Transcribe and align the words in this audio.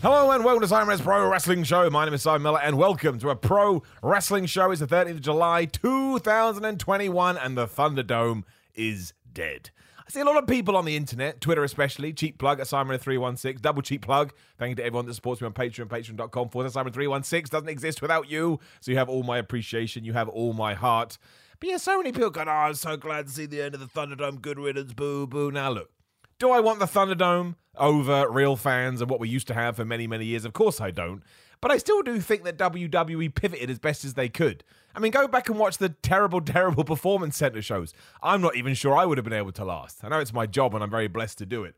Hello 0.00 0.30
and 0.30 0.44
welcome 0.44 0.60
to 0.60 0.68
Simon 0.68 0.86
Miller's 0.86 1.00
Pro 1.00 1.28
Wrestling 1.28 1.64
Show. 1.64 1.90
My 1.90 2.04
name 2.04 2.14
is 2.14 2.22
Simon 2.22 2.42
Miller 2.42 2.60
and 2.62 2.78
welcome 2.78 3.18
to 3.18 3.30
a 3.30 3.34
Pro 3.34 3.82
Wrestling 4.00 4.46
Show. 4.46 4.70
It's 4.70 4.78
the 4.78 4.86
30th 4.86 5.10
of 5.10 5.20
July 5.20 5.64
2021 5.64 7.36
and 7.36 7.58
the 7.58 7.66
Thunderdome 7.66 8.44
is 8.76 9.12
dead. 9.32 9.70
I 9.98 10.10
see 10.10 10.20
a 10.20 10.24
lot 10.24 10.36
of 10.36 10.46
people 10.46 10.76
on 10.76 10.84
the 10.84 10.96
internet, 10.96 11.40
Twitter 11.40 11.64
especially, 11.64 12.12
cheap 12.12 12.38
plug 12.38 12.60
at 12.60 12.68
Simon316, 12.68 13.60
double 13.60 13.82
cheap 13.82 14.02
plug. 14.02 14.32
Thank 14.56 14.70
you 14.70 14.76
to 14.76 14.84
everyone 14.84 15.06
that 15.06 15.14
supports 15.14 15.40
me 15.40 15.46
on 15.46 15.52
Patreon, 15.52 15.88
patreon.com 15.88 16.50
forward 16.50 16.70
Simon316. 16.70 17.50
Doesn't 17.50 17.68
exist 17.68 18.00
without 18.00 18.30
you. 18.30 18.60
So 18.78 18.92
you 18.92 18.98
have 18.98 19.08
all 19.08 19.24
my 19.24 19.38
appreciation, 19.38 20.04
you 20.04 20.12
have 20.12 20.28
all 20.28 20.52
my 20.52 20.74
heart. 20.74 21.18
But 21.58 21.70
yeah, 21.70 21.76
so 21.76 21.98
many 21.98 22.12
people 22.12 22.30
going, 22.30 22.46
oh, 22.46 22.52
I'm 22.52 22.74
so 22.74 22.96
glad 22.96 23.26
to 23.26 23.32
see 23.32 23.46
the 23.46 23.60
end 23.62 23.74
of 23.74 23.80
the 23.80 23.86
Thunderdome. 23.86 24.40
Good 24.40 24.60
riddance, 24.60 24.92
boo 24.92 25.26
boo. 25.26 25.50
Now 25.50 25.70
look, 25.70 25.90
do 26.38 26.50
I 26.50 26.60
want 26.60 26.78
the 26.78 26.86
Thunderdome 26.86 27.56
over 27.76 28.28
real 28.30 28.56
fans 28.56 29.00
and 29.00 29.10
what 29.10 29.20
we 29.20 29.28
used 29.28 29.48
to 29.48 29.54
have 29.54 29.76
for 29.76 29.84
many, 29.84 30.06
many 30.06 30.24
years? 30.24 30.44
Of 30.44 30.52
course 30.52 30.80
I 30.80 30.90
don't. 30.90 31.22
But 31.60 31.72
I 31.72 31.78
still 31.78 32.02
do 32.02 32.20
think 32.20 32.44
that 32.44 32.56
WWE 32.56 33.34
pivoted 33.34 33.68
as 33.68 33.80
best 33.80 34.04
as 34.04 34.14
they 34.14 34.28
could. 34.28 34.62
I 34.94 35.00
mean, 35.00 35.10
go 35.10 35.26
back 35.26 35.48
and 35.48 35.58
watch 35.58 35.78
the 35.78 35.88
terrible, 35.88 36.40
terrible 36.42 36.84
Performance 36.84 37.36
Center 37.36 37.60
shows. 37.60 37.92
I'm 38.22 38.40
not 38.40 38.54
even 38.54 38.74
sure 38.74 38.96
I 38.96 39.04
would 39.04 39.18
have 39.18 39.24
been 39.24 39.32
able 39.32 39.52
to 39.52 39.64
last. 39.64 40.04
I 40.04 40.08
know 40.08 40.20
it's 40.20 40.32
my 40.32 40.46
job 40.46 40.74
and 40.74 40.84
I'm 40.84 40.90
very 40.90 41.08
blessed 41.08 41.38
to 41.38 41.46
do 41.46 41.64
it. 41.64 41.74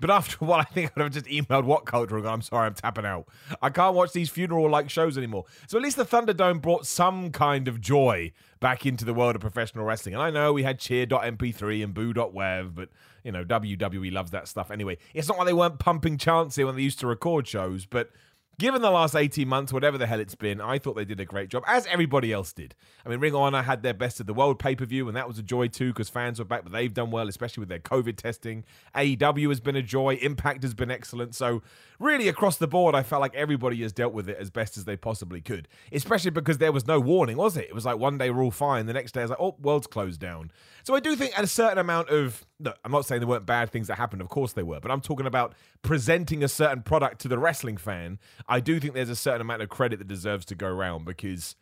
But 0.00 0.10
after 0.10 0.36
a 0.40 0.44
while, 0.48 0.60
I 0.60 0.64
think 0.64 0.90
I 0.90 0.92
would 0.96 1.14
have 1.14 1.24
just 1.24 1.26
emailed 1.26 1.64
What 1.64 1.84
Culture 1.84 2.16
and 2.16 2.24
gone, 2.24 2.34
I'm 2.34 2.42
sorry, 2.42 2.66
I'm 2.66 2.74
tapping 2.74 3.06
out. 3.06 3.28
I 3.60 3.70
can't 3.70 3.94
watch 3.94 4.12
these 4.12 4.30
funeral 4.30 4.68
like 4.68 4.90
shows 4.90 5.16
anymore. 5.16 5.44
So 5.68 5.78
at 5.78 5.84
least 5.84 5.96
the 5.96 6.04
Thunderdome 6.04 6.60
brought 6.60 6.86
some 6.86 7.30
kind 7.30 7.68
of 7.68 7.80
joy 7.80 8.32
back 8.58 8.84
into 8.84 9.04
the 9.04 9.14
world 9.14 9.36
of 9.36 9.40
professional 9.40 9.84
wrestling. 9.84 10.14
And 10.14 10.22
I 10.22 10.30
know 10.30 10.52
we 10.52 10.64
had 10.64 10.80
cheer.mp3 10.80 11.84
and 11.84 11.94
boo.wav, 11.94 12.74
but, 12.74 12.88
you 13.22 13.30
know, 13.30 13.44
WWE 13.44 14.12
loves 14.12 14.32
that 14.32 14.48
stuff 14.48 14.70
anyway. 14.72 14.98
It's 15.14 15.28
not 15.28 15.38
like 15.38 15.46
they 15.46 15.52
weren't 15.52 15.78
pumping 15.78 16.18
chants 16.18 16.56
here 16.56 16.66
when 16.66 16.74
they 16.74 16.82
used 16.82 16.98
to 17.00 17.06
record 17.06 17.46
shows, 17.46 17.86
but 17.86 18.10
Given 18.58 18.82
the 18.82 18.90
last 18.90 19.16
18 19.16 19.48
months, 19.48 19.72
whatever 19.72 19.96
the 19.96 20.06
hell 20.06 20.20
it's 20.20 20.34
been, 20.34 20.60
I 20.60 20.78
thought 20.78 20.94
they 20.94 21.06
did 21.06 21.18
a 21.18 21.24
great 21.24 21.48
job, 21.48 21.64
as 21.66 21.86
everybody 21.86 22.32
else 22.32 22.52
did. 22.52 22.74
I 23.04 23.08
mean, 23.08 23.18
Ring 23.18 23.34
of 23.34 23.40
Honor 23.40 23.62
had 23.62 23.82
their 23.82 23.94
best 23.94 24.20
of 24.20 24.26
the 24.26 24.34
world 24.34 24.58
pay 24.58 24.76
per 24.76 24.84
view, 24.84 25.08
and 25.08 25.16
that 25.16 25.26
was 25.26 25.38
a 25.38 25.42
joy 25.42 25.68
too, 25.68 25.88
because 25.88 26.10
fans 26.10 26.38
were 26.38 26.44
back, 26.44 26.62
but 26.62 26.70
they've 26.70 26.92
done 26.92 27.10
well, 27.10 27.28
especially 27.28 27.62
with 27.62 27.70
their 27.70 27.78
COVID 27.78 28.16
testing. 28.16 28.64
AEW 28.94 29.48
has 29.48 29.60
been 29.60 29.74
a 29.74 29.82
joy, 29.82 30.14
Impact 30.16 30.62
has 30.62 30.74
been 30.74 30.90
excellent. 30.90 31.34
So, 31.34 31.62
really, 31.98 32.28
across 32.28 32.58
the 32.58 32.68
board, 32.68 32.94
I 32.94 33.02
felt 33.02 33.22
like 33.22 33.34
everybody 33.34 33.80
has 33.82 33.92
dealt 33.92 34.12
with 34.12 34.28
it 34.28 34.36
as 34.38 34.50
best 34.50 34.76
as 34.76 34.84
they 34.84 34.96
possibly 34.96 35.40
could, 35.40 35.66
especially 35.90 36.30
because 36.30 36.58
there 36.58 36.72
was 36.72 36.86
no 36.86 37.00
warning, 37.00 37.38
was 37.38 37.56
it? 37.56 37.64
It 37.64 37.74
was 37.74 37.86
like 37.86 37.98
one 37.98 38.18
day 38.18 38.30
we're 38.30 38.42
all 38.42 38.50
fine, 38.50 38.84
the 38.84 38.92
next 38.92 39.12
day, 39.12 39.22
I 39.22 39.24
was 39.24 39.30
like, 39.30 39.40
oh, 39.40 39.56
world's 39.60 39.86
closed 39.86 40.20
down. 40.20 40.52
So, 40.84 40.94
I 40.94 41.00
do 41.00 41.16
think 41.16 41.36
at 41.38 41.42
a 41.42 41.48
certain 41.48 41.78
amount 41.78 42.10
of 42.10 42.44
I'm 42.84 42.92
not 42.92 43.06
saying 43.06 43.20
there 43.20 43.28
weren't 43.28 43.46
bad 43.46 43.70
things 43.70 43.88
that 43.88 43.98
happened. 43.98 44.22
Of 44.22 44.28
course 44.28 44.52
they 44.52 44.62
were. 44.62 44.80
But 44.80 44.90
I'm 44.90 45.00
talking 45.00 45.26
about 45.26 45.54
presenting 45.82 46.42
a 46.42 46.48
certain 46.48 46.82
product 46.82 47.20
to 47.22 47.28
the 47.28 47.38
wrestling 47.38 47.76
fan. 47.76 48.18
I 48.48 48.60
do 48.60 48.78
think 48.80 48.94
there's 48.94 49.08
a 49.08 49.16
certain 49.16 49.40
amount 49.40 49.62
of 49.62 49.68
credit 49.68 49.98
that 49.98 50.08
deserves 50.08 50.44
to 50.46 50.54
go 50.54 50.68
around 50.68 51.04
because 51.04 51.56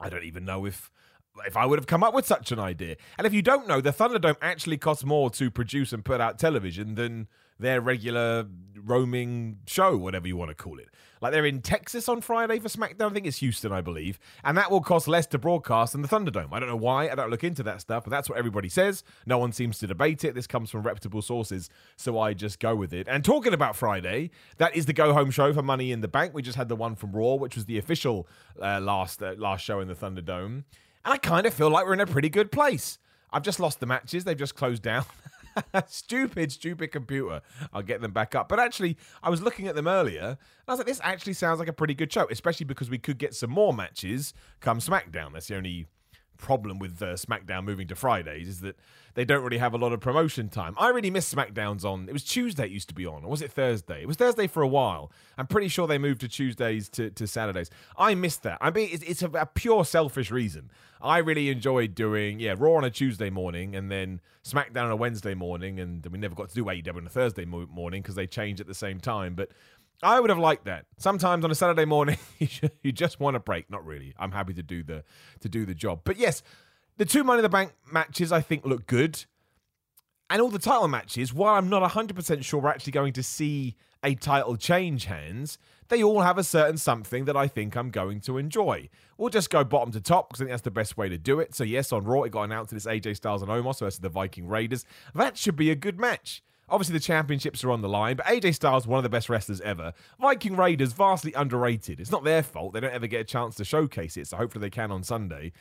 I 0.00 0.08
don't 0.08 0.24
even 0.24 0.44
know 0.44 0.64
if 0.66 0.90
if 1.46 1.56
I 1.56 1.64
would 1.64 1.78
have 1.78 1.86
come 1.86 2.02
up 2.02 2.12
with 2.12 2.26
such 2.26 2.50
an 2.52 2.58
idea. 2.58 2.96
And 3.16 3.26
if 3.26 3.32
you 3.32 3.42
don't 3.42 3.68
know, 3.68 3.80
the 3.80 3.92
Thunderdome 3.92 4.36
actually 4.42 4.78
costs 4.78 5.04
more 5.04 5.30
to 5.30 5.50
produce 5.50 5.92
and 5.92 6.04
put 6.04 6.20
out 6.20 6.38
television 6.38 6.96
than 6.96 7.28
their 7.60 7.80
regular 7.80 8.46
roaming 8.76 9.58
show, 9.66 9.96
whatever 9.96 10.26
you 10.26 10.36
want 10.36 10.50
to 10.50 10.54
call 10.54 10.78
it. 10.78 10.88
Like 11.20 11.32
they're 11.32 11.44
in 11.44 11.60
Texas 11.60 12.08
on 12.08 12.22
Friday 12.22 12.58
for 12.58 12.68
SmackDown. 12.68 13.10
I 13.10 13.14
think 13.14 13.26
it's 13.26 13.38
Houston, 13.38 13.72
I 13.72 13.82
believe. 13.82 14.18
And 14.42 14.56
that 14.56 14.70
will 14.70 14.80
cost 14.80 15.06
less 15.06 15.26
to 15.28 15.38
broadcast 15.38 15.92
than 15.92 16.00
the 16.00 16.08
Thunderdome. 16.08 16.48
I 16.52 16.58
don't 16.58 16.68
know 16.68 16.76
why. 16.76 17.10
I 17.10 17.14
don't 17.14 17.30
look 17.30 17.44
into 17.44 17.62
that 17.64 17.82
stuff, 17.82 18.04
but 18.04 18.10
that's 18.10 18.30
what 18.30 18.38
everybody 18.38 18.70
says. 18.70 19.04
No 19.26 19.36
one 19.36 19.52
seems 19.52 19.78
to 19.80 19.86
debate 19.86 20.24
it. 20.24 20.34
This 20.34 20.46
comes 20.46 20.70
from 20.70 20.82
reputable 20.82 21.20
sources, 21.20 21.68
so 21.96 22.18
I 22.18 22.32
just 22.32 22.58
go 22.58 22.74
with 22.74 22.94
it. 22.94 23.06
And 23.06 23.22
talking 23.22 23.52
about 23.52 23.76
Friday, 23.76 24.30
that 24.56 24.74
is 24.74 24.86
the 24.86 24.94
go 24.94 25.12
home 25.12 25.30
show 25.30 25.52
for 25.52 25.62
Money 25.62 25.92
in 25.92 26.00
the 26.00 26.08
Bank. 26.08 26.32
We 26.32 26.40
just 26.40 26.56
had 26.56 26.70
the 26.70 26.76
one 26.76 26.96
from 26.96 27.12
Raw, 27.12 27.34
which 27.34 27.54
was 27.54 27.66
the 27.66 27.76
official 27.76 28.26
uh, 28.60 28.80
last 28.80 29.22
uh, 29.22 29.34
last 29.36 29.62
show 29.62 29.80
in 29.80 29.88
the 29.88 29.94
Thunderdome. 29.94 30.64
And 31.04 31.14
I 31.14 31.18
kind 31.18 31.46
of 31.46 31.52
feel 31.52 31.70
like 31.70 31.84
we're 31.84 31.94
in 31.94 32.00
a 32.00 32.06
pretty 32.06 32.30
good 32.30 32.50
place. 32.50 32.98
I've 33.30 33.42
just 33.42 33.60
lost 33.60 33.80
the 33.80 33.86
matches. 33.86 34.24
They've 34.24 34.36
just 34.36 34.54
closed 34.54 34.82
down. 34.82 35.04
stupid, 35.86 36.52
stupid 36.52 36.92
computer. 36.92 37.42
I'll 37.72 37.82
get 37.82 38.00
them 38.00 38.12
back 38.12 38.34
up. 38.34 38.48
But 38.48 38.60
actually, 38.60 38.96
I 39.22 39.30
was 39.30 39.42
looking 39.42 39.66
at 39.66 39.74
them 39.74 39.88
earlier, 39.88 40.20
and 40.20 40.38
I 40.68 40.72
was 40.72 40.78
like, 40.78 40.86
this 40.86 41.00
actually 41.02 41.34
sounds 41.34 41.58
like 41.58 41.68
a 41.68 41.72
pretty 41.72 41.94
good 41.94 42.12
show, 42.12 42.26
especially 42.30 42.64
because 42.66 42.90
we 42.90 42.98
could 42.98 43.18
get 43.18 43.34
some 43.34 43.50
more 43.50 43.72
matches 43.72 44.34
come 44.60 44.78
SmackDown. 44.78 45.32
That's 45.32 45.48
the 45.48 45.56
only 45.56 45.86
problem 46.40 46.78
with 46.78 47.00
uh, 47.02 47.14
SmackDown 47.14 47.64
moving 47.64 47.86
to 47.88 47.94
Fridays 47.94 48.48
is 48.48 48.60
that 48.60 48.76
they 49.14 49.24
don't 49.24 49.42
really 49.42 49.58
have 49.58 49.74
a 49.74 49.78
lot 49.78 49.92
of 49.92 50.00
promotion 50.00 50.48
time. 50.48 50.74
I 50.78 50.88
really 50.88 51.10
miss 51.10 51.32
SmackDowns 51.32 51.84
on. 51.84 52.08
It 52.08 52.12
was 52.12 52.24
Tuesday 52.24 52.64
it 52.64 52.70
used 52.70 52.88
to 52.88 52.94
be 52.94 53.06
on, 53.06 53.24
or 53.24 53.30
was 53.30 53.42
it 53.42 53.52
Thursday? 53.52 54.02
It 54.02 54.08
was 54.08 54.16
Thursday 54.16 54.46
for 54.46 54.62
a 54.62 54.68
while. 54.68 55.10
I'm 55.36 55.46
pretty 55.46 55.68
sure 55.68 55.86
they 55.86 55.98
moved 55.98 56.20
to 56.22 56.28
Tuesdays 56.28 56.88
to, 56.90 57.10
to 57.10 57.26
Saturdays. 57.26 57.70
I 57.96 58.14
missed 58.14 58.42
that. 58.44 58.58
I 58.60 58.70
mean, 58.70 58.88
it's, 58.92 59.02
it's 59.04 59.22
a, 59.22 59.30
a 59.30 59.46
pure 59.46 59.84
selfish 59.84 60.30
reason. 60.30 60.70
I 61.02 61.18
really 61.18 61.48
enjoyed 61.48 61.94
doing 61.94 62.40
yeah 62.40 62.54
Raw 62.58 62.74
on 62.74 62.84
a 62.84 62.90
Tuesday 62.90 63.30
morning 63.30 63.74
and 63.74 63.90
then 63.90 64.20
SmackDown 64.44 64.84
on 64.84 64.90
a 64.90 64.96
Wednesday 64.96 65.34
morning, 65.34 65.80
and 65.80 66.04
we 66.06 66.18
never 66.18 66.34
got 66.34 66.48
to 66.50 66.54
do 66.54 66.64
AEW 66.64 66.96
on 66.96 67.06
a 67.06 67.10
Thursday 67.10 67.44
morning 67.44 68.02
because 68.02 68.14
they 68.14 68.26
changed 68.26 68.60
at 68.60 68.66
the 68.66 68.74
same 68.74 69.00
time, 69.00 69.34
but. 69.34 69.50
I 70.02 70.18
would 70.18 70.30
have 70.30 70.38
liked 70.38 70.64
that. 70.64 70.86
Sometimes 70.96 71.44
on 71.44 71.50
a 71.50 71.54
Saturday 71.54 71.84
morning, 71.84 72.16
you 72.82 72.92
just 72.92 73.20
want 73.20 73.36
a 73.36 73.40
break. 73.40 73.70
Not 73.70 73.84
really. 73.84 74.14
I'm 74.18 74.32
happy 74.32 74.54
to 74.54 74.62
do 74.62 74.82
the 74.82 75.04
to 75.40 75.48
do 75.48 75.66
the 75.66 75.74
job. 75.74 76.00
But 76.04 76.16
yes, 76.16 76.42
the 76.96 77.04
two 77.04 77.24
Money 77.24 77.38
in 77.38 77.42
the 77.42 77.48
Bank 77.48 77.72
matches 77.90 78.32
I 78.32 78.40
think 78.40 78.64
look 78.64 78.86
good. 78.86 79.24
And 80.30 80.40
all 80.40 80.48
the 80.48 80.60
title 80.60 80.86
matches, 80.86 81.34
while 81.34 81.54
I'm 81.54 81.68
not 81.68 81.82
100% 81.90 82.44
sure 82.44 82.60
we're 82.60 82.70
actually 82.70 82.92
going 82.92 83.12
to 83.14 83.22
see 83.22 83.74
a 84.04 84.14
title 84.14 84.56
change 84.56 85.06
hands, 85.06 85.58
they 85.88 86.04
all 86.04 86.20
have 86.20 86.38
a 86.38 86.44
certain 86.44 86.78
something 86.78 87.24
that 87.24 87.36
I 87.36 87.48
think 87.48 87.76
I'm 87.76 87.90
going 87.90 88.20
to 88.20 88.38
enjoy. 88.38 88.88
We'll 89.18 89.30
just 89.30 89.50
go 89.50 89.64
bottom 89.64 89.90
to 89.92 90.00
top 90.00 90.28
because 90.28 90.40
I 90.40 90.44
think 90.44 90.50
that's 90.52 90.62
the 90.62 90.70
best 90.70 90.96
way 90.96 91.08
to 91.08 91.18
do 91.18 91.40
it. 91.40 91.52
So, 91.54 91.64
yes, 91.64 91.92
on 91.92 92.04
Raw, 92.04 92.22
it 92.22 92.30
got 92.30 92.44
announced 92.44 92.70
that 92.70 92.76
it's 92.76 92.86
AJ 92.86 93.16
Styles 93.16 93.42
and 93.42 93.50
Omos 93.50 93.80
versus 93.80 93.98
the 93.98 94.08
Viking 94.08 94.46
Raiders. 94.46 94.84
That 95.16 95.36
should 95.36 95.56
be 95.56 95.70
a 95.72 95.74
good 95.74 95.98
match. 95.98 96.44
Obviously, 96.70 96.92
the 96.92 97.00
championships 97.00 97.64
are 97.64 97.70
on 97.70 97.82
the 97.82 97.88
line, 97.88 98.16
but 98.16 98.26
AJ 98.26 98.54
Styles, 98.54 98.86
one 98.86 98.98
of 98.98 99.02
the 99.02 99.08
best 99.08 99.28
wrestlers 99.28 99.60
ever. 99.62 99.92
Viking 100.20 100.56
Raiders, 100.56 100.92
vastly 100.92 101.32
underrated. 101.34 102.00
It's 102.00 102.10
not 102.10 102.24
their 102.24 102.42
fault. 102.42 102.72
They 102.72 102.80
don't 102.80 102.92
ever 102.92 103.06
get 103.06 103.20
a 103.20 103.24
chance 103.24 103.54
to 103.56 103.64
showcase 103.64 104.16
it, 104.16 104.28
so 104.28 104.36
hopefully 104.36 104.62
they 104.62 104.70
can 104.70 104.90
on 104.90 105.02
Sunday. 105.02 105.52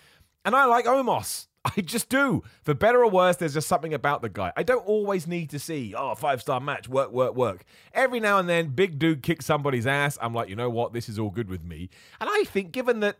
And 0.45 0.55
I 0.55 0.65
like 0.65 0.85
Omos. 0.85 1.47
I 1.65 1.81
just 1.81 2.09
do. 2.09 2.43
For 2.63 2.73
better 2.73 3.03
or 3.03 3.09
worse, 3.09 3.35
there's 3.35 3.53
just 3.53 3.67
something 3.67 3.93
about 3.93 4.21
the 4.21 4.29
guy. 4.29 4.53
I 4.55 4.63
don't 4.63 4.85
always 4.85 5.27
need 5.27 5.49
to 5.51 5.59
see, 5.59 5.93
oh, 5.95 6.15
five 6.15 6.41
star 6.41 6.59
match, 6.59 6.87
work, 6.87 7.11
work, 7.11 7.35
work. 7.35 7.65
Every 7.93 8.19
now 8.19 8.39
and 8.39 8.47
then, 8.47 8.69
big 8.69 8.97
dude 8.97 9.23
kicks 9.23 9.45
somebody's 9.45 9.87
ass. 9.87 10.17
I'm 10.21 10.33
like, 10.33 10.49
you 10.49 10.55
know 10.55 10.69
what? 10.69 10.93
This 10.93 11.09
is 11.09 11.19
all 11.19 11.29
good 11.29 11.49
with 11.49 11.63
me. 11.63 11.89
And 12.19 12.29
I 12.31 12.43
think, 12.45 12.71
given 12.71 13.01
that 13.01 13.17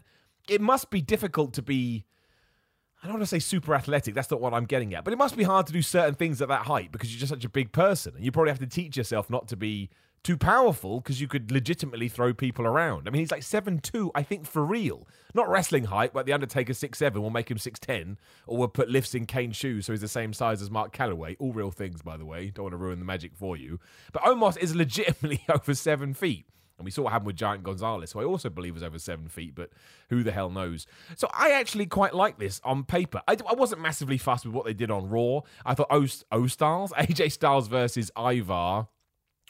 it 0.47 0.61
must 0.61 0.89
be 0.89 1.01
difficult 1.01 1.53
to 1.53 1.61
be, 1.61 2.05
I 3.01 3.07
don't 3.07 3.15
want 3.15 3.23
to 3.23 3.27
say 3.27 3.39
super 3.39 3.73
athletic, 3.73 4.13
that's 4.13 4.29
not 4.29 4.41
what 4.41 4.53
I'm 4.53 4.65
getting 4.65 4.93
at, 4.93 5.05
but 5.05 5.13
it 5.13 5.17
must 5.17 5.37
be 5.37 5.43
hard 5.43 5.65
to 5.67 5.73
do 5.73 5.81
certain 5.81 6.15
things 6.15 6.41
at 6.41 6.49
that 6.49 6.63
height 6.63 6.91
because 6.91 7.13
you're 7.13 7.19
just 7.19 7.29
such 7.29 7.45
a 7.45 7.49
big 7.49 7.71
person. 7.71 8.13
And 8.15 8.25
you 8.25 8.31
probably 8.31 8.51
have 8.51 8.59
to 8.59 8.67
teach 8.67 8.97
yourself 8.97 9.29
not 9.29 9.47
to 9.49 9.55
be 9.55 9.89
too 10.21 10.37
powerful 10.37 10.99
because 10.99 11.21
you 11.21 11.27
could 11.27 11.49
legitimately 11.51 12.09
throw 12.09 12.33
people 12.33 12.65
around. 12.65 13.07
I 13.07 13.11
mean, 13.11 13.21
he's 13.21 13.31
like 13.31 13.43
seven 13.43 13.79
two, 13.79 14.11
I 14.15 14.23
think, 14.23 14.45
for 14.45 14.65
real. 14.65 15.07
Not 15.33 15.47
wrestling 15.49 15.85
height, 15.85 16.11
but 16.13 16.25
The 16.25 16.33
Undertaker 16.33 16.73
six 16.73 16.97
seven 16.99 17.21
will 17.21 17.29
make 17.29 17.49
him 17.49 17.57
6'10, 17.57 18.17
or 18.47 18.57
we'll 18.57 18.67
put 18.67 18.89
lifts 18.89 19.15
in 19.15 19.25
Kane's 19.25 19.55
shoes 19.55 19.85
so 19.85 19.93
he's 19.93 20.01
the 20.01 20.07
same 20.07 20.33
size 20.33 20.61
as 20.61 20.69
Mark 20.69 20.93
Calaway. 20.93 21.35
All 21.39 21.53
real 21.53 21.71
things, 21.71 22.01
by 22.01 22.17
the 22.17 22.25
way. 22.25 22.49
Don't 22.49 22.63
want 22.63 22.73
to 22.73 22.77
ruin 22.77 22.99
the 22.99 23.05
magic 23.05 23.33
for 23.33 23.55
you. 23.55 23.79
But 24.11 24.23
Omos 24.23 24.57
is 24.57 24.75
legitimately 24.75 25.45
over 25.49 25.73
seven 25.73 26.13
feet. 26.13 26.45
And 26.79 26.85
we 26.85 26.91
saw 26.91 27.03
what 27.03 27.11
happened 27.11 27.27
with 27.27 27.35
Giant 27.35 27.63
Gonzalez, 27.63 28.13
who 28.13 28.21
I 28.21 28.23
also 28.23 28.49
believe 28.49 28.73
was 28.73 28.83
over 28.83 28.97
seven 28.97 29.27
feet, 29.27 29.53
but 29.53 29.69
who 30.09 30.23
the 30.23 30.31
hell 30.31 30.49
knows? 30.49 30.87
So 31.17 31.29
I 31.33 31.51
actually 31.51 31.85
quite 31.85 32.15
like 32.15 32.39
this 32.39 32.61
on 32.63 32.85
paper. 32.85 33.21
I, 33.27 33.35
I 33.47 33.53
wasn't 33.53 33.81
massively 33.81 34.17
fussed 34.17 34.45
with 34.45 34.55
what 34.55 34.65
they 34.65 34.73
did 34.73 34.89
on 34.89 35.09
Raw. 35.09 35.41
I 35.65 35.75
thought 35.75 35.87
O, 35.91 36.07
o 36.31 36.47
Styles, 36.47 36.91
AJ 36.97 37.33
Styles 37.33 37.67
versus 37.67 38.11
Ivar 38.17 38.87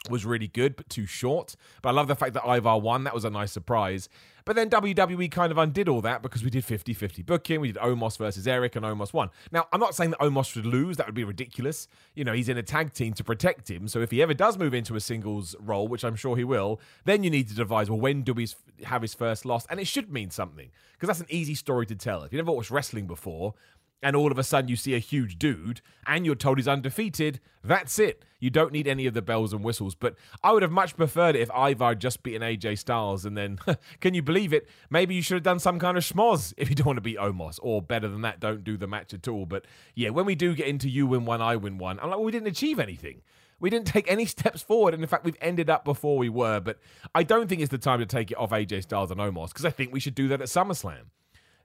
was 0.08 0.24
really 0.24 0.48
good, 0.48 0.76
but 0.76 0.88
too 0.88 1.06
short. 1.06 1.56
But 1.82 1.90
I 1.90 1.92
love 1.92 2.08
the 2.08 2.16
fact 2.16 2.34
that 2.34 2.44
Ivar 2.44 2.78
won. 2.78 3.04
That 3.04 3.14
was 3.14 3.24
a 3.24 3.30
nice 3.30 3.52
surprise. 3.52 4.08
But 4.44 4.56
then 4.56 4.70
WWE 4.70 5.30
kind 5.30 5.52
of 5.52 5.58
undid 5.58 5.88
all 5.88 6.00
that 6.02 6.22
because 6.22 6.42
we 6.42 6.50
did 6.50 6.64
50 6.64 6.94
50 6.94 7.22
booking. 7.22 7.60
We 7.60 7.72
did 7.72 7.82
Omos 7.82 8.18
versus 8.18 8.46
Erik, 8.46 8.76
and 8.76 8.84
Omos 8.84 9.12
won. 9.12 9.30
Now, 9.50 9.66
I'm 9.72 9.80
not 9.80 9.94
saying 9.94 10.10
that 10.10 10.20
Omos 10.20 10.52
should 10.52 10.66
lose. 10.66 10.96
That 10.96 11.06
would 11.06 11.14
be 11.14 11.24
ridiculous. 11.24 11.88
You 12.14 12.24
know, 12.24 12.32
he's 12.32 12.48
in 12.48 12.58
a 12.58 12.62
tag 12.62 12.92
team 12.92 13.12
to 13.14 13.24
protect 13.24 13.70
him. 13.70 13.88
So 13.88 14.00
if 14.00 14.10
he 14.10 14.22
ever 14.22 14.34
does 14.34 14.58
move 14.58 14.74
into 14.74 14.96
a 14.96 15.00
singles 15.00 15.56
role, 15.60 15.88
which 15.88 16.04
I'm 16.04 16.16
sure 16.16 16.36
he 16.36 16.44
will, 16.44 16.80
then 17.04 17.24
you 17.24 17.30
need 17.30 17.48
to 17.48 17.54
devise, 17.54 17.90
well, 17.90 18.00
when 18.00 18.22
do 18.22 18.32
we 18.32 18.48
have 18.84 19.02
his 19.02 19.14
first 19.14 19.44
loss? 19.44 19.66
And 19.66 19.80
it 19.80 19.86
should 19.86 20.12
mean 20.12 20.30
something 20.30 20.70
because 20.92 21.06
that's 21.08 21.20
an 21.20 21.34
easy 21.34 21.54
story 21.54 21.86
to 21.86 21.94
tell. 21.94 22.22
If 22.22 22.32
you 22.32 22.38
never 22.38 22.52
watched 22.52 22.70
wrestling 22.70 23.06
before, 23.06 23.54
and 24.02 24.16
all 24.16 24.32
of 24.32 24.38
a 24.38 24.42
sudden 24.42 24.68
you 24.68 24.76
see 24.76 24.94
a 24.94 24.98
huge 24.98 25.38
dude 25.38 25.80
and 26.06 26.24
you're 26.24 26.34
told 26.34 26.58
he's 26.58 26.68
undefeated, 26.68 27.40
that's 27.62 27.98
it. 27.98 28.24
You 28.38 28.48
don't 28.48 28.72
need 28.72 28.88
any 28.88 29.06
of 29.06 29.12
the 29.12 29.20
bells 29.20 29.52
and 29.52 29.62
whistles. 29.62 29.94
But 29.94 30.14
I 30.42 30.52
would 30.52 30.62
have 30.62 30.72
much 30.72 30.96
preferred 30.96 31.36
it 31.36 31.42
if 31.42 31.50
Ivar 31.50 31.94
just 31.94 32.22
beaten 32.22 32.42
AJ 32.42 32.78
Styles 32.78 33.26
and 33.26 33.36
then, 33.36 33.58
can 34.00 34.14
you 34.14 34.22
believe 34.22 34.52
it? 34.52 34.68
Maybe 34.88 35.14
you 35.14 35.22
should 35.22 35.34
have 35.34 35.42
done 35.42 35.58
some 35.58 35.78
kind 35.78 35.98
of 35.98 36.04
schmoz 36.04 36.54
if 36.56 36.70
you 36.70 36.74
don't 36.74 36.86
want 36.86 36.96
to 36.96 37.02
beat 37.02 37.18
Omos. 37.18 37.58
Or 37.62 37.82
better 37.82 38.08
than 38.08 38.22
that, 38.22 38.40
don't 38.40 38.64
do 38.64 38.76
the 38.76 38.86
match 38.86 39.12
at 39.12 39.28
all. 39.28 39.44
But 39.44 39.66
yeah, 39.94 40.08
when 40.10 40.24
we 40.24 40.34
do 40.34 40.54
get 40.54 40.68
into 40.68 40.88
you 40.88 41.06
win 41.06 41.26
one, 41.26 41.42
I 41.42 41.56
win 41.56 41.78
one, 41.78 41.98
I'm 42.00 42.08
like, 42.08 42.16
well, 42.16 42.24
we 42.24 42.32
didn't 42.32 42.48
achieve 42.48 42.78
anything. 42.80 43.20
We 43.58 43.68
didn't 43.68 43.88
take 43.88 44.10
any 44.10 44.24
steps 44.26 44.62
forward, 44.62 44.94
and 44.94 45.02
in 45.02 45.08
fact, 45.08 45.24
we've 45.24 45.36
ended 45.42 45.68
up 45.68 45.84
before 45.84 46.16
we 46.16 46.30
were. 46.30 46.60
But 46.60 46.78
I 47.14 47.22
don't 47.22 47.46
think 47.46 47.60
it's 47.60 47.70
the 47.70 47.76
time 47.76 47.98
to 47.98 48.06
take 48.06 48.30
it 48.30 48.38
off 48.38 48.50
AJ 48.50 48.84
Styles 48.84 49.10
and 49.10 49.20
Omos 49.20 49.48
because 49.48 49.66
I 49.66 49.70
think 49.70 49.92
we 49.92 50.00
should 50.00 50.14
do 50.14 50.28
that 50.28 50.40
at 50.40 50.48
SummerSlam 50.48 51.10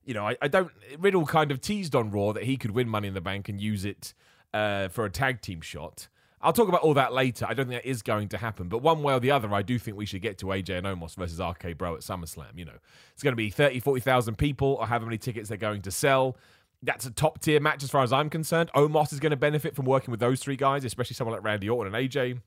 you 0.05 0.13
know, 0.13 0.27
I, 0.27 0.37
I, 0.41 0.47
don't. 0.47 0.71
Riddle 0.99 1.25
kind 1.25 1.51
of 1.51 1.61
teased 1.61 1.95
on 1.95 2.11
Raw 2.11 2.31
that 2.33 2.43
he 2.43 2.57
could 2.57 2.71
win 2.71 2.87
Money 2.87 3.07
in 3.07 3.13
the 3.13 3.21
Bank 3.21 3.49
and 3.49 3.59
use 3.59 3.85
it 3.85 4.13
uh, 4.53 4.87
for 4.89 5.05
a 5.05 5.09
tag 5.09 5.41
team 5.41 5.61
shot. 5.61 6.07
I'll 6.41 6.53
talk 6.53 6.69
about 6.69 6.81
all 6.81 6.93
that 6.93 7.11
later. 7.11 7.45
I 7.49 7.55
don't 7.55 7.67
think 7.67 7.81
that 7.81 7.89
is 7.89 8.03
going 8.03 8.29
to 8.29 8.37
happen. 8.37 8.69
But 8.69 8.79
one 8.79 9.01
way 9.01 9.13
or 9.13 9.19
the 9.19 9.31
other, 9.31 9.51
I 9.53 9.63
do 9.63 9.79
think 9.79 9.97
we 9.97 10.05
should 10.05 10.21
get 10.21 10.37
to 10.39 10.47
AJ 10.47 10.77
and 10.77 10.85
Omos 10.85 11.15
versus 11.15 11.39
RK 11.39 11.75
Bro 11.77 11.95
at 11.95 12.01
SummerSlam. 12.01 12.55
You 12.55 12.65
know, 12.65 12.77
it's 13.13 13.23
going 13.23 13.31
to 13.31 13.37
be 13.37 13.49
30, 13.49 13.79
40,000 13.79 14.37
people 14.37 14.77
or 14.79 14.85
however 14.85 15.05
many 15.05 15.17
tickets 15.17 15.49
they're 15.49 15.57
going 15.57 15.81
to 15.81 15.91
sell. 15.91 16.37
That's 16.83 17.07
a 17.07 17.11
top 17.11 17.41
tier 17.41 17.59
match 17.59 17.83
as 17.83 17.89
far 17.89 18.03
as 18.03 18.13
I'm 18.13 18.29
concerned. 18.29 18.69
Omos 18.75 19.11
is 19.11 19.19
going 19.19 19.31
to 19.31 19.37
benefit 19.37 19.75
from 19.75 19.85
working 19.85 20.11
with 20.11 20.19
those 20.19 20.39
three 20.39 20.55
guys, 20.55 20.85
especially 20.85 21.15
someone 21.15 21.33
like 21.33 21.43
Randy 21.43 21.67
Orton 21.67 21.95
and 21.95 22.09
AJ 22.09 22.41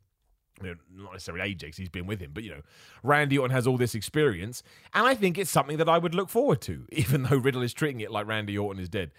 you 0.63 0.69
know, 0.69 1.05
not 1.05 1.13
necessarily 1.13 1.55
AJ 1.55 1.61
because 1.61 1.77
he's 1.77 1.89
been 1.89 2.07
with 2.07 2.21
him, 2.21 2.31
but 2.33 2.45
you 2.45 2.51
know, 2.51 2.63
Randy 3.03 3.39
Orton 3.39 3.55
has 3.55 3.67
all 3.67 3.77
this 3.77 3.95
experience, 3.95 4.63
and 4.95 5.07
I 5.07 5.15
think 5.15 5.39
it's 5.39 5.51
something 5.51 5.77
that 5.79 5.89
I 5.89 5.99
would 5.99 6.15
look 6.15 6.29
forward 6.29 6.61
to, 6.63 6.87
even 6.93 7.25
though 7.25 7.37
Riddle 7.37 7.63
is 7.63 7.73
treating 7.73 8.01
it 8.01 8.11
like 8.11 8.27
Randy 8.27 8.57
Orton 8.57 8.83
is 8.83 8.89
dead. 8.89 9.11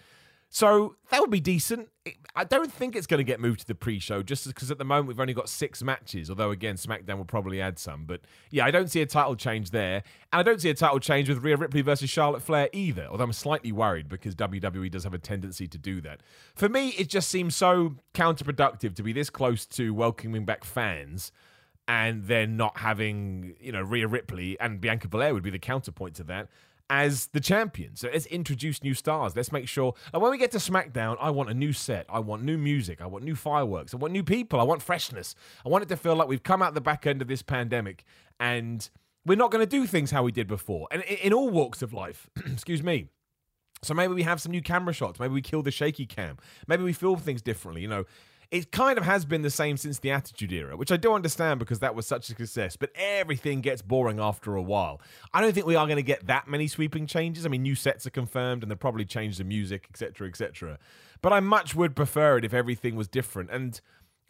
So 0.51 0.95
that 1.11 1.21
would 1.21 1.29
be 1.29 1.39
decent. 1.39 1.89
I 2.35 2.43
don't 2.43 2.73
think 2.73 2.95
it's 2.95 3.05
going 3.05 3.19
to 3.19 3.23
get 3.23 3.39
moved 3.39 3.59
to 3.59 3.67
the 3.67 3.75
pre-show, 3.75 4.23
just 4.23 4.47
because 4.47 4.71
at 4.71 4.79
the 4.79 4.85
moment 4.85 5.07
we've 5.07 5.19
only 5.19 5.33
got 5.33 5.47
six 5.47 5.83
matches. 5.83 6.27
Although 6.27 6.49
again, 6.49 6.75
SmackDown 6.75 7.17
will 7.17 7.25
probably 7.25 7.61
add 7.61 7.77
some. 7.77 8.05
But 8.05 8.21
yeah, 8.49 8.65
I 8.65 8.71
don't 8.71 8.89
see 8.89 9.01
a 9.01 9.05
title 9.05 9.35
change 9.35 9.69
there, 9.69 10.03
and 10.33 10.39
I 10.39 10.43
don't 10.43 10.59
see 10.59 10.69
a 10.69 10.73
title 10.73 10.99
change 10.99 11.29
with 11.29 11.43
Rhea 11.43 11.55
Ripley 11.55 11.81
versus 11.81 12.09
Charlotte 12.09 12.41
Flair 12.41 12.67
either. 12.73 13.07
Although 13.11 13.25
I'm 13.25 13.33
slightly 13.33 13.71
worried 13.71 14.09
because 14.09 14.33
WWE 14.35 14.89
does 14.89 15.03
have 15.03 15.13
a 15.13 15.19
tendency 15.19 15.67
to 15.67 15.77
do 15.77 16.01
that. 16.01 16.21
For 16.55 16.67
me, 16.67 16.89
it 16.89 17.09
just 17.09 17.29
seems 17.29 17.55
so 17.55 17.97
counterproductive 18.15 18.95
to 18.95 19.03
be 19.03 19.13
this 19.13 19.29
close 19.29 19.67
to 19.67 19.93
welcoming 19.93 20.45
back 20.45 20.63
fans 20.63 21.31
and 21.87 22.25
then 22.25 22.55
not 22.55 22.77
having, 22.77 23.55
you 23.59 23.71
know, 23.71 23.81
Rhea 23.81 24.07
Ripley 24.07 24.59
and 24.59 24.79
Bianca 24.79 25.07
Belair 25.07 25.33
would 25.33 25.43
be 25.43 25.49
the 25.49 25.59
counterpoint 25.59 26.15
to 26.15 26.23
that 26.25 26.47
as 26.89 27.27
the 27.27 27.39
champion. 27.39 27.95
So 27.95 28.09
let's 28.11 28.25
introduce 28.27 28.83
new 28.83 28.93
stars. 28.93 29.35
Let's 29.35 29.51
make 29.51 29.67
sure. 29.67 29.93
And 30.13 30.21
when 30.21 30.31
we 30.31 30.37
get 30.37 30.51
to 30.51 30.57
SmackDown, 30.57 31.17
I 31.19 31.29
want 31.29 31.49
a 31.49 31.53
new 31.53 31.71
set. 31.71 32.05
I 32.09 32.19
want 32.19 32.43
new 32.43 32.57
music. 32.57 33.01
I 33.01 33.05
want 33.05 33.23
new 33.23 33.35
fireworks. 33.35 33.93
I 33.93 33.97
want 33.97 34.13
new 34.13 34.23
people. 34.23 34.59
I 34.59 34.63
want 34.63 34.81
freshness. 34.81 35.35
I 35.65 35.69
want 35.69 35.83
it 35.83 35.89
to 35.89 35.97
feel 35.97 36.15
like 36.15 36.27
we've 36.27 36.43
come 36.43 36.61
out 36.61 36.73
the 36.73 36.81
back 36.81 37.05
end 37.05 37.21
of 37.21 37.27
this 37.27 37.41
pandemic 37.41 38.03
and 38.39 38.89
we're 39.25 39.35
not 39.35 39.51
going 39.51 39.63
to 39.63 39.69
do 39.69 39.85
things 39.85 40.11
how 40.11 40.23
we 40.23 40.31
did 40.31 40.47
before. 40.47 40.87
And 40.91 41.03
in 41.03 41.33
all 41.33 41.49
walks 41.49 41.81
of 41.81 41.93
life, 41.93 42.29
excuse 42.45 42.81
me. 42.81 43.09
So 43.81 43.93
maybe 43.93 44.13
we 44.13 44.23
have 44.23 44.41
some 44.41 44.51
new 44.51 44.61
camera 44.61 44.93
shots. 44.93 45.19
Maybe 45.19 45.33
we 45.33 45.41
kill 45.41 45.61
the 45.61 45.71
shaky 45.71 46.05
cam. 46.05 46.37
Maybe 46.67 46.83
we 46.83 46.91
film 46.91 47.19
things 47.19 47.41
differently. 47.41 47.81
You 47.81 47.87
know, 47.87 48.05
it 48.51 48.71
kind 48.71 48.97
of 48.97 49.05
has 49.05 49.25
been 49.25 49.43
the 49.43 49.49
same 49.49 49.77
since 49.77 49.99
the 49.99 50.09
Attitude 50.09 50.51
Era, 50.51 50.75
which 50.75 50.91
I 50.91 50.97
do 50.97 51.13
understand 51.13 51.59
because 51.59 51.79
that 51.79 51.93
was 51.93 52.07
such 52.07 52.29
a 52.29 52.35
success, 52.35 52.75
but 52.75 52.91
everything 52.95 53.61
gets 53.61 53.81
boring 53.81 54.19
after 54.19 54.55
a 54.55 54.61
while. 54.61 55.01
I 55.33 55.41
don't 55.41 55.53
think 55.53 55.67
we 55.67 55.75
are 55.75 55.85
going 55.85 55.97
to 55.97 56.03
get 56.03 56.25
that 56.27 56.47
many 56.47 56.67
sweeping 56.67 57.05
changes. 57.05 57.45
I 57.45 57.49
mean, 57.49 57.61
new 57.61 57.75
sets 57.75 58.07
are 58.07 58.11
confirmed 58.11 58.63
and 58.63 58.71
they'll 58.71 58.77
probably 58.77 59.05
change 59.05 59.37
the 59.37 59.43
music, 59.43 59.87
etc., 59.91 60.27
etc. 60.27 60.79
But 61.21 61.31
I 61.31 61.41
much 61.41 61.75
would 61.75 61.95
prefer 61.95 62.37
it 62.37 62.45
if 62.45 62.53
everything 62.53 62.95
was 62.95 63.07
different. 63.07 63.51
And 63.51 63.79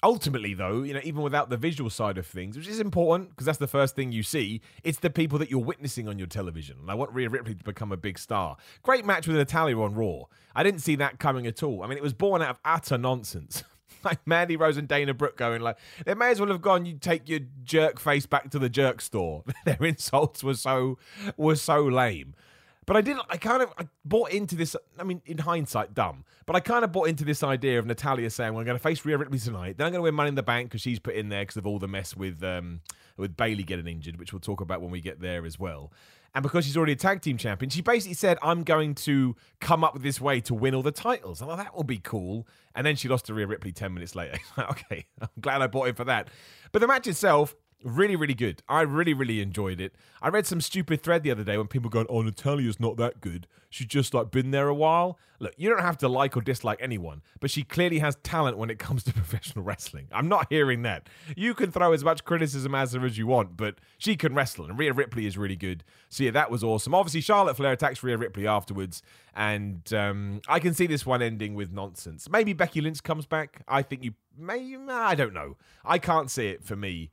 ultimately 0.02 0.54
though 0.54 0.82
you 0.84 0.94
know 0.94 1.02
even 1.04 1.22
without 1.22 1.50
the 1.50 1.58
visual 1.58 1.90
side 1.90 2.18
of 2.18 2.26
things 2.26 2.56
which 2.56 2.70
is 2.70 2.80
important 2.80 3.30
because 3.30 3.46
that's 3.46 3.58
the 3.58 3.68
first 3.68 3.98
thing 3.98 4.14
you 4.14 4.24
see 4.24 4.62
it's 4.82 5.00
the 5.00 5.10
people 5.10 5.38
that 5.38 5.52
you're 5.52 5.60
witnessing 5.60 6.08
on 6.08 6.18
your 6.18 6.26
television 6.26 6.78
and 6.80 6.90
i 6.90 6.94
want 6.94 7.12
Rhea 7.12 7.30
Ripley 7.30 7.54
to 7.54 7.64
become 7.66 7.92
a 7.92 7.98
big 7.98 8.18
star 8.18 8.56
great 8.82 9.04
match 9.04 9.28
with 9.28 9.36
Natalya 9.36 9.78
on 9.78 9.96
Raw 9.96 10.24
i 10.56 10.64
didn't 10.64 10.80
see 10.80 10.96
that 10.96 11.20
coming 11.20 11.46
at 11.48 11.62
all 11.64 11.84
i 11.84 11.88
mean 11.88 11.98
it 11.98 12.04
was 12.04 12.14
born 12.14 12.42
out 12.42 12.52
of 12.52 12.60
utter 12.64 12.98
nonsense 12.98 13.62
like 14.04 14.26
Mandy 14.26 14.56
Rose 14.56 14.78
and 14.78 14.88
Dana 14.88 15.14
Brooke 15.14 15.38
going 15.38 15.62
like 15.62 15.78
they 16.06 16.14
may 16.14 16.32
as 16.32 16.40
well 16.40 16.50
have 16.50 16.62
gone. 16.62 16.86
You 16.86 16.98
take 16.98 17.28
your 17.28 17.42
jerk 17.64 18.00
face 18.00 18.26
back 18.26 18.50
to 18.52 18.60
the 18.60 18.70
jerk 18.70 19.02
store. 19.02 19.44
Their 19.66 19.84
insults 19.84 20.44
were 20.44 20.56
so 20.56 20.98
were 21.38 21.56
so 21.56 21.82
lame. 21.82 22.36
But 22.86 22.98
I 22.98 23.02
didn't. 23.02 23.22
I 23.30 23.38
kind 23.38 23.62
of 23.62 23.72
I 23.78 23.88
bought 24.04 24.32
into 24.32 24.56
this. 24.56 24.76
I 24.98 25.04
mean, 25.04 25.22
in 25.28 25.38
hindsight, 25.38 25.94
dumb. 25.94 26.26
But 26.48 26.56
I 26.56 26.60
kind 26.60 26.84
of 26.84 26.92
bought 26.92 27.08
into 27.08 27.24
this 27.24 27.44
idea 27.44 27.78
of 27.78 27.86
Natalya 27.86 28.32
saying, 28.32 28.56
"We're 28.56 28.64
going 28.64 28.78
to 28.78 28.82
face 28.82 29.06
Rhea 29.06 29.16
Ripley 29.16 29.38
tonight. 29.38 29.78
Then 29.78 29.86
I'm 29.86 29.94
going 29.94 30.00
to 30.00 30.06
win 30.06 30.16
Money 30.16 30.30
in 30.30 30.36
the 30.36 30.42
Bank 30.42 30.70
because 30.70 30.82
she's 30.82 30.98
put 30.98 31.14
in 31.14 31.30
there 31.30 31.44
because 31.44 31.58
of 31.58 31.68
all 31.68 31.78
the 31.78 31.88
mess 31.88 32.16
with 32.16 32.44
um, 32.44 32.82
with 33.16 33.38
Bayley 33.38 33.62
getting 33.62 33.88
injured, 33.88 34.18
which 34.18 34.34
we'll 34.34 34.40
talk 34.40 34.60
about 34.60 34.82
when 34.82 34.90
we 34.90 35.02
get 35.02 35.22
there 35.22 35.46
as 35.46 35.60
well." 35.60 35.92
And 36.36 36.44
because 36.44 36.66
she's 36.66 36.78
already 36.78 36.94
a 36.94 36.98
tag 36.98 37.22
team 37.22 37.38
champion, 37.38 37.70
she 37.70 37.82
basically 37.82 38.14
said, 38.14 38.38
I'm 38.42 38.64
going 38.64 38.96
to 38.96 39.36
come 39.60 39.84
up 39.84 39.94
with 39.94 40.04
this 40.04 40.22
way 40.22 40.42
to 40.42 40.54
win 40.54 40.76
all 40.76 40.84
the 40.84 40.92
titles. 40.92 41.42
I 41.42 41.46
thought 41.46 41.58
that 41.58 41.76
will 41.76 41.84
be 41.84 41.98
cool. 41.98 42.48
And 42.76 42.86
then 42.86 42.96
she 42.96 43.08
lost 43.08 43.26
to 43.26 43.34
Rhea 43.34 43.48
Ripley 43.48 43.72
10 43.72 43.94
minutes 43.94 44.16
later. 44.16 44.38
okay, 44.60 45.06
I'm 45.22 45.30
glad 45.40 45.62
I 45.62 45.68
bought 45.68 45.88
in 45.88 45.96
for 45.96 46.06
that. 46.06 46.28
But 46.72 46.80
the 46.80 46.88
match 46.88 47.08
itself, 47.08 47.56
Really, 47.84 48.18
really 48.18 48.34
good. 48.34 48.62
I 48.68 48.82
really, 48.82 49.14
really 49.14 49.42
enjoyed 49.42 49.80
it. 49.80 49.96
I 50.22 50.28
read 50.28 50.46
some 50.46 50.60
stupid 50.60 51.02
thread 51.02 51.24
the 51.24 51.32
other 51.32 51.46
day 51.46 51.58
when 51.58 51.68
people 51.68 51.90
going, 51.90 52.08
"Oh, 52.10 52.22
Natalya's 52.22 52.78
not 52.78 52.98
that 52.98 53.22
good. 53.22 53.48
She's 53.70 53.88
just 53.88 54.14
like 54.14 54.32
been 54.32 54.52
there 54.52 54.68
a 54.68 54.74
while." 54.74 55.18
Look, 55.40 55.54
you 55.56 55.70
don't 55.70 55.80
have 55.80 55.98
to 56.00 56.10
like 56.10 56.36
or 56.36 56.42
dislike 56.42 56.80
anyone, 56.82 57.22
but 57.40 57.50
she 57.50 57.64
clearly 57.64 58.00
has 58.00 58.18
talent 58.18 58.58
when 58.58 58.70
it 58.70 58.80
comes 58.80 59.06
to 59.06 59.14
professional 59.22 59.64
wrestling. 59.64 60.10
I'm 60.12 60.28
not 60.28 60.48
hearing 60.50 60.82
that. 60.82 61.08
You 61.38 61.54
can 61.54 61.72
throw 61.72 61.94
as 61.94 62.04
much 62.04 62.26
criticism 62.26 62.76
as 62.76 62.92
her 62.92 63.06
as 63.06 63.18
you 63.18 63.28
want, 63.28 63.56
but 63.56 63.76
she 63.98 64.18
can 64.18 64.36
wrestle, 64.36 64.66
and 64.66 64.78
Rhea 64.78 64.92
Ripley 64.92 65.26
is 65.26 65.38
really 65.38 65.56
good. 65.56 65.86
So 66.10 66.26
yeah, 66.26 66.32
that 66.32 66.52
was 66.52 66.66
awesome. 66.66 66.94
Obviously, 66.94 67.22
Charlotte 67.22 67.56
Flair 67.56 67.72
attacks 67.72 68.04
Rhea 68.04 68.18
Ripley 68.18 68.46
afterwards, 68.46 69.02
and 69.34 69.94
um, 69.94 70.42
I 70.50 70.60
can 70.60 70.74
see 70.74 70.86
this 70.86 71.06
one 71.06 71.22
ending 71.22 71.56
with 71.56 71.72
nonsense. 71.72 72.30
Maybe 72.30 72.52
Becky 72.52 72.82
Lynch 72.82 73.02
comes 73.04 73.26
back. 73.26 73.62
I 73.70 73.84
think 73.84 74.04
you 74.04 74.16
may. 74.38 74.76
I 74.90 75.16
don't 75.16 75.34
know. 75.34 75.56
I 75.86 75.98
can't 75.98 76.30
see 76.30 76.50
it 76.50 76.62
for 76.66 76.76
me. 76.76 77.12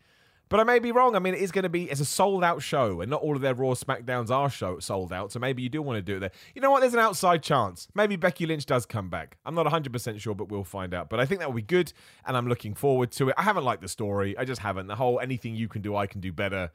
But 0.48 0.60
I 0.60 0.64
may 0.64 0.78
be 0.78 0.92
wrong. 0.92 1.16
I 1.16 1.18
mean, 1.18 1.34
it 1.34 1.40
is 1.40 1.50
going 1.50 1.64
to 1.64 1.68
be 1.68 1.90
it's 1.90 2.00
a 2.00 2.04
sold 2.04 2.44
out 2.44 2.62
show, 2.62 3.00
and 3.00 3.10
not 3.10 3.20
all 3.20 3.34
of 3.34 3.42
their 3.42 3.54
Raw 3.54 3.70
Smackdowns 3.70 4.30
are 4.30 4.48
show 4.48 4.78
sold 4.78 5.12
out. 5.12 5.32
So 5.32 5.40
maybe 5.40 5.62
you 5.62 5.68
do 5.68 5.82
want 5.82 5.96
to 5.96 6.02
do 6.02 6.16
it 6.16 6.20
there. 6.20 6.30
You 6.54 6.62
know 6.62 6.70
what? 6.70 6.80
There's 6.80 6.94
an 6.94 7.00
outside 7.00 7.42
chance. 7.42 7.88
Maybe 7.94 8.14
Becky 8.14 8.46
Lynch 8.46 8.64
does 8.64 8.86
come 8.86 9.10
back. 9.10 9.38
I'm 9.44 9.56
not 9.56 9.64
100 9.64 9.92
percent 9.92 10.20
sure, 10.20 10.36
but 10.36 10.48
we'll 10.48 10.62
find 10.62 10.94
out. 10.94 11.10
But 11.10 11.18
I 11.18 11.26
think 11.26 11.40
that 11.40 11.48
will 11.48 11.56
be 11.56 11.62
good, 11.62 11.92
and 12.24 12.36
I'm 12.36 12.48
looking 12.48 12.74
forward 12.74 13.10
to 13.12 13.30
it. 13.30 13.34
I 13.36 13.42
haven't 13.42 13.64
liked 13.64 13.82
the 13.82 13.88
story. 13.88 14.38
I 14.38 14.44
just 14.44 14.60
haven't. 14.60 14.86
The 14.86 14.96
whole 14.96 15.18
anything 15.18 15.56
you 15.56 15.66
can 15.66 15.82
do, 15.82 15.96
I 15.96 16.06
can 16.06 16.20
do 16.20 16.32
better. 16.32 16.70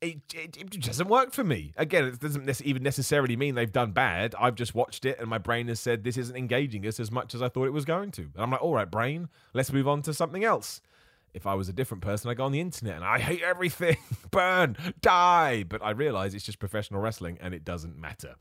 It, 0.00 0.20
it, 0.32 0.56
it, 0.56 0.80
doesn't 0.80 1.08
work 1.08 1.32
for 1.32 1.42
me. 1.42 1.72
Again, 1.76 2.04
it 2.04 2.20
doesn't 2.20 2.62
even 2.64 2.84
necessarily 2.84 3.36
mean 3.36 3.56
they've 3.56 3.72
done 3.72 3.90
bad. 3.90 4.32
I've 4.38 4.54
just 4.54 4.72
watched 4.72 5.04
it 5.04 5.18
and 5.18 5.28
my 5.28 5.38
brain 5.38 5.66
has 5.66 5.80
said 5.80 6.04
this 6.04 6.16
isn't 6.16 6.36
engaging 6.36 6.86
us 6.86 7.00
as 7.00 7.10
much 7.10 7.34
as 7.34 7.42
I 7.42 7.48
thought 7.48 7.64
it 7.64 7.72
was 7.72 7.84
going 7.84 8.12
to. 8.12 8.22
And 8.22 8.38
I'm 8.38 8.52
like, 8.52 8.62
all 8.62 8.74
right, 8.74 8.88
brain, 8.88 9.28
let's 9.54 9.72
move 9.72 9.88
on 9.88 10.02
to 10.02 10.14
something 10.14 10.44
else 10.44 10.82
if 11.34 11.46
I 11.46 11.54
was 11.54 11.68
a 11.68 11.72
different 11.72 12.02
person, 12.02 12.30
I 12.30 12.34
go 12.34 12.44
on 12.44 12.52
the 12.52 12.60
internet 12.60 12.96
and 12.96 13.04
I 13.04 13.18
hate 13.18 13.42
everything, 13.42 13.96
burn, 14.30 14.76
die. 15.00 15.64
But 15.64 15.82
I 15.82 15.90
realize 15.90 16.34
it's 16.34 16.44
just 16.44 16.58
professional 16.58 17.00
wrestling 17.00 17.38
and 17.40 17.54
it 17.54 17.64
doesn't 17.64 17.96
matter. 17.96 18.36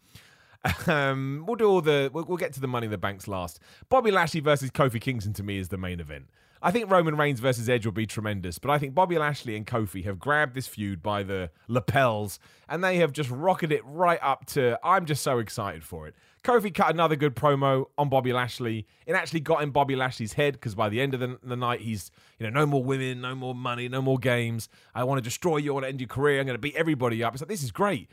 Um, 0.87 1.43
we'll 1.47 1.55
do 1.55 1.69
all 1.69 1.81
the. 1.81 2.09
We'll, 2.11 2.25
we'll, 2.25 2.37
get 2.37 2.53
to 2.53 2.59
the 2.59 2.67
Money 2.67 2.85
in 2.85 2.91
the 2.91 2.97
Banks 2.97 3.27
last. 3.27 3.59
Bobby 3.89 4.11
Lashley 4.11 4.41
versus 4.41 4.71
Kofi 4.71 4.99
Kingston 4.99 5.33
to 5.33 5.43
me 5.43 5.57
is 5.57 5.69
the 5.69 5.77
main 5.77 5.99
event. 5.99 6.25
I 6.61 6.71
think 6.71 6.89
Roman 6.89 7.15
Reigns 7.15 7.39
versus 7.39 7.69
Edge 7.69 7.85
will 7.85 7.93
be 7.93 8.07
tremendous, 8.07 8.57
but 8.57 8.71
I 8.71 8.79
think 8.79 8.95
Bobby 8.95 9.17
Lashley 9.17 9.55
and 9.55 9.65
Kofi 9.65 10.03
have 10.05 10.17
grabbed 10.17 10.55
this 10.55 10.67
feud 10.67 11.03
by 11.03 11.21
the 11.23 11.51
lapels 11.67 12.39
and 12.67 12.83
they 12.83 12.97
have 12.97 13.11
just 13.11 13.29
rocketed 13.29 13.77
it 13.77 13.83
right 13.85 14.19
up 14.23 14.45
to. 14.47 14.79
I'm 14.83 15.05
just 15.05 15.21
so 15.21 15.37
excited 15.37 15.83
for 15.83 16.07
it. 16.07 16.15
Kofi 16.47 16.73
cut 16.73 16.89
another 16.89 17.17
good 17.17 17.35
promo 17.35 17.87
on 17.97 18.07
Bobby 18.07 18.31
Lashley. 18.31 18.87
It 19.05 19.13
actually 19.13 19.41
got 19.41 19.63
in 19.63 19.71
Bobby 19.71 19.97
Lashley's 19.97 20.33
head 20.33 20.53
because 20.53 20.75
by 20.75 20.87
the 20.87 21.01
end 21.01 21.13
of 21.13 21.19
the, 21.19 21.37
the, 21.43 21.57
night, 21.57 21.81
he's, 21.81 22.09
you 22.39 22.45
know, 22.45 22.61
no 22.61 22.65
more 22.65 22.81
women, 22.81 23.19
no 23.19 23.35
more 23.35 23.53
money, 23.53 23.89
no 23.89 24.01
more 24.01 24.17
games. 24.17 24.69
I 24.95 25.03
want 25.03 25.17
to 25.17 25.21
destroy 25.21 25.57
you. 25.57 25.71
I 25.71 25.73
want 25.73 25.83
to 25.83 25.89
end 25.89 25.99
your 25.99 26.07
career. 26.07 26.39
I'm 26.39 26.45
going 26.45 26.55
to 26.55 26.61
beat 26.61 26.75
everybody 26.77 27.21
up. 27.21 27.33
It's 27.33 27.41
like, 27.41 27.49
this 27.49 27.63
is 27.63 27.71
great. 27.71 28.09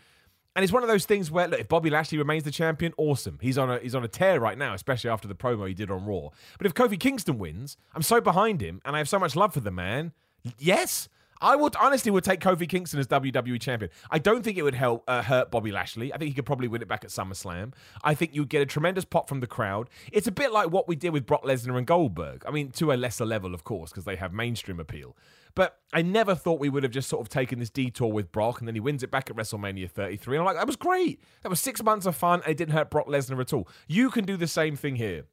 And 0.56 0.64
it's 0.64 0.72
one 0.72 0.82
of 0.82 0.88
those 0.88 1.04
things 1.04 1.30
where, 1.30 1.46
look, 1.46 1.60
if 1.60 1.68
Bobby 1.68 1.90
Lashley 1.90 2.18
remains 2.18 2.42
the 2.42 2.50
champion, 2.50 2.92
awesome. 2.96 3.38
He's 3.40 3.56
on 3.56 3.70
a 3.70 3.78
he's 3.78 3.94
on 3.94 4.02
a 4.04 4.08
tear 4.08 4.40
right 4.40 4.58
now, 4.58 4.74
especially 4.74 5.10
after 5.10 5.28
the 5.28 5.34
promo 5.34 5.66
he 5.66 5.74
did 5.74 5.90
on 5.90 6.04
Raw. 6.04 6.30
But 6.58 6.66
if 6.66 6.74
Kofi 6.74 6.98
Kingston 6.98 7.38
wins, 7.38 7.76
I'm 7.94 8.02
so 8.02 8.20
behind 8.20 8.60
him, 8.60 8.80
and 8.84 8.94
I 8.96 8.98
have 8.98 9.08
so 9.08 9.18
much 9.18 9.34
love 9.36 9.54
for 9.54 9.60
the 9.60 9.72
man. 9.72 10.12
Yes. 10.58 11.08
I 11.40 11.56
would 11.56 11.76
honestly 11.76 12.10
would 12.10 12.24
take 12.24 12.40
Kofi 12.40 12.68
Kingston 12.68 13.00
as 13.00 13.06
WWE 13.06 13.60
champion. 13.60 13.90
I 14.10 14.18
don't 14.18 14.42
think 14.42 14.58
it 14.58 14.62
would 14.62 14.74
help 14.74 15.04
uh, 15.08 15.22
hurt 15.22 15.50
Bobby 15.50 15.72
Lashley. 15.72 16.12
I 16.12 16.18
think 16.18 16.28
he 16.28 16.34
could 16.34 16.46
probably 16.46 16.68
win 16.68 16.82
it 16.82 16.88
back 16.88 17.04
at 17.04 17.10
SummerSlam. 17.10 17.74
I 18.02 18.14
think 18.14 18.34
you'd 18.34 18.48
get 18.48 18.62
a 18.62 18.66
tremendous 18.66 19.04
pop 19.04 19.28
from 19.28 19.40
the 19.40 19.46
crowd. 19.46 19.88
It's 20.12 20.26
a 20.26 20.32
bit 20.32 20.52
like 20.52 20.70
what 20.70 20.88
we 20.88 20.96
did 20.96 21.10
with 21.10 21.26
Brock 21.26 21.44
Lesnar 21.44 21.76
and 21.76 21.86
Goldberg. 21.86 22.44
I 22.46 22.50
mean, 22.50 22.70
to 22.72 22.92
a 22.92 22.94
lesser 22.94 23.26
level, 23.26 23.54
of 23.54 23.64
course, 23.64 23.90
because 23.90 24.04
they 24.04 24.16
have 24.16 24.32
mainstream 24.32 24.80
appeal. 24.80 25.16
But 25.54 25.78
I 25.92 26.02
never 26.02 26.34
thought 26.34 26.58
we 26.58 26.68
would 26.68 26.82
have 26.82 26.92
just 26.92 27.08
sort 27.08 27.20
of 27.20 27.28
taken 27.28 27.60
this 27.60 27.70
detour 27.70 28.12
with 28.12 28.32
Brock 28.32 28.60
and 28.60 28.66
then 28.66 28.74
he 28.74 28.80
wins 28.80 29.02
it 29.02 29.10
back 29.10 29.30
at 29.30 29.36
WrestleMania 29.36 29.88
33. 29.88 30.36
And 30.36 30.42
I'm 30.42 30.46
like, 30.46 30.56
that 30.56 30.66
was 30.66 30.76
great. 30.76 31.22
That 31.42 31.48
was 31.48 31.60
six 31.60 31.82
months 31.82 32.06
of 32.06 32.16
fun 32.16 32.42
it 32.46 32.56
didn't 32.56 32.74
hurt 32.74 32.90
Brock 32.90 33.06
Lesnar 33.06 33.40
at 33.40 33.52
all. 33.52 33.68
You 33.86 34.10
can 34.10 34.24
do 34.24 34.36
the 34.36 34.46
same 34.46 34.76
thing 34.76 34.96
here. 34.96 35.24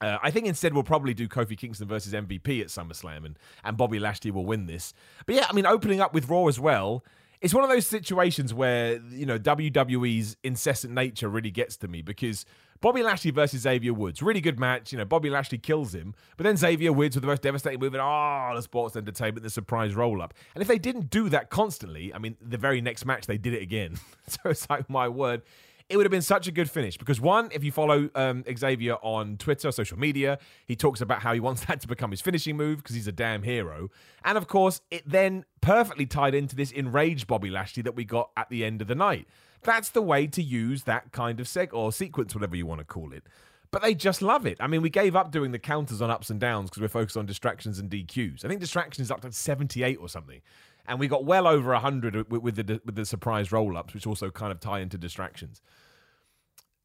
Uh, 0.00 0.18
I 0.22 0.30
think 0.30 0.46
instead 0.46 0.72
we'll 0.72 0.82
probably 0.82 1.14
do 1.14 1.28
Kofi 1.28 1.56
Kingston 1.56 1.86
versus 1.86 2.12
MVP 2.12 2.60
at 2.60 2.68
SummerSlam, 2.68 3.24
and, 3.26 3.38
and 3.64 3.76
Bobby 3.76 3.98
Lashley 3.98 4.30
will 4.30 4.46
win 4.46 4.66
this. 4.66 4.94
But 5.26 5.34
yeah, 5.34 5.46
I 5.48 5.52
mean, 5.52 5.66
opening 5.66 6.00
up 6.00 6.14
with 6.14 6.28
Raw 6.28 6.46
as 6.46 6.58
well, 6.58 7.04
it's 7.40 7.54
one 7.54 7.64
of 7.64 7.70
those 7.70 7.86
situations 7.86 8.52
where, 8.52 9.00
you 9.10 9.24
know, 9.26 9.38
WWE's 9.38 10.36
incessant 10.42 10.92
nature 10.92 11.28
really 11.28 11.50
gets 11.50 11.76
to 11.78 11.88
me 11.88 12.02
because 12.02 12.44
Bobby 12.82 13.02
Lashley 13.02 13.30
versus 13.30 13.62
Xavier 13.62 13.94
Woods, 13.94 14.22
really 14.22 14.40
good 14.40 14.58
match. 14.58 14.92
You 14.92 14.98
know, 14.98 15.04
Bobby 15.04 15.30
Lashley 15.30 15.58
kills 15.58 15.94
him, 15.94 16.14
but 16.36 16.44
then 16.44 16.56
Xavier 16.56 16.92
Woods 16.92 17.16
with 17.16 17.22
the 17.22 17.28
most 17.28 17.42
devastating 17.42 17.80
move 17.80 17.94
in 17.94 18.00
all 18.00 18.54
the 18.54 18.62
sports 18.62 18.96
entertainment, 18.96 19.42
the 19.42 19.50
surprise 19.50 19.94
roll 19.94 20.20
up. 20.20 20.34
And 20.54 20.62
if 20.62 20.68
they 20.68 20.78
didn't 20.78 21.10
do 21.10 21.28
that 21.30 21.50
constantly, 21.50 22.12
I 22.12 22.18
mean, 22.18 22.36
the 22.40 22.58
very 22.58 22.80
next 22.80 23.06
match 23.06 23.26
they 23.26 23.38
did 23.38 23.54
it 23.54 23.62
again. 23.62 23.96
so 24.26 24.38
it's 24.46 24.68
like, 24.68 24.88
my 24.88 25.08
word 25.08 25.42
it 25.90 25.96
would 25.96 26.06
have 26.06 26.12
been 26.12 26.22
such 26.22 26.46
a 26.46 26.52
good 26.52 26.70
finish 26.70 26.96
because 26.96 27.20
one, 27.20 27.50
if 27.52 27.64
you 27.64 27.72
follow 27.72 28.08
um, 28.14 28.44
Xavier 28.56 28.94
on 29.02 29.36
Twitter, 29.36 29.72
social 29.72 29.98
media, 29.98 30.38
he 30.64 30.76
talks 30.76 31.00
about 31.00 31.20
how 31.20 31.34
he 31.34 31.40
wants 31.48 31.64
that 31.64 31.80
to 31.80 31.88
become 31.88 32.12
his 32.12 32.20
finishing 32.20 32.56
move 32.56 32.78
because 32.78 32.94
he's 32.94 33.08
a 33.08 33.12
damn 33.12 33.42
hero. 33.42 33.90
And 34.24 34.38
of 34.38 34.46
course, 34.46 34.80
it 34.92 35.02
then 35.04 35.44
perfectly 35.60 36.06
tied 36.06 36.34
into 36.34 36.54
this 36.54 36.70
enraged 36.70 37.26
Bobby 37.26 37.50
Lashley 37.50 37.82
that 37.82 37.96
we 37.96 38.04
got 38.04 38.30
at 38.36 38.48
the 38.50 38.64
end 38.64 38.80
of 38.80 38.86
the 38.86 38.94
night. 38.94 39.26
That's 39.62 39.90
the 39.90 40.00
way 40.00 40.28
to 40.28 40.42
use 40.42 40.84
that 40.84 41.10
kind 41.10 41.40
of 41.40 41.46
seg 41.46 41.70
or 41.72 41.92
sequence, 41.92 42.34
whatever 42.34 42.54
you 42.54 42.66
want 42.66 42.78
to 42.78 42.84
call 42.84 43.12
it. 43.12 43.24
But 43.72 43.82
they 43.82 43.94
just 43.94 44.22
love 44.22 44.46
it. 44.46 44.58
I 44.60 44.68
mean, 44.68 44.82
we 44.82 44.90
gave 44.90 45.14
up 45.14 45.32
doing 45.32 45.50
the 45.50 45.58
counters 45.58 46.00
on 46.00 46.10
ups 46.10 46.30
and 46.30 46.40
downs 46.40 46.70
because 46.70 46.82
we're 46.82 46.88
focused 46.88 47.16
on 47.16 47.26
distractions 47.26 47.78
and 47.78 47.90
DQs. 47.90 48.44
I 48.44 48.48
think 48.48 48.60
distractions 48.60 49.08
is 49.08 49.10
up 49.10 49.20
to 49.22 49.32
78 49.32 49.96
or 50.00 50.08
something 50.08 50.40
and 50.86 50.98
we 50.98 51.06
got 51.08 51.24
well 51.24 51.46
over 51.46 51.72
100 51.72 52.30
with, 52.30 52.42
with 52.42 52.56
the 52.56 52.80
with 52.84 52.96
the 52.96 53.06
surprise 53.06 53.52
roll 53.52 53.76
ups, 53.76 53.94
which 53.94 54.06
also 54.06 54.30
kind 54.30 54.52
of 54.52 54.60
tie 54.60 54.80
into 54.80 54.98
distractions. 54.98 55.62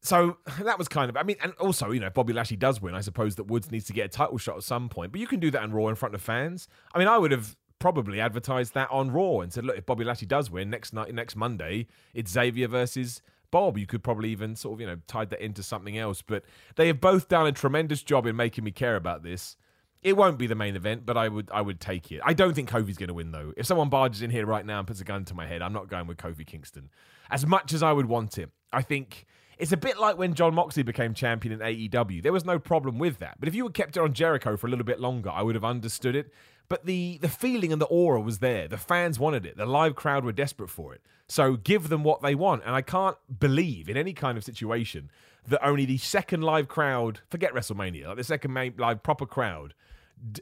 So 0.02 0.38
that 0.62 0.78
was 0.78 0.88
kind 0.88 1.10
of, 1.10 1.16
I 1.16 1.22
mean, 1.22 1.36
and 1.42 1.52
also, 1.54 1.90
you 1.90 2.00
know, 2.00 2.06
if 2.06 2.14
Bobby 2.14 2.32
Lashley 2.32 2.56
does 2.56 2.80
win, 2.80 2.94
I 2.94 3.00
suppose 3.00 3.36
that 3.36 3.44
Woods 3.44 3.70
needs 3.70 3.86
to 3.86 3.92
get 3.92 4.06
a 4.06 4.08
title 4.08 4.38
shot 4.38 4.56
at 4.56 4.62
some 4.62 4.88
point. 4.88 5.12
But 5.12 5.20
you 5.20 5.26
can 5.26 5.40
do 5.40 5.50
that 5.50 5.62
on 5.62 5.72
Raw 5.72 5.88
in 5.88 5.94
front 5.94 6.14
of 6.14 6.22
fans. 6.22 6.68
I 6.94 6.98
mean, 6.98 7.08
I 7.08 7.18
would 7.18 7.32
have 7.32 7.56
probably 7.78 8.20
advertised 8.20 8.74
that 8.74 8.88
on 8.90 9.10
Raw 9.10 9.40
and 9.40 9.52
said, 9.52 9.64
look, 9.64 9.76
if 9.76 9.86
Bobby 9.86 10.04
Lashley 10.04 10.26
does 10.26 10.50
win 10.50 10.70
next 10.70 10.92
night, 10.92 11.12
next 11.12 11.36
Monday, 11.36 11.86
it's 12.14 12.30
Xavier 12.30 12.68
versus 12.68 13.22
Bob. 13.50 13.78
You 13.78 13.86
could 13.86 14.02
probably 14.02 14.30
even 14.30 14.56
sort 14.56 14.74
of, 14.74 14.80
you 14.80 14.86
know, 14.86 14.98
tied 15.06 15.30
that 15.30 15.40
into 15.40 15.62
something 15.62 15.98
else. 15.98 16.22
But 16.22 16.44
they 16.76 16.86
have 16.88 17.00
both 17.00 17.28
done 17.28 17.46
a 17.46 17.52
tremendous 17.52 18.02
job 18.02 18.26
in 18.26 18.36
making 18.36 18.64
me 18.64 18.70
care 18.70 18.96
about 18.96 19.22
this. 19.22 19.56
It 20.02 20.16
won't 20.16 20.38
be 20.38 20.46
the 20.46 20.54
main 20.54 20.76
event, 20.76 21.04
but 21.04 21.16
I 21.16 21.28
would 21.28 21.50
I 21.52 21.62
would 21.62 21.80
take 21.80 22.12
it. 22.12 22.20
I 22.24 22.32
don't 22.32 22.54
think 22.54 22.70
Kofi's 22.70 22.96
going 22.96 23.08
to 23.08 23.14
win 23.14 23.32
though. 23.32 23.52
If 23.56 23.66
someone 23.66 23.88
barges 23.88 24.22
in 24.22 24.30
here 24.30 24.46
right 24.46 24.64
now 24.64 24.78
and 24.78 24.86
puts 24.86 25.00
a 25.00 25.04
gun 25.04 25.24
to 25.24 25.34
my 25.34 25.46
head, 25.46 25.62
I'm 25.62 25.72
not 25.72 25.88
going 25.88 26.06
with 26.06 26.18
Kofi 26.18 26.46
Kingston. 26.46 26.90
As 27.30 27.44
much 27.44 27.72
as 27.72 27.82
I 27.82 27.92
would 27.92 28.06
want 28.06 28.38
it, 28.38 28.50
I 28.72 28.82
think 28.82 29.26
it's 29.58 29.72
a 29.72 29.76
bit 29.76 29.98
like 29.98 30.18
when 30.18 30.34
Jon 30.34 30.54
Moxley 30.54 30.82
became 30.82 31.14
champion 31.14 31.52
in 31.52 31.60
AEW. 31.60 32.22
There 32.22 32.32
was 32.32 32.44
no 32.44 32.58
problem 32.58 32.98
with 32.98 33.18
that. 33.18 33.36
But 33.38 33.48
if 33.48 33.54
you 33.54 33.64
had 33.64 33.74
kept 33.74 33.96
it 33.96 34.00
on 34.00 34.12
Jericho 34.12 34.56
for 34.56 34.66
a 34.66 34.70
little 34.70 34.84
bit 34.84 35.00
longer, 35.00 35.30
I 35.30 35.42
would 35.42 35.54
have 35.54 35.64
understood 35.64 36.14
it. 36.14 36.32
But 36.68 36.84
the 36.84 37.18
the 37.22 37.28
feeling 37.28 37.72
and 37.72 37.80
the 37.80 37.86
aura 37.86 38.20
was 38.20 38.40
there. 38.40 38.68
The 38.68 38.76
fans 38.76 39.18
wanted 39.18 39.46
it. 39.46 39.56
The 39.56 39.66
live 39.66 39.94
crowd 39.94 40.24
were 40.24 40.32
desperate 40.32 40.68
for 40.68 40.94
it. 40.94 41.00
So 41.28 41.56
give 41.56 41.88
them 41.88 42.04
what 42.04 42.22
they 42.22 42.34
want. 42.34 42.62
And 42.64 42.74
I 42.74 42.82
can't 42.82 43.16
believe 43.38 43.88
in 43.88 43.96
any 43.96 44.12
kind 44.12 44.36
of 44.36 44.44
situation 44.44 45.10
that 45.48 45.64
only 45.64 45.84
the 45.84 45.98
second 45.98 46.42
live 46.42 46.68
crowd, 46.68 47.20
forget 47.30 47.54
WrestleMania, 47.54 48.08
like 48.08 48.16
the 48.16 48.24
second 48.24 48.74
live 48.78 49.02
proper 49.02 49.26
crowd 49.26 49.74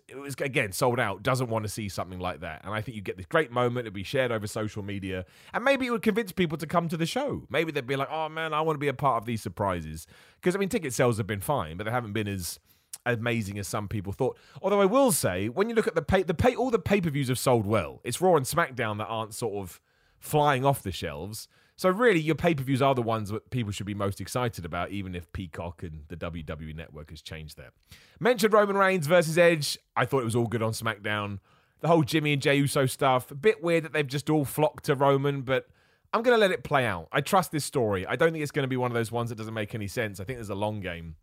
it 0.09 0.16
was 0.16 0.35
again 0.40 0.71
sold 0.73 1.00
out 1.00 1.23
doesn't 1.23 1.49
want 1.49 1.64
to 1.64 1.69
see 1.69 1.88
something 1.88 2.21
like 2.21 2.40
that. 2.40 2.62
And 2.64 2.73
i 2.73 2.81
think 2.81 2.95
you 2.97 3.02
get 3.02 3.16
this 3.16 3.26
great 3.26 3.50
moment 3.50 3.87
it'll 3.87 3.95
be 3.95 4.04
shared 4.04 4.31
over 4.31 4.47
social 4.47 4.83
media 4.83 5.25
and 5.52 5.64
maybe 5.64 5.87
it 5.87 5.90
would 5.90 6.02
convince 6.02 6.33
people 6.33 6.57
to 6.59 6.66
come 6.66 6.88
to 6.88 6.97
the 6.97 7.07
show. 7.07 7.47
Maybe 7.50 7.73
they'd 7.73 7.87
be 7.87 7.97
like 7.97 8.11
oh 8.11 8.28
man 8.28 8.54
i 8.54 8.61
want 8.61 8.76
to 8.76 8.81
be 8.81 8.88
a 8.88 8.95
part 8.95 9.21
of 9.21 9.26
these 9.26 9.43
surprises. 9.43 10.07
Because 10.40 10.54
i 10.54 10.59
mean 10.59 10.69
ticket 10.69 10.93
sales 10.93 11.19
have 11.19 11.26
been 11.26 11.40
fine 11.40 11.76
but 11.76 11.85
they 11.85 11.90
haven't 11.90 12.12
been 12.12 12.28
as 12.28 12.61
amazing 13.04 13.59
as 13.59 13.69
some 13.69 13.88
people 13.88 14.12
thought. 14.12 14.38
Although 14.62 14.81
i 14.81 14.87
will 14.87 15.12
say 15.12 15.49
when 15.49 15.69
you 15.69 15.75
look 15.75 15.88
at 15.88 15.95
the 15.95 16.02
pay 16.02 16.23
the 16.23 16.35
pay 16.35 16.54
all 16.54 16.71
the 16.71 16.78
pay-per-views 16.78 17.28
have 17.28 17.38
sold 17.38 17.66
well. 17.66 18.00
It's 18.04 18.21
raw 18.21 18.37
and 18.37 18.47
smackdown 18.47 18.99
that 18.99 19.07
aren't 19.07 19.35
sort 19.35 19.54
of 19.54 19.81
flying 20.19 20.64
off 20.64 20.83
the 20.83 20.93
shelves 20.93 21.49
so 21.76 21.88
really, 21.88 22.21
your 22.21 22.37
pay 22.37 22.54
per 22.54 22.62
views 22.62 22.81
are 22.81 22.95
the 22.95 23.02
ones 23.02 23.31
that 23.31 23.50
people 23.50 23.73
should 23.73 23.87
be 23.87 23.95
most 23.95 24.21
excited 24.21 24.64
about, 24.64 24.90
even 24.90 25.14
if 25.14 25.33
Peacock 25.33 25.83
and 25.83 26.02
the 26.09 26.16
WWE 26.16 26.75
Network 26.75 27.11
has 27.11 27.21
changed 27.21 27.57
that. 27.57 27.73
Mentioned 28.21 28.52
Roman 28.52 28.76
Reigns 28.76 29.07
versus 29.07 29.37
Edge. 29.37 29.78
I 29.97 30.04
thought 30.04 30.21
it 30.21 30.25
was 30.25 30.37
all 30.37 30.47
good 30.47 30.62
on 30.62 30.73
SmackDown. 30.73 31.40
The 31.81 31.88
whole 31.88 32.02
Jimmy 32.02 32.33
and 32.33 32.40
Jey 32.40 32.57
Uso 32.57 32.87
stuff. 32.87 33.31
A 33.31 33.35
bit 33.35 33.62
weird 33.62 33.85
that 33.85 33.93
they've 33.93 34.07
just 34.07 34.31
all 34.31 34.45
flocked 34.45 34.85
to 34.85 34.95
Roman, 34.95 35.43
but 35.43 35.69
I'm 36.12 36.23
going 36.23 36.37
to 36.37 36.40
let 36.40 36.52
it 36.52 36.62
play 36.62 36.87
out. 36.87 37.09
I 37.11 37.21
trust 37.21 37.50
this 37.50 37.64
story. 37.64 38.07
I 38.07 38.14
don't 38.14 38.33
think 38.33 38.43
it's 38.43 38.52
going 38.52 38.62
to 38.62 38.69
be 38.69 38.76
one 38.76 38.90
of 38.90 38.95
those 38.95 39.11
ones 39.11 39.31
that 39.31 39.37
doesn't 39.37 39.52
make 39.52 39.75
any 39.75 39.88
sense. 39.88 40.21
I 40.21 40.25
think 40.25 40.38
there's 40.38 40.49
a 40.49 40.54
long 40.54 40.81
game. 40.81 41.16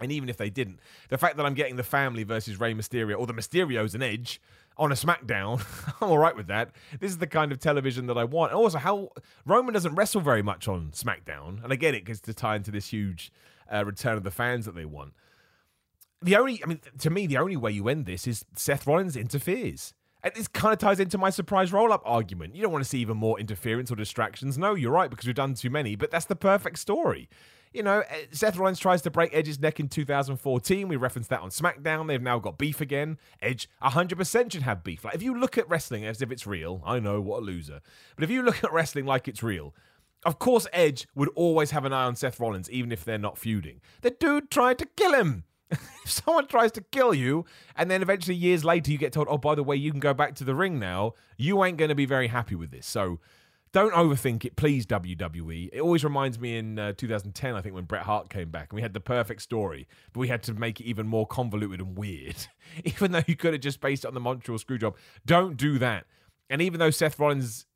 And 0.00 0.12
even 0.12 0.28
if 0.28 0.36
they 0.36 0.50
didn't, 0.50 0.80
the 1.08 1.18
fact 1.18 1.36
that 1.36 1.46
I'm 1.46 1.54
getting 1.54 1.76
the 1.76 1.82
family 1.82 2.22
versus 2.22 2.58
Rey 2.58 2.74
Mysterio 2.74 3.18
or 3.18 3.26
the 3.26 3.34
Mysterios 3.34 3.94
and 3.94 4.02
Edge 4.02 4.40
on 4.80 4.90
a 4.90 4.94
SmackDown. 4.94 5.62
I'm 6.00 6.08
all 6.08 6.18
right 6.18 6.34
with 6.34 6.46
that. 6.48 6.70
This 6.98 7.10
is 7.10 7.18
the 7.18 7.26
kind 7.26 7.52
of 7.52 7.60
television 7.60 8.06
that 8.06 8.16
I 8.16 8.24
want. 8.24 8.52
And 8.52 8.58
also, 8.58 8.78
how 8.78 9.10
Roman 9.46 9.74
doesn't 9.74 9.94
wrestle 9.94 10.22
very 10.22 10.42
much 10.42 10.66
on 10.66 10.90
SmackDown, 10.92 11.62
and 11.62 11.72
I 11.72 11.76
get 11.76 11.94
it 11.94 12.04
because 12.04 12.20
to 12.22 12.34
tie 12.34 12.56
into 12.56 12.70
this 12.70 12.88
huge 12.88 13.30
uh, 13.72 13.84
return 13.84 14.16
of 14.16 14.24
the 14.24 14.30
fans 14.30 14.64
that 14.64 14.74
they 14.74 14.86
want. 14.86 15.12
The 16.22 16.36
only, 16.36 16.62
I 16.64 16.66
mean, 16.66 16.80
to 16.98 17.10
me, 17.10 17.26
the 17.26 17.38
only 17.38 17.56
way 17.56 17.72
you 17.72 17.88
end 17.88 18.06
this 18.06 18.26
is 18.26 18.44
Seth 18.54 18.86
Rollins 18.86 19.16
interferes. 19.16 19.94
And 20.22 20.34
this 20.34 20.48
kind 20.48 20.74
of 20.74 20.78
ties 20.78 21.00
into 21.00 21.16
my 21.16 21.30
surprise 21.30 21.72
roll 21.72 21.94
up 21.94 22.02
argument. 22.04 22.54
You 22.54 22.62
don't 22.62 22.72
want 22.72 22.84
to 22.84 22.88
see 22.88 22.98
even 22.98 23.16
more 23.16 23.40
interference 23.40 23.90
or 23.90 23.96
distractions. 23.96 24.58
No, 24.58 24.74
you're 24.74 24.92
right, 24.92 25.08
because 25.08 25.26
we've 25.26 25.34
done 25.34 25.54
too 25.54 25.70
many, 25.70 25.96
but 25.96 26.10
that's 26.10 26.26
the 26.26 26.36
perfect 26.36 26.78
story 26.78 27.28
you 27.72 27.82
know, 27.82 28.02
eh, 28.08 28.26
Seth 28.32 28.56
Rollins 28.56 28.78
tries 28.78 29.02
to 29.02 29.10
break 29.10 29.34
Edge's 29.34 29.60
neck 29.60 29.80
in 29.80 29.88
2014. 29.88 30.88
We 30.88 30.96
referenced 30.96 31.30
that 31.30 31.40
on 31.40 31.50
SmackDown. 31.50 32.08
They've 32.08 32.20
now 32.20 32.38
got 32.38 32.58
beef 32.58 32.80
again. 32.80 33.18
Edge 33.40 33.68
100% 33.82 34.52
should 34.52 34.62
have 34.62 34.82
beef. 34.82 35.04
Like, 35.04 35.14
if 35.14 35.22
you 35.22 35.38
look 35.38 35.56
at 35.56 35.68
wrestling 35.68 36.04
as 36.04 36.20
if 36.20 36.30
it's 36.30 36.46
real, 36.46 36.82
I 36.84 36.98
know, 36.98 37.20
what 37.20 37.42
a 37.42 37.44
loser. 37.44 37.80
But 38.16 38.24
if 38.24 38.30
you 38.30 38.42
look 38.42 38.64
at 38.64 38.72
wrestling 38.72 39.06
like 39.06 39.28
it's 39.28 39.42
real, 39.42 39.74
of 40.24 40.38
course, 40.38 40.66
Edge 40.72 41.06
would 41.14 41.30
always 41.34 41.70
have 41.70 41.84
an 41.84 41.92
eye 41.92 42.04
on 42.04 42.16
Seth 42.16 42.40
Rollins, 42.40 42.70
even 42.70 42.92
if 42.92 43.04
they're 43.04 43.18
not 43.18 43.38
feuding. 43.38 43.80
The 44.02 44.10
dude 44.10 44.50
tried 44.50 44.78
to 44.78 44.86
kill 44.96 45.14
him. 45.14 45.44
if 45.70 46.10
someone 46.10 46.48
tries 46.48 46.72
to 46.72 46.80
kill 46.80 47.14
you, 47.14 47.44
and 47.76 47.90
then 47.90 48.02
eventually 48.02 48.34
years 48.34 48.64
later 48.64 48.90
you 48.90 48.98
get 48.98 49.12
told, 49.12 49.28
oh, 49.30 49.38
by 49.38 49.54
the 49.54 49.62
way, 49.62 49.76
you 49.76 49.92
can 49.92 50.00
go 50.00 50.12
back 50.12 50.34
to 50.34 50.44
the 50.44 50.54
ring 50.54 50.80
now, 50.80 51.14
you 51.36 51.62
ain't 51.64 51.78
going 51.78 51.90
to 51.90 51.94
be 51.94 52.06
very 52.06 52.26
happy 52.26 52.56
with 52.56 52.72
this. 52.72 52.86
So 52.86 53.20
don't 53.72 53.92
overthink 53.92 54.44
it, 54.44 54.56
please, 54.56 54.84
WWE. 54.86 55.70
It 55.72 55.80
always 55.80 56.02
reminds 56.02 56.40
me 56.40 56.56
in 56.56 56.78
uh, 56.78 56.92
2010, 56.96 57.54
I 57.54 57.60
think, 57.60 57.74
when 57.74 57.84
Bret 57.84 58.02
Hart 58.02 58.28
came 58.28 58.50
back 58.50 58.70
and 58.70 58.76
we 58.76 58.82
had 58.82 58.94
the 58.94 59.00
perfect 59.00 59.42
story, 59.42 59.86
but 60.12 60.20
we 60.20 60.28
had 60.28 60.42
to 60.44 60.54
make 60.54 60.80
it 60.80 60.84
even 60.84 61.06
more 61.06 61.26
convoluted 61.26 61.80
and 61.80 61.96
weird, 61.96 62.36
even 62.84 63.12
though 63.12 63.22
you 63.26 63.36
could 63.36 63.52
have 63.52 63.62
just 63.62 63.80
based 63.80 64.04
it 64.04 64.08
on 64.08 64.14
the 64.14 64.20
Montreal 64.20 64.58
Screwjob. 64.58 64.94
Don't 65.24 65.56
do 65.56 65.78
that. 65.78 66.06
And 66.48 66.60
even 66.60 66.80
though 66.80 66.90
Seth 66.90 67.18
Rollins, 67.20 67.66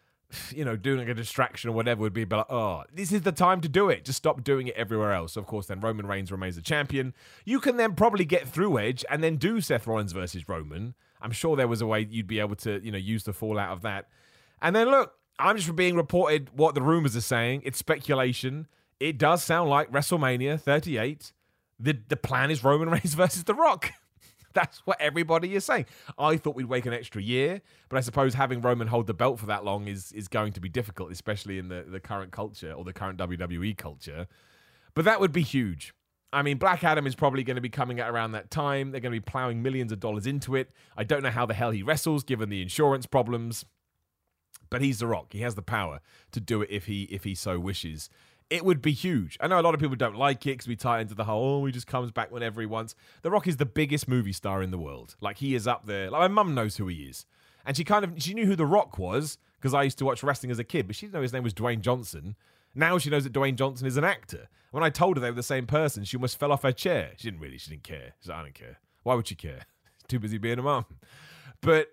you 0.50 0.64
know, 0.64 0.76
doing 0.76 1.00
like 1.00 1.08
a 1.08 1.14
distraction 1.14 1.70
or 1.70 1.72
whatever 1.72 2.02
would 2.02 2.12
be 2.12 2.24
like, 2.24 2.46
oh, 2.48 2.84
this 2.92 3.10
is 3.10 3.22
the 3.22 3.32
time 3.32 3.60
to 3.62 3.68
do 3.68 3.88
it. 3.88 4.04
Just 4.04 4.18
stop 4.18 4.44
doing 4.44 4.68
it 4.68 4.76
everywhere 4.76 5.12
else. 5.12 5.36
Of 5.36 5.46
course, 5.46 5.66
then 5.66 5.80
Roman 5.80 6.06
Reigns 6.06 6.30
remains 6.30 6.54
the 6.54 6.62
champion. 6.62 7.12
You 7.44 7.58
can 7.58 7.76
then 7.76 7.96
probably 7.96 8.24
get 8.24 8.46
through 8.46 8.78
Edge 8.78 9.04
and 9.10 9.22
then 9.22 9.36
do 9.36 9.60
Seth 9.60 9.88
Rollins 9.88 10.12
versus 10.12 10.48
Roman. 10.48 10.94
I'm 11.20 11.32
sure 11.32 11.56
there 11.56 11.68
was 11.68 11.80
a 11.80 11.86
way 11.86 12.06
you'd 12.08 12.28
be 12.28 12.38
able 12.38 12.56
to, 12.56 12.80
you 12.84 12.92
know, 12.92 12.98
use 12.98 13.24
the 13.24 13.32
fallout 13.32 13.72
of 13.72 13.82
that. 13.82 14.06
And 14.62 14.76
then 14.76 14.88
look, 14.90 15.14
I'm 15.40 15.56
just 15.56 15.74
being 15.74 15.96
reported 15.96 16.50
what 16.54 16.74
the 16.74 16.82
rumors 16.82 17.16
are 17.16 17.22
saying. 17.22 17.62
It's 17.64 17.78
speculation. 17.78 18.66
It 18.98 19.18
does 19.18 19.42
sound 19.42 19.70
like 19.70 19.90
WrestleMania 19.90 20.60
38. 20.60 21.32
The 21.78 21.98
the 22.08 22.16
plan 22.16 22.50
is 22.50 22.62
Roman 22.62 22.90
Reigns 22.90 23.14
versus 23.14 23.44
The 23.44 23.54
Rock. 23.54 23.92
That's 24.52 24.84
what 24.84 25.00
everybody 25.00 25.54
is 25.54 25.64
saying. 25.64 25.86
I 26.18 26.36
thought 26.36 26.56
we'd 26.56 26.66
wait 26.66 26.84
an 26.84 26.92
extra 26.92 27.22
year, 27.22 27.62
but 27.88 27.96
I 27.96 28.00
suppose 28.00 28.34
having 28.34 28.60
Roman 28.60 28.88
hold 28.88 29.06
the 29.06 29.14
belt 29.14 29.38
for 29.38 29.46
that 29.46 29.64
long 29.64 29.88
is 29.88 30.12
is 30.12 30.28
going 30.28 30.52
to 30.52 30.60
be 30.60 30.68
difficult, 30.68 31.10
especially 31.10 31.58
in 31.58 31.68
the, 31.68 31.84
the 31.88 32.00
current 32.00 32.32
culture 32.32 32.72
or 32.72 32.84
the 32.84 32.92
current 32.92 33.18
WWE 33.18 33.76
culture. 33.76 34.26
But 34.94 35.04
that 35.06 35.20
would 35.20 35.32
be 35.32 35.42
huge. 35.42 35.94
I 36.32 36.42
mean, 36.42 36.58
Black 36.58 36.84
Adam 36.84 37.06
is 37.06 37.14
probably 37.16 37.42
going 37.42 37.56
to 37.56 37.60
be 37.60 37.68
coming 37.68 37.98
at 37.98 38.08
around 38.08 38.32
that 38.32 38.50
time. 38.50 38.92
They're 38.92 39.00
going 39.00 39.12
to 39.12 39.20
be 39.20 39.24
plowing 39.24 39.62
millions 39.62 39.90
of 39.90 39.98
dollars 39.98 40.26
into 40.26 40.54
it. 40.54 40.70
I 40.96 41.02
don't 41.02 41.22
know 41.22 41.30
how 41.30 41.44
the 41.46 41.54
hell 41.54 41.70
he 41.72 41.82
wrestles 41.82 42.22
given 42.22 42.50
the 42.50 42.62
insurance 42.62 43.06
problems 43.06 43.64
but 44.70 44.80
he's 44.80 45.00
the 45.00 45.06
Rock. 45.06 45.32
He 45.32 45.40
has 45.40 45.54
the 45.54 45.62
power 45.62 46.00
to 46.32 46.40
do 46.40 46.62
it 46.62 46.70
if 46.70 46.86
he 46.86 47.04
if 47.04 47.24
he 47.24 47.34
so 47.34 47.58
wishes. 47.58 48.08
It 48.48 48.64
would 48.64 48.82
be 48.82 48.92
huge. 48.92 49.36
I 49.40 49.46
know 49.46 49.60
a 49.60 49.62
lot 49.62 49.74
of 49.74 49.80
people 49.80 49.94
don't 49.94 50.16
like 50.16 50.44
it 50.44 50.50
because 50.52 50.66
we 50.66 50.74
tie 50.74 51.00
into 51.00 51.14
the 51.14 51.22
whole, 51.22 51.62
oh, 51.62 51.66
he 51.66 51.70
just 51.70 51.86
comes 51.86 52.10
back 52.10 52.32
whenever 52.32 52.60
he 52.60 52.66
wants. 52.66 52.96
The 53.22 53.30
Rock 53.30 53.46
is 53.46 53.58
the 53.58 53.66
biggest 53.66 54.08
movie 54.08 54.32
star 54.32 54.60
in 54.60 54.72
the 54.72 54.78
world. 54.78 55.14
Like, 55.20 55.38
he 55.38 55.54
is 55.54 55.68
up 55.68 55.86
there. 55.86 56.10
Like, 56.10 56.22
my 56.22 56.28
mum 56.28 56.52
knows 56.52 56.76
who 56.76 56.88
he 56.88 57.04
is. 57.04 57.26
And 57.64 57.76
she 57.76 57.84
kind 57.84 58.04
of, 58.04 58.20
she 58.20 58.34
knew 58.34 58.46
who 58.46 58.56
The 58.56 58.66
Rock 58.66 58.98
was 58.98 59.38
because 59.60 59.72
I 59.72 59.84
used 59.84 59.98
to 59.98 60.04
watch 60.04 60.24
wrestling 60.24 60.50
as 60.50 60.58
a 60.58 60.64
kid, 60.64 60.88
but 60.88 60.96
she 60.96 61.06
didn't 61.06 61.14
know 61.14 61.22
his 61.22 61.32
name 61.32 61.44
was 61.44 61.54
Dwayne 61.54 61.80
Johnson. 61.80 62.34
Now 62.74 62.98
she 62.98 63.10
knows 63.10 63.22
that 63.22 63.32
Dwayne 63.32 63.54
Johnson 63.54 63.86
is 63.86 63.96
an 63.96 64.04
actor. 64.04 64.48
When 64.72 64.82
I 64.82 64.90
told 64.90 65.16
her 65.16 65.20
they 65.20 65.30
were 65.30 65.36
the 65.36 65.42
same 65.44 65.66
person, 65.66 66.04
she 66.04 66.16
almost 66.16 66.38
fell 66.38 66.50
off 66.50 66.62
her 66.62 66.72
chair. 66.72 67.12
She 67.18 67.28
didn't 67.28 67.40
really, 67.40 67.58
she 67.58 67.70
didn't 67.70 67.84
care. 67.84 68.14
She's 68.20 68.30
like, 68.30 68.38
I 68.38 68.42
don't 68.42 68.54
care. 68.54 68.78
Why 69.02 69.14
would 69.14 69.28
she 69.28 69.34
care? 69.34 69.66
Too 70.08 70.18
busy 70.18 70.38
being 70.38 70.58
a 70.58 70.62
mum. 70.62 70.86
But 71.60 71.88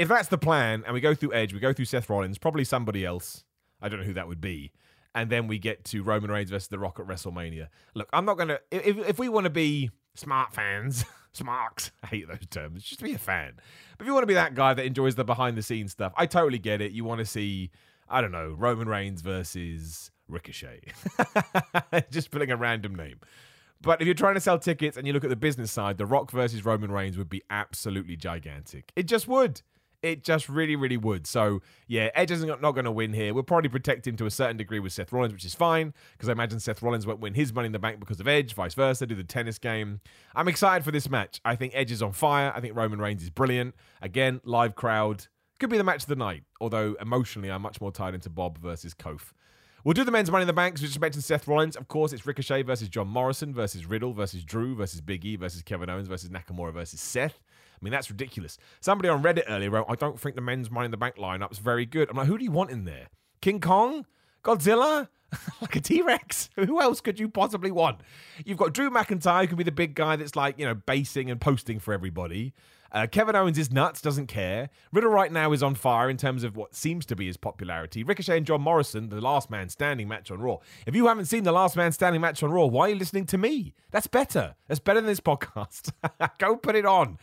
if 0.00 0.08
that's 0.08 0.28
the 0.28 0.38
plan, 0.38 0.82
and 0.86 0.94
we 0.94 1.00
go 1.00 1.14
through 1.14 1.34
Edge, 1.34 1.52
we 1.52 1.60
go 1.60 1.74
through 1.74 1.84
Seth 1.84 2.08
Rollins, 2.08 2.38
probably 2.38 2.64
somebody 2.64 3.04
else. 3.04 3.44
I 3.82 3.90
don't 3.90 4.00
know 4.00 4.06
who 4.06 4.14
that 4.14 4.26
would 4.26 4.40
be. 4.40 4.72
And 5.14 5.28
then 5.28 5.46
we 5.46 5.58
get 5.58 5.84
to 5.86 6.02
Roman 6.02 6.30
Reigns 6.30 6.48
versus 6.48 6.68
The 6.68 6.78
Rock 6.78 6.98
at 6.98 7.06
WrestleMania. 7.06 7.68
Look, 7.94 8.08
I'm 8.14 8.24
not 8.24 8.38
gonna. 8.38 8.60
If 8.70 8.96
if 8.96 9.18
we 9.18 9.28
want 9.28 9.44
to 9.44 9.50
be 9.50 9.90
smart 10.14 10.54
fans, 10.54 11.04
smarks, 11.32 11.90
I 12.02 12.06
hate 12.06 12.28
those 12.28 12.46
terms. 12.48 12.82
Just 12.82 13.02
be 13.02 13.12
a 13.12 13.18
fan. 13.18 13.52
But 13.98 14.04
if 14.04 14.06
you 14.06 14.14
want 14.14 14.22
to 14.22 14.28
be 14.28 14.34
that 14.34 14.54
guy 14.54 14.72
that 14.72 14.86
enjoys 14.86 15.16
the 15.16 15.24
behind 15.24 15.58
the 15.58 15.62
scenes 15.62 15.92
stuff, 15.92 16.14
I 16.16 16.24
totally 16.24 16.58
get 16.58 16.80
it. 16.80 16.92
You 16.92 17.04
want 17.04 17.18
to 17.18 17.26
see, 17.26 17.70
I 18.08 18.22
don't 18.22 18.32
know, 18.32 18.54
Roman 18.56 18.88
Reigns 18.88 19.20
versus 19.20 20.10
Ricochet. 20.28 20.80
Just 22.10 22.30
putting 22.30 22.50
a 22.50 22.56
random 22.56 22.94
name. 22.94 23.20
But 23.82 24.00
if 24.00 24.06
you're 24.06 24.14
trying 24.14 24.34
to 24.34 24.40
sell 24.40 24.58
tickets 24.58 24.96
and 24.96 25.06
you 25.06 25.12
look 25.12 25.24
at 25.24 25.30
the 25.30 25.36
business 25.36 25.70
side, 25.70 25.98
The 25.98 26.06
Rock 26.06 26.30
versus 26.30 26.64
Roman 26.64 26.90
Reigns 26.90 27.18
would 27.18 27.30
be 27.30 27.42
absolutely 27.50 28.16
gigantic. 28.16 28.92
It 28.96 29.04
just 29.04 29.28
would. 29.28 29.60
It 30.02 30.24
just 30.24 30.48
really, 30.48 30.76
really 30.76 30.96
would. 30.96 31.26
So, 31.26 31.60
yeah, 31.86 32.08
Edge 32.14 32.30
is 32.30 32.42
not 32.42 32.60
going 32.60 32.84
to 32.84 32.90
win 32.90 33.12
here. 33.12 33.34
We'll 33.34 33.42
probably 33.42 33.68
protect 33.68 34.06
him 34.06 34.16
to 34.16 34.26
a 34.26 34.30
certain 34.30 34.56
degree 34.56 34.78
with 34.78 34.92
Seth 34.92 35.12
Rollins, 35.12 35.34
which 35.34 35.44
is 35.44 35.54
fine, 35.54 35.92
because 36.12 36.28
I 36.28 36.32
imagine 36.32 36.58
Seth 36.58 36.80
Rollins 36.80 37.06
won't 37.06 37.20
win 37.20 37.34
his 37.34 37.52
money 37.52 37.66
in 37.66 37.72
the 37.72 37.78
bank 37.78 38.00
because 38.00 38.18
of 38.18 38.26
Edge, 38.26 38.54
vice 38.54 38.72
versa, 38.72 39.06
do 39.06 39.14
the 39.14 39.24
tennis 39.24 39.58
game. 39.58 40.00
I'm 40.34 40.48
excited 40.48 40.84
for 40.84 40.90
this 40.90 41.10
match. 41.10 41.40
I 41.44 41.54
think 41.54 41.72
Edge 41.74 41.92
is 41.92 42.02
on 42.02 42.12
fire. 42.12 42.50
I 42.54 42.60
think 42.60 42.74
Roman 42.74 42.98
Reigns 42.98 43.22
is 43.22 43.30
brilliant. 43.30 43.74
Again, 44.00 44.40
live 44.44 44.74
crowd. 44.74 45.26
Could 45.58 45.68
be 45.68 45.76
the 45.76 45.84
match 45.84 46.04
of 46.04 46.08
the 46.08 46.16
night, 46.16 46.44
although 46.62 46.96
emotionally, 46.98 47.50
I'm 47.50 47.60
much 47.60 47.82
more 47.82 47.92
tied 47.92 48.14
into 48.14 48.30
Bob 48.30 48.58
versus 48.58 48.94
Kof. 48.94 49.34
We'll 49.84 49.94
do 49.94 50.04
the 50.04 50.10
men's 50.10 50.30
money 50.30 50.42
in 50.42 50.46
the 50.46 50.52
bank 50.52 50.74
because 50.74 50.82
we 50.82 50.88
just 50.88 51.00
mentioned 51.00 51.24
Seth 51.24 51.48
Rollins. 51.48 51.74
Of 51.76 51.88
course, 51.88 52.12
it's 52.12 52.26
Ricochet 52.26 52.62
versus 52.62 52.88
John 52.88 53.08
Morrison 53.08 53.54
versus 53.54 53.86
Riddle 53.86 54.12
versus 54.12 54.44
Drew 54.44 54.74
versus 54.74 55.00
Big 55.00 55.24
E 55.24 55.36
versus 55.36 55.62
Kevin 55.62 55.88
Owens 55.88 56.08
versus 56.08 56.28
Nakamura 56.28 56.72
versus 56.72 57.00
Seth. 57.00 57.40
I 57.80 57.84
mean, 57.84 57.92
that's 57.92 58.10
ridiculous. 58.10 58.58
Somebody 58.80 59.08
on 59.08 59.22
Reddit 59.22 59.44
earlier 59.48 59.70
wrote, 59.70 59.86
I 59.88 59.94
don't 59.94 60.20
think 60.20 60.34
the 60.34 60.42
men's 60.42 60.70
money 60.70 60.86
in 60.86 60.90
the 60.90 60.96
bank 60.96 61.16
lineup's 61.16 61.58
very 61.58 61.86
good. 61.86 62.10
I'm 62.10 62.16
like, 62.16 62.26
who 62.26 62.36
do 62.36 62.44
you 62.44 62.50
want 62.50 62.70
in 62.70 62.84
there? 62.84 63.08
King 63.40 63.60
Kong? 63.60 64.06
Godzilla? 64.44 65.08
like 65.60 65.76
a 65.76 65.80
T 65.80 66.02
Rex? 66.02 66.50
Who 66.56 66.80
else 66.80 67.00
could 67.00 67.20
you 67.20 67.28
possibly 67.28 67.70
want? 67.70 68.00
You've 68.44 68.58
got 68.58 68.74
Drew 68.74 68.90
McIntyre, 68.90 69.42
who 69.42 69.48
could 69.48 69.58
be 69.58 69.64
the 69.64 69.72
big 69.72 69.94
guy 69.94 70.16
that's 70.16 70.34
like, 70.34 70.58
you 70.58 70.66
know, 70.66 70.74
basing 70.74 71.30
and 71.30 71.40
posting 71.40 71.78
for 71.78 71.94
everybody. 71.94 72.52
Uh, 72.92 73.06
Kevin 73.06 73.36
Owens 73.36 73.56
is 73.56 73.70
nuts, 73.70 74.00
doesn't 74.00 74.26
care. 74.26 74.68
Riddle 74.92 75.10
right 75.10 75.30
now 75.30 75.52
is 75.52 75.62
on 75.62 75.76
fire 75.76 76.10
in 76.10 76.16
terms 76.16 76.42
of 76.42 76.56
what 76.56 76.74
seems 76.74 77.06
to 77.06 77.14
be 77.14 77.26
his 77.26 77.36
popularity. 77.36 78.02
Ricochet 78.02 78.38
and 78.38 78.46
John 78.46 78.62
Morrison, 78.62 79.08
the 79.08 79.20
last 79.20 79.48
man 79.48 79.68
standing 79.68 80.08
match 80.08 80.30
on 80.32 80.40
Raw. 80.40 80.56
If 80.86 80.96
you 80.96 81.06
haven't 81.06 81.26
seen 81.26 81.44
the 81.44 81.52
last 81.52 81.76
man 81.76 81.92
standing 81.92 82.20
match 82.20 82.42
on 82.42 82.50
Raw, 82.50 82.66
why 82.66 82.86
are 82.86 82.88
you 82.90 82.96
listening 82.96 83.26
to 83.26 83.38
me? 83.38 83.74
That's 83.92 84.08
better. 84.08 84.56
That's 84.66 84.80
better 84.80 85.00
than 85.00 85.06
this 85.06 85.20
podcast. 85.20 85.92
Go 86.38 86.56
put 86.56 86.74
it 86.74 86.84
on. 86.84 87.18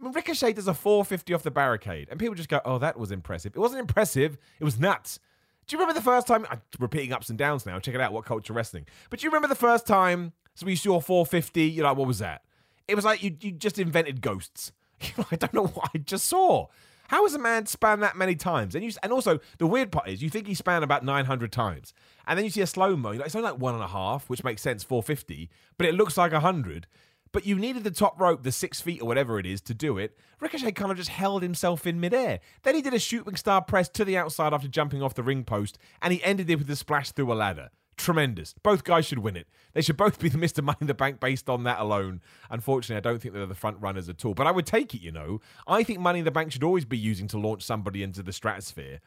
Ricochet 0.00 0.52
does 0.54 0.68
a 0.68 0.74
450 0.74 1.34
off 1.34 1.42
the 1.42 1.50
barricade, 1.50 2.08
and 2.10 2.18
people 2.18 2.34
just 2.34 2.48
go, 2.48 2.60
"Oh, 2.64 2.78
that 2.78 2.98
was 2.98 3.10
impressive." 3.10 3.54
It 3.54 3.58
wasn't 3.58 3.80
impressive. 3.80 4.38
It 4.60 4.64
was 4.64 4.78
nuts. 4.78 5.18
Do 5.66 5.76
you 5.76 5.80
remember 5.80 5.98
the 5.98 6.04
first 6.04 6.26
time? 6.26 6.46
I'm 6.50 6.62
repeating 6.78 7.12
ups 7.12 7.28
and 7.28 7.38
downs 7.38 7.66
now. 7.66 7.78
Check 7.78 7.94
it 7.94 8.00
out. 8.00 8.12
What 8.12 8.24
culture 8.24 8.52
wrestling? 8.52 8.86
But 9.10 9.20
do 9.20 9.24
you 9.24 9.30
remember 9.30 9.48
the 9.48 9.54
first 9.54 9.86
time? 9.86 10.32
So 10.54 10.66
we 10.66 10.76
saw 10.76 11.00
450. 11.00 11.62
You're 11.64 11.84
like, 11.84 11.96
what 11.96 12.06
was 12.06 12.20
that? 12.20 12.42
It 12.88 12.94
was 12.94 13.04
like 13.04 13.22
you 13.22 13.36
you 13.40 13.52
just 13.52 13.78
invented 13.78 14.20
ghosts. 14.20 14.72
I 15.30 15.36
don't 15.36 15.54
know 15.54 15.66
what 15.66 15.90
I 15.94 15.98
just 15.98 16.26
saw. 16.26 16.66
How 17.08 17.22
has 17.22 17.32
a 17.32 17.38
man 17.38 17.64
span 17.64 18.00
that 18.00 18.16
many 18.16 18.34
times? 18.34 18.74
And 18.74 18.84
you, 18.84 18.92
and 19.02 19.12
also 19.12 19.40
the 19.56 19.66
weird 19.66 19.90
part 19.90 20.08
is 20.08 20.22
you 20.22 20.28
think 20.28 20.46
he 20.46 20.54
span 20.54 20.82
about 20.82 21.04
900 21.04 21.50
times, 21.50 21.94
and 22.26 22.36
then 22.36 22.44
you 22.44 22.50
see 22.50 22.60
a 22.60 22.66
slow 22.66 22.96
mo. 22.96 23.12
Like, 23.12 23.26
it's 23.26 23.34
only 23.34 23.48
like 23.50 23.58
one 23.58 23.74
and 23.74 23.82
a 23.82 23.88
half, 23.88 24.28
which 24.28 24.44
makes 24.44 24.60
sense, 24.60 24.84
450, 24.84 25.48
but 25.78 25.86
it 25.86 25.94
looks 25.94 26.18
like 26.18 26.32
100 26.32 26.86
but 27.32 27.46
you 27.46 27.56
needed 27.56 27.84
the 27.84 27.90
top 27.90 28.20
rope, 28.20 28.42
the 28.42 28.52
six 28.52 28.80
feet 28.80 29.02
or 29.02 29.06
whatever 29.06 29.38
it 29.38 29.46
is, 29.46 29.60
to 29.62 29.74
do 29.74 29.98
it. 29.98 30.16
Ricochet 30.40 30.72
kind 30.72 30.90
of 30.90 30.96
just 30.96 31.10
held 31.10 31.42
himself 31.42 31.86
in 31.86 32.00
midair. 32.00 32.40
Then 32.62 32.74
he 32.74 32.82
did 32.82 32.94
a 32.94 32.98
shooting 32.98 33.36
star 33.36 33.62
press 33.62 33.88
to 33.90 34.04
the 34.04 34.16
outside 34.16 34.52
after 34.52 34.68
jumping 34.68 35.02
off 35.02 35.14
the 35.14 35.22
ring 35.22 35.44
post, 35.44 35.78
and 36.02 36.12
he 36.12 36.22
ended 36.22 36.48
it 36.50 36.56
with 36.56 36.70
a 36.70 36.76
splash 36.76 37.12
through 37.12 37.32
a 37.32 37.34
ladder. 37.34 37.70
Tremendous. 37.96 38.54
Both 38.62 38.84
guys 38.84 39.06
should 39.06 39.18
win 39.18 39.36
it. 39.36 39.48
They 39.74 39.82
should 39.82 39.96
both 39.96 40.20
be 40.20 40.28
the 40.28 40.38
Mr. 40.46 40.62
Money 40.62 40.78
in 40.82 40.86
the 40.86 40.94
Bank 40.94 41.18
based 41.18 41.50
on 41.50 41.64
that 41.64 41.80
alone. 41.80 42.20
Unfortunately, 42.48 42.96
I 42.96 43.00
don't 43.00 43.20
think 43.20 43.34
they're 43.34 43.44
the 43.44 43.54
front 43.54 43.78
runners 43.80 44.08
at 44.08 44.24
all. 44.24 44.34
But 44.34 44.46
I 44.46 44.52
would 44.52 44.66
take 44.66 44.94
it, 44.94 45.02
you 45.02 45.10
know. 45.10 45.40
I 45.66 45.82
think 45.82 45.98
Money 45.98 46.20
in 46.20 46.24
the 46.24 46.30
Bank 46.30 46.52
should 46.52 46.62
always 46.62 46.84
be 46.84 46.96
using 46.96 47.26
to 47.28 47.38
launch 47.38 47.64
somebody 47.64 48.04
into 48.04 48.22
the 48.22 48.32
stratosphere. 48.32 49.00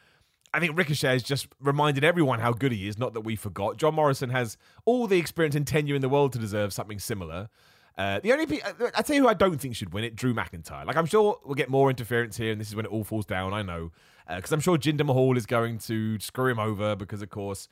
I 0.53 0.59
think 0.59 0.77
Ricochet 0.77 1.13
has 1.13 1.23
just 1.23 1.47
reminded 1.61 2.03
everyone 2.03 2.39
how 2.39 2.51
good 2.51 2.73
he 2.73 2.87
is, 2.87 2.99
not 2.99 3.13
that 3.13 3.21
we 3.21 3.37
forgot. 3.37 3.77
John 3.77 3.95
Morrison 3.95 4.29
has 4.31 4.57
all 4.83 5.07
the 5.07 5.17
experience 5.17 5.55
and 5.55 5.65
tenure 5.65 5.95
in 5.95 6.01
the 6.01 6.09
world 6.09 6.33
to 6.33 6.39
deserve 6.39 6.73
something 6.73 6.99
similar. 6.99 7.47
Uh, 7.97 8.19
the 8.19 8.31
only 8.31 8.61
I 8.63 9.01
tell 9.01 9.15
you 9.15 9.23
who 9.23 9.27
I 9.27 9.33
don't 9.33 9.59
think 9.59 9.75
should 9.75 9.93
win 9.93 10.03
it, 10.03 10.15
Drew 10.15 10.33
McIntyre. 10.33 10.85
Like 10.85 10.95
I'm 10.95 11.05
sure 11.05 11.39
we'll 11.45 11.55
get 11.55 11.69
more 11.69 11.89
interference 11.89 12.37
here, 12.37 12.51
and 12.51 12.59
this 12.59 12.69
is 12.69 12.75
when 12.75 12.85
it 12.85 12.91
all 12.91 13.03
falls 13.03 13.25
down. 13.25 13.53
I 13.53 13.61
know 13.61 13.91
because 14.27 14.51
uh, 14.51 14.55
I'm 14.55 14.61
sure 14.61 14.77
Jinder 14.77 15.05
Mahal 15.05 15.37
is 15.37 15.45
going 15.45 15.77
to 15.79 16.19
screw 16.19 16.51
him 16.51 16.59
over 16.59 16.95
because, 16.95 17.21
of 17.21 17.29
course, 17.29 17.67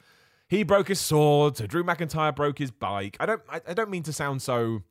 he 0.47 0.63
broke 0.63 0.87
his 0.87 0.99
sword. 0.99 1.57
So 1.57 1.67
Drew 1.67 1.83
McIntyre 1.83 2.35
broke 2.35 2.59
his 2.59 2.71
bike. 2.71 3.17
I 3.19 3.25
don't 3.25 3.41
I, 3.49 3.61
I 3.67 3.73
don't 3.73 3.89
mean 3.89 4.03
to 4.03 4.13
sound 4.13 4.41
so 4.41 4.83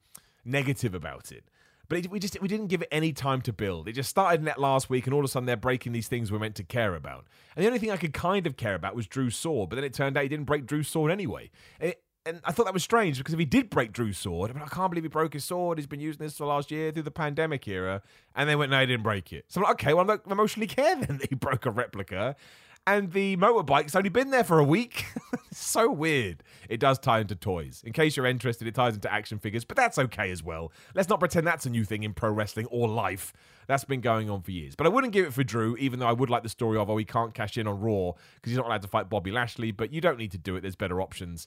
negative 0.45 0.95
about 0.95 1.31
it, 1.31 1.45
but 1.89 1.99
it, 1.99 2.11
we 2.11 2.19
just 2.19 2.41
we 2.41 2.49
didn't 2.49 2.69
give 2.69 2.83
it 2.83 2.89
any 2.91 3.13
time 3.13 3.43
to 3.43 3.53
build. 3.53 3.89
It 3.89 3.93
just 3.93 4.09
started 4.09 4.43
net 4.43 4.61
last 4.61 4.89
week, 4.89 5.07
and 5.07 5.15
all 5.15 5.21
of 5.21 5.25
a 5.25 5.29
sudden 5.29 5.47
they're 5.47 5.57
breaking 5.57 5.93
these 5.93 6.09
things 6.09 6.33
we're 6.33 6.39
meant 6.39 6.57
to 6.57 6.65
care 6.65 6.95
about. 6.95 7.27
And 7.55 7.65
the 7.65 7.67
only 7.67 7.79
thing 7.79 7.91
I 7.91 7.97
could 7.97 8.15
kind 8.15 8.47
of 8.47 8.57
care 8.57 8.75
about 8.75 8.95
was 8.95 9.07
Drew's 9.07 9.37
sword, 9.37 9.69
but 9.69 9.77
then 9.77 9.85
it 9.85 9.93
turned 9.93 10.17
out 10.17 10.23
he 10.23 10.29
didn't 10.29 10.47
break 10.47 10.67
Drew's 10.67 10.89
sword 10.89 11.13
anyway. 11.13 11.51
It, 11.81 12.03
and 12.27 12.41
I 12.45 12.53
thought 12.53 12.65
that 12.67 12.75
was 12.75 12.83
strange 12.83 13.19
because 13.19 13.33
if 13.33 13.41
he 13.41 13.47
did 13.47 13.71
break 13.71 13.93
Drew's 13.93 14.19
sword, 14.19 14.51
I, 14.51 14.55
mean, 14.55 14.63
I 14.63 14.69
can't 14.69 14.91
believe 14.91 15.05
he 15.05 15.09
broke 15.09 15.33
his 15.33 15.45
sword. 15.45 15.79
He's 15.79 15.87
been 15.87 16.01
using 16.01 16.25
this 16.25 16.37
for 16.37 16.45
the 16.45 16.49
last 16.49 16.71
year 16.71 16.93
through 16.93 17.05
the 17.05 17.11
pandemic 17.11 17.67
era. 17.67 18.03
And 18.35 18.49
they 18.49 18.57
went, 18.57 18.71
no, 18.71 18.81
he 18.81 18.87
didn't 18.87 19.03
break 19.03 19.33
it. 19.33 19.47
So 19.49 19.61
I'm 19.61 19.65
like, 19.65 19.75
okay, 19.75 19.95
well, 19.95 20.11
I'm 20.11 20.21
emotionally 20.31 20.67
care 20.69 20.97
then 20.97 21.19
that 21.19 21.29
he 21.31 21.35
broke 21.35 21.65
a 21.67 21.71
replica. 21.71 22.37
And 22.87 23.13
the 23.13 23.37
motorbike's 23.37 23.95
only 23.95 24.09
been 24.09 24.31
there 24.31 24.45
for 24.45 24.59
a 24.59 24.65
week. 24.65 25.05
so 25.53 25.91
weird. 25.91 26.43
It 26.71 26.81
does 26.81 26.99
tie 26.99 27.21
into 27.21 27.35
toys. 27.35 27.83
In 27.85 27.93
case 27.93 28.17
you're 28.17 28.25
interested, 28.25 28.67
it 28.67 28.75
ties 28.75 28.95
into 28.95 29.13
action 29.13 29.39
figures, 29.39 29.65
but 29.65 29.77
that's 29.77 29.99
okay 29.99 30.31
as 30.31 30.43
well. 30.43 30.73
Let's 30.95 31.11
not 31.11 31.21
pretend 31.21 31.47
that's 31.47 31.67
a 31.67 31.71
new 31.71 31.85
thing 31.85 32.03
in 32.03 32.15
pro 32.15 32.31
wrestling 32.31 32.65
or 32.67 32.89
life. 32.89 33.35
That's 33.67 33.85
been 33.85 34.01
going 34.01 34.31
on 34.31 34.41
for 34.41 34.53
years. 34.53 34.75
But 34.75 34.87
I 34.87 34.91
wouldn't 34.91 35.13
give 35.13 35.27
it 35.27 35.35
for 35.35 35.45
Drew, 35.45 35.77
even 35.77 35.99
though 35.99 36.07
I 36.07 36.13
would 36.13 36.31
like 36.31 36.43
the 36.43 36.49
story 36.49 36.79
of, 36.79 36.89
oh, 36.89 36.97
he 36.97 37.05
can't 37.05 37.35
cash 37.35 37.59
in 37.59 37.67
on 37.67 37.79
Raw 37.79 38.13
because 38.37 38.53
he's 38.53 38.57
not 38.57 38.65
allowed 38.65 38.81
to 38.83 38.89
fight 38.89 39.11
Bobby 39.11 39.31
Lashley, 39.31 39.71
but 39.71 39.93
you 39.93 40.01
don't 40.01 40.19
need 40.19 40.31
to 40.31 40.39
do 40.39 40.57
it. 40.57 40.63
There's 40.63 40.75
better 40.75 41.03
options. 41.03 41.47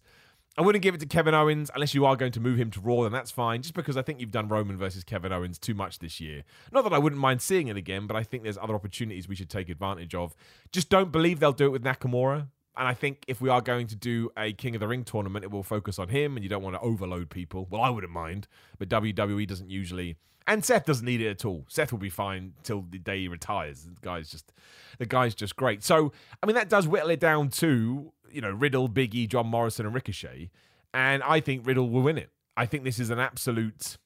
I 0.58 0.62
wouldn't 0.62 0.84
give 0.84 0.94
it 0.94 1.00
to 1.00 1.06
Kevin 1.06 1.34
Owens 1.34 1.72
unless 1.74 1.94
you 1.94 2.06
are 2.06 2.18
going 2.18 2.34
to 2.34 2.42
move 2.42 2.60
him 2.60 2.72
to 2.72 2.82
Raw, 2.82 3.04
then 3.04 3.14
that's 3.14 3.32
fine. 3.32 3.62
Just 3.62 3.74
because 3.74 3.96
I 3.96 4.02
think 4.02 4.20
you've 4.20 4.32
done 4.32 4.50
Roman 4.50 4.78
versus 4.78 5.04
Kevin 5.04 5.32
Owens 5.32 5.58
too 5.58 5.74
much 5.74 6.00
this 6.00 6.20
year. 6.20 6.44
Not 6.74 6.84
that 6.84 6.94
I 6.94 6.98
wouldn't 6.98 7.22
mind 7.22 7.42
seeing 7.42 7.70
it 7.70 7.78
again, 7.78 8.06
but 8.06 8.18
I 8.18 8.24
think 8.24 8.44
there's 8.44 8.58
other 8.58 8.76
opportunities 8.76 9.30
we 9.30 9.36
should 9.36 9.50
take 9.50 9.70
advantage 9.70 10.14
of. 10.14 10.36
Just 10.74 10.90
don't 10.90 11.12
believe 11.12 11.40
they'll 11.40 11.54
do 11.54 11.68
it 11.68 11.72
with 11.72 11.84
Nakamura. 11.84 12.48
And 12.78 12.88
I 12.88 12.94
think 12.94 13.24
if 13.28 13.42
we 13.42 13.50
are 13.50 13.62
going 13.62 13.88
to 13.88 13.96
do 13.96 14.30
a 14.38 14.54
King 14.54 14.76
of 14.76 14.82
the 14.82 14.88
Ring 14.88 15.04
tournament, 15.04 15.46
it 15.46 15.52
will 15.52 15.64
focus 15.64 16.00
on 16.00 16.10
him, 16.10 16.36
and 16.36 16.44
you 16.44 16.50
don't 16.50 16.64
want 16.64 16.76
to 16.76 16.82
overload 16.82 17.30
people. 17.30 17.68
Well, 17.70 17.82
I 17.82 17.90
wouldn't 17.90 18.14
mind, 18.14 18.48
but 18.78 18.90
WWE 18.90 19.48
doesn't 19.48 19.70
usually, 19.70 20.16
and 20.48 20.64
Seth 20.64 20.86
doesn't 20.86 21.06
need 21.06 21.22
it 21.22 21.30
at 21.30 21.46
all. 21.46 21.66
Seth 21.70 21.92
will 21.92 22.00
be 22.00 22.10
fine 22.10 22.54
till 22.64 22.86
the 22.90 22.98
day 22.98 23.20
he 23.20 23.28
retires. 23.28 23.84
The 23.84 24.02
guy's 24.02 24.30
just, 24.30 24.52
the 25.00 25.06
guy's 25.06 25.36
just 25.36 25.56
great. 25.56 25.84
So, 25.84 26.14
I 26.42 26.46
mean, 26.46 26.56
that 26.56 26.70
does 26.70 26.88
whittle 26.88 27.10
it 27.10 27.20
down 27.20 27.50
to 27.50 28.14
you 28.34 28.42
know, 28.42 28.52
Riddle, 28.52 28.90
Biggie, 28.90 29.28
John 29.28 29.48
Morrison, 29.48 29.86
and 29.86 29.96
Ricochet. 29.96 30.50
And 30.94 31.24
I 31.24 31.40
think 31.40 31.66
Riddle 31.66 31.90
will 31.90 32.02
win 32.02 32.18
it. 32.18 32.30
I 32.58 32.66
think 32.66 32.84
this 32.84 33.00
is 33.00 33.10
an 33.10 33.20
absolute 33.20 33.98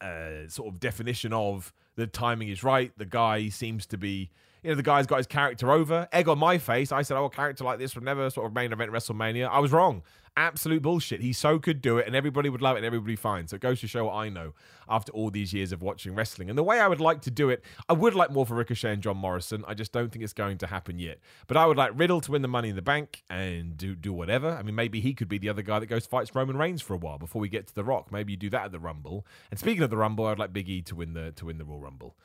uh, 0.00 0.48
sort 0.48 0.72
of 0.72 0.80
definition 0.80 1.32
of 1.32 1.72
the 1.96 2.06
timing 2.06 2.48
is 2.48 2.64
right. 2.64 2.92
The 2.96 3.04
guy 3.04 3.48
seems 3.48 3.86
to 3.86 3.98
be 3.98 4.30
you 4.62 4.70
know, 4.70 4.76
the 4.76 4.82
guy's 4.82 5.06
got 5.06 5.18
his 5.18 5.26
character 5.26 5.72
over. 5.72 6.08
Egg 6.12 6.28
on 6.28 6.38
my 6.38 6.58
face. 6.58 6.92
I 6.92 7.02
said, 7.02 7.16
oh, 7.16 7.26
a 7.26 7.30
character 7.30 7.64
like 7.64 7.78
this 7.78 7.94
would 7.94 8.04
never 8.04 8.28
sort 8.30 8.46
of 8.46 8.54
main 8.54 8.72
event 8.72 8.92
WrestleMania. 8.92 9.48
I 9.48 9.58
was 9.58 9.72
wrong. 9.72 10.02
Absolute 10.36 10.82
bullshit. 10.82 11.20
He 11.20 11.32
so 11.32 11.58
could 11.58 11.82
do 11.82 11.98
it, 11.98 12.06
and 12.06 12.16
everybody 12.16 12.48
would 12.48 12.62
love 12.62 12.76
it, 12.76 12.78
and 12.78 12.86
everybody 12.86 13.16
fine. 13.16 13.48
So 13.48 13.56
it 13.56 13.62
goes 13.62 13.80
to 13.80 13.88
show 13.88 14.06
what 14.06 14.14
I 14.14 14.28
know 14.28 14.54
after 14.88 15.12
all 15.12 15.30
these 15.30 15.52
years 15.52 15.72
of 15.72 15.82
watching 15.82 16.14
wrestling. 16.14 16.48
And 16.48 16.56
the 16.56 16.62
way 16.62 16.80
I 16.80 16.88
would 16.88 17.00
like 17.00 17.20
to 17.22 17.30
do 17.30 17.50
it, 17.50 17.64
I 17.88 17.92
would 17.92 18.14
like 18.14 18.30
more 18.30 18.46
for 18.46 18.54
Ricochet 18.54 18.92
and 18.92 19.02
John 19.02 19.16
Morrison. 19.16 19.64
I 19.66 19.74
just 19.74 19.92
don't 19.92 20.10
think 20.10 20.24
it's 20.24 20.32
going 20.32 20.58
to 20.58 20.66
happen 20.66 20.98
yet. 20.98 21.18
But 21.46 21.56
I 21.56 21.66
would 21.66 21.76
like 21.76 21.92
Riddle 21.94 22.20
to 22.22 22.32
win 22.32 22.42
the 22.42 22.48
Money 22.48 22.70
in 22.70 22.76
the 22.76 22.82
Bank 22.82 23.22
and 23.28 23.76
do 23.76 23.94
do 23.94 24.12
whatever. 24.12 24.50
I 24.50 24.62
mean, 24.62 24.74
maybe 24.74 25.00
he 25.00 25.14
could 25.14 25.28
be 25.28 25.38
the 25.38 25.48
other 25.48 25.62
guy 25.62 25.78
that 25.78 25.86
goes 25.86 26.06
fights 26.06 26.34
Roman 26.34 26.56
Reigns 26.56 26.80
for 26.80 26.94
a 26.94 26.98
while 26.98 27.18
before 27.18 27.40
we 27.40 27.48
get 27.48 27.66
to 27.66 27.74
the 27.74 27.84
Rock. 27.84 28.10
Maybe 28.12 28.32
you 28.32 28.36
do 28.36 28.50
that 28.50 28.66
at 28.66 28.72
the 28.72 28.80
Rumble. 28.80 29.26
And 29.50 29.58
speaking 29.58 29.82
of 29.82 29.90
the 29.90 29.96
Rumble, 29.96 30.26
I'd 30.26 30.38
like 30.38 30.52
Big 30.52 30.68
E 30.68 30.82
to 30.82 30.94
win 30.94 31.14
the 31.14 31.32
to 31.32 31.46
win 31.46 31.58
the 31.58 31.64
Royal 31.64 31.80
Rumble. 31.80 32.16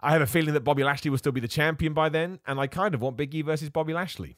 I 0.00 0.10
have 0.10 0.20
a 0.20 0.26
feeling 0.26 0.52
that 0.54 0.60
Bobby 0.60 0.84
Lashley 0.84 1.10
will 1.10 1.18
still 1.18 1.32
be 1.32 1.40
the 1.40 1.48
champion 1.48 1.94
by 1.94 2.10
then, 2.10 2.40
and 2.46 2.60
I 2.60 2.66
kind 2.66 2.94
of 2.94 3.00
want 3.00 3.16
Big 3.16 3.34
E 3.34 3.42
versus 3.42 3.70
Bobby 3.70 3.94
Lashley. 3.94 4.36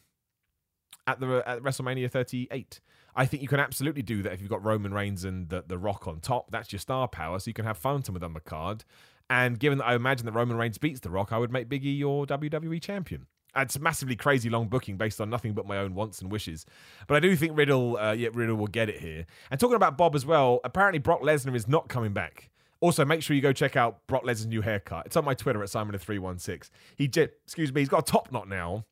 At 1.06 1.20
the 1.20 1.42
at 1.46 1.62
WrestleMania 1.62 2.10
38. 2.10 2.80
I 3.14 3.24
think 3.24 3.42
you 3.42 3.48
can 3.48 3.60
absolutely 3.60 4.02
do 4.02 4.22
that 4.22 4.32
if 4.32 4.40
you've 4.40 4.50
got 4.50 4.62
Roman 4.64 4.92
Reigns 4.92 5.24
and 5.24 5.48
the, 5.48 5.64
the 5.66 5.78
Rock 5.78 6.06
on 6.06 6.20
top. 6.20 6.50
That's 6.50 6.70
your 6.72 6.78
star 6.78 7.08
power, 7.08 7.38
so 7.38 7.48
you 7.48 7.54
can 7.54 7.64
have 7.64 7.78
fun 7.78 8.02
with 8.12 8.20
them 8.20 8.34
the 8.34 8.40
card. 8.40 8.84
And 9.30 9.58
given 9.58 9.78
that 9.78 9.86
I 9.86 9.94
imagine 9.94 10.26
that 10.26 10.32
Roman 10.32 10.56
Reigns 10.56 10.78
beats 10.78 11.00
The 11.00 11.10
Rock, 11.10 11.32
I 11.32 11.38
would 11.38 11.50
make 11.50 11.68
Biggie 11.68 11.98
your 11.98 12.26
WWE 12.26 12.80
champion. 12.80 13.26
It's 13.56 13.78
massively 13.78 14.16
crazy 14.16 14.50
long 14.50 14.68
booking 14.68 14.98
based 14.98 15.20
on 15.20 15.30
nothing 15.30 15.54
but 15.54 15.66
my 15.66 15.78
own 15.78 15.94
wants 15.94 16.20
and 16.20 16.30
wishes. 16.30 16.66
But 17.06 17.16
I 17.16 17.20
do 17.20 17.34
think 17.36 17.56
Riddle, 17.56 17.96
uh, 17.96 18.12
yeah, 18.12 18.28
Riddle 18.32 18.56
will 18.56 18.66
get 18.66 18.90
it 18.90 19.00
here. 19.00 19.24
And 19.50 19.58
talking 19.58 19.76
about 19.76 19.96
Bob 19.96 20.14
as 20.14 20.26
well, 20.26 20.60
apparently 20.62 20.98
Brock 20.98 21.22
Lesnar 21.22 21.56
is 21.56 21.66
not 21.66 21.88
coming 21.88 22.12
back. 22.12 22.50
Also, 22.80 23.04
make 23.06 23.22
sure 23.22 23.34
you 23.34 23.40
go 23.40 23.54
check 23.54 23.74
out 23.74 24.06
Brock 24.06 24.24
Lesnar's 24.24 24.46
new 24.46 24.60
haircut. 24.60 25.06
It's 25.06 25.16
on 25.16 25.24
my 25.24 25.32
Twitter 25.32 25.62
at 25.62 25.70
Simon316. 25.70 26.70
He, 26.96 27.04
excuse 27.06 27.72
me, 27.72 27.80
he's 27.80 27.88
got 27.88 28.06
a 28.06 28.12
top 28.12 28.30
knot 28.30 28.46
now. 28.46 28.84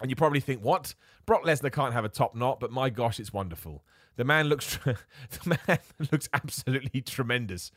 And 0.00 0.10
you 0.10 0.16
probably 0.16 0.38
think, 0.38 0.62
what? 0.62 0.94
Brock 1.28 1.44
Lesnar 1.44 1.70
can't 1.70 1.92
have 1.92 2.06
a 2.06 2.08
top 2.08 2.34
knot, 2.34 2.58
but 2.58 2.72
my 2.72 2.88
gosh, 2.88 3.20
it's 3.20 3.34
wonderful. 3.34 3.84
The 4.16 4.24
man 4.24 4.46
looks 4.46 4.78
the 4.86 5.58
man 5.68 5.78
looks 6.10 6.26
absolutely 6.32 7.02
tremendous. 7.02 7.70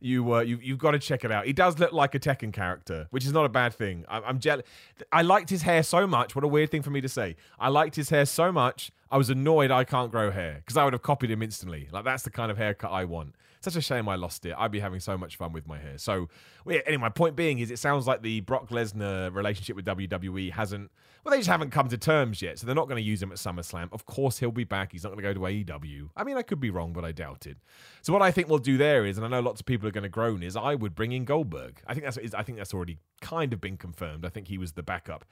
You 0.00 0.34
uh, 0.34 0.40
you 0.40 0.58
you've 0.60 0.80
got 0.80 0.90
to 0.90 0.98
check 0.98 1.24
it 1.24 1.30
out. 1.30 1.46
He 1.46 1.52
does 1.52 1.78
look 1.78 1.92
like 1.92 2.16
a 2.16 2.18
Tekken 2.18 2.52
character, 2.52 3.06
which 3.10 3.24
is 3.24 3.32
not 3.32 3.44
a 3.46 3.48
bad 3.48 3.74
thing. 3.74 4.04
I'm, 4.08 4.24
I'm 4.24 4.38
jealous. 4.40 4.66
I 5.12 5.22
liked 5.22 5.50
his 5.50 5.62
hair 5.62 5.84
so 5.84 6.04
much. 6.08 6.34
What 6.34 6.42
a 6.42 6.48
weird 6.48 6.72
thing 6.72 6.82
for 6.82 6.90
me 6.90 7.00
to 7.00 7.08
say. 7.08 7.36
I 7.60 7.68
liked 7.68 7.94
his 7.94 8.10
hair 8.10 8.26
so 8.26 8.50
much. 8.50 8.90
I 9.08 9.18
was 9.18 9.30
annoyed 9.30 9.70
I 9.70 9.84
can't 9.84 10.10
grow 10.10 10.32
hair 10.32 10.56
because 10.56 10.76
I 10.76 10.82
would 10.82 10.92
have 10.92 11.02
copied 11.02 11.30
him 11.30 11.42
instantly. 11.42 11.88
Like 11.92 12.04
that's 12.04 12.24
the 12.24 12.30
kind 12.30 12.50
of 12.50 12.58
haircut 12.58 12.90
I 12.90 13.04
want. 13.04 13.36
Such 13.60 13.76
a 13.76 13.80
shame 13.80 14.08
I 14.08 14.16
lost 14.16 14.46
it. 14.46 14.54
I'd 14.56 14.70
be 14.70 14.80
having 14.80 15.00
so 15.00 15.16
much 15.18 15.36
fun 15.36 15.52
with 15.52 15.66
my 15.66 15.78
hair. 15.78 15.98
So, 15.98 16.28
well, 16.64 16.76
yeah, 16.76 16.82
anyway, 16.86 17.02
my 17.02 17.08
point 17.08 17.36
being 17.36 17.58
is 17.58 17.70
it 17.70 17.78
sounds 17.78 18.06
like 18.06 18.22
the 18.22 18.40
Brock 18.40 18.68
Lesnar 18.68 19.34
relationship 19.34 19.76
with 19.76 19.84
WWE 19.86 20.52
hasn't, 20.52 20.90
well, 21.24 21.32
they 21.32 21.38
just 21.38 21.48
haven't 21.48 21.70
come 21.70 21.88
to 21.88 21.98
terms 21.98 22.40
yet. 22.42 22.58
So 22.58 22.66
they're 22.66 22.74
not 22.76 22.88
going 22.88 23.02
to 23.02 23.08
use 23.08 23.22
him 23.22 23.32
at 23.32 23.38
SummerSlam. 23.38 23.88
Of 23.92 24.06
course, 24.06 24.38
he'll 24.38 24.52
be 24.52 24.64
back. 24.64 24.92
He's 24.92 25.02
not 25.02 25.12
going 25.12 25.22
to 25.24 25.34
go 25.34 25.34
to 25.34 25.40
AEW. 25.40 26.10
I 26.16 26.24
mean, 26.24 26.36
I 26.36 26.42
could 26.42 26.60
be 26.60 26.70
wrong, 26.70 26.92
but 26.92 27.04
I 27.04 27.12
doubt 27.12 27.46
it. 27.46 27.56
So 28.02 28.12
what 28.12 28.22
I 28.22 28.30
think 28.30 28.48
we'll 28.48 28.58
do 28.58 28.76
there 28.76 29.04
is, 29.04 29.16
and 29.18 29.26
I 29.26 29.28
know 29.28 29.40
lots 29.40 29.60
of 29.60 29.66
people 29.66 29.88
are 29.88 29.92
going 29.92 30.02
to 30.02 30.08
groan, 30.08 30.42
is 30.42 30.56
I 30.56 30.74
would 30.74 30.94
bring 30.94 31.12
in 31.12 31.24
Goldberg. 31.24 31.80
I 31.86 31.94
think 31.94 32.04
that's, 32.04 32.18
I 32.34 32.42
think 32.42 32.58
that's 32.58 32.74
already 32.74 32.98
kind 33.20 33.52
of 33.52 33.60
been 33.60 33.76
confirmed. 33.76 34.24
I 34.24 34.28
think 34.28 34.48
he 34.48 34.58
was 34.58 34.72
the 34.72 34.82
backup. 34.82 35.24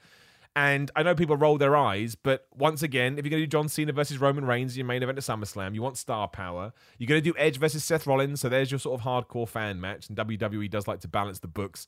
And 0.55 0.89
I 0.95 1.03
know 1.03 1.13
people 1.15 1.35
roll 1.35 1.57
their 1.57 1.75
eyes, 1.75 2.15
but 2.15 2.47
once 2.55 2.81
again, 2.81 3.17
if 3.17 3.25
you're 3.25 3.29
going 3.29 3.41
to 3.41 3.45
do 3.45 3.49
John 3.49 3.67
Cena 3.67 3.91
versus 3.91 4.19
Roman 4.19 4.45
Reigns 4.45 4.73
in 4.73 4.79
your 4.79 4.87
main 4.87 5.03
event 5.03 5.17
at 5.17 5.23
SummerSlam, 5.25 5.75
you 5.75 5.81
want 5.81 5.97
star 5.97 6.29
power. 6.29 6.71
You're 6.97 7.09
going 7.09 7.21
to 7.21 7.29
do 7.29 7.37
Edge 7.37 7.57
versus 7.57 7.83
Seth 7.83 8.07
Rollins, 8.07 8.39
so 8.39 8.47
there's 8.47 8.71
your 8.71 8.79
sort 8.79 8.99
of 8.99 9.05
hardcore 9.05 9.49
fan 9.49 9.81
match. 9.81 10.07
And 10.07 10.17
WWE 10.17 10.69
does 10.69 10.87
like 10.87 11.01
to 11.01 11.09
balance 11.09 11.39
the 11.39 11.49
books. 11.49 11.87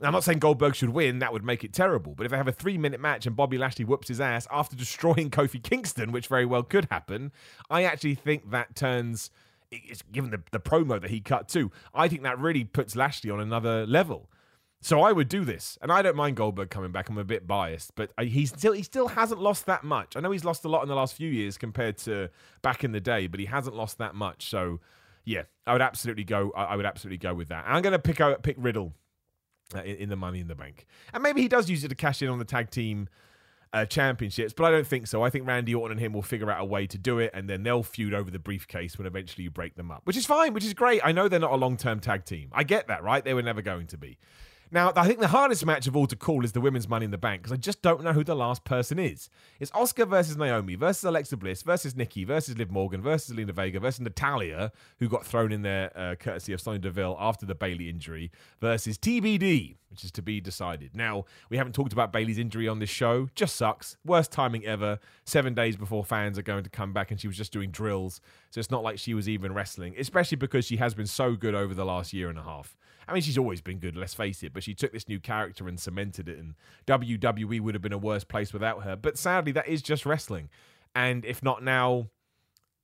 I'm 0.00 0.12
not 0.12 0.24
saying 0.24 0.38
Goldberg 0.38 0.74
should 0.74 0.90
win, 0.90 1.18
that 1.18 1.32
would 1.32 1.44
make 1.44 1.64
it 1.64 1.74
terrible. 1.74 2.14
But 2.14 2.24
if 2.24 2.30
they 2.30 2.38
have 2.38 2.48
a 2.48 2.52
three 2.52 2.78
minute 2.78 3.00
match 3.00 3.26
and 3.26 3.36
Bobby 3.36 3.58
Lashley 3.58 3.84
whoops 3.84 4.08
his 4.08 4.20
ass 4.20 4.46
after 4.50 4.76
destroying 4.76 5.28
Kofi 5.30 5.62
Kingston, 5.62 6.12
which 6.12 6.28
very 6.28 6.46
well 6.46 6.62
could 6.62 6.86
happen, 6.90 7.32
I 7.68 7.82
actually 7.82 8.14
think 8.14 8.50
that 8.52 8.74
turns, 8.74 9.30
given 10.12 10.30
the, 10.30 10.40
the 10.50 10.60
promo 10.60 11.00
that 11.00 11.10
he 11.10 11.20
cut 11.20 11.48
too, 11.48 11.72
I 11.92 12.08
think 12.08 12.22
that 12.22 12.38
really 12.38 12.64
puts 12.64 12.96
Lashley 12.96 13.30
on 13.30 13.40
another 13.40 13.86
level. 13.86 14.30
So 14.80 15.00
I 15.00 15.10
would 15.10 15.28
do 15.28 15.44
this, 15.44 15.76
and 15.82 15.90
I 15.90 16.02
don't 16.02 16.14
mind 16.14 16.36
Goldberg 16.36 16.70
coming 16.70 16.92
back. 16.92 17.08
I'm 17.08 17.18
a 17.18 17.24
bit 17.24 17.48
biased, 17.48 17.96
but 17.96 18.12
he's 18.20 18.50
still 18.50 18.72
he 18.72 18.84
still 18.84 19.08
hasn't 19.08 19.40
lost 19.40 19.66
that 19.66 19.82
much. 19.82 20.16
I 20.16 20.20
know 20.20 20.30
he's 20.30 20.44
lost 20.44 20.64
a 20.64 20.68
lot 20.68 20.82
in 20.82 20.88
the 20.88 20.94
last 20.94 21.14
few 21.14 21.28
years 21.28 21.58
compared 21.58 21.98
to 21.98 22.28
back 22.62 22.84
in 22.84 22.92
the 22.92 23.00
day, 23.00 23.26
but 23.26 23.40
he 23.40 23.46
hasn't 23.46 23.74
lost 23.74 23.98
that 23.98 24.14
much. 24.14 24.48
So 24.48 24.78
yeah, 25.24 25.42
I 25.66 25.72
would 25.72 25.82
absolutely 25.82 26.22
go. 26.22 26.52
I 26.56 26.76
would 26.76 26.86
absolutely 26.86 27.18
go 27.18 27.34
with 27.34 27.48
that. 27.48 27.64
I'm 27.66 27.82
going 27.82 27.92
to 27.92 27.98
pick 27.98 28.20
pick 28.42 28.56
Riddle 28.56 28.94
uh, 29.74 29.80
in, 29.80 29.96
in, 29.96 30.08
the 30.10 30.16
Money 30.16 30.38
in 30.38 30.46
the 30.46 30.54
Bank, 30.54 30.86
and 31.12 31.24
maybe 31.24 31.42
he 31.42 31.48
does 31.48 31.68
use 31.68 31.82
it 31.82 31.88
to 31.88 31.96
cash 31.96 32.22
in 32.22 32.28
on 32.28 32.38
the 32.38 32.44
tag 32.44 32.70
team. 32.70 33.08
Uh, 33.70 33.84
championships, 33.84 34.54
but 34.54 34.64
I 34.64 34.70
don't 34.70 34.86
think 34.86 35.06
so. 35.06 35.22
I 35.22 35.28
think 35.28 35.46
Randy 35.46 35.74
Orton 35.74 35.98
and 35.98 36.00
him 36.00 36.14
will 36.14 36.22
figure 36.22 36.50
out 36.50 36.58
a 36.58 36.64
way 36.64 36.86
to 36.86 36.96
do 36.96 37.18
it, 37.18 37.32
and 37.34 37.50
then 37.50 37.64
they'll 37.64 37.82
feud 37.82 38.14
over 38.14 38.30
the 38.30 38.38
briefcase 38.38 38.96
when 38.96 39.06
eventually 39.06 39.44
you 39.44 39.50
break 39.50 39.74
them 39.74 39.90
up, 39.90 40.00
which 40.04 40.16
is 40.16 40.24
fine, 40.24 40.54
which 40.54 40.64
is 40.64 40.72
great. 40.72 41.02
I 41.04 41.12
know 41.12 41.28
they're 41.28 41.38
not 41.38 41.52
a 41.52 41.56
long 41.56 41.76
term 41.76 42.00
tag 42.00 42.24
team. 42.24 42.48
I 42.50 42.64
get 42.64 42.88
that, 42.88 43.02
right? 43.02 43.22
They 43.22 43.34
were 43.34 43.42
never 43.42 43.60
going 43.60 43.86
to 43.88 43.98
be. 43.98 44.16
Now, 44.70 44.92
I 44.96 45.06
think 45.06 45.20
the 45.20 45.28
hardest 45.28 45.64
match 45.64 45.86
of 45.86 45.96
all 45.96 46.06
to 46.06 46.16
call 46.16 46.44
is 46.44 46.52
the 46.52 46.60
women's 46.60 46.88
Money 46.88 47.06
in 47.06 47.10
the 47.10 47.16
Bank 47.16 47.40
because 47.40 47.52
I 47.52 47.56
just 47.56 47.80
don't 47.80 48.02
know 48.02 48.12
who 48.12 48.22
the 48.22 48.36
last 48.36 48.64
person 48.64 48.98
is. 48.98 49.30
It's 49.58 49.70
Asuka 49.70 50.06
versus 50.06 50.36
Naomi 50.36 50.74
versus 50.74 51.04
Alexa 51.04 51.38
Bliss 51.38 51.62
versus 51.62 51.96
Nikki 51.96 52.24
versus 52.24 52.58
Liv 52.58 52.70
Morgan 52.70 53.00
versus 53.00 53.34
Zelina 53.34 53.52
Vega 53.52 53.80
versus 53.80 54.00
Natalya, 54.00 54.70
who 54.98 55.08
got 55.08 55.24
thrown 55.24 55.52
in 55.52 55.62
there 55.62 55.90
uh, 55.96 56.16
courtesy 56.16 56.52
of 56.52 56.60
Sonya 56.60 56.80
Deville 56.80 57.16
after 57.18 57.46
the 57.46 57.54
Bayley 57.54 57.88
injury, 57.88 58.30
versus 58.60 58.98
TBD, 58.98 59.76
which 59.88 60.04
is 60.04 60.10
to 60.12 60.20
be 60.20 60.38
decided. 60.38 60.94
Now, 60.94 61.24
we 61.48 61.56
haven't 61.56 61.74
talked 61.74 61.94
about 61.94 62.12
Bayley's 62.12 62.38
injury 62.38 62.68
on 62.68 62.78
this 62.78 62.90
show. 62.90 63.30
Just 63.34 63.56
sucks. 63.56 63.96
Worst 64.04 64.32
timing 64.32 64.66
ever. 64.66 64.98
Seven 65.24 65.54
days 65.54 65.76
before 65.76 66.04
fans 66.04 66.38
are 66.38 66.42
going 66.42 66.64
to 66.64 66.70
come 66.70 66.92
back, 66.92 67.10
and 67.10 67.18
she 67.18 67.26
was 67.26 67.38
just 67.38 67.52
doing 67.52 67.70
drills. 67.70 68.20
So 68.50 68.58
it's 68.58 68.70
not 68.70 68.82
like 68.82 68.98
she 68.98 69.14
was 69.14 69.30
even 69.30 69.54
wrestling, 69.54 69.94
especially 69.98 70.36
because 70.36 70.66
she 70.66 70.76
has 70.76 70.92
been 70.92 71.06
so 71.06 71.36
good 71.36 71.54
over 71.54 71.72
the 71.72 71.86
last 71.86 72.12
year 72.12 72.28
and 72.28 72.38
a 72.38 72.42
half. 72.42 72.76
I 73.08 73.12
mean, 73.14 73.22
she's 73.22 73.38
always 73.38 73.60
been 73.60 73.78
good, 73.78 73.96
let's 73.96 74.14
face 74.14 74.42
it, 74.42 74.52
but 74.52 74.62
she 74.62 74.74
took 74.74 74.92
this 74.92 75.08
new 75.08 75.18
character 75.18 75.66
and 75.66 75.80
cemented 75.80 76.28
it, 76.28 76.38
and 76.38 76.54
WWE 76.86 77.60
would 77.60 77.74
have 77.74 77.82
been 77.82 77.92
a 77.92 77.98
worse 77.98 78.24
place 78.24 78.52
without 78.52 78.82
her. 78.82 78.96
But 78.96 79.16
sadly, 79.16 79.52
that 79.52 79.66
is 79.66 79.82
just 79.82 80.04
wrestling. 80.04 80.50
And 80.94 81.24
if 81.24 81.42
not 81.42 81.62
now, 81.62 82.08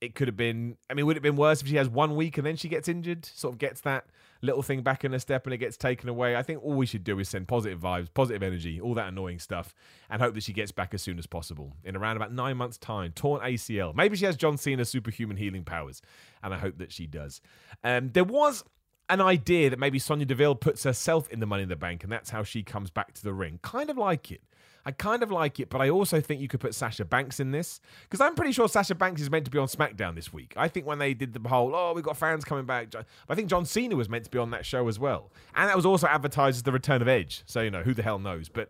it 0.01 0.15
could 0.15 0.27
have 0.27 0.37
been. 0.37 0.77
I 0.89 0.93
mean, 0.93 1.05
would 1.05 1.15
it 1.15 1.17
have 1.17 1.23
been 1.23 1.35
worse 1.35 1.61
if 1.61 1.67
she 1.67 1.75
has 1.75 1.89
one 1.89 2.15
week 2.15 2.37
and 2.37 2.45
then 2.45 2.55
she 2.55 2.69
gets 2.69 2.87
injured? 2.87 3.25
Sort 3.25 3.53
of 3.53 3.57
gets 3.57 3.81
that 3.81 4.05
little 4.41 4.61
thing 4.61 4.81
back 4.81 5.03
in 5.03 5.11
her 5.11 5.19
step 5.19 5.45
and 5.45 5.53
it 5.53 5.57
gets 5.57 5.77
taken 5.77 6.09
away. 6.09 6.35
I 6.35 6.43
think 6.43 6.63
all 6.63 6.73
we 6.73 6.85
should 6.85 7.03
do 7.03 7.19
is 7.19 7.29
send 7.29 7.47
positive 7.47 7.79
vibes, 7.79 8.07
positive 8.13 8.43
energy, 8.43 8.79
all 8.79 8.93
that 8.95 9.07
annoying 9.07 9.39
stuff, 9.39 9.73
and 10.09 10.21
hope 10.21 10.33
that 10.35 10.43
she 10.43 10.53
gets 10.53 10.71
back 10.71 10.93
as 10.93 11.01
soon 11.01 11.17
as 11.17 11.25
possible. 11.25 11.75
In 11.83 11.95
around 11.95 12.17
about 12.17 12.33
nine 12.33 12.57
months' 12.57 12.77
time, 12.77 13.11
torn 13.13 13.41
ACL. 13.41 13.95
Maybe 13.95 14.17
she 14.17 14.25
has 14.25 14.35
John 14.35 14.57
Cena's 14.57 14.89
superhuman 14.89 15.37
healing 15.37 15.63
powers, 15.63 16.01
and 16.43 16.53
I 16.53 16.57
hope 16.57 16.77
that 16.77 16.91
she 16.91 17.07
does. 17.07 17.41
Um, 17.83 18.11
there 18.11 18.23
was 18.23 18.63
an 19.09 19.21
idea 19.21 19.69
that 19.69 19.79
maybe 19.79 19.99
Sonya 19.99 20.25
Deville 20.25 20.55
puts 20.55 20.83
herself 20.83 21.29
in 21.29 21.39
the 21.39 21.45
Money 21.45 21.63
in 21.63 21.69
the 21.69 21.75
Bank 21.75 22.03
and 22.03 22.11
that's 22.11 22.29
how 22.29 22.43
she 22.43 22.63
comes 22.63 22.89
back 22.89 23.13
to 23.13 23.23
the 23.23 23.33
ring. 23.33 23.59
Kind 23.61 23.89
of 23.89 23.97
like 23.97 24.31
it. 24.31 24.41
I 24.87 24.91
kind 24.91 25.23
of 25.23 25.31
like 25.31 25.59
it, 25.59 25.71
but 25.71 25.81
I 25.81 25.89
also 25.89 26.21
think 26.21 26.41
you 26.41 26.47
could 26.47 26.59
put 26.59 26.75
Sasha 26.75 27.05
Banks 27.05 27.39
in 27.39 27.49
this 27.49 27.81
because 28.03 28.21
I'm 28.21 28.35
pretty 28.35 28.51
sure 28.51 28.69
Sasha 28.69 28.93
Banks 28.93 29.19
is 29.19 29.31
meant 29.31 29.45
to 29.45 29.51
be 29.51 29.57
on 29.57 29.67
SmackDown 29.67 30.13
this 30.13 30.31
week. 30.31 30.53
I 30.55 30.67
think 30.67 30.85
when 30.85 30.99
they 30.99 31.15
did 31.15 31.33
the 31.33 31.49
whole, 31.49 31.73
oh, 31.75 31.93
we've 31.93 32.03
got 32.03 32.17
fans 32.17 32.45
coming 32.45 32.65
back, 32.65 32.93
I 33.27 33.33
think 33.33 33.49
John 33.49 33.65
Cena 33.65 33.95
was 33.95 34.09
meant 34.09 34.25
to 34.25 34.29
be 34.29 34.37
on 34.37 34.51
that 34.51 34.63
show 34.63 34.87
as 34.87 34.99
well. 34.99 35.31
And 35.55 35.67
that 35.69 35.75
was 35.75 35.87
also 35.87 36.05
advertised 36.05 36.57
as 36.57 36.63
the 36.63 36.71
return 36.71 37.01
of 37.01 37.07
Edge. 37.07 37.41
So, 37.47 37.61
you 37.61 37.71
know, 37.71 37.81
who 37.81 37.95
the 37.95 38.03
hell 38.03 38.19
knows? 38.19 38.47
But 38.47 38.69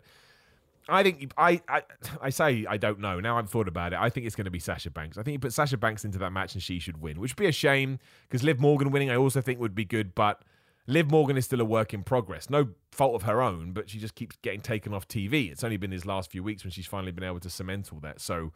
I 0.88 1.02
think 1.02 1.32
I, 1.36 1.60
I 1.68 1.82
I 2.22 2.30
say 2.30 2.64
I 2.68 2.76
don't 2.76 3.00
know. 3.00 3.18
Now 3.20 3.38
I've 3.38 3.50
thought 3.50 3.68
about 3.68 3.92
it. 3.92 3.98
I 3.98 4.08
think 4.08 4.26
it's 4.26 4.36
going 4.36 4.44
to 4.44 4.50
be 4.50 4.60
Sasha 4.60 4.90
Banks. 4.90 5.18
I 5.18 5.22
think 5.22 5.32
you 5.32 5.38
put 5.38 5.52
Sasha 5.52 5.76
Banks 5.76 6.04
into 6.04 6.18
that 6.18 6.30
match 6.30 6.54
and 6.54 6.62
she 6.62 6.78
should 6.78 7.00
win, 7.00 7.20
which 7.20 7.32
would 7.32 7.42
be 7.42 7.48
a 7.48 7.52
shame 7.52 7.98
because 8.28 8.42
Liv 8.44 8.60
Morgan 8.60 8.90
winning 8.90 9.10
I 9.10 9.16
also 9.16 9.40
think 9.40 9.58
would 9.58 9.74
be 9.74 9.84
good, 9.84 10.14
but 10.14 10.42
Liv 10.86 11.10
Morgan 11.10 11.36
is 11.36 11.44
still 11.44 11.60
a 11.60 11.64
work 11.64 11.92
in 11.92 12.02
progress. 12.02 12.48
No 12.48 12.68
fault 12.92 13.14
of 13.16 13.22
her 13.22 13.42
own, 13.42 13.72
but 13.72 13.90
she 13.90 13.98
just 13.98 14.14
keeps 14.14 14.36
getting 14.42 14.60
taken 14.60 14.94
off 14.94 15.08
TV. 15.08 15.50
It's 15.50 15.64
only 15.64 15.76
been 15.76 15.90
these 15.90 16.06
last 16.06 16.30
few 16.30 16.42
weeks 16.42 16.62
when 16.64 16.70
she's 16.70 16.86
finally 16.86 17.12
been 17.12 17.24
able 17.24 17.40
to 17.40 17.50
cement 17.50 17.90
all 17.92 17.98
that. 18.00 18.20
So, 18.20 18.52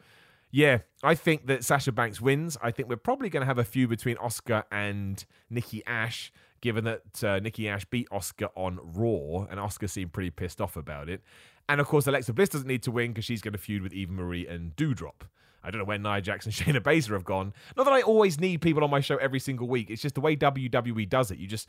yeah, 0.53 0.79
I 1.03 1.17
think 1.17 1.47
that 1.47 1.65
Sasha 1.65 1.91
Banks 1.91 2.21
wins. 2.21 2.57
I 2.63 2.71
think 2.71 2.89
we're 2.89 2.97
probably 2.97 3.31
going 3.31 3.41
to 3.41 3.47
have 3.47 3.59
a 3.59 3.65
feud 3.65 3.91
between 3.91 4.17
Asuka 4.17 4.65
and 4.71 5.25
Nikki 5.49 5.83
Ash, 5.87 6.33
given 6.61 6.85
that 6.85 7.25
uh, 7.25 7.41
Nikki 7.41 7.69
Ash 7.69 7.85
beat 7.85 8.09
Asuka 8.11 8.51
on 8.55 8.79
Raw, 8.81 9.47
and 9.51 9.59
Asuka 9.59 9.91
seemed 9.91 10.13
pretty 10.13 10.31
pissed 10.31 10.61
off 10.61 10.77
about 10.77 11.09
it. 11.09 11.23
And 11.71 11.81
of 11.81 11.87
course, 11.87 12.09
Alexa 12.09 12.33
Bliss 12.33 12.49
doesn't 12.49 12.67
need 12.67 12.83
to 12.83 12.91
win 12.91 13.13
because 13.13 13.25
she's 13.25 13.41
going 13.41 13.53
to 13.53 13.59
feud 13.59 13.81
with 13.81 13.93
Eva 13.93 14.13
Marie 14.13 14.45
and 14.45 14.75
Doudrop. 14.75 15.23
I 15.63 15.71
don't 15.71 15.79
know 15.79 15.85
where 15.85 16.01
Nia 16.01 16.21
Jax 16.21 16.45
and 16.45 16.53
Shayna 16.57 16.81
Baszler 16.81 17.13
have 17.13 17.25
gone. 17.25 17.55
Not 17.77 17.85
that 17.85 17.93
I 17.93 18.03
always 18.03 18.41
need 18.41 18.61
people 18.61 18.83
on 18.83 18.91
my 18.91 18.99
show 18.99 19.17
every 19.19 19.39
single 19.39 19.69
week. 19.69 19.89
It's 19.89 20.03
just 20.03 20.17
the 20.17 20.21
way 20.21 20.35
WWE 20.35 21.09
does 21.09 21.31
it. 21.31 21.39
You 21.39 21.47
just 21.47 21.69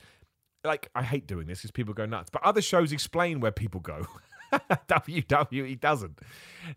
like 0.64 0.90
I 0.96 1.04
hate 1.04 1.28
doing 1.28 1.46
this 1.46 1.60
because 1.60 1.70
people 1.70 1.94
go 1.94 2.08
nuts, 2.08 2.32
but 2.32 2.42
other 2.44 2.64
shows 2.64 2.92
explain 2.92 3.42
where 3.42 3.52
people 3.52 3.80
go. 3.80 4.08
WWE 4.52 5.80
doesn't. 5.80 6.18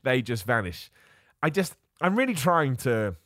They 0.02 0.20
just 0.20 0.44
vanish. 0.44 0.90
I 1.42 1.48
just 1.48 1.76
I'm 2.02 2.16
really 2.16 2.34
trying 2.34 2.76
to 2.76 3.16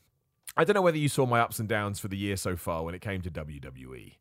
I 0.57 0.63
don't 0.63 0.75
know 0.75 0.83
whether 0.83 0.97
you 0.97 1.09
saw 1.09 1.27
my 1.27 1.41
ups 1.41 1.59
and 1.59 1.69
downs 1.69 1.99
for 1.99 2.07
the 2.07 2.17
year 2.17 2.37
so 2.37 2.55
far 2.55 2.85
when 2.85 2.95
it 2.95 3.01
came 3.01 3.21
to 3.23 3.33
WWE. 3.33 4.13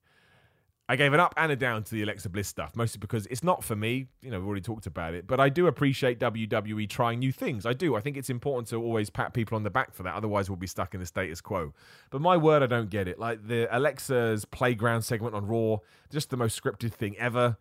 I 0.89 0.95
gave 0.95 1.11
an 1.11 1.19
up 1.19 1.33
and 1.35 1.51
a 1.51 1.55
down 1.55 1.83
to 1.83 1.91
the 1.91 2.03
Alexa 2.03 2.29
Bliss 2.29 2.47
stuff, 2.47 2.73
mostly 2.73 2.99
because 2.99 3.25
it's 3.27 3.43
not 3.43 3.61
for 3.61 3.75
me. 3.75 4.07
You 4.21 4.31
know, 4.31 4.39
we've 4.39 4.47
already 4.47 4.61
talked 4.61 4.87
about 4.87 5.13
it, 5.13 5.27
but 5.27 5.37
I 5.37 5.49
do 5.49 5.67
appreciate 5.67 6.17
WWE 6.19 6.87
trying 6.89 7.19
new 7.19 7.33
things. 7.33 7.65
I 7.65 7.73
do. 7.73 7.97
I 7.97 7.99
think 7.99 8.15
it's 8.15 8.29
important 8.29 8.69
to 8.69 8.77
always 8.77 9.09
pat 9.09 9.33
people 9.33 9.57
on 9.57 9.63
the 9.63 9.69
back 9.69 9.93
for 9.93 10.03
that. 10.03 10.15
Otherwise, 10.15 10.49
we'll 10.49 10.55
be 10.55 10.67
stuck 10.67 10.93
in 10.93 11.01
the 11.01 11.05
status 11.05 11.41
quo. 11.41 11.73
But 12.09 12.21
my 12.21 12.37
word, 12.37 12.63
I 12.63 12.67
don't 12.67 12.89
get 12.89 13.09
it. 13.09 13.19
Like 13.19 13.47
the 13.47 13.67
Alexa's 13.69 14.45
playground 14.45 15.01
segment 15.01 15.35
on 15.35 15.45
Raw, 15.45 15.79
just 16.09 16.29
the 16.29 16.37
most 16.37 16.61
scripted 16.61 16.93
thing 16.93 17.17
ever. 17.17 17.57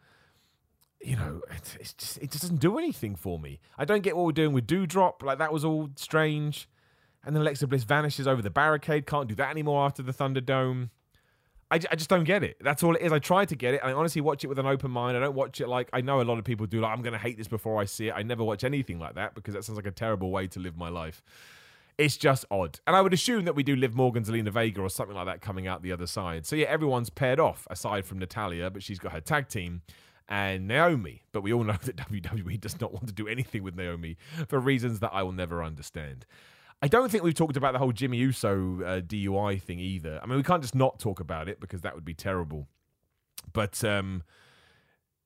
You 1.02 1.16
know, 1.16 1.40
it's 1.50 1.94
just 1.94 2.18
it 2.18 2.30
just 2.30 2.42
doesn't 2.42 2.60
do 2.60 2.78
anything 2.78 3.16
for 3.16 3.40
me. 3.40 3.58
I 3.76 3.84
don't 3.84 4.02
get 4.02 4.16
what 4.16 4.24
we're 4.24 4.32
doing 4.32 4.52
with 4.52 4.68
Doudrop. 4.68 5.22
Like 5.22 5.38
that 5.38 5.52
was 5.52 5.64
all 5.64 5.90
strange. 5.96 6.68
And 7.24 7.34
then 7.34 7.42
Alexa 7.42 7.66
Bliss 7.66 7.82
vanishes 7.82 8.28
over 8.28 8.40
the 8.40 8.50
barricade. 8.50 9.04
Can't 9.04 9.28
do 9.28 9.34
that 9.34 9.50
anymore 9.50 9.84
after 9.84 10.00
the 10.00 10.12
Thunderdome. 10.12 10.90
I, 11.70 11.76
I 11.90 11.96
just 11.96 12.09
don't 12.09 12.24
get 12.24 12.44
it. 12.44 12.57
That's 12.61 12.83
all 12.83 12.94
it 12.94 13.02
is. 13.02 13.12
I 13.12 13.18
try 13.18 13.44
to 13.44 13.57
get 13.57 13.74
it. 13.74 13.81
I 13.83 13.92
honestly 13.92 14.20
watch 14.20 14.44
it 14.44 14.46
with 14.46 14.59
an 14.59 14.66
open 14.66 14.90
mind. 14.90 15.16
I 15.16 15.20
don't 15.20 15.35
watch 15.35 15.61
it 15.61 15.68
like 15.68 15.88
I 15.92 16.00
know 16.00 16.20
a 16.20 16.22
lot 16.22 16.38
of 16.38 16.44
people 16.44 16.66
do. 16.66 16.81
Like 16.81 16.92
I'm 16.92 17.02
going 17.02 17.12
to 17.12 17.18
hate 17.18 17.37
this 17.37 17.48
before 17.48 17.81
I 17.81 17.87
see 17.87 18.09
it. 18.09 18.14
I 18.16 18.22
never 18.22 18.44
watch 18.44 18.62
anything 18.62 18.98
like 19.00 19.16
that 19.16 19.35
because 19.35 19.55
that 19.55 19.64
sounds 19.64 19.76
like 19.76 19.87
a 19.87 19.90
terrible 19.90 20.31
way 20.31 20.46
to 20.48 20.61
live 20.61 20.76
my 20.76 20.88
life. 20.88 21.22
it's 21.98 22.16
just 22.16 22.44
odd. 22.50 22.79
And 22.87 22.94
I 22.94 23.00
would 23.00 23.12
assume 23.12 23.46
that 23.46 23.55
we 23.55 23.62
do 23.62 23.74
Liv 23.74 23.94
Morgan, 23.94 24.22
Zelina 24.24 24.50
Vega, 24.50 24.81
or 24.81 24.90
something 24.90 25.16
like 25.16 25.26
that 25.26 25.40
coming 25.40 25.66
out 25.66 25.83
the 25.83 25.92
other 25.92 26.07
side. 26.07 26.46
So 26.46 26.55
yeah, 26.55 26.66
everyone's 26.66 27.11
paired 27.11 27.40
off 27.40 27.66
aside 27.70 28.05
from 28.05 28.18
Natalya, 28.18 28.70
but 28.70 28.83
she's 28.83 28.98
got 28.98 29.12
her 29.12 29.20
tag 29.20 29.48
team 29.48 29.83
and 30.29 30.68
Naomi. 30.68 31.22
But 31.33 31.42
we 31.42 31.52
all 31.52 31.64
know 31.64 31.76
that 31.83 31.96
WWE 31.96 32.61
does 32.61 32.81
not 32.81 32.92
want 32.92 33.07
to 33.09 33.12
do 33.12 33.26
anything 33.26 33.62
with 33.62 33.76
Naomi 33.76 34.16
for 34.48 34.59
reasons 34.61 35.00
that 35.00 35.11
I 35.12 35.22
will 35.22 35.33
never 35.33 35.62
understand. 35.64 36.26
I 36.82 36.88
don't 36.88 37.10
think 37.10 37.24
we've 37.24 37.34
talked 37.34 37.56
about 37.56 37.72
the 37.72 37.78
whole 37.78 37.92
Jimmy 37.92 38.18
Uso 38.18 38.52
uh, 38.82 39.00
DUI 39.00 39.60
thing 39.60 39.80
either. 39.80 40.20
I 40.22 40.26
mean, 40.26 40.36
we 40.36 40.42
can't 40.42 40.62
just 40.62 40.74
not 40.74 40.98
talk 40.98 41.20
about 41.20 41.48
it 41.48 41.58
because 41.58 41.80
that 41.80 41.94
would 41.94 42.04
be 42.04 42.14
terrible. 42.14 42.68
But 43.52 43.82
um, 43.82 44.22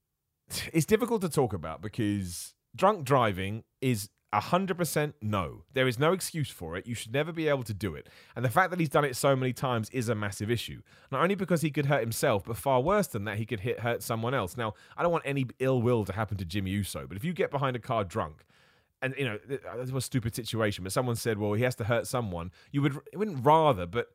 it's 0.72 0.86
difficult 0.86 1.22
to 1.22 1.28
talk 1.28 1.52
about 1.52 1.82
because 1.82 2.54
drunk 2.76 3.04
driving 3.04 3.64
is 3.80 4.10
100% 4.32 5.14
no. 5.20 5.64
There 5.72 5.88
is 5.88 5.98
no 5.98 6.12
excuse 6.12 6.50
for 6.50 6.76
it. 6.76 6.86
You 6.86 6.94
should 6.94 7.12
never 7.12 7.32
be 7.32 7.48
able 7.48 7.64
to 7.64 7.74
do 7.74 7.96
it. 7.96 8.08
And 8.36 8.44
the 8.44 8.50
fact 8.50 8.70
that 8.70 8.78
he's 8.78 8.88
done 8.88 9.04
it 9.04 9.16
so 9.16 9.34
many 9.34 9.52
times 9.52 9.90
is 9.90 10.08
a 10.08 10.14
massive 10.14 10.50
issue. 10.50 10.82
Not 11.10 11.22
only 11.22 11.34
because 11.34 11.62
he 11.62 11.70
could 11.70 11.86
hurt 11.86 12.00
himself, 12.00 12.44
but 12.44 12.56
far 12.56 12.80
worse 12.80 13.08
than 13.08 13.24
that, 13.24 13.38
he 13.38 13.46
could 13.46 13.60
hit 13.60 13.80
hurt 13.80 14.04
someone 14.04 14.34
else. 14.34 14.56
Now, 14.56 14.74
I 14.96 15.02
don't 15.02 15.10
want 15.10 15.24
any 15.26 15.46
ill 15.58 15.82
will 15.82 16.04
to 16.04 16.12
happen 16.12 16.36
to 16.36 16.44
Jimmy 16.44 16.70
Uso, 16.70 17.06
but 17.08 17.16
if 17.16 17.24
you 17.24 17.32
get 17.32 17.50
behind 17.50 17.74
a 17.74 17.80
car 17.80 18.04
drunk, 18.04 18.44
and 19.02 19.14
you 19.16 19.24
know, 19.24 19.38
uh, 19.50 19.78
it 19.78 19.78
was 19.78 19.92
a 19.92 20.00
stupid 20.00 20.34
situation, 20.34 20.84
but 20.84 20.92
someone 20.92 21.16
said, 21.16 21.38
well, 21.38 21.52
he 21.54 21.62
has 21.62 21.74
to 21.76 21.84
hurt 21.84 22.06
someone, 22.06 22.50
you 22.70 22.82
would, 22.82 22.98
wouldn't 23.14 23.44
rather, 23.44 23.86
but 23.86 24.08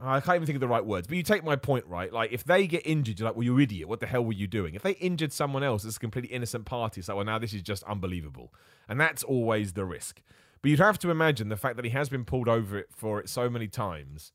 ah, 0.00 0.14
I 0.14 0.20
can't 0.20 0.36
even 0.36 0.46
think 0.46 0.56
of 0.56 0.60
the 0.60 0.68
right 0.68 0.84
words, 0.84 1.06
but 1.06 1.16
you 1.16 1.22
take 1.22 1.44
my 1.44 1.56
point, 1.56 1.86
right? 1.86 2.12
Like, 2.12 2.32
if 2.32 2.44
they 2.44 2.66
get 2.66 2.86
injured, 2.86 3.18
you're 3.18 3.28
like, 3.28 3.36
well, 3.36 3.44
you're 3.44 3.60
idiot. 3.60 3.88
What 3.88 4.00
the 4.00 4.06
hell 4.06 4.24
were 4.24 4.32
you 4.32 4.46
doing? 4.46 4.74
If 4.74 4.82
they 4.82 4.92
injured 4.92 5.32
someone 5.32 5.62
else, 5.62 5.84
it's 5.84 5.96
a 5.96 6.00
completely 6.00 6.34
innocent 6.34 6.64
party. 6.64 7.00
It's 7.00 7.08
like, 7.08 7.16
well, 7.16 7.26
now 7.26 7.38
this 7.38 7.52
is 7.52 7.62
just 7.62 7.82
unbelievable. 7.84 8.52
And 8.88 9.00
that's 9.00 9.22
always 9.22 9.72
the 9.72 9.84
risk. 9.84 10.22
But 10.62 10.70
you'd 10.70 10.80
have 10.80 10.98
to 11.00 11.10
imagine 11.10 11.48
the 11.48 11.56
fact 11.56 11.76
that 11.76 11.84
he 11.84 11.90
has 11.90 12.08
been 12.08 12.24
pulled 12.24 12.48
over 12.48 12.78
it 12.78 12.88
for 12.90 13.20
it 13.20 13.28
so 13.28 13.48
many 13.50 13.68
times 13.68 14.32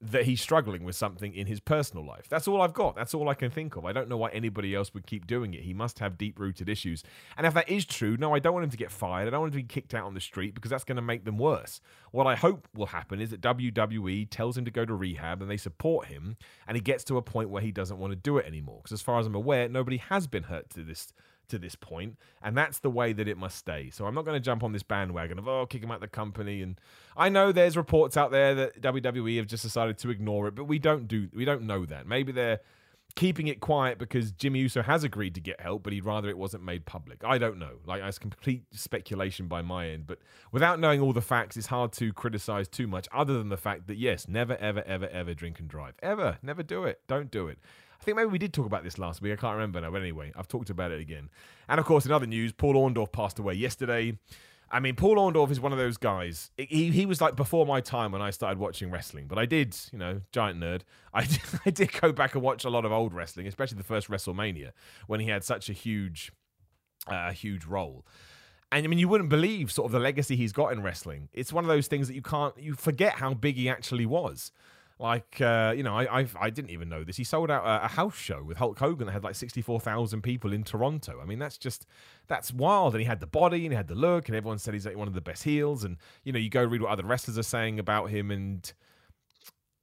that 0.00 0.26
he's 0.26 0.40
struggling 0.40 0.84
with 0.84 0.94
something 0.94 1.34
in 1.34 1.48
his 1.48 1.58
personal 1.58 2.06
life. 2.06 2.28
That's 2.28 2.46
all 2.46 2.62
I've 2.62 2.72
got. 2.72 2.94
That's 2.94 3.14
all 3.14 3.28
I 3.28 3.34
can 3.34 3.50
think 3.50 3.74
of. 3.74 3.84
I 3.84 3.92
don't 3.92 4.08
know 4.08 4.16
why 4.16 4.30
anybody 4.30 4.72
else 4.72 4.94
would 4.94 5.06
keep 5.06 5.26
doing 5.26 5.54
it. 5.54 5.62
He 5.62 5.74
must 5.74 5.98
have 5.98 6.16
deep 6.16 6.38
rooted 6.38 6.68
issues. 6.68 7.02
And 7.36 7.46
if 7.46 7.54
that 7.54 7.68
is 7.68 7.84
true, 7.84 8.16
no, 8.16 8.32
I 8.32 8.38
don't 8.38 8.52
want 8.52 8.64
him 8.64 8.70
to 8.70 8.76
get 8.76 8.92
fired. 8.92 9.26
I 9.26 9.30
don't 9.30 9.40
want 9.40 9.52
him 9.52 9.60
to 9.60 9.64
be 9.64 9.68
kicked 9.68 9.94
out 9.94 10.06
on 10.06 10.14
the 10.14 10.20
street 10.20 10.54
because 10.54 10.70
that's 10.70 10.84
going 10.84 10.96
to 10.96 11.02
make 11.02 11.24
them 11.24 11.36
worse. 11.36 11.80
What 12.12 12.28
I 12.28 12.36
hope 12.36 12.68
will 12.74 12.86
happen 12.86 13.20
is 13.20 13.30
that 13.30 13.40
WWE 13.40 14.28
tells 14.30 14.56
him 14.56 14.64
to 14.64 14.70
go 14.70 14.84
to 14.84 14.94
rehab 14.94 15.42
and 15.42 15.50
they 15.50 15.56
support 15.56 16.06
him 16.06 16.36
and 16.68 16.76
he 16.76 16.80
gets 16.80 17.02
to 17.04 17.16
a 17.16 17.22
point 17.22 17.50
where 17.50 17.62
he 17.62 17.72
doesn't 17.72 17.98
want 17.98 18.12
to 18.12 18.16
do 18.16 18.38
it 18.38 18.46
anymore. 18.46 18.78
Because 18.82 18.92
as 18.92 19.02
far 19.02 19.18
as 19.18 19.26
I'm 19.26 19.34
aware, 19.34 19.68
nobody 19.68 19.96
has 19.96 20.28
been 20.28 20.44
hurt 20.44 20.70
to 20.70 20.84
this 20.84 21.12
to 21.48 21.58
this 21.58 21.74
point, 21.74 22.16
and 22.42 22.56
that's 22.56 22.78
the 22.78 22.90
way 22.90 23.12
that 23.12 23.28
it 23.28 23.36
must 23.36 23.56
stay. 23.56 23.90
So 23.90 24.06
I'm 24.06 24.14
not 24.14 24.24
going 24.24 24.36
to 24.36 24.40
jump 24.40 24.62
on 24.62 24.72
this 24.72 24.82
bandwagon 24.82 25.38
of 25.38 25.48
oh, 25.48 25.66
kick 25.66 25.82
him 25.82 25.90
out 25.90 26.00
the 26.00 26.08
company. 26.08 26.62
And 26.62 26.80
I 27.16 27.28
know 27.28 27.52
there's 27.52 27.76
reports 27.76 28.16
out 28.16 28.30
there 28.30 28.54
that 28.54 28.80
WWE 28.80 29.36
have 29.38 29.46
just 29.46 29.62
decided 29.62 29.98
to 29.98 30.10
ignore 30.10 30.48
it, 30.48 30.54
but 30.54 30.64
we 30.64 30.78
don't 30.78 31.08
do 31.08 31.28
we 31.34 31.44
don't 31.44 31.62
know 31.62 31.84
that. 31.86 32.06
Maybe 32.06 32.32
they're 32.32 32.60
keeping 33.14 33.48
it 33.48 33.60
quiet 33.60 33.98
because 33.98 34.30
Jimmy 34.32 34.60
Uso 34.60 34.82
has 34.82 35.02
agreed 35.02 35.34
to 35.34 35.40
get 35.40 35.60
help, 35.60 35.82
but 35.82 35.92
he'd 35.92 36.04
rather 36.04 36.28
it 36.28 36.38
wasn't 36.38 36.62
made 36.62 36.86
public. 36.86 37.24
I 37.24 37.38
don't 37.38 37.58
know. 37.58 37.78
Like 37.84 38.02
it's 38.02 38.18
complete 38.18 38.64
speculation 38.72 39.48
by 39.48 39.62
my 39.62 39.88
end, 39.88 40.06
but 40.06 40.18
without 40.52 40.78
knowing 40.78 41.00
all 41.00 41.12
the 41.12 41.20
facts, 41.22 41.56
it's 41.56 41.66
hard 41.66 41.92
to 41.94 42.12
criticize 42.12 42.68
too 42.68 42.86
much. 42.86 43.08
Other 43.12 43.38
than 43.38 43.48
the 43.48 43.56
fact 43.56 43.86
that 43.88 43.96
yes, 43.96 44.28
never, 44.28 44.56
ever, 44.58 44.82
ever, 44.84 45.08
ever 45.08 45.34
drink 45.34 45.58
and 45.58 45.68
drive. 45.68 45.94
Ever, 46.02 46.38
never 46.42 46.62
do 46.62 46.84
it. 46.84 47.00
Don't 47.08 47.30
do 47.30 47.48
it. 47.48 47.58
I 48.00 48.04
think 48.04 48.16
maybe 48.16 48.30
we 48.30 48.38
did 48.38 48.52
talk 48.52 48.66
about 48.66 48.84
this 48.84 48.98
last 48.98 49.20
week. 49.20 49.32
I 49.32 49.36
can't 49.36 49.54
remember 49.54 49.80
now. 49.80 49.90
But 49.90 50.02
anyway, 50.02 50.32
I've 50.36 50.48
talked 50.48 50.70
about 50.70 50.92
it 50.92 51.00
again. 51.00 51.30
And 51.68 51.80
of 51.80 51.86
course, 51.86 52.06
in 52.06 52.12
other 52.12 52.26
news, 52.26 52.52
Paul 52.52 52.74
Orndorff 52.74 53.12
passed 53.12 53.38
away 53.38 53.54
yesterday. 53.54 54.18
I 54.70 54.80
mean, 54.80 54.96
Paul 54.96 55.16
Orndorff 55.16 55.50
is 55.50 55.60
one 55.60 55.72
of 55.72 55.78
those 55.78 55.96
guys. 55.96 56.50
He, 56.56 56.90
he 56.90 57.06
was 57.06 57.20
like 57.20 57.36
before 57.36 57.64
my 57.64 57.80
time 57.80 58.12
when 58.12 58.20
I 58.20 58.30
started 58.30 58.58
watching 58.58 58.90
wrestling, 58.90 59.26
but 59.26 59.38
I 59.38 59.46
did, 59.46 59.74
you 59.92 59.98
know, 59.98 60.20
giant 60.30 60.60
nerd. 60.60 60.82
I 61.14 61.24
did, 61.24 61.40
I 61.64 61.70
did 61.70 61.92
go 62.00 62.12
back 62.12 62.34
and 62.34 62.42
watch 62.42 62.64
a 62.64 62.70
lot 62.70 62.84
of 62.84 62.92
old 62.92 63.14
wrestling, 63.14 63.46
especially 63.46 63.78
the 63.78 63.84
first 63.84 64.10
WrestleMania 64.10 64.72
when 65.06 65.20
he 65.20 65.28
had 65.28 65.42
such 65.42 65.70
a 65.70 65.72
huge, 65.72 66.32
uh, 67.06 67.32
huge 67.32 67.64
role. 67.64 68.04
And 68.70 68.84
I 68.84 68.88
mean, 68.88 68.98
you 68.98 69.08
wouldn't 69.08 69.30
believe 69.30 69.72
sort 69.72 69.86
of 69.86 69.92
the 69.92 69.98
legacy 69.98 70.36
he's 70.36 70.52
got 70.52 70.72
in 70.72 70.82
wrestling. 70.82 71.30
It's 71.32 71.52
one 71.52 71.64
of 71.64 71.68
those 71.68 71.86
things 71.86 72.06
that 72.08 72.14
you 72.14 72.22
can't, 72.22 72.54
you 72.58 72.74
forget 72.74 73.14
how 73.14 73.32
big 73.32 73.56
he 73.56 73.70
actually 73.70 74.04
was. 74.04 74.52
Like, 75.00 75.40
uh, 75.40 75.74
you 75.76 75.84
know, 75.84 75.96
I 75.96 76.18
I've, 76.18 76.36
I 76.40 76.50
did 76.50 76.64
not 76.64 76.72
even 76.72 76.88
know 76.88 77.04
this. 77.04 77.16
He 77.16 77.24
sold 77.24 77.50
out 77.50 77.64
a, 77.64 77.84
a, 77.84 77.88
house 77.88 78.16
show 78.16 78.42
with 78.42 78.56
Hulk 78.56 78.78
Hogan 78.80 79.06
that 79.06 79.12
had 79.12 79.22
like 79.22 79.36
64,000 79.36 80.22
people 80.22 80.52
in 80.52 80.64
Toronto. 80.64 81.20
I 81.22 81.24
mean, 81.24 81.38
that's 81.38 81.56
just, 81.56 81.86
that's 82.26 82.52
wild. 82.52 82.94
And 82.94 83.00
he 83.00 83.06
had 83.06 83.20
the 83.20 83.26
body 83.26 83.64
and 83.64 83.72
he 83.72 83.76
had 83.76 83.86
the 83.86 83.94
look, 83.94 84.28
and 84.28 84.36
everyone 84.36 84.58
said 84.58 84.74
he's 84.74 84.86
like 84.86 84.96
one 84.96 85.06
of 85.06 85.14
the 85.14 85.20
best 85.20 85.44
heels. 85.44 85.84
And, 85.84 85.98
you 86.24 86.32
know, 86.32 86.38
you 86.40 86.50
go 86.50 86.64
read 86.64 86.82
what 86.82 86.90
other 86.90 87.04
wrestlers 87.04 87.38
are 87.38 87.44
saying 87.44 87.78
about 87.78 88.10
him, 88.10 88.32
and 88.32 88.72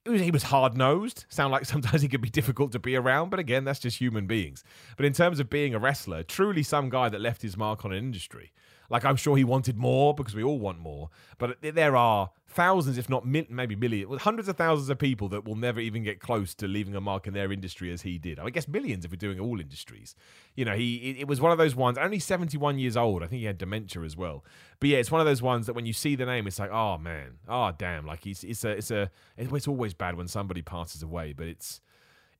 he 0.05 0.31
was 0.31 0.43
hard 0.43 0.77
nosed. 0.77 1.25
Sound 1.29 1.51
like 1.51 1.65
sometimes 1.65 2.01
he 2.01 2.07
could 2.07 2.21
be 2.21 2.29
difficult 2.29 2.71
to 2.73 2.79
be 2.79 2.95
around, 2.95 3.29
but 3.29 3.39
again, 3.39 3.63
that's 3.63 3.79
just 3.79 3.99
human 3.99 4.27
beings. 4.27 4.63
But 4.97 5.05
in 5.05 5.13
terms 5.13 5.39
of 5.39 5.49
being 5.49 5.73
a 5.73 5.79
wrestler, 5.79 6.23
truly 6.23 6.63
some 6.63 6.89
guy 6.89 7.09
that 7.09 7.21
left 7.21 7.41
his 7.41 7.57
mark 7.57 7.85
on 7.85 7.91
an 7.91 7.97
industry. 7.97 8.51
Like 8.89 9.05
I'm 9.05 9.15
sure 9.15 9.37
he 9.37 9.43
wanted 9.43 9.77
more 9.77 10.13
because 10.13 10.35
we 10.35 10.43
all 10.43 10.59
want 10.59 10.79
more, 10.79 11.09
but 11.37 11.57
there 11.61 11.95
are 11.95 12.29
thousands, 12.47 12.97
if 12.97 13.09
not 13.09 13.25
maybe 13.25 13.75
millions, 13.75 14.21
hundreds 14.21 14.47
of 14.47 14.55
thousands 14.55 14.89
of 14.89 14.97
people 14.97 15.27
that 15.29 15.45
will 15.45 15.55
never 15.55 15.79
even 15.79 16.03
get 16.03 16.19
close 16.19 16.53
to 16.55 16.67
leaving 16.67 16.95
a 16.95 17.01
mark 17.01 17.27
in 17.27 17.33
their 17.33 17.51
industry 17.51 17.91
as 17.91 18.03
he 18.03 18.17
did. 18.17 18.39
I 18.39 18.49
guess 18.49 18.67
millions 18.67 19.03
if 19.03 19.11
we're 19.11 19.17
doing 19.17 19.39
all 19.39 19.59
industries. 19.59 20.15
You 20.55 20.65
know, 20.65 20.75
he 20.75 21.17
it 21.19 21.27
was 21.27 21.41
one 21.41 21.51
of 21.51 21.57
those 21.57 21.75
ones. 21.75 21.97
Only 21.97 22.19
71 22.19 22.79
years 22.79 22.95
old. 22.95 23.23
I 23.23 23.27
think 23.27 23.39
he 23.39 23.45
had 23.45 23.57
dementia 23.57 24.03
as 24.03 24.15
well. 24.15 24.45
But 24.79 24.89
yeah, 24.89 24.97
it's 24.97 25.11
one 25.11 25.21
of 25.21 25.27
those 25.27 25.41
ones 25.41 25.65
that 25.65 25.73
when 25.73 25.85
you 25.85 25.93
see 25.93 26.15
the 26.15 26.25
name, 26.25 26.47
it's 26.47 26.59
like, 26.59 26.71
oh 26.71 26.97
man, 26.97 27.39
oh 27.47 27.71
damn. 27.77 28.05
Like 28.05 28.23
he's 28.23 28.43
it's 28.43 28.63
a 28.63 28.69
it's 28.71 28.91
a 28.91 29.11
it's 29.37 29.67
always 29.67 29.93
bad 29.93 30.15
when 30.15 30.27
somebody 30.27 30.61
passes 30.61 31.03
away, 31.03 31.33
but 31.33 31.47
it's 31.47 31.81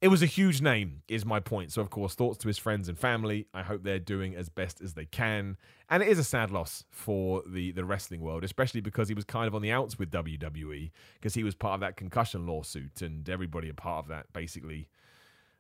it 0.06 0.10
was 0.10 0.22
a 0.22 0.28
huge 0.28 0.62
name, 0.62 1.02
is 1.08 1.26
my 1.26 1.40
point. 1.40 1.72
So, 1.72 1.82
of 1.82 1.90
course, 1.90 2.14
thoughts 2.14 2.38
to 2.38 2.48
his 2.48 2.60
friends 2.60 2.88
and 2.88 2.96
family. 2.96 3.48
I 3.56 3.64
hope 3.64 3.82
they're 3.82 3.98
doing 3.98 4.36
as 4.36 4.50
best 4.50 4.80
as 4.80 4.94
they 4.94 5.06
can. 5.06 5.58
And 5.90 6.04
it 6.04 6.10
is 6.10 6.20
a 6.20 6.24
sad 6.24 6.52
loss 6.52 6.84
for 6.92 7.42
the, 7.48 7.72
the 7.72 7.84
wrestling 7.84 8.22
world, 8.22 8.44
especially 8.44 8.82
because 8.82 9.08
he 9.08 9.16
was 9.16 9.26
kind 9.26 9.48
of 9.48 9.56
on 9.56 9.64
the 9.64 9.72
outs 9.72 9.98
with 9.98 10.12
WWE, 10.12 10.92
because 11.16 11.34
he 11.34 11.44
was 11.44 11.56
part 11.56 11.74
of 11.74 11.80
that 11.80 11.98
concussion 11.98 12.46
lawsuit, 12.46 13.02
and 13.02 13.28
everybody 13.28 13.68
a 13.68 13.74
part 13.74 14.06
of 14.06 14.10
that 14.10 14.32
basically. 14.32 14.90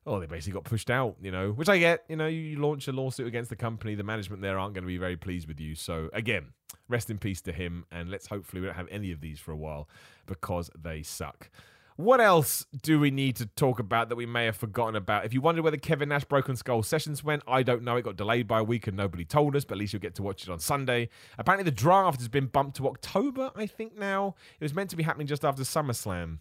Oh, 0.05 0.19
they 0.19 0.27
basically 0.27 0.53
got 0.53 0.65
pushed 0.65 0.91
out, 0.91 1.15
you 1.19 1.31
know, 1.31 1.49
which 1.49 1.67
I 1.67 1.79
get. 1.79 2.03
You 2.08 2.15
know, 2.15 2.27
you 2.27 2.60
launch 2.60 2.88
a 2.88 2.91
lawsuit 2.91 3.25
against 3.25 3.49
the 3.49 3.55
company, 3.55 3.95
the 3.95 4.03
management 4.03 4.43
there 4.43 4.60
aren't 4.60 4.75
going 4.75 4.84
to 4.84 4.88
be 4.88 4.99
very 4.99 5.17
pleased 5.17 5.47
with 5.47 5.60
you. 5.60 5.73
So, 5.73 6.12
again, 6.13 6.53
rest 6.88 7.10
in 7.10 7.17
peace 7.17 7.41
to 7.41 7.51
him, 7.51 7.86
and 7.91 8.12
let's 8.12 8.27
hopefully 8.27 8.62
we 8.62 8.67
don't 8.67 8.75
have 8.75 8.89
any 8.91 9.12
of 9.12 9.21
these 9.21 9.39
for 9.39 9.51
a 9.51 9.58
while 9.58 9.89
because 10.27 10.69
they 10.79 11.01
suck. 11.01 11.49
What 11.97 12.19
else 12.19 12.65
do 12.81 12.99
we 12.99 13.10
need 13.10 13.38
to 13.38 13.45
talk 13.45 13.79
about 13.79 14.10
that 14.10 14.17
we 14.17 14.25
may 14.25 14.43
have 14.43 14.58
forgotten 14.58 14.97
about? 14.97 15.23
If 15.23 15.34
you 15.34 15.39
wondered 15.39 15.62
where 15.62 15.71
the 15.71 15.77
Kevin 15.77 16.10
Nash 16.10 16.25
Broken 16.25 16.58
Skull 16.58 16.84
sessions 16.84 17.23
went, 17.23 17.41
I 17.47 17.63
don't 17.63 17.84
know. 17.84 17.95
It 17.95 18.03
got 18.03 18.17
delayed 18.17 18.49
by 18.49 18.60
a 18.60 18.63
week 18.65 18.88
and 18.88 18.97
nobody 18.97 19.23
told 19.23 19.55
us, 19.55 19.63
but 19.63 19.75
at 19.75 19.79
least 19.79 19.93
you'll 19.93 20.01
get 20.01 20.13
to 20.15 20.23
watch 20.23 20.43
it 20.43 20.49
on 20.49 20.60
Sunday. 20.60 21.08
Apparently, 21.38 21.63
the 21.63 21.71
draft 21.71 22.19
has 22.19 22.27
been 22.27 22.47
bumped 22.47 22.75
to 22.77 22.89
October, 22.89 23.49
I 23.55 23.65
think 23.65 23.97
now. 23.97 24.36
It 24.60 24.65
was 24.65 24.73
meant 24.73 24.89
to 24.89 24.97
be 24.97 25.03
happening 25.03 25.27
just 25.27 25.45
after 25.45 25.63
SummerSlam. 25.63 26.39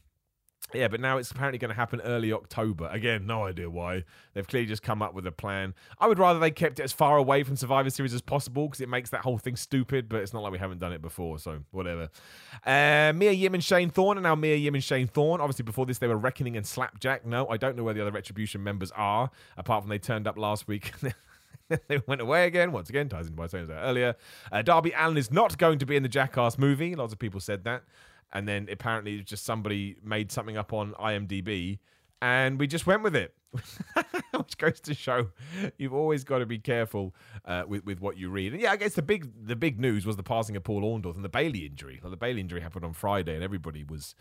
Yeah, 0.72 0.88
but 0.88 1.00
now 1.00 1.18
it's 1.18 1.30
apparently 1.30 1.58
going 1.58 1.68
to 1.68 1.74
happen 1.76 2.00
early 2.00 2.32
October. 2.32 2.88
Again, 2.90 3.26
no 3.26 3.44
idea 3.44 3.70
why. 3.70 4.02
They've 4.32 4.46
clearly 4.46 4.66
just 4.66 4.82
come 4.82 5.02
up 5.02 5.14
with 5.14 5.26
a 5.26 5.32
plan. 5.32 5.74
I 5.98 6.08
would 6.08 6.18
rather 6.18 6.40
they 6.40 6.50
kept 6.50 6.80
it 6.80 6.82
as 6.82 6.92
far 6.92 7.16
away 7.16 7.44
from 7.44 7.54
Survivor 7.56 7.90
Series 7.90 8.12
as 8.12 8.22
possible 8.22 8.66
because 8.66 8.80
it 8.80 8.88
makes 8.88 9.10
that 9.10 9.20
whole 9.20 9.38
thing 9.38 9.54
stupid, 9.56 10.08
but 10.08 10.20
it's 10.20 10.32
not 10.32 10.42
like 10.42 10.52
we 10.52 10.58
haven't 10.58 10.78
done 10.78 10.92
it 10.92 11.02
before, 11.02 11.38
so 11.38 11.60
whatever. 11.70 12.08
Uh, 12.66 13.12
Mia 13.14 13.30
Yim 13.32 13.54
and 13.54 13.62
Shane 13.62 13.90
Thorne, 13.90 14.16
and 14.16 14.24
now 14.24 14.34
Mia 14.34 14.56
Yim 14.56 14.74
and 14.74 14.82
Shane 14.82 15.06
Thorne. 15.06 15.40
Obviously, 15.40 15.64
before 15.64 15.86
this, 15.86 15.98
they 15.98 16.08
were 16.08 16.16
Reckoning 16.16 16.56
and 16.56 16.66
Slapjack. 16.66 17.24
No, 17.24 17.46
I 17.48 17.56
don't 17.56 17.76
know 17.76 17.84
where 17.84 17.94
the 17.94 18.00
other 18.00 18.12
Retribution 18.12 18.62
members 18.62 18.90
are, 18.96 19.30
apart 19.56 19.84
from 19.84 19.90
they 19.90 19.98
turned 19.98 20.26
up 20.26 20.36
last 20.36 20.66
week. 20.66 20.92
they 21.88 22.02
went 22.06 22.20
away 22.20 22.46
again. 22.46 22.72
Once 22.72 22.88
again, 22.88 23.08
ties 23.08 23.26
into 23.26 23.38
what 23.38 23.44
I 23.44 23.58
saying 23.58 23.70
earlier. 23.70 24.16
Uh, 24.50 24.62
Darby 24.62 24.92
Allin 24.96 25.16
is 25.16 25.30
not 25.30 25.56
going 25.56 25.78
to 25.78 25.86
be 25.86 25.94
in 25.94 26.02
the 26.02 26.08
Jackass 26.08 26.58
movie. 26.58 26.96
Lots 26.96 27.12
of 27.12 27.18
people 27.20 27.38
said 27.38 27.64
that 27.64 27.84
and 28.34 28.48
then 28.48 28.68
apparently 28.70 29.20
just 29.20 29.44
somebody 29.44 29.96
made 30.02 30.30
something 30.32 30.56
up 30.56 30.72
on 30.72 30.92
IMDb, 30.94 31.78
and 32.20 32.58
we 32.58 32.66
just 32.66 32.86
went 32.86 33.02
with 33.02 33.16
it. 33.16 33.34
Which 34.36 34.58
goes 34.58 34.80
to 34.80 34.94
show 34.94 35.30
you've 35.78 35.94
always 35.94 36.24
got 36.24 36.38
to 36.38 36.46
be 36.46 36.58
careful 36.58 37.14
uh, 37.44 37.62
with 37.68 37.84
with 37.84 38.00
what 38.00 38.16
you 38.16 38.28
read. 38.28 38.52
And 38.52 38.60
yeah, 38.60 38.72
I 38.72 38.76
guess 38.76 38.94
the 38.94 39.02
big 39.02 39.46
the 39.46 39.54
big 39.54 39.78
news 39.78 40.04
was 40.04 40.16
the 40.16 40.24
passing 40.24 40.56
of 40.56 40.64
Paul 40.64 40.82
Orndorff 40.82 41.14
and 41.14 41.24
the 41.24 41.28
Bayley 41.28 41.64
injury. 41.64 42.00
The 42.02 42.16
Bayley 42.16 42.40
injury 42.40 42.60
happened 42.60 42.84
on 42.84 42.92
Friday, 42.92 43.34
and 43.34 43.42
everybody 43.42 43.84
was. 43.84 44.14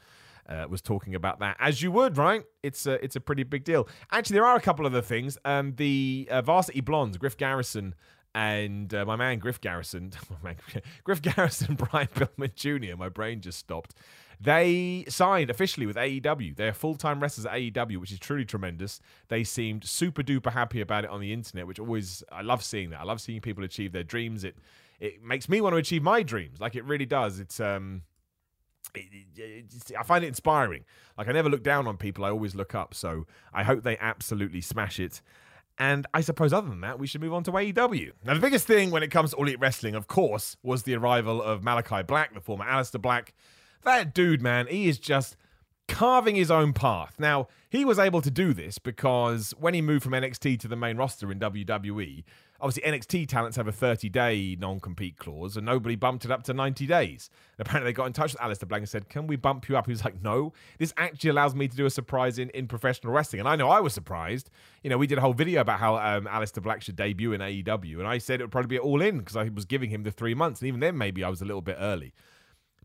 Uh, 0.45 0.65
was 0.69 0.81
talking 0.81 1.15
about 1.15 1.39
that 1.39 1.55
as 1.57 1.81
you 1.81 1.89
would, 1.89 2.17
right? 2.17 2.43
It's 2.63 2.85
a 2.85 3.01
it's 3.01 3.15
a 3.15 3.21
pretty 3.21 3.43
big 3.43 3.63
deal. 3.63 3.87
Actually, 4.11 4.33
there 4.33 4.45
are 4.45 4.57
a 4.57 4.59
couple 4.59 4.85
of 4.85 4.91
other 4.91 5.01
things. 5.01 5.37
Um, 5.45 5.73
the 5.77 6.27
uh, 6.29 6.41
Varsity 6.41 6.81
Blondes, 6.81 7.15
Griff 7.15 7.37
Garrison 7.37 7.95
and 8.35 8.93
uh, 8.93 9.05
my 9.05 9.15
man 9.15 9.39
Griff 9.39 9.61
Garrison, 9.61 10.11
man, 10.43 10.55
Griff 11.03 11.21
Garrison, 11.21 11.75
Brian 11.75 12.07
Pillman 12.07 12.55
Jr., 12.55 12.95
my 12.97 13.09
brain 13.09 13.41
just 13.41 13.59
stopped. 13.59 13.93
They 14.39 15.05
signed 15.07 15.49
officially 15.49 15.85
with 15.85 15.95
AEW. 15.95 16.55
They're 16.55 16.73
full 16.73 16.95
time 16.95 17.21
wrestlers 17.21 17.45
at 17.45 17.53
AEW, 17.53 17.97
which 17.97 18.11
is 18.11 18.19
truly 18.19 18.43
tremendous. 18.45 18.99
They 19.29 19.43
seemed 19.43 19.85
super 19.85 20.21
duper 20.21 20.51
happy 20.51 20.81
about 20.81 21.05
it 21.05 21.09
on 21.09 21.21
the 21.21 21.31
internet, 21.31 21.65
which 21.65 21.79
always, 21.79 22.23
I 22.31 22.41
love 22.41 22.63
seeing 22.63 22.89
that. 22.89 22.99
I 22.99 23.03
love 23.03 23.21
seeing 23.21 23.39
people 23.39 23.63
achieve 23.63 23.93
their 23.93 24.03
dreams. 24.03 24.43
It, 24.43 24.57
it 24.99 25.23
makes 25.23 25.47
me 25.47 25.61
want 25.61 25.73
to 25.73 25.77
achieve 25.77 26.03
my 26.03 26.23
dreams. 26.23 26.59
Like 26.59 26.75
it 26.75 26.83
really 26.83 27.05
does. 27.05 27.39
It's, 27.39 27.59
um, 27.59 28.01
it 28.95 29.65
I 29.97 30.03
find 30.03 30.23
it 30.23 30.27
inspiring. 30.27 30.83
Like 31.17 31.27
I 31.27 31.31
never 31.31 31.49
look 31.49 31.63
down 31.63 31.87
on 31.87 31.97
people; 31.97 32.25
I 32.25 32.29
always 32.29 32.53
look 32.53 32.75
up. 32.75 32.93
So 32.93 33.25
I 33.53 33.63
hope 33.63 33.83
they 33.83 33.97
absolutely 33.97 34.61
smash 34.61 34.99
it. 34.99 35.21
And 35.77 36.05
I 36.13 36.21
suppose 36.21 36.53
other 36.53 36.69
than 36.69 36.81
that, 36.81 36.99
we 36.99 37.07
should 37.07 37.21
move 37.21 37.33
on 37.33 37.43
to 37.43 37.51
AEW. 37.51 38.11
Now, 38.23 38.35
the 38.35 38.39
biggest 38.39 38.67
thing 38.67 38.91
when 38.91 39.01
it 39.03 39.09
comes 39.09 39.31
to 39.31 39.37
All 39.37 39.45
Elite 39.45 39.59
Wrestling, 39.59 39.95
of 39.95 40.07
course, 40.07 40.55
was 40.61 40.83
the 40.83 40.95
arrival 40.95 41.41
of 41.41 41.63
Malachi 41.63 42.03
Black, 42.03 42.33
the 42.33 42.41
former 42.41 42.65
Aleister 42.65 43.01
Black. 43.01 43.33
That 43.83 44.13
dude, 44.13 44.41
man, 44.41 44.67
he 44.67 44.87
is 44.87 44.99
just 44.99 45.35
carving 45.87 46.35
his 46.35 46.51
own 46.51 46.73
path. 46.73 47.15
Now, 47.17 47.47
he 47.69 47.85
was 47.85 47.99
able 47.99 48.21
to 48.21 48.31
do 48.31 48.53
this 48.53 48.77
because 48.77 49.53
when 49.59 49.73
he 49.73 49.81
moved 49.81 50.03
from 50.03 50.13
NXT 50.13 50.59
to 50.59 50.67
the 50.67 50.75
main 50.75 50.95
roster 50.95 51.31
in 51.31 51.39
WWE, 51.39 52.23
obviously 52.63 52.89
NXT 52.89 53.27
talents 53.27 53.57
have 53.57 53.67
a 53.67 53.71
30 53.71 54.09
day 54.09 54.55
non 54.57 54.79
compete 54.79 55.17
clause 55.17 55.57
and 55.57 55.65
nobody 55.65 55.95
bumped 55.95 56.23
it 56.23 56.31
up 56.31 56.43
to 56.43 56.53
90 56.53 56.87
days. 56.87 57.29
And 57.57 57.67
apparently 57.67 57.91
they 57.91 57.95
got 57.95 58.05
in 58.05 58.13
touch 58.13 58.33
with 58.33 58.41
Aleister 58.41 58.67
Black 58.67 58.79
and 58.79 58.89
said, 58.89 59.09
Can 59.09 59.27
we 59.27 59.35
bump 59.35 59.67
you 59.67 59.77
up? 59.77 59.85
He 59.85 59.91
was 59.91 60.03
like, 60.03 60.21
No, 60.21 60.53
this 60.79 60.93
actually 60.97 61.29
allows 61.31 61.53
me 61.53 61.67
to 61.67 61.75
do 61.75 61.85
a 61.85 61.89
surprise 61.89 62.39
in, 62.39 62.49
in 62.51 62.67
professional 62.67 63.13
wrestling. 63.13 63.41
And 63.41 63.49
I 63.49 63.57
know 63.57 63.69
I 63.69 63.81
was 63.81 63.93
surprised. 63.93 64.49
You 64.81 64.89
know, 64.89 64.97
we 64.97 65.05
did 65.05 65.17
a 65.17 65.21
whole 65.21 65.33
video 65.33 65.61
about 65.61 65.79
how 65.79 65.97
um, 65.97 66.25
Aleister 66.25 66.63
Black 66.63 66.81
should 66.81 66.95
debut 66.95 67.33
in 67.33 67.41
AEW. 67.41 67.99
And 67.99 68.07
I 68.07 68.17
said 68.17 68.39
it 68.39 68.45
would 68.45 68.51
probably 68.51 68.69
be 68.69 68.79
all 68.79 69.01
in 69.01 69.19
because 69.19 69.35
I 69.35 69.49
was 69.49 69.65
giving 69.65 69.89
him 69.89 70.03
the 70.03 70.11
three 70.11 70.33
months. 70.33 70.61
And 70.61 70.69
even 70.69 70.79
then, 70.79 70.97
maybe 70.97 71.23
I 71.23 71.29
was 71.29 71.41
a 71.41 71.45
little 71.45 71.61
bit 71.61 71.77
early. 71.79 72.13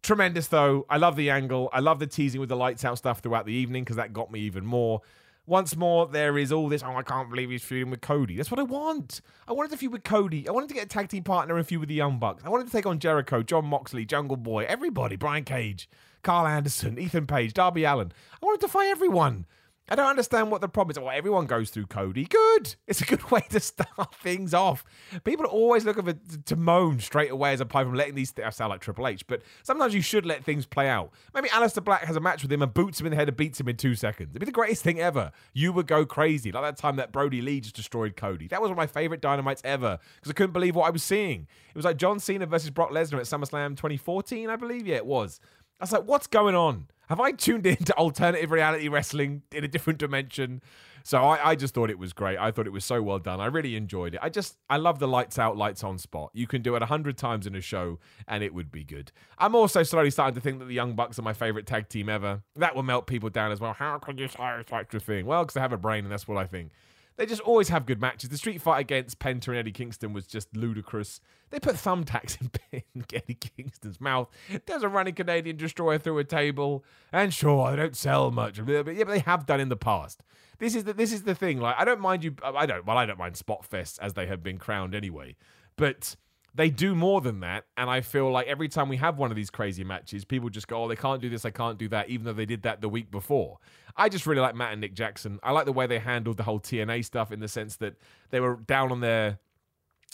Tremendous 0.02 0.48
though. 0.48 0.86
I 0.90 0.96
love 0.96 1.16
the 1.16 1.30
angle. 1.30 1.70
I 1.72 1.80
love 1.80 2.00
the 2.00 2.06
teasing 2.06 2.40
with 2.40 2.48
the 2.48 2.56
lights 2.56 2.84
out 2.84 2.98
stuff 2.98 3.20
throughout 3.20 3.46
the 3.46 3.52
evening 3.52 3.84
because 3.84 3.96
that 3.96 4.12
got 4.12 4.30
me 4.30 4.40
even 4.40 4.66
more. 4.66 5.02
Once 5.48 5.74
more, 5.76 6.06
there 6.06 6.36
is 6.36 6.52
all 6.52 6.68
this. 6.68 6.82
Oh, 6.82 6.94
I 6.94 7.02
can't 7.02 7.30
believe 7.30 7.48
he's 7.48 7.64
feuding 7.64 7.90
with 7.90 8.02
Cody. 8.02 8.36
That's 8.36 8.50
what 8.50 8.60
I 8.60 8.64
want. 8.64 9.22
I 9.48 9.54
wanted 9.54 9.70
to 9.70 9.78
feud 9.78 9.92
with 9.92 10.04
Cody. 10.04 10.46
I 10.46 10.52
wanted 10.52 10.68
to 10.68 10.74
get 10.74 10.84
a 10.84 10.88
tag 10.88 11.08
team 11.08 11.24
partner 11.24 11.56
and 11.56 11.66
feud 11.66 11.80
with 11.80 11.88
the 11.88 11.94
Young 11.94 12.18
Bucks. 12.18 12.42
I 12.44 12.50
wanted 12.50 12.66
to 12.66 12.72
take 12.72 12.84
on 12.84 12.98
Jericho, 12.98 13.42
Jon 13.42 13.64
Moxley, 13.64 14.04
Jungle 14.04 14.36
Boy, 14.36 14.66
everybody, 14.68 15.16
Brian 15.16 15.44
Cage, 15.44 15.88
Karl 16.22 16.46
Anderson, 16.46 16.98
Ethan 16.98 17.26
Page, 17.26 17.54
Darby 17.54 17.84
Allin. 17.84 18.12
I 18.42 18.44
wanted 18.44 18.60
to 18.60 18.68
fight 18.68 18.88
everyone. 18.88 19.46
I 19.90 19.94
don't 19.94 20.06
understand 20.06 20.50
what 20.50 20.60
the 20.60 20.68
problem 20.68 20.90
is. 20.90 20.98
Well, 20.98 21.10
everyone 21.10 21.46
goes 21.46 21.70
through 21.70 21.86
Cody. 21.86 22.24
Good. 22.24 22.76
It's 22.86 23.00
a 23.00 23.04
good 23.04 23.30
way 23.30 23.42
to 23.50 23.60
start 23.60 24.14
things 24.16 24.52
off. 24.52 24.84
People 25.24 25.46
are 25.46 25.50
always 25.50 25.84
looking 25.84 26.04
for 26.04 26.12
to 26.12 26.56
moan 26.56 27.00
straight 27.00 27.30
away 27.30 27.52
as 27.52 27.60
opposed 27.60 27.86
from 27.86 27.94
letting 27.94 28.14
these. 28.14 28.32
Th- 28.32 28.46
I 28.46 28.50
sound 28.50 28.70
like 28.70 28.80
Triple 28.80 29.06
H, 29.06 29.26
but 29.26 29.42
sometimes 29.62 29.94
you 29.94 30.02
should 30.02 30.26
let 30.26 30.44
things 30.44 30.66
play 30.66 30.88
out. 30.88 31.12
Maybe 31.34 31.48
Aleister 31.48 31.82
Black 31.82 32.04
has 32.04 32.16
a 32.16 32.20
match 32.20 32.42
with 32.42 32.52
him 32.52 32.62
and 32.62 32.72
boots 32.72 33.00
him 33.00 33.06
in 33.06 33.10
the 33.10 33.16
head 33.16 33.28
and 33.28 33.36
beats 33.36 33.60
him 33.60 33.68
in 33.68 33.76
two 33.76 33.94
seconds. 33.94 34.30
It'd 34.30 34.40
be 34.40 34.46
the 34.46 34.52
greatest 34.52 34.82
thing 34.82 35.00
ever. 35.00 35.32
You 35.54 35.72
would 35.72 35.86
go 35.86 36.04
crazy 36.04 36.52
like 36.52 36.62
that 36.64 36.76
time 36.76 36.96
that 36.96 37.12
Brodie 37.12 37.40
Lee 37.40 37.60
just 37.60 37.76
destroyed 37.76 38.16
Cody. 38.16 38.48
That 38.48 38.60
was 38.60 38.68
one 38.68 38.72
of 38.72 38.78
my 38.78 38.86
favorite 38.86 39.22
dynamites 39.22 39.62
ever 39.64 39.98
because 40.16 40.30
I 40.30 40.34
couldn't 40.34 40.52
believe 40.52 40.76
what 40.76 40.86
I 40.86 40.90
was 40.90 41.02
seeing. 41.02 41.46
It 41.70 41.76
was 41.76 41.84
like 41.84 41.96
John 41.96 42.20
Cena 42.20 42.46
versus 42.46 42.70
Brock 42.70 42.90
Lesnar 42.90 43.18
at 43.18 43.26
SummerSlam 43.26 43.70
2014, 43.70 44.50
I 44.50 44.56
believe. 44.56 44.86
Yeah, 44.86 44.96
it 44.96 45.06
was. 45.06 45.40
I 45.80 45.84
was 45.84 45.92
like, 45.92 46.04
what's 46.04 46.26
going 46.26 46.54
on? 46.54 46.88
Have 47.08 47.20
I 47.20 47.32
tuned 47.32 47.66
into 47.66 47.96
alternative 47.96 48.50
reality 48.50 48.88
wrestling 48.88 49.42
in 49.50 49.64
a 49.64 49.68
different 49.68 49.98
dimension? 49.98 50.62
So 51.04 51.22
I, 51.22 51.50
I, 51.50 51.54
just 51.54 51.72
thought 51.72 51.88
it 51.88 51.98
was 51.98 52.12
great. 52.12 52.36
I 52.38 52.50
thought 52.50 52.66
it 52.66 52.72
was 52.72 52.84
so 52.84 53.00
well 53.00 53.18
done. 53.18 53.40
I 53.40 53.46
really 53.46 53.76
enjoyed 53.76 54.14
it. 54.14 54.20
I 54.22 54.28
just, 54.28 54.58
I 54.68 54.76
love 54.76 54.98
the 54.98 55.08
lights 55.08 55.38
out, 55.38 55.56
lights 55.56 55.82
on 55.82 55.96
spot. 55.96 56.30
You 56.34 56.46
can 56.46 56.60
do 56.60 56.76
it 56.76 56.82
a 56.82 56.86
hundred 56.86 57.16
times 57.16 57.46
in 57.46 57.54
a 57.54 57.62
show 57.62 57.98
and 58.26 58.44
it 58.44 58.52
would 58.52 58.70
be 58.70 58.84
good. 58.84 59.10
I'm 59.38 59.54
also 59.54 59.82
slowly 59.82 60.10
starting 60.10 60.34
to 60.34 60.40
think 60.42 60.58
that 60.58 60.66
the 60.66 60.74
Young 60.74 60.94
Bucks 60.94 61.18
are 61.18 61.22
my 61.22 61.32
favorite 61.32 61.66
tag 61.66 61.88
team 61.88 62.10
ever. 62.10 62.42
That 62.56 62.76
will 62.76 62.82
melt 62.82 63.06
people 63.06 63.30
down 63.30 63.52
as 63.52 63.60
well. 63.60 63.72
How 63.72 63.96
can 63.98 64.18
you 64.18 64.28
say 64.28 64.64
such 64.68 64.92
a 64.92 65.00
thing? 65.00 65.24
Well, 65.24 65.44
because 65.44 65.56
I 65.56 65.60
have 65.60 65.72
a 65.72 65.78
brain 65.78 66.04
and 66.04 66.12
that's 66.12 66.28
what 66.28 66.36
I 66.36 66.44
think. 66.44 66.72
They 67.18 67.26
just 67.26 67.42
always 67.42 67.68
have 67.68 67.84
good 67.84 68.00
matches. 68.00 68.30
The 68.30 68.38
street 68.38 68.62
fight 68.62 68.78
against 68.78 69.18
Penta 69.18 69.48
and 69.48 69.56
Eddie 69.56 69.72
Kingston 69.72 70.12
was 70.12 70.28
just 70.28 70.56
ludicrous. 70.56 71.20
They 71.50 71.58
put 71.58 71.74
thumbtacks 71.74 72.40
in, 72.72 73.04
Eddie 73.12 73.34
Kingston's 73.34 74.00
mouth. 74.00 74.28
There's 74.66 74.84
a 74.84 74.88
running 74.88 75.14
Canadian 75.14 75.56
destroyer 75.56 75.98
through 75.98 76.18
a 76.18 76.24
table. 76.24 76.84
And 77.12 77.34
sure, 77.34 77.70
they 77.70 77.76
don't 77.76 77.96
sell 77.96 78.30
much, 78.30 78.64
but 78.64 78.72
yeah, 78.72 78.82
but 79.04 79.08
they 79.08 79.18
have 79.18 79.46
done 79.46 79.58
in 79.58 79.68
the 79.68 79.76
past. 79.76 80.22
This 80.60 80.76
is 80.76 80.84
the 80.84 80.92
this 80.92 81.12
is 81.12 81.24
the 81.24 81.34
thing. 81.34 81.60
Like 81.60 81.74
I 81.76 81.84
don't 81.84 82.00
mind 82.00 82.22
you. 82.22 82.36
I 82.42 82.66
don't. 82.66 82.86
Well, 82.86 82.96
I 82.96 83.04
don't 83.04 83.18
mind 83.18 83.36
spot 83.36 83.66
fests 83.68 83.98
as 84.00 84.14
they 84.14 84.26
have 84.26 84.42
been 84.42 84.58
crowned 84.58 84.94
anyway. 84.94 85.36
But 85.76 86.14
they 86.58 86.70
do 86.70 86.92
more 86.96 87.20
than 87.20 87.38
that. 87.40 87.66
And 87.76 87.88
I 87.88 88.00
feel 88.00 88.32
like 88.32 88.48
every 88.48 88.68
time 88.68 88.88
we 88.88 88.96
have 88.96 89.16
one 89.16 89.30
of 89.30 89.36
these 89.36 89.48
crazy 89.48 89.84
matches, 89.84 90.24
people 90.24 90.50
just 90.50 90.66
go, 90.66 90.82
oh, 90.82 90.88
they 90.88 90.96
can't 90.96 91.22
do 91.22 91.30
this, 91.30 91.42
they 91.42 91.52
can't 91.52 91.78
do 91.78 91.88
that, 91.90 92.08
even 92.08 92.24
though 92.26 92.32
they 92.32 92.46
did 92.46 92.62
that 92.62 92.80
the 92.80 92.88
week 92.88 93.12
before. 93.12 93.58
I 93.96 94.08
just 94.08 94.26
really 94.26 94.40
like 94.40 94.56
Matt 94.56 94.72
and 94.72 94.80
Nick 94.80 94.94
Jackson. 94.94 95.38
I 95.44 95.52
like 95.52 95.66
the 95.66 95.72
way 95.72 95.86
they 95.86 96.00
handled 96.00 96.36
the 96.36 96.42
whole 96.42 96.58
TNA 96.58 97.04
stuff 97.04 97.30
in 97.30 97.38
the 97.38 97.46
sense 97.46 97.76
that 97.76 97.94
they 98.30 98.40
were 98.40 98.56
down 98.56 98.90
on 98.90 98.98
their 99.00 99.38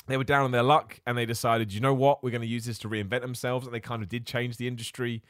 they 0.07 0.18
were 0.18 0.24
down 0.24 0.44
on 0.44 0.50
their 0.50 0.62
luck 0.62 1.00
and 1.07 1.16
they 1.16 1.24
decided, 1.24 1.72
you 1.72 1.80
know 1.80 1.94
what, 1.94 2.22
we're 2.22 2.30
going 2.30 2.42
to 2.42 2.46
use 2.46 2.66
this 2.66 2.78
to 2.80 2.90
reinvent 2.90 3.22
themselves. 3.22 3.66
And 3.66 3.74
they 3.74 3.80
kind 3.80 4.02
of 4.02 4.11
did 4.11 4.26
change 4.26 4.59
the 4.59 4.68
industry. 4.68 5.22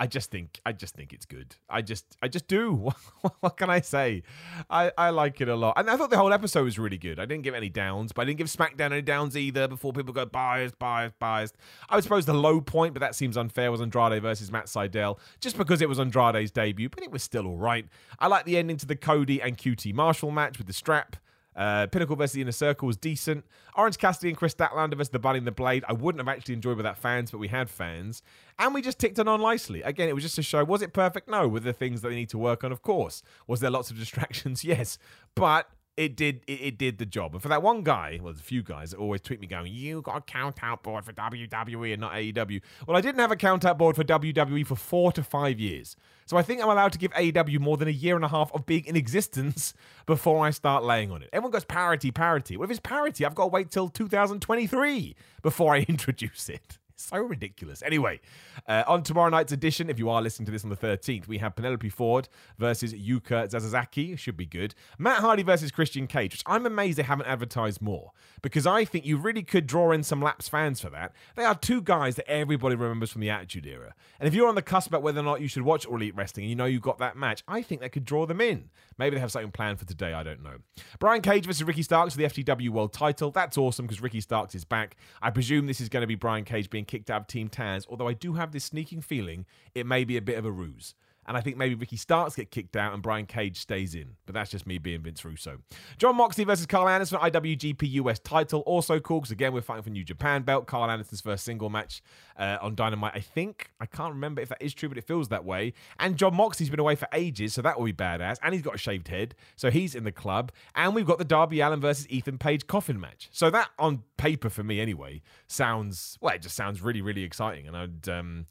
I 0.00 0.08
just 0.08 0.30
think 0.30 0.60
I 0.66 0.72
just 0.72 0.94
think 0.96 1.12
it's 1.12 1.24
good. 1.24 1.54
I 1.70 1.80
just 1.80 2.16
I 2.20 2.26
just 2.26 2.48
do. 2.48 2.90
what 3.40 3.56
can 3.56 3.70
I 3.70 3.80
say? 3.80 4.24
I, 4.68 4.90
I 4.98 5.10
like 5.10 5.40
it 5.40 5.48
a 5.48 5.54
lot. 5.54 5.74
And 5.76 5.88
I 5.88 5.96
thought 5.96 6.10
the 6.10 6.16
whole 6.16 6.32
episode 6.32 6.64
was 6.64 6.78
really 6.78 6.98
good. 6.98 7.20
I 7.20 7.26
didn't 7.26 7.44
give 7.44 7.54
any 7.54 7.68
downs, 7.68 8.12
but 8.12 8.22
I 8.22 8.24
didn't 8.24 8.38
give 8.38 8.48
SmackDown 8.48 8.92
any 8.92 9.02
downs 9.02 9.36
either 9.36 9.68
before 9.68 9.92
people 9.92 10.12
go 10.12 10.26
biased, 10.26 10.78
biased, 10.80 11.18
biased. 11.20 11.56
I 11.88 11.94
would 11.94 12.04
suppose 12.04 12.26
the 12.26 12.34
low 12.34 12.60
point, 12.60 12.92
but 12.92 13.00
that 13.00 13.14
seems 13.14 13.36
unfair, 13.36 13.70
was 13.70 13.80
Andrade 13.80 14.20
versus 14.20 14.50
Matt 14.50 14.66
Sydal, 14.66 15.18
just 15.40 15.56
because 15.56 15.80
it 15.80 15.88
was 15.88 16.00
Andrade's 16.00 16.50
debut, 16.50 16.88
but 16.88 17.04
it 17.04 17.12
was 17.12 17.22
still 17.22 17.46
all 17.46 17.56
right. 17.56 17.86
I 18.18 18.26
like 18.26 18.46
the 18.46 18.56
ending 18.58 18.76
to 18.78 18.86
the 18.86 18.96
Cody 18.96 19.40
and 19.40 19.56
QT 19.56 19.94
Marshall 19.94 20.32
match 20.32 20.58
with 20.58 20.66
the 20.66 20.72
strap. 20.72 21.16
Uh, 21.56 21.86
Pinnacle 21.86 22.16
versus 22.16 22.34
the 22.34 22.40
Inner 22.42 22.52
Circle 22.52 22.86
was 22.86 22.96
decent. 22.96 23.44
Orange 23.76 23.98
Cassidy 23.98 24.28
and 24.28 24.36
Kris 24.36 24.54
Statlander 24.54 24.96
versus 24.96 25.10
the 25.10 25.18
Bunny 25.18 25.38
and 25.38 25.46
the 25.46 25.52
Blade. 25.52 25.84
I 25.88 25.92
wouldn't 25.92 26.20
have 26.20 26.28
actually 26.28 26.54
enjoyed 26.54 26.76
without 26.76 26.98
fans, 26.98 27.30
but 27.30 27.38
we 27.38 27.48
had 27.48 27.70
fans. 27.70 28.22
And 28.58 28.74
we 28.74 28.82
just 28.82 28.98
ticked 28.98 29.18
on 29.18 29.26
nicely. 29.40 29.82
Again, 29.82 30.08
it 30.08 30.14
was 30.14 30.24
just 30.24 30.38
a 30.38 30.42
show. 30.42 30.64
Was 30.64 30.82
it 30.82 30.92
perfect? 30.92 31.28
No. 31.28 31.48
Were 31.48 31.60
there 31.60 31.72
things 31.72 32.02
that 32.02 32.08
they 32.08 32.14
need 32.16 32.30
to 32.30 32.38
work 32.38 32.64
on? 32.64 32.72
Of 32.72 32.82
course. 32.82 33.22
Was 33.46 33.60
there 33.60 33.70
lots 33.70 33.90
of 33.90 33.98
distractions? 33.98 34.64
Yes. 34.74 34.98
But 35.34 35.68
it 35.96 36.16
did 36.16 36.42
it, 36.46 36.52
it, 36.52 36.78
did 36.78 36.98
the 36.98 37.06
job. 37.06 37.34
And 37.34 37.42
for 37.42 37.48
that 37.48 37.62
one 37.62 37.82
guy, 37.82 38.18
well, 38.22 38.32
there's 38.32 38.40
a 38.40 38.44
few 38.44 38.62
guys 38.62 38.90
that 38.90 38.98
always 38.98 39.20
tweet 39.20 39.40
me 39.40 39.46
going, 39.46 39.72
"You 39.72 40.02
got 40.02 40.16
a 40.16 40.20
count 40.20 40.62
out 40.62 40.82
board 40.82 41.04
for 41.04 41.12
WWE 41.12 41.92
and 41.92 42.00
not 42.00 42.12
AEW." 42.12 42.60
Well, 42.86 42.96
I 42.96 43.00
didn't 43.00 43.20
have 43.20 43.30
a 43.30 43.36
count 43.36 43.64
out 43.64 43.78
board 43.78 43.96
for 43.96 44.04
WWE 44.04 44.66
for 44.66 44.76
four 44.76 45.12
to 45.12 45.22
five 45.22 45.60
years, 45.60 45.96
so 46.26 46.36
I 46.36 46.42
think 46.42 46.62
I'm 46.62 46.68
allowed 46.68 46.92
to 46.92 46.98
give 46.98 47.12
AEW 47.12 47.60
more 47.60 47.76
than 47.76 47.88
a 47.88 47.92
year 47.92 48.16
and 48.16 48.24
a 48.24 48.28
half 48.28 48.52
of 48.52 48.66
being 48.66 48.84
in 48.86 48.96
existence 48.96 49.74
before 50.06 50.44
I 50.44 50.50
start 50.50 50.84
laying 50.84 51.10
on 51.10 51.22
it. 51.22 51.30
Everyone 51.32 51.52
goes 51.52 51.64
parity, 51.64 52.10
parity. 52.10 52.56
What 52.56 52.64
if 52.64 52.70
it's 52.70 52.80
parity? 52.80 53.24
I've 53.24 53.34
got 53.34 53.44
to 53.44 53.48
wait 53.48 53.70
till 53.70 53.88
2023 53.88 55.14
before 55.42 55.74
I 55.74 55.78
introduce 55.88 56.48
it. 56.48 56.78
So 56.96 57.16
ridiculous. 57.18 57.82
Anyway, 57.82 58.20
uh, 58.68 58.84
on 58.86 59.02
tomorrow 59.02 59.28
night's 59.28 59.52
edition, 59.52 59.90
if 59.90 59.98
you 59.98 60.08
are 60.08 60.22
listening 60.22 60.46
to 60.46 60.52
this 60.52 60.62
on 60.62 60.70
the 60.70 60.76
13th, 60.76 61.26
we 61.26 61.38
have 61.38 61.56
Penelope 61.56 61.88
Ford 61.88 62.28
versus 62.56 62.94
Yuka 62.94 63.48
Sakazaki. 63.48 64.16
Should 64.16 64.36
be 64.36 64.46
good. 64.46 64.76
Matt 64.96 65.18
Hardy 65.18 65.42
versus 65.42 65.72
Christian 65.72 66.06
Cage, 66.06 66.34
which 66.34 66.44
I'm 66.46 66.66
amazed 66.66 66.96
they 66.96 67.02
haven't 67.02 67.26
advertised 67.26 67.82
more 67.82 68.12
because 68.42 68.64
I 68.64 68.84
think 68.84 69.04
you 69.04 69.16
really 69.16 69.42
could 69.42 69.66
draw 69.66 69.90
in 69.90 70.04
some 70.04 70.22
laps 70.22 70.48
fans 70.48 70.80
for 70.80 70.88
that. 70.90 71.12
They 71.34 71.44
are 71.44 71.56
two 71.56 71.82
guys 71.82 72.14
that 72.14 72.30
everybody 72.30 72.76
remembers 72.76 73.10
from 73.10 73.22
the 73.22 73.30
Attitude 73.30 73.66
Era. 73.66 73.94
And 74.20 74.28
if 74.28 74.34
you're 74.34 74.48
on 74.48 74.54
the 74.54 74.62
cusp 74.62 74.88
about 74.88 75.02
whether 75.02 75.18
or 75.18 75.24
not 75.24 75.40
you 75.40 75.48
should 75.48 75.62
watch 75.62 75.86
All 75.86 75.96
Elite 75.96 76.14
Wrestling 76.14 76.44
and 76.44 76.50
you 76.50 76.56
know 76.56 76.64
you've 76.64 76.80
got 76.80 76.98
that 76.98 77.16
match, 77.16 77.42
I 77.48 77.62
think 77.62 77.80
they 77.80 77.88
could 77.88 78.04
draw 78.04 78.24
them 78.24 78.40
in. 78.40 78.70
Maybe 78.98 79.16
they 79.16 79.20
have 79.20 79.32
something 79.32 79.50
planned 79.50 79.80
for 79.80 79.84
today. 79.84 80.12
I 80.12 80.22
don't 80.22 80.44
know. 80.44 80.58
Brian 81.00 81.22
Cage 81.22 81.46
versus 81.46 81.64
Ricky 81.64 81.82
Starks 81.82 82.14
for 82.14 82.18
the 82.18 82.26
FTW 82.26 82.68
World 82.70 82.92
title. 82.92 83.32
That's 83.32 83.58
awesome 83.58 83.86
because 83.86 84.00
Ricky 84.00 84.20
Starks 84.20 84.54
is 84.54 84.64
back. 84.64 84.96
I 85.20 85.30
presume 85.30 85.66
this 85.66 85.80
is 85.80 85.88
going 85.88 86.02
to 86.02 86.06
be 86.06 86.14
Brian 86.14 86.44
Cage 86.44 86.70
being 86.70 86.83
kicked 86.84 87.10
out 87.10 87.22
of 87.22 87.26
Team 87.26 87.48
Taz, 87.48 87.86
although 87.88 88.08
I 88.08 88.12
do 88.12 88.34
have 88.34 88.52
this 88.52 88.64
sneaking 88.64 89.02
feeling 89.02 89.46
it 89.74 89.86
may 89.86 90.04
be 90.04 90.16
a 90.16 90.22
bit 90.22 90.38
of 90.38 90.44
a 90.44 90.50
ruse. 90.50 90.94
And 91.26 91.36
I 91.36 91.40
think 91.40 91.56
maybe 91.56 91.74
Ricky 91.74 91.96
Starks 91.96 92.36
get 92.36 92.50
kicked 92.50 92.76
out 92.76 92.92
and 92.92 93.02
Brian 93.02 93.26
Cage 93.26 93.58
stays 93.60 93.94
in. 93.94 94.16
But 94.26 94.34
that's 94.34 94.50
just 94.50 94.66
me 94.66 94.78
being 94.78 95.02
Vince 95.02 95.24
Russo. 95.24 95.58
Jon 95.98 96.16
Moxley 96.16 96.44
versus 96.44 96.66
Karl 96.66 96.88
Anderson 96.88 97.18
IWGP 97.18 97.90
US 97.92 98.18
title. 98.18 98.60
Also 98.60 99.00
cool 99.00 99.20
because, 99.20 99.30
again, 99.30 99.52
we're 99.52 99.62
fighting 99.62 99.82
for 99.82 99.90
New 99.90 100.04
Japan 100.04 100.42
belt. 100.42 100.66
Karl 100.66 100.90
Anderson's 100.90 101.20
first 101.20 101.44
single 101.44 101.70
match 101.70 102.02
uh, 102.38 102.58
on 102.60 102.74
Dynamite, 102.74 103.12
I 103.14 103.20
think. 103.20 103.70
I 103.80 103.86
can't 103.86 104.12
remember 104.12 104.42
if 104.42 104.48
that 104.48 104.60
is 104.60 104.74
true, 104.74 104.88
but 104.88 104.98
it 104.98 105.06
feels 105.06 105.28
that 105.28 105.44
way. 105.44 105.72
And 105.98 106.16
Jon 106.16 106.34
Moxley's 106.34 106.70
been 106.70 106.80
away 106.80 106.96
for 106.96 107.08
ages, 107.12 107.54
so 107.54 107.62
that 107.62 107.78
will 107.78 107.86
be 107.86 107.92
badass. 107.92 108.36
And 108.42 108.52
he's 108.54 108.62
got 108.62 108.74
a 108.74 108.78
shaved 108.78 109.08
head, 109.08 109.34
so 109.56 109.70
he's 109.70 109.94
in 109.94 110.04
the 110.04 110.12
club. 110.12 110.52
And 110.74 110.94
we've 110.94 111.06
got 111.06 111.18
the 111.18 111.24
Darby 111.24 111.60
Allin 111.60 111.80
versus 111.80 112.08
Ethan 112.08 112.38
Page 112.38 112.66
coffin 112.66 113.00
match. 113.00 113.28
So 113.32 113.50
that, 113.50 113.70
on 113.78 114.02
paper 114.16 114.50
for 114.50 114.62
me 114.62 114.80
anyway, 114.80 115.22
sounds, 115.46 116.18
well, 116.20 116.34
it 116.34 116.42
just 116.42 116.56
sounds 116.56 116.82
really, 116.82 117.02
really 117.02 117.22
exciting. 117.22 117.66
And 117.66 117.76
I'd, 117.76 118.08
um, 118.08 118.46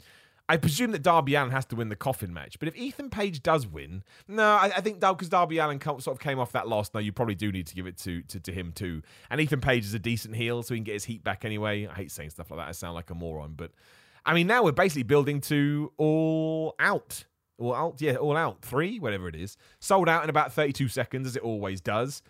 I 0.54 0.58
presume 0.58 0.92
that 0.92 1.02
Darby 1.02 1.34
Allin 1.34 1.50
has 1.50 1.66
to 1.66 1.76
win 1.76 1.90
the 1.90 1.96
coffin 1.96 2.32
match, 2.32 2.60
but 2.60 2.68
if 2.68 2.76
Ethan 2.76 3.10
Page 3.10 3.42
does 3.42 3.66
win, 3.66 4.04
no, 4.28 4.44
I, 4.44 4.66
I 4.66 4.82
think 4.82 5.00
because 5.00 5.28
Darby 5.28 5.58
Allin 5.58 5.82
sort 5.82 6.08
of 6.10 6.20
came 6.20 6.38
off 6.38 6.52
that 6.52 6.68
loss, 6.68 6.92
no, 6.94 7.00
you 7.00 7.12
probably 7.12 7.34
do 7.34 7.52
need 7.52 7.66
to 7.66 7.74
give 7.74 7.88
it 7.88 7.98
to, 7.98 8.22
to, 8.22 8.40
to 8.40 8.52
him 8.52 8.72
too. 8.72 9.02
And 9.32 9.42
Ethan 9.42 9.62
Page 9.62 9.84
is 9.84 9.96
a 9.96 10.00
decent 10.00 10.36
heel, 10.36 10.62
so 10.62 10.76
he 10.76 10.78
can 10.78 10.84
get 10.84 10.94
his 10.94 11.06
heat 11.06 11.24
back 11.24 11.44
anyway. 11.44 11.88
I 11.88 11.96
hate 11.96 12.12
saying 12.12 12.30
stuff 12.30 12.52
like 12.52 12.60
that; 12.60 12.68
I 12.68 12.72
sound 12.74 12.94
like 12.94 13.10
a 13.10 13.16
moron, 13.16 13.56
but 13.58 13.72
I 14.28 14.36
mean 14.36 14.46
now 14.46 14.64
we're 14.64 14.74
basically 14.74 15.02
building 15.02 15.42
to 15.42 15.92
all 15.98 16.76
out, 16.78 17.26
all 17.58 17.74
out, 17.74 18.00
yeah, 18.00 18.18
all 18.18 18.38
out. 18.38 18.62
Three, 18.62 19.00
whatever 19.00 19.28
it 19.28 19.36
is, 19.36 19.58
sold 19.80 20.08
out 20.08 20.24
in 20.24 20.30
about 20.30 20.54
thirty-two 20.54 20.88
seconds 20.88 21.26
as 21.26 21.36
it 21.36 21.42
always 21.42 21.82
does 21.82 22.22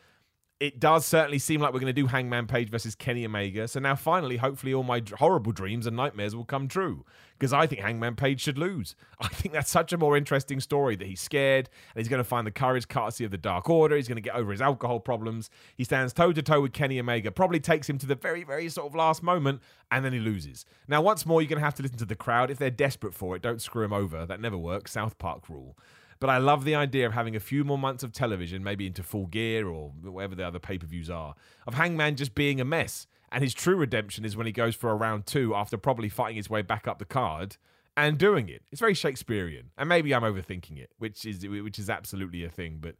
it 0.64 0.80
does 0.80 1.05
certainly 1.05 1.39
seem 1.39 1.59
like 1.59 1.74
we're 1.74 1.82
going 1.82 1.93
to 1.93 2.01
do 2.01 2.07
Hangman 2.07 2.47
Page 2.47 2.70
versus 2.70 2.95
Kenny 2.95 3.26
Omega. 3.26 3.68
So 3.68 3.82
now, 3.82 3.95
finally, 3.95 4.38
hopefully, 4.38 4.74
all 4.74 4.84
my 4.84 5.03
horrible 5.18 5.51
dreams 5.51 5.86
and 5.86 5.97
nightmares 5.97 6.38
will 6.38 6.45
come 6.45 6.70
true 6.70 7.03
because 7.38 7.51
I 7.51 7.68
think 7.68 7.82
Hangman 7.82 8.16
Page 8.16 8.39
should 8.39 8.57
lose. 8.57 8.95
I 9.20 9.28
think 9.28 9.53
that's 9.53 9.70
such 9.70 9.91
a 9.91 9.97
more 9.97 10.16
interesting 10.16 10.61
story 10.61 10.95
that 10.95 11.05
he's 11.05 11.20
scared 11.20 11.68
and 11.93 12.01
he's 12.01 12.07
going 12.07 12.22
to 12.22 12.24
find 12.24 12.47
the 12.47 12.51
courage, 12.51 12.88
courtesy 12.88 13.26
of 13.26 13.32
the 13.32 13.38
Dark 13.38 13.70
Order. 13.70 13.97
He's 13.97 14.07
going 14.07 14.16
to 14.16 14.22
get 14.22 14.36
over 14.36 14.53
his 14.53 14.61
alcohol 14.61 15.01
problems. 15.01 15.49
He 15.76 15.84
stands 15.84 16.14
toe 16.14 16.32
to 16.32 16.41
toe 16.41 16.61
with 16.61 16.72
Kenny 16.72 16.97
Omega, 16.97 17.30
probably 17.30 17.59
takes 17.59 17.89
him 17.89 17.97
to 17.97 18.05
the 18.05 18.16
very, 18.16 18.45
very 18.45 18.70
sort 18.70 18.88
of 18.88 18.95
last 18.95 19.22
moment, 19.22 19.61
and 19.91 20.05
then 20.05 20.14
he 20.14 20.20
loses. 20.20 20.66
Now, 20.88 21.01
once 21.01 21.26
more, 21.26 21.41
you're 21.41 21.49
going 21.49 21.59
to 21.59 21.66
have 21.66 21.76
to 21.76 21.84
listen 21.84 21.97
to 21.97 22.05
the 22.05 22.16
crowd. 22.16 22.49
If 22.49 22.57
they're 22.57 22.70
desperate 22.70 23.14
for 23.14 23.36
it, 23.36 23.41
don't 23.41 23.61
screw 23.61 23.84
him 23.84 23.91
over. 23.91 24.26
That 24.26 24.39
never 24.39 24.57
works. 24.57 24.93
South 24.93 25.18
Park 25.18 25.49
rule. 25.49 25.76
But 26.24 26.30
I 26.30 26.38
love 26.38 26.63
the 26.63 26.76
idea 26.76 27.05
of 27.05 27.11
having 27.11 27.36
a 27.36 27.39
few 27.41 27.65
more 27.65 27.78
months 27.78 28.01
of 28.01 28.13
television, 28.13 28.63
maybe 28.63 28.88
into 28.88 29.03
full 29.03 29.26
gear 29.26 29.67
or 29.67 29.91
whatever 30.03 30.36
the 30.36 30.47
other 30.47 30.57
pay 30.57 30.78
per 30.78 30.88
views 30.88 31.09
are, 31.09 31.36
of 31.67 31.74
Hangman 31.74 32.15
just 32.15 32.34
being 32.34 32.61
a 32.61 32.63
mess. 32.63 33.07
And 33.30 33.43
his 33.43 33.53
true 33.53 33.76
redemption 33.76 34.24
is 34.24 34.38
when 34.38 34.45
he 34.45 34.53
goes 34.53 34.74
for 34.74 34.89
a 34.89 34.95
round 34.95 35.26
two 35.26 35.53
after 35.53 35.76
probably 35.76 36.07
fighting 36.07 36.38
his 36.38 36.49
way 36.49 36.61
back 36.61 36.88
up 36.88 36.97
the 36.97 37.03
card 37.03 37.57
and 37.97 38.17
doing 38.17 38.47
it. 38.47 38.61
It's 38.71 38.80
very 38.80 38.93
Shakespearean. 38.93 39.71
And 39.78 39.89
maybe 39.89 40.15
I'm 40.15 40.21
overthinking 40.21 40.80
it, 40.80 40.91
which 40.97 41.26
is 41.26 41.45
which 41.45 41.78
is 41.78 41.89
absolutely 41.89 42.45
a 42.45 42.49
thing. 42.49 42.78
But 42.80 42.95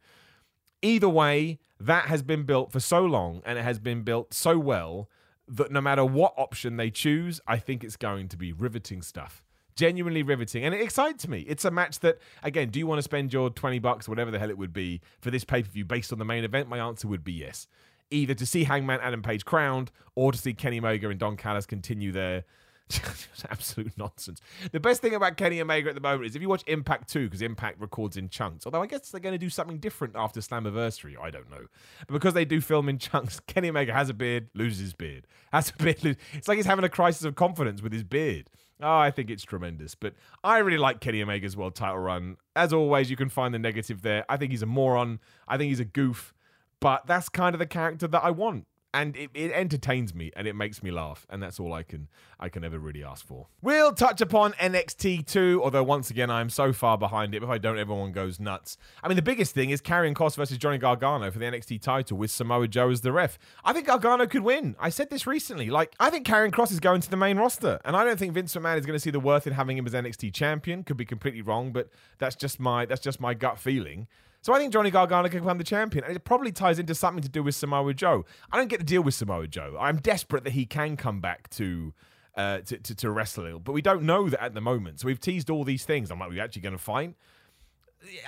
either 0.82 1.08
way, 1.08 1.60
that 1.80 2.08
has 2.08 2.20
been 2.20 2.42
built 2.42 2.72
for 2.72 2.80
so 2.80 3.06
long 3.06 3.40
and 3.46 3.58
it 3.58 3.62
has 3.62 3.78
been 3.78 4.02
built 4.02 4.34
so 4.34 4.58
well 4.58 5.08
that 5.48 5.72
no 5.72 5.80
matter 5.80 6.04
what 6.04 6.34
option 6.36 6.76
they 6.76 6.90
choose, 6.90 7.40
I 7.46 7.56
think 7.56 7.84
it's 7.84 7.96
going 7.96 8.28
to 8.28 8.36
be 8.36 8.52
riveting 8.52 9.00
stuff 9.00 9.42
genuinely 9.76 10.22
riveting 10.22 10.64
and 10.64 10.74
it 10.74 10.80
excites 10.80 11.26
me 11.26 11.40
it's 11.40 11.64
a 11.64 11.70
match 11.70 11.98
that 12.00 12.18
again 12.42 12.68
do 12.68 12.78
you 12.78 12.86
want 12.86 12.98
to 12.98 13.02
spend 13.02 13.32
your 13.32 13.50
20 13.50 13.78
bucks 13.78 14.08
whatever 14.08 14.30
the 14.30 14.38
hell 14.38 14.50
it 14.50 14.58
would 14.58 14.72
be 14.72 15.00
for 15.20 15.30
this 15.30 15.44
pay-per-view 15.44 15.84
based 15.84 16.12
on 16.12 16.18
the 16.18 16.24
main 16.24 16.44
event 16.44 16.68
my 16.68 16.78
answer 16.78 17.08
would 17.08 17.24
be 17.24 17.32
yes 17.32 17.66
either 18.10 18.34
to 18.34 18.46
see 18.46 18.64
hangman 18.64 19.00
adam 19.00 19.22
page 19.22 19.44
crowned 19.44 19.90
or 20.14 20.32
to 20.32 20.38
see 20.38 20.54
kenny 20.54 20.78
omega 20.78 21.08
and 21.08 21.18
don 21.18 21.36
callis 21.36 21.66
continue 21.66 22.12
their 22.12 22.44
absolute 23.50 23.92
nonsense. 23.96 24.40
The 24.72 24.80
best 24.80 25.00
thing 25.00 25.14
about 25.14 25.36
Kenny 25.36 25.60
Omega 25.60 25.88
at 25.88 25.94
the 25.94 26.00
moment 26.00 26.26
is 26.26 26.36
if 26.36 26.42
you 26.42 26.48
watch 26.48 26.64
Impact 26.66 27.08
2, 27.08 27.26
because 27.26 27.42
Impact 27.42 27.80
records 27.80 28.16
in 28.16 28.28
chunks, 28.28 28.66
although 28.66 28.82
I 28.82 28.86
guess 28.86 29.10
they're 29.10 29.20
going 29.20 29.34
to 29.34 29.38
do 29.38 29.50
something 29.50 29.78
different 29.78 30.14
after 30.16 30.40
Slammiversary, 30.40 31.18
I 31.20 31.30
don't 31.30 31.50
know. 31.50 31.66
But 32.06 32.12
because 32.12 32.34
they 32.34 32.44
do 32.44 32.60
film 32.60 32.88
in 32.88 32.98
chunks, 32.98 33.40
Kenny 33.40 33.70
Omega 33.70 33.92
has 33.92 34.10
a 34.10 34.14
beard, 34.14 34.48
loses 34.54 34.80
his 34.80 34.92
beard. 34.92 35.26
Has 35.52 35.70
a 35.70 35.72
beard, 35.82 36.18
it's 36.32 36.48
like 36.48 36.56
he's 36.56 36.66
having 36.66 36.84
a 36.84 36.90
crisis 36.90 37.24
of 37.24 37.34
confidence 37.34 37.82
with 37.82 37.92
his 37.92 38.04
beard. 38.04 38.50
Oh, 38.82 38.98
I 38.98 39.10
think 39.10 39.30
it's 39.30 39.44
tremendous. 39.44 39.94
But 39.94 40.14
I 40.42 40.58
really 40.58 40.78
like 40.78 41.00
Kenny 41.00 41.22
Omega's 41.22 41.56
world 41.56 41.74
title 41.74 41.98
run. 41.98 42.36
As 42.56 42.72
always, 42.72 43.10
you 43.10 43.16
can 43.16 43.28
find 43.28 43.54
the 43.54 43.58
negative 43.58 44.02
there. 44.02 44.24
I 44.28 44.36
think 44.36 44.50
he's 44.50 44.62
a 44.62 44.66
moron. 44.66 45.20
I 45.46 45.56
think 45.56 45.68
he's 45.68 45.80
a 45.80 45.84
goof. 45.84 46.34
But 46.80 47.06
that's 47.06 47.28
kind 47.28 47.54
of 47.54 47.60
the 47.60 47.66
character 47.66 48.06
that 48.08 48.24
I 48.24 48.30
want 48.30 48.66
and 48.94 49.16
it, 49.16 49.28
it, 49.34 49.50
entertains 49.50 50.14
me 50.14 50.30
and 50.36 50.46
it 50.46 50.54
makes 50.54 50.82
me 50.82 50.90
laugh 50.92 51.26
and 51.28 51.42
that's 51.42 51.58
all 51.58 51.72
i 51.72 51.82
can 51.82 52.08
i 52.38 52.48
can 52.48 52.64
ever 52.64 52.78
really 52.78 53.02
ask 53.02 53.26
for. 53.26 53.48
We'll 53.60 53.92
touch 53.92 54.20
upon 54.20 54.52
nxt 54.52 55.26
2 55.26 55.60
although 55.62 55.82
once 55.82 56.10
again 56.10 56.30
i'm 56.30 56.48
so 56.48 56.72
far 56.72 56.96
behind 56.96 57.34
it. 57.34 57.42
If 57.42 57.48
i 57.48 57.58
don't 57.58 57.78
everyone 57.78 58.12
goes 58.12 58.38
nuts. 58.38 58.78
I 59.02 59.08
mean 59.08 59.16
the 59.16 59.22
biggest 59.22 59.52
thing 59.52 59.70
is 59.70 59.82
Karrion 59.82 60.14
Kross 60.14 60.36
versus 60.36 60.56
johnny 60.56 60.78
gargano 60.78 61.30
for 61.30 61.38
the 61.38 61.44
nxt 61.46 61.82
title 61.82 62.16
with 62.16 62.30
samoa 62.30 62.68
joe 62.68 62.88
as 62.88 63.00
the 63.00 63.12
ref. 63.12 63.38
I 63.64 63.72
think 63.72 63.86
gargano 63.86 64.26
could 64.26 64.42
win. 64.42 64.76
I 64.78 64.88
said 64.90 65.10
this 65.10 65.26
recently. 65.26 65.70
Like 65.70 65.94
i 65.98 66.08
think 66.08 66.24
Karrion 66.24 66.52
Kross 66.52 66.70
is 66.70 66.80
going 66.80 67.00
to 67.00 67.10
the 67.10 67.16
main 67.16 67.36
roster 67.36 67.80
and 67.84 67.96
i 67.96 68.04
don't 68.04 68.18
think 68.18 68.32
vince 68.32 68.54
mcmahon 68.54 68.78
is 68.78 68.86
going 68.86 68.96
to 68.96 69.02
see 69.02 69.10
the 69.10 69.20
worth 69.20 69.46
in 69.46 69.52
having 69.52 69.76
him 69.76 69.86
as 69.86 69.92
nxt 69.92 70.32
champion. 70.32 70.84
Could 70.84 70.96
be 70.96 71.04
completely 71.04 71.42
wrong 71.42 71.72
but 71.72 71.88
that's 72.18 72.36
just 72.36 72.60
my 72.60 72.86
that's 72.86 73.02
just 73.02 73.20
my 73.20 73.34
gut 73.34 73.58
feeling 73.58 74.06
so 74.44 74.52
I 74.52 74.58
think 74.58 74.74
Johnny 74.74 74.90
Gargano 74.90 75.26
can 75.30 75.40
become 75.40 75.56
the 75.56 75.64
champion. 75.64 76.04
And 76.04 76.14
it 76.14 76.22
probably 76.22 76.52
ties 76.52 76.78
into 76.78 76.94
something 76.94 77.22
to 77.22 77.30
do 77.30 77.42
with 77.42 77.54
Samoa 77.54 77.94
Joe. 77.94 78.26
I 78.52 78.58
don't 78.58 78.68
get 78.68 78.78
to 78.78 78.84
deal 78.84 79.00
with 79.00 79.14
Samoa 79.14 79.46
Joe. 79.46 79.74
I'm 79.80 79.96
desperate 79.96 80.44
that 80.44 80.52
he 80.52 80.66
can 80.66 80.98
come 80.98 81.20
back 81.20 81.48
to. 81.50 81.94
Uh, 82.36 82.58
to, 82.62 82.76
to, 82.78 82.96
to 82.96 83.12
wrestling, 83.12 83.60
but 83.62 83.70
we 83.70 83.80
don't 83.80 84.02
know 84.02 84.28
that 84.28 84.42
at 84.42 84.54
the 84.54 84.60
moment. 84.60 84.98
So 84.98 85.06
we've 85.06 85.20
teased 85.20 85.50
all 85.50 85.62
these 85.62 85.84
things. 85.84 86.10
I'm 86.10 86.18
like, 86.18 86.30
we're 86.30 86.34
we 86.34 86.40
actually 86.40 86.62
going 86.62 86.76
to 86.76 86.82
fight? 86.82 87.14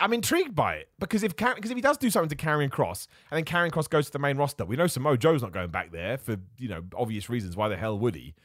I'm 0.01 0.12
intrigued 0.12 0.55
by 0.55 0.77
it 0.77 0.91
because 1.01 1.25
if 1.25 1.35
because 1.35 1.73
if 1.73 1.77
he 1.77 1.81
does 1.81 1.99
do 1.99 2.09
something 2.09 2.29
to 2.29 2.37
Karrion 2.37 2.71
Kross 2.71 3.09
and 3.33 3.37
then 3.37 3.45
Karrion 3.45 3.73
Kross 3.73 3.91
goes 3.91 4.07
to 4.07 4.12
the 4.12 4.21
main 4.21 4.37
roster, 4.37 4.64
we 4.64 4.77
know 4.77 4.87
Samoa 4.87 5.19
Joe's 5.19 5.43
not 5.43 5.51
going 5.51 5.71
back 5.71 5.91
there 5.91 6.19
for 6.19 6.37
you 6.57 6.69
know 6.69 6.85
obvious 6.97 7.29
reasons. 7.29 7.57
Why 7.57 7.69
the 7.69 7.77
hell 7.77 7.99
would 7.99 8.14
he? 8.14 8.37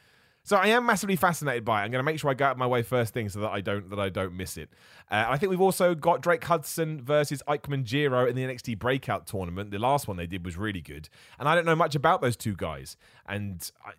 So 0.44 0.56
I 0.56 0.68
am 0.68 0.86
massively 0.86 1.16
fascinated 1.16 1.64
by 1.64 1.82
it. 1.82 1.84
I'm 1.84 1.90
going 1.92 2.00
to 2.00 2.10
make 2.10 2.18
sure 2.18 2.30
I 2.30 2.34
go 2.34 2.46
out 2.46 2.52
of 2.52 2.58
my 2.58 2.66
way 2.66 2.82
first 2.82 3.14
thing 3.14 3.28
so 3.28 3.40
that 3.40 3.50
I 3.50 3.60
don't 3.60 3.88
that 3.90 4.00
I 4.00 4.08
don't 4.08 4.36
miss 4.36 4.56
it. 4.56 4.70
Uh, 5.10 5.26
I 5.28 5.38
think 5.38 5.50
we've 5.50 5.60
also 5.60 5.94
got 5.94 6.20
Drake 6.20 6.42
Hudson 6.44 7.02
versus 7.02 7.42
Ikemen 7.46 7.84
Jiro 7.84 8.26
in 8.26 8.34
the 8.34 8.42
NXT 8.42 8.78
Breakout 8.78 9.26
tournament. 9.26 9.70
The 9.70 9.78
last 9.78 10.08
one 10.08 10.16
they 10.16 10.26
did 10.26 10.44
was 10.44 10.56
really 10.56 10.80
good, 10.80 11.08
and 11.38 11.48
I 11.48 11.54
don't 11.54 11.64
know 11.64 11.76
much 11.76 11.94
about 11.94 12.22
those 12.22 12.36
two 12.36 12.56
guys, 12.56 12.96
and 13.26 13.70
I, 13.84 13.92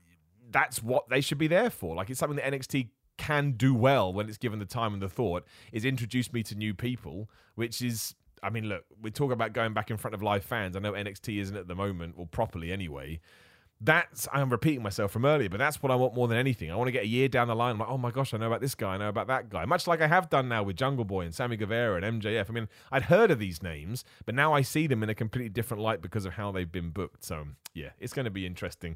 that's 0.51 0.83
what 0.83 1.09
they 1.09 1.21
should 1.21 1.37
be 1.37 1.47
there 1.47 1.69
for. 1.69 1.95
Like 1.95 2.09
it's 2.09 2.19
something 2.19 2.37
that 2.37 2.51
NXT 2.51 2.89
can 3.17 3.51
do 3.51 3.73
well 3.73 4.11
when 4.11 4.27
it's 4.27 4.37
given 4.37 4.59
the 4.59 4.65
time 4.65 4.93
and 4.93 5.01
the 5.01 5.07
thought 5.07 5.45
is 5.71 5.85
introduce 5.85 6.33
me 6.33 6.43
to 6.43 6.55
new 6.55 6.73
people, 6.73 7.29
which 7.55 7.81
is 7.81 8.15
I 8.41 8.49
mean, 8.49 8.67
look, 8.67 8.83
we're 9.01 9.11
talking 9.11 9.31
about 9.31 9.53
going 9.53 9.73
back 9.73 9.89
in 9.89 9.95
front 9.95 10.13
of 10.13 10.21
live 10.21 10.43
fans. 10.43 10.75
I 10.75 10.79
know 10.79 10.91
NXT 10.91 11.39
isn't 11.39 11.55
at 11.55 11.69
the 11.69 11.75
moment, 11.75 12.15
or 12.17 12.27
properly 12.27 12.73
anyway 12.73 13.21
that's 13.83 14.27
I'm 14.31 14.49
repeating 14.49 14.81
myself 14.81 15.11
from 15.11 15.25
earlier, 15.25 15.49
but 15.49 15.57
that's 15.57 15.83
what 15.83 15.91
I 15.91 15.95
want 15.95 16.15
more 16.15 16.27
than 16.27 16.37
anything. 16.37 16.71
I 16.71 16.75
want 16.75 16.87
to 16.87 16.91
get 16.91 17.03
a 17.03 17.07
year 17.07 17.27
down 17.27 17.49
the 17.49 17.55
line. 17.55 17.71
I'm 17.71 17.79
like, 17.79 17.89
oh 17.89 17.97
my 17.97 18.11
gosh, 18.11 18.33
I 18.33 18.37
know 18.37 18.47
about 18.47 18.61
this 18.61 18.75
guy, 18.75 18.93
I 18.93 18.97
know 18.97 19.09
about 19.09 19.27
that 19.27 19.49
guy. 19.49 19.65
Much 19.65 19.87
like 19.87 20.01
I 20.01 20.07
have 20.07 20.29
done 20.29 20.47
now 20.47 20.63
with 20.63 20.77
Jungle 20.77 21.05
Boy 21.05 21.25
and 21.25 21.35
Sammy 21.35 21.57
Guevara 21.57 22.01
and 22.01 22.21
MJF. 22.21 22.49
I 22.49 22.53
mean, 22.53 22.69
I'd 22.91 23.03
heard 23.03 23.29
of 23.29 23.39
these 23.39 23.61
names, 23.61 24.05
but 24.25 24.35
now 24.35 24.53
I 24.53 24.61
see 24.61 24.87
them 24.87 25.03
in 25.03 25.09
a 25.09 25.15
completely 25.15 25.49
different 25.49 25.83
light 25.83 26.01
because 26.01 26.25
of 26.25 26.33
how 26.33 26.51
they've 26.51 26.71
been 26.71 26.91
booked. 26.91 27.25
So 27.25 27.45
yeah, 27.73 27.89
it's 27.99 28.13
going 28.13 28.25
to 28.25 28.31
be 28.31 28.45
interesting. 28.45 28.95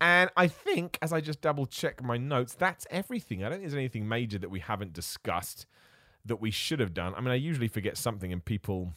And 0.00 0.28
I 0.36 0.48
think, 0.48 0.98
as 1.00 1.12
I 1.12 1.22
just 1.22 1.40
double 1.40 1.64
check 1.64 2.02
my 2.02 2.18
notes, 2.18 2.54
that's 2.54 2.86
everything. 2.90 3.42
I 3.42 3.48
don't 3.48 3.58
think 3.58 3.70
there's 3.70 3.74
anything 3.74 4.06
major 4.06 4.38
that 4.38 4.50
we 4.50 4.60
haven't 4.60 4.92
discussed 4.92 5.66
that 6.26 6.36
we 6.36 6.50
should 6.50 6.80
have 6.80 6.92
done. 6.92 7.14
I 7.14 7.20
mean, 7.20 7.30
I 7.30 7.36
usually 7.36 7.68
forget 7.68 7.96
something 7.96 8.32
and 8.32 8.44
people 8.44 8.92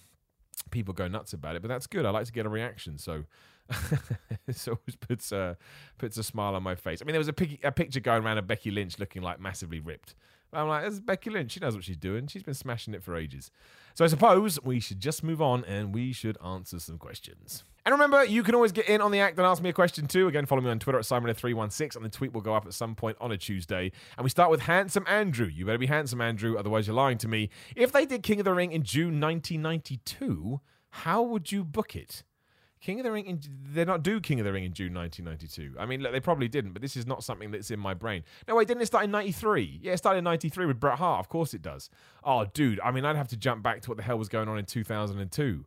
people 0.71 0.93
go 0.93 1.07
nuts 1.07 1.33
about 1.33 1.55
it, 1.55 1.61
but 1.61 1.67
that's 1.67 1.87
good. 1.87 2.05
I 2.05 2.09
like 2.09 2.25
to 2.25 2.31
get 2.31 2.45
a 2.45 2.49
reaction. 2.49 2.97
So 2.97 3.25
it 4.47 4.67
always 4.67 4.95
puts 4.99 5.31
a 5.31 5.57
puts 5.97 6.17
a 6.17 6.23
smile 6.23 6.55
on 6.55 6.63
my 6.63 6.75
face. 6.75 7.01
I 7.01 7.05
mean, 7.05 7.13
there 7.13 7.19
was 7.19 7.27
a, 7.27 7.33
pic- 7.33 7.63
a 7.63 7.71
picture 7.71 7.99
going 7.99 8.23
around 8.23 8.37
of 8.37 8.47
Becky 8.47 8.71
Lynch 8.71 8.99
looking 8.99 9.21
like 9.21 9.39
massively 9.39 9.79
ripped. 9.79 10.15
I'm 10.51 10.67
like, 10.67 10.85
it's 10.85 10.99
Becky 10.99 11.29
Lynch. 11.29 11.51
She 11.51 11.59
knows 11.59 11.75
what 11.75 11.83
she's 11.83 11.97
doing. 11.97 12.27
She's 12.27 12.43
been 12.43 12.53
smashing 12.53 12.93
it 12.93 13.03
for 13.03 13.15
ages. 13.15 13.51
So 13.93 14.03
I 14.03 14.07
suppose 14.07 14.59
we 14.63 14.79
should 14.79 14.99
just 14.99 15.23
move 15.23 15.41
on 15.41 15.63
and 15.65 15.93
we 15.93 16.11
should 16.13 16.37
answer 16.43 16.79
some 16.79 16.97
questions. 16.97 17.63
And 17.85 17.93
remember, 17.93 18.23
you 18.23 18.43
can 18.43 18.55
always 18.55 18.71
get 18.71 18.87
in 18.87 19.01
on 19.01 19.11
the 19.11 19.19
act 19.19 19.37
and 19.37 19.47
ask 19.47 19.63
me 19.63 19.69
a 19.69 19.73
question 19.73 20.07
too. 20.07 20.27
Again, 20.27 20.45
follow 20.45 20.61
me 20.61 20.69
on 20.69 20.79
Twitter 20.79 20.99
at 20.99 21.05
Simon316, 21.05 21.95
and 21.95 22.05
the 22.05 22.09
tweet 22.09 22.33
will 22.33 22.41
go 22.41 22.53
up 22.53 22.65
at 22.65 22.73
some 22.73 22.93
point 22.93 23.17
on 23.21 23.31
a 23.31 23.37
Tuesday. 23.37 23.91
And 24.17 24.23
we 24.23 24.29
start 24.29 24.51
with 24.51 24.61
Handsome 24.61 25.05
Andrew. 25.07 25.47
You 25.47 25.65
better 25.65 25.77
be 25.77 25.87
handsome, 25.87 26.21
Andrew, 26.21 26.57
otherwise 26.57 26.87
you're 26.87 26.95
lying 26.95 27.17
to 27.19 27.27
me. 27.27 27.49
If 27.75 27.91
they 27.91 28.05
did 28.05 28.21
King 28.21 28.39
of 28.39 28.45
the 28.45 28.53
Ring 28.53 28.71
in 28.71 28.83
June 28.83 29.19
1992, 29.19 30.59
how 30.91 31.23
would 31.23 31.51
you 31.51 31.63
book 31.63 31.95
it? 31.95 32.23
King 32.81 32.99
of 32.99 33.03
the 33.03 33.11
Ring, 33.11 33.25
in, 33.25 33.41
they're 33.71 33.85
not 33.85 34.03
do 34.03 34.21
King 34.21 34.39
of 34.39 34.45
the 34.45 34.53
Ring 34.53 34.63
in 34.63 34.73
June 34.73 34.93
1992. 34.93 35.79
I 35.79 35.85
mean, 35.85 36.01
look, 36.01 36.13
they 36.13 36.19
probably 36.19 36.47
didn't, 36.47 36.71
but 36.71 36.81
this 36.81 36.95
is 36.95 37.05
not 37.05 37.23
something 37.23 37.51
that's 37.51 37.71
in 37.71 37.79
my 37.79 37.93
brain. 37.93 38.23
No, 38.47 38.55
wait, 38.55 38.67
didn't 38.67 38.81
it 38.81 38.85
start 38.85 39.03
in 39.03 39.11
93? 39.11 39.79
Yeah, 39.81 39.93
it 39.93 39.97
started 39.97 40.19
in 40.19 40.23
93 40.23 40.65
with 40.65 40.79
Bret 40.79 40.97
Hart. 40.97 41.19
Of 41.19 41.29
course 41.29 41.53
it 41.53 41.61
does. 41.61 41.89
Oh, 42.23 42.45
dude, 42.45 42.79
I 42.79 42.91
mean, 42.91 43.03
I'd 43.03 43.17
have 43.17 43.27
to 43.29 43.37
jump 43.37 43.63
back 43.63 43.81
to 43.81 43.89
what 43.89 43.97
the 43.97 44.03
hell 44.03 44.17
was 44.17 44.29
going 44.29 44.47
on 44.47 44.57
in 44.57 44.65
2002. 44.65 45.65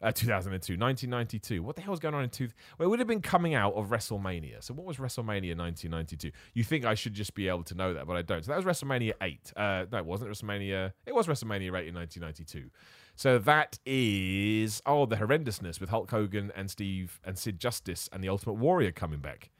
Uh, 0.00 0.10
2002, 0.10 0.72
1992. 0.72 1.62
What 1.62 1.76
the 1.76 1.82
hell 1.82 1.92
was 1.92 2.00
going 2.00 2.14
on 2.14 2.24
in 2.24 2.30
two? 2.30 2.48
Well, 2.76 2.86
it 2.86 2.90
would 2.90 2.98
have 2.98 3.06
been 3.06 3.20
coming 3.20 3.54
out 3.54 3.74
of 3.74 3.90
WrestleMania. 3.90 4.60
So 4.60 4.74
what 4.74 4.84
was 4.84 4.96
WrestleMania 4.96 5.56
1992? 5.56 6.32
You 6.54 6.64
think 6.64 6.84
I 6.84 6.94
should 6.94 7.14
just 7.14 7.34
be 7.34 7.46
able 7.46 7.62
to 7.62 7.76
know 7.76 7.94
that, 7.94 8.08
but 8.08 8.16
I 8.16 8.22
don't. 8.22 8.44
So 8.44 8.50
that 8.50 8.64
was 8.64 8.64
WrestleMania 8.64 9.12
8. 9.22 9.52
Uh, 9.56 9.84
no, 9.92 9.98
it 9.98 10.04
wasn't 10.04 10.32
WrestleMania. 10.32 10.92
It 11.06 11.14
was 11.14 11.28
WrestleMania 11.28 11.78
8 11.78 11.86
in 11.86 11.94
1992. 11.94 12.68
So 13.14 13.38
that 13.38 13.78
is 13.84 14.82
oh 14.86 15.06
the 15.06 15.16
horrendousness 15.16 15.80
with 15.80 15.90
Hulk 15.90 16.10
Hogan 16.10 16.50
and 16.56 16.70
Steve 16.70 17.20
and 17.24 17.38
Sid 17.38 17.60
Justice 17.60 18.08
and 18.12 18.22
the 18.22 18.28
Ultimate 18.28 18.54
Warrior 18.54 18.92
coming 18.92 19.20
back. 19.20 19.50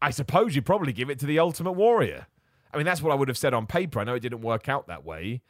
I 0.00 0.10
suppose 0.10 0.54
you 0.54 0.62
probably 0.62 0.92
give 0.92 1.10
it 1.10 1.18
to 1.20 1.26
the 1.26 1.38
Ultimate 1.38 1.72
Warrior. 1.72 2.26
I 2.72 2.76
mean 2.76 2.86
that's 2.86 3.02
what 3.02 3.12
I 3.12 3.14
would 3.16 3.28
have 3.28 3.38
said 3.38 3.54
on 3.54 3.66
paper. 3.66 4.00
I 4.00 4.04
know 4.04 4.14
it 4.14 4.20
didn't 4.20 4.40
work 4.40 4.68
out 4.68 4.86
that 4.86 5.04
way. 5.04 5.42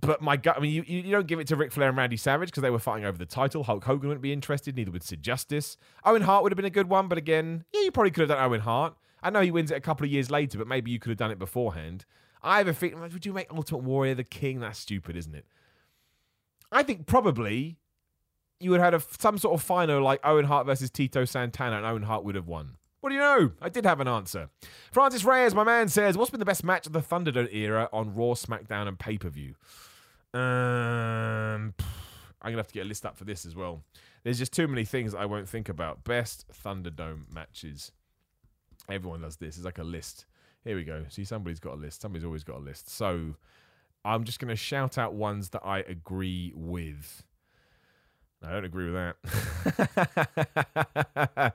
But 0.00 0.22
my 0.22 0.38
gut, 0.38 0.56
I 0.56 0.60
mean, 0.60 0.72
you, 0.72 0.82
you 0.86 1.12
don't 1.12 1.26
give 1.26 1.38
it 1.38 1.46
to 1.48 1.56
Ric 1.56 1.70
Flair 1.70 1.88
and 1.88 1.98
Randy 1.98 2.16
Savage 2.16 2.48
because 2.48 2.62
they 2.62 2.70
were 2.70 2.78
fighting 2.78 3.04
over 3.04 3.18
the 3.18 3.26
title. 3.26 3.64
Hulk 3.64 3.84
Hogan 3.84 4.08
wouldn't 4.08 4.22
be 4.22 4.32
interested, 4.32 4.74
neither 4.74 4.90
would 4.90 5.02
Sid 5.02 5.22
Justice. 5.22 5.76
Owen 6.04 6.22
Hart 6.22 6.42
would 6.42 6.50
have 6.50 6.56
been 6.56 6.64
a 6.64 6.70
good 6.70 6.88
one, 6.88 7.08
but 7.08 7.18
again, 7.18 7.64
yeah, 7.74 7.82
you 7.82 7.90
probably 7.90 8.10
could 8.10 8.22
have 8.22 8.30
done 8.30 8.42
Owen 8.42 8.60
Hart. 8.60 8.94
I 9.22 9.28
know 9.28 9.42
he 9.42 9.50
wins 9.50 9.70
it 9.70 9.76
a 9.76 9.80
couple 9.80 10.04
of 10.06 10.10
years 10.10 10.30
later, 10.30 10.56
but 10.56 10.66
maybe 10.66 10.90
you 10.90 10.98
could 10.98 11.10
have 11.10 11.18
done 11.18 11.30
it 11.30 11.38
beforehand. 11.38 12.06
I 12.42 12.58
have 12.58 12.68
a 12.68 12.74
feeling, 12.74 13.00
would 13.00 13.26
you 13.26 13.34
make 13.34 13.52
Ultimate 13.52 13.84
Warrior 13.84 14.14
the 14.14 14.24
king? 14.24 14.60
That's 14.60 14.78
stupid, 14.78 15.14
isn't 15.14 15.34
it? 15.34 15.44
I 16.72 16.82
think 16.82 17.06
probably 17.06 17.76
you 18.58 18.70
would 18.70 18.80
have 18.80 18.92
had 18.92 19.02
a, 19.02 19.20
some 19.20 19.38
sort 19.38 19.54
of 19.54 19.62
final 19.62 20.02
like 20.02 20.20
Owen 20.24 20.46
Hart 20.46 20.66
versus 20.66 20.90
Tito 20.90 21.24
Santana, 21.24 21.76
and 21.76 21.86
Owen 21.86 22.02
Hart 22.02 22.24
would 22.24 22.34
have 22.34 22.46
won. 22.46 22.76
What 23.00 23.10
do 23.10 23.16
you 23.16 23.20
know? 23.20 23.52
I 23.60 23.68
did 23.68 23.84
have 23.84 24.00
an 24.00 24.06
answer. 24.06 24.48
Francis 24.92 25.24
Reyes, 25.24 25.54
my 25.54 25.64
man, 25.64 25.88
says, 25.88 26.16
What's 26.16 26.30
been 26.30 26.38
the 26.38 26.46
best 26.46 26.62
match 26.62 26.86
of 26.86 26.92
the 26.92 27.00
Thunderdome 27.00 27.52
era 27.52 27.88
on 27.92 28.14
Raw, 28.14 28.34
SmackDown, 28.34 28.86
and 28.86 28.98
pay 28.98 29.18
per 29.18 29.28
view? 29.28 29.56
Um, 30.32 31.74
I'm 32.40 32.52
gonna 32.52 32.58
have 32.58 32.68
to 32.68 32.74
get 32.74 32.86
a 32.86 32.88
list 32.88 33.04
up 33.04 33.16
for 33.16 33.24
this 33.24 33.44
as 33.44 33.56
well. 33.56 33.82
There's 34.22 34.38
just 34.38 34.52
too 34.52 34.68
many 34.68 34.84
things 34.84 35.14
I 35.14 35.24
won't 35.24 35.48
think 35.48 35.68
about. 35.68 36.04
Best 36.04 36.46
Thunderdome 36.64 37.32
matches. 37.32 37.90
Everyone 38.88 39.20
does 39.20 39.36
this. 39.36 39.56
It's 39.56 39.64
like 39.64 39.78
a 39.78 39.84
list. 39.84 40.26
Here 40.64 40.76
we 40.76 40.84
go. 40.84 41.04
See, 41.08 41.24
somebody's 41.24 41.58
got 41.58 41.74
a 41.74 41.80
list. 41.80 42.00
Somebody's 42.00 42.24
always 42.24 42.44
got 42.44 42.58
a 42.58 42.60
list. 42.60 42.88
So 42.88 43.34
I'm 44.04 44.24
just 44.24 44.38
gonna 44.38 44.56
shout 44.56 44.98
out 44.98 45.14
ones 45.14 45.50
that 45.50 45.62
I 45.64 45.80
agree 45.80 46.52
with. 46.54 47.24
I 48.44 48.52
don't 48.52 48.64
agree 48.64 48.90
with 48.90 49.14
that. 51.24 51.54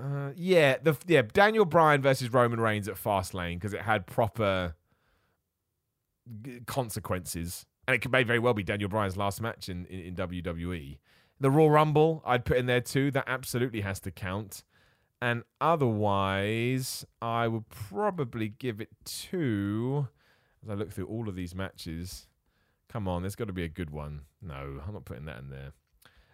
uh, 0.00 0.30
yeah, 0.36 0.76
the 0.82 0.96
yeah 1.06 1.22
Daniel 1.22 1.64
Bryan 1.64 2.02
versus 2.02 2.32
Roman 2.32 2.60
Reigns 2.60 2.88
at 2.88 2.94
Fastlane 2.94 3.56
because 3.56 3.72
it 3.72 3.82
had 3.82 4.06
proper 4.06 4.74
consequences, 6.66 7.66
and 7.88 7.96
it 7.96 8.10
may 8.10 8.22
very 8.22 8.38
well 8.38 8.54
be 8.54 8.62
Daniel 8.62 8.88
Bryan's 8.88 9.16
last 9.16 9.40
match 9.40 9.68
in, 9.68 9.86
in, 9.86 10.00
in 10.00 10.14
WWE. 10.14 10.98
The 11.40 11.50
Raw 11.50 11.66
Rumble 11.66 12.22
I'd 12.24 12.44
put 12.44 12.58
in 12.58 12.66
there 12.66 12.80
too. 12.80 13.10
That 13.10 13.24
absolutely 13.26 13.80
has 13.80 13.98
to 14.00 14.10
count. 14.10 14.62
And 15.20 15.44
otherwise, 15.60 17.06
I 17.20 17.46
would 17.46 17.68
probably 17.68 18.48
give 18.48 18.80
it 18.80 18.90
to. 19.30 20.08
As 20.62 20.70
I 20.70 20.74
look 20.74 20.92
through 20.92 21.06
all 21.06 21.28
of 21.28 21.34
these 21.34 21.54
matches, 21.54 22.26
come 22.88 23.08
on, 23.08 23.22
there's 23.22 23.36
got 23.36 23.46
to 23.46 23.52
be 23.52 23.64
a 23.64 23.68
good 23.68 23.90
one. 23.90 24.22
No, 24.40 24.80
I'm 24.86 24.92
not 24.92 25.04
putting 25.04 25.24
that 25.24 25.38
in 25.38 25.50
there. 25.50 25.72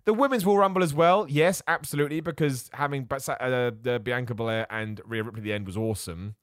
The 0.04 0.14
women's 0.14 0.44
Royal 0.46 0.58
Rumble 0.58 0.82
as 0.82 0.94
well, 0.94 1.26
yes, 1.28 1.62
absolutely, 1.68 2.20
because 2.20 2.70
having 2.72 3.06
uh, 3.10 3.16
the 3.18 4.00
Bianca 4.02 4.34
Belair 4.34 4.66
and 4.70 5.00
Rhea 5.04 5.22
Ripley 5.22 5.40
at 5.40 5.44
the 5.44 5.52
end 5.52 5.66
was 5.66 5.76
awesome. 5.76 6.34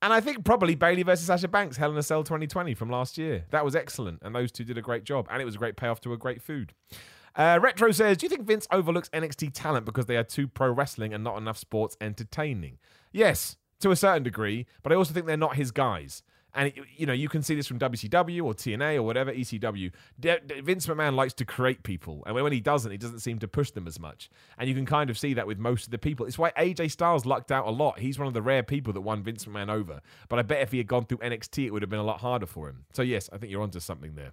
And 0.00 0.12
I 0.12 0.20
think 0.20 0.44
probably 0.44 0.74
Bayley 0.74 1.02
versus 1.02 1.26
Sasha 1.26 1.48
Banks, 1.48 1.76
Hell 1.76 1.90
in 1.90 1.96
a 1.96 2.02
Cell 2.02 2.22
2020 2.22 2.74
from 2.74 2.90
last 2.90 3.18
year. 3.18 3.46
That 3.50 3.64
was 3.64 3.74
excellent, 3.74 4.20
and 4.22 4.34
those 4.34 4.52
two 4.52 4.64
did 4.64 4.78
a 4.78 4.82
great 4.82 5.04
job, 5.04 5.26
and 5.30 5.42
it 5.42 5.44
was 5.44 5.54
a 5.56 5.58
great 5.58 5.76
payoff 5.76 6.00
to 6.02 6.12
a 6.12 6.18
great 6.18 6.42
food. 6.42 6.72
Uh, 7.34 7.58
Retro 7.62 7.90
says, 7.92 8.16
Do 8.16 8.26
you 8.26 8.30
think 8.30 8.46
Vince 8.46 8.66
overlooks 8.70 9.08
NXT 9.10 9.52
talent 9.54 9.86
because 9.86 10.06
they 10.06 10.16
are 10.16 10.24
too 10.24 10.46
pro 10.46 10.70
wrestling 10.70 11.14
and 11.14 11.24
not 11.24 11.36
enough 11.38 11.56
sports 11.56 11.96
entertaining? 12.00 12.78
Yes, 13.12 13.56
to 13.80 13.90
a 13.90 13.96
certain 13.96 14.22
degree, 14.22 14.66
but 14.82 14.92
I 14.92 14.96
also 14.96 15.14
think 15.14 15.26
they're 15.26 15.36
not 15.36 15.56
his 15.56 15.70
guys. 15.70 16.22
And 16.58 16.72
you 16.96 17.06
know, 17.06 17.12
you 17.12 17.28
can 17.28 17.42
see 17.42 17.54
this 17.54 17.68
from 17.68 17.78
WCW 17.78 18.42
or 18.42 18.52
TNA 18.52 18.96
or 18.96 19.04
whatever 19.04 19.32
ECW. 19.32 19.92
Vince 20.18 20.88
McMahon 20.88 21.14
likes 21.14 21.32
to 21.34 21.44
create 21.44 21.84
people, 21.84 22.24
and 22.26 22.34
when 22.34 22.52
he 22.52 22.58
doesn't, 22.58 22.90
he 22.90 22.98
doesn't 22.98 23.20
seem 23.20 23.38
to 23.38 23.46
push 23.46 23.70
them 23.70 23.86
as 23.86 24.00
much. 24.00 24.28
And 24.58 24.68
you 24.68 24.74
can 24.74 24.84
kind 24.84 25.08
of 25.08 25.16
see 25.16 25.34
that 25.34 25.46
with 25.46 25.58
most 25.60 25.84
of 25.84 25.92
the 25.92 25.98
people. 25.98 26.26
It's 26.26 26.36
why 26.36 26.50
AJ 26.50 26.90
Styles 26.90 27.24
lucked 27.24 27.52
out 27.52 27.68
a 27.68 27.70
lot. 27.70 28.00
He's 28.00 28.18
one 28.18 28.26
of 28.26 28.34
the 28.34 28.42
rare 28.42 28.64
people 28.64 28.92
that 28.94 29.02
won 29.02 29.22
Vince 29.22 29.44
McMahon 29.44 29.68
over. 29.68 30.00
But 30.28 30.40
I 30.40 30.42
bet 30.42 30.60
if 30.62 30.72
he 30.72 30.78
had 30.78 30.88
gone 30.88 31.04
through 31.04 31.18
NXT, 31.18 31.66
it 31.66 31.70
would 31.70 31.82
have 31.82 31.90
been 31.90 32.00
a 32.00 32.04
lot 32.04 32.18
harder 32.18 32.46
for 32.46 32.68
him. 32.68 32.86
So 32.92 33.02
yes, 33.02 33.30
I 33.32 33.38
think 33.38 33.52
you're 33.52 33.62
onto 33.62 33.78
something 33.78 34.16
there. 34.16 34.32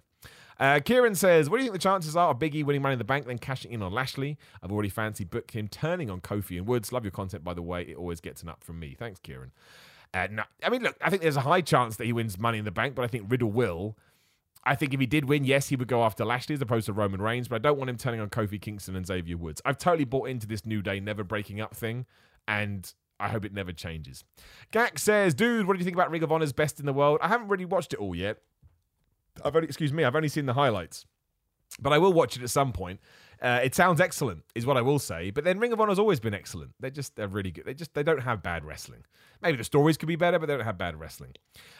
Uh, 0.58 0.80
Kieran 0.80 1.14
says, 1.14 1.48
What 1.48 1.58
do 1.58 1.62
you 1.62 1.70
think 1.70 1.80
the 1.80 1.88
chances 1.88 2.16
are 2.16 2.30
of 2.30 2.40
Biggie 2.40 2.64
winning 2.64 2.82
Money 2.82 2.94
in 2.94 2.98
the 2.98 3.04
Bank, 3.04 3.26
then 3.26 3.38
cashing 3.38 3.70
in 3.70 3.82
on 3.82 3.92
Lashley? 3.92 4.36
I've 4.64 4.72
already 4.72 4.88
fancy 4.88 5.22
booked 5.22 5.52
him 5.52 5.68
turning 5.68 6.10
on 6.10 6.20
Kofi 6.20 6.56
and 6.56 6.66
Woods. 6.66 6.90
Love 6.90 7.04
your 7.04 7.12
content, 7.12 7.44
by 7.44 7.54
the 7.54 7.62
way. 7.62 7.82
It 7.82 7.96
always 7.96 8.20
gets 8.20 8.42
an 8.42 8.48
up 8.48 8.64
from 8.64 8.80
me. 8.80 8.96
Thanks, 8.98 9.20
Kieran. 9.20 9.52
Uh, 10.16 10.28
no, 10.30 10.42
I 10.62 10.70
mean, 10.70 10.82
look, 10.82 10.96
I 11.02 11.10
think 11.10 11.20
there's 11.20 11.36
a 11.36 11.42
high 11.42 11.60
chance 11.60 11.96
that 11.96 12.06
he 12.06 12.12
wins 12.12 12.38
Money 12.38 12.56
in 12.56 12.64
the 12.64 12.70
Bank, 12.70 12.94
but 12.94 13.04
I 13.04 13.08
think 13.08 13.30
Riddle 13.30 13.50
will. 13.50 13.98
I 14.64 14.74
think 14.74 14.94
if 14.94 15.00
he 15.00 15.06
did 15.06 15.28
win, 15.28 15.44
yes, 15.44 15.68
he 15.68 15.76
would 15.76 15.88
go 15.88 16.02
after 16.02 16.24
Lashley 16.24 16.54
as 16.54 16.62
opposed 16.62 16.86
to 16.86 16.94
Roman 16.94 17.20
Reigns, 17.20 17.48
but 17.48 17.56
I 17.56 17.58
don't 17.58 17.76
want 17.76 17.90
him 17.90 17.98
turning 17.98 18.20
on 18.20 18.30
Kofi 18.30 18.60
Kingston 18.60 18.96
and 18.96 19.06
Xavier 19.06 19.36
Woods. 19.36 19.60
I've 19.64 19.76
totally 19.76 20.04
bought 20.04 20.28
into 20.30 20.46
this 20.46 20.64
New 20.64 20.80
Day 20.80 21.00
never 21.00 21.22
breaking 21.22 21.60
up 21.60 21.76
thing, 21.76 22.06
and 22.48 22.90
I 23.20 23.28
hope 23.28 23.44
it 23.44 23.52
never 23.52 23.72
changes. 23.72 24.24
Gak 24.72 24.98
says, 24.98 25.34
dude, 25.34 25.66
what 25.66 25.74
do 25.74 25.80
you 25.80 25.84
think 25.84 25.96
about 25.96 26.10
Ring 26.10 26.22
of 26.22 26.32
Honor's 26.32 26.54
Best 26.54 26.80
in 26.80 26.86
the 26.86 26.94
World? 26.94 27.18
I 27.20 27.28
haven't 27.28 27.48
really 27.48 27.66
watched 27.66 27.92
it 27.92 27.98
all 27.98 28.14
yet. 28.14 28.38
I've 29.44 29.54
only, 29.54 29.68
excuse 29.68 29.92
me, 29.92 30.02
I've 30.02 30.16
only 30.16 30.28
seen 30.28 30.46
the 30.46 30.54
highlights, 30.54 31.04
but 31.78 31.92
I 31.92 31.98
will 31.98 32.12
watch 32.14 32.36
it 32.36 32.42
at 32.42 32.50
some 32.50 32.72
point. 32.72 33.00
Uh, 33.40 33.60
it 33.62 33.74
sounds 33.74 34.00
excellent, 34.00 34.42
is 34.54 34.64
what 34.64 34.76
I 34.76 34.82
will 34.82 34.98
say. 34.98 35.30
But 35.30 35.44
then 35.44 35.58
Ring 35.58 35.72
of 35.72 35.80
Honor's 35.80 35.98
always 35.98 36.20
been 36.20 36.34
excellent. 36.34 36.72
They're 36.80 36.90
just 36.90 37.16
they're 37.16 37.28
really 37.28 37.50
good. 37.50 37.64
They 37.64 37.74
just 37.74 37.94
they 37.94 38.02
don't 38.02 38.22
have 38.22 38.42
bad 38.42 38.64
wrestling. 38.64 39.04
Maybe 39.42 39.58
the 39.58 39.64
stories 39.64 39.96
could 39.96 40.06
be 40.06 40.16
better, 40.16 40.38
but 40.38 40.46
they 40.46 40.56
don't 40.56 40.64
have 40.64 40.78
bad 40.78 40.98
wrestling. 40.98 41.34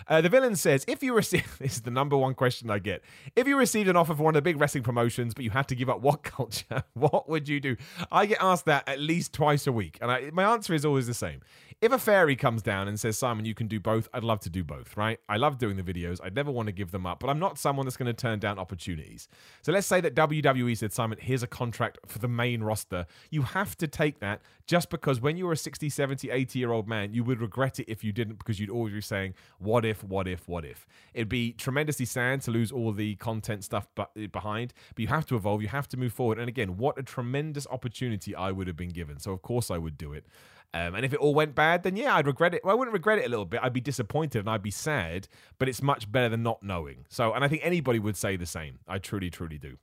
Uh, 0.06 0.20
the 0.20 0.28
villain 0.28 0.56
says, 0.56 0.84
if 0.86 1.02
you 1.02 1.14
receive 1.14 1.56
this 1.58 1.76
is 1.76 1.82
the 1.82 1.90
number 1.90 2.16
one 2.16 2.34
question 2.34 2.70
I 2.70 2.78
get. 2.78 3.02
If 3.34 3.48
you 3.48 3.56
received 3.56 3.88
an 3.88 3.96
offer 3.96 4.14
for 4.14 4.22
one 4.22 4.32
of 4.32 4.38
the 4.38 4.42
big 4.42 4.60
wrestling 4.60 4.84
promotions, 4.84 5.34
but 5.34 5.44
you 5.44 5.50
had 5.50 5.68
to 5.68 5.74
give 5.74 5.88
up 5.88 6.00
what 6.00 6.22
culture, 6.22 6.84
what 6.94 7.28
would 7.28 7.48
you 7.48 7.60
do? 7.60 7.76
I 8.12 8.26
get 8.26 8.38
asked 8.40 8.66
that 8.66 8.88
at 8.88 9.00
least 9.00 9.32
twice 9.32 9.66
a 9.66 9.72
week, 9.72 9.98
and 10.00 10.10
I, 10.10 10.30
my 10.32 10.44
answer 10.44 10.74
is 10.74 10.84
always 10.84 11.06
the 11.06 11.14
same. 11.14 11.40
If 11.82 11.92
a 11.92 11.98
fairy 11.98 12.36
comes 12.36 12.62
down 12.62 12.88
and 12.88 12.98
says, 12.98 13.18
Simon, 13.18 13.44
you 13.44 13.54
can 13.54 13.68
do 13.68 13.78
both, 13.78 14.08
I'd 14.14 14.24
love 14.24 14.40
to 14.40 14.50
do 14.50 14.64
both, 14.64 14.96
right? 14.96 15.18
I 15.28 15.36
love 15.36 15.58
doing 15.58 15.76
the 15.76 15.82
videos. 15.82 16.20
I'd 16.24 16.34
never 16.34 16.50
want 16.50 16.68
to 16.68 16.72
give 16.72 16.90
them 16.90 17.06
up, 17.06 17.20
but 17.20 17.28
I'm 17.28 17.38
not 17.38 17.58
someone 17.58 17.84
that's 17.84 17.98
going 17.98 18.06
to 18.06 18.14
turn 18.14 18.38
down 18.38 18.58
opportunities. 18.58 19.28
So 19.60 19.72
let's 19.72 19.86
say 19.86 20.00
that 20.00 20.14
WWE 20.14 20.74
said, 20.76 20.94
Simon, 20.94 21.18
here's 21.20 21.42
a 21.42 21.45
contract 21.46 21.98
for 22.06 22.18
the 22.18 22.28
main 22.28 22.62
roster. 22.62 23.06
You 23.30 23.42
have 23.42 23.76
to 23.78 23.86
take 23.86 24.20
that 24.20 24.42
just 24.66 24.90
because 24.90 25.20
when 25.20 25.36
you're 25.36 25.52
a 25.52 25.56
60, 25.56 25.88
70, 25.88 26.30
80 26.30 26.58
year 26.58 26.72
old 26.72 26.88
man, 26.88 27.12
you 27.12 27.24
would 27.24 27.40
regret 27.40 27.78
it 27.78 27.88
if 27.88 28.02
you 28.02 28.12
didn't 28.12 28.38
because 28.38 28.58
you'd 28.60 28.70
always 28.70 28.92
be 28.92 29.00
saying, 29.00 29.34
what 29.58 29.84
if, 29.84 30.02
what 30.02 30.26
if, 30.26 30.48
what 30.48 30.64
if. 30.64 30.86
It'd 31.14 31.28
be 31.28 31.52
tremendously 31.52 32.06
sad 32.06 32.40
to 32.42 32.50
lose 32.50 32.72
all 32.72 32.92
the 32.92 33.16
content 33.16 33.64
stuff 33.64 33.86
behind, 34.32 34.74
but 34.94 35.02
you 35.02 35.08
have 35.08 35.26
to 35.26 35.36
evolve, 35.36 35.62
you 35.62 35.68
have 35.68 35.88
to 35.88 35.96
move 35.96 36.12
forward. 36.12 36.38
And 36.38 36.48
again, 36.48 36.76
what 36.76 36.98
a 36.98 37.02
tremendous 37.02 37.66
opportunity 37.68 38.34
I 38.34 38.52
would 38.52 38.66
have 38.66 38.76
been 38.76 38.90
given. 38.90 39.18
So, 39.18 39.32
of 39.32 39.42
course, 39.42 39.70
I 39.70 39.78
would 39.78 39.96
do 39.96 40.12
it. 40.12 40.26
Um, 40.74 40.94
and 40.94 41.04
if 41.04 41.14
it 41.14 41.20
all 41.20 41.34
went 41.34 41.54
bad, 41.54 41.84
then 41.84 41.96
yeah, 41.96 42.16
I'd 42.16 42.26
regret 42.26 42.52
it. 42.52 42.62
Well, 42.64 42.72
I 42.72 42.78
wouldn't 42.78 42.92
regret 42.92 43.18
it 43.18 43.24
a 43.24 43.28
little 43.28 43.46
bit. 43.46 43.60
I'd 43.62 43.72
be 43.72 43.80
disappointed 43.80 44.40
and 44.40 44.50
I'd 44.50 44.62
be 44.62 44.70
sad, 44.70 45.28
but 45.58 45.68
it's 45.68 45.80
much 45.80 46.10
better 46.10 46.28
than 46.28 46.42
not 46.42 46.62
knowing. 46.62 47.06
So, 47.08 47.32
and 47.32 47.42
I 47.44 47.48
think 47.48 47.62
anybody 47.64 47.98
would 47.98 48.16
say 48.16 48.36
the 48.36 48.46
same. 48.46 48.80
I 48.86 48.98
truly, 48.98 49.30
truly 49.30 49.58
do. 49.58 49.78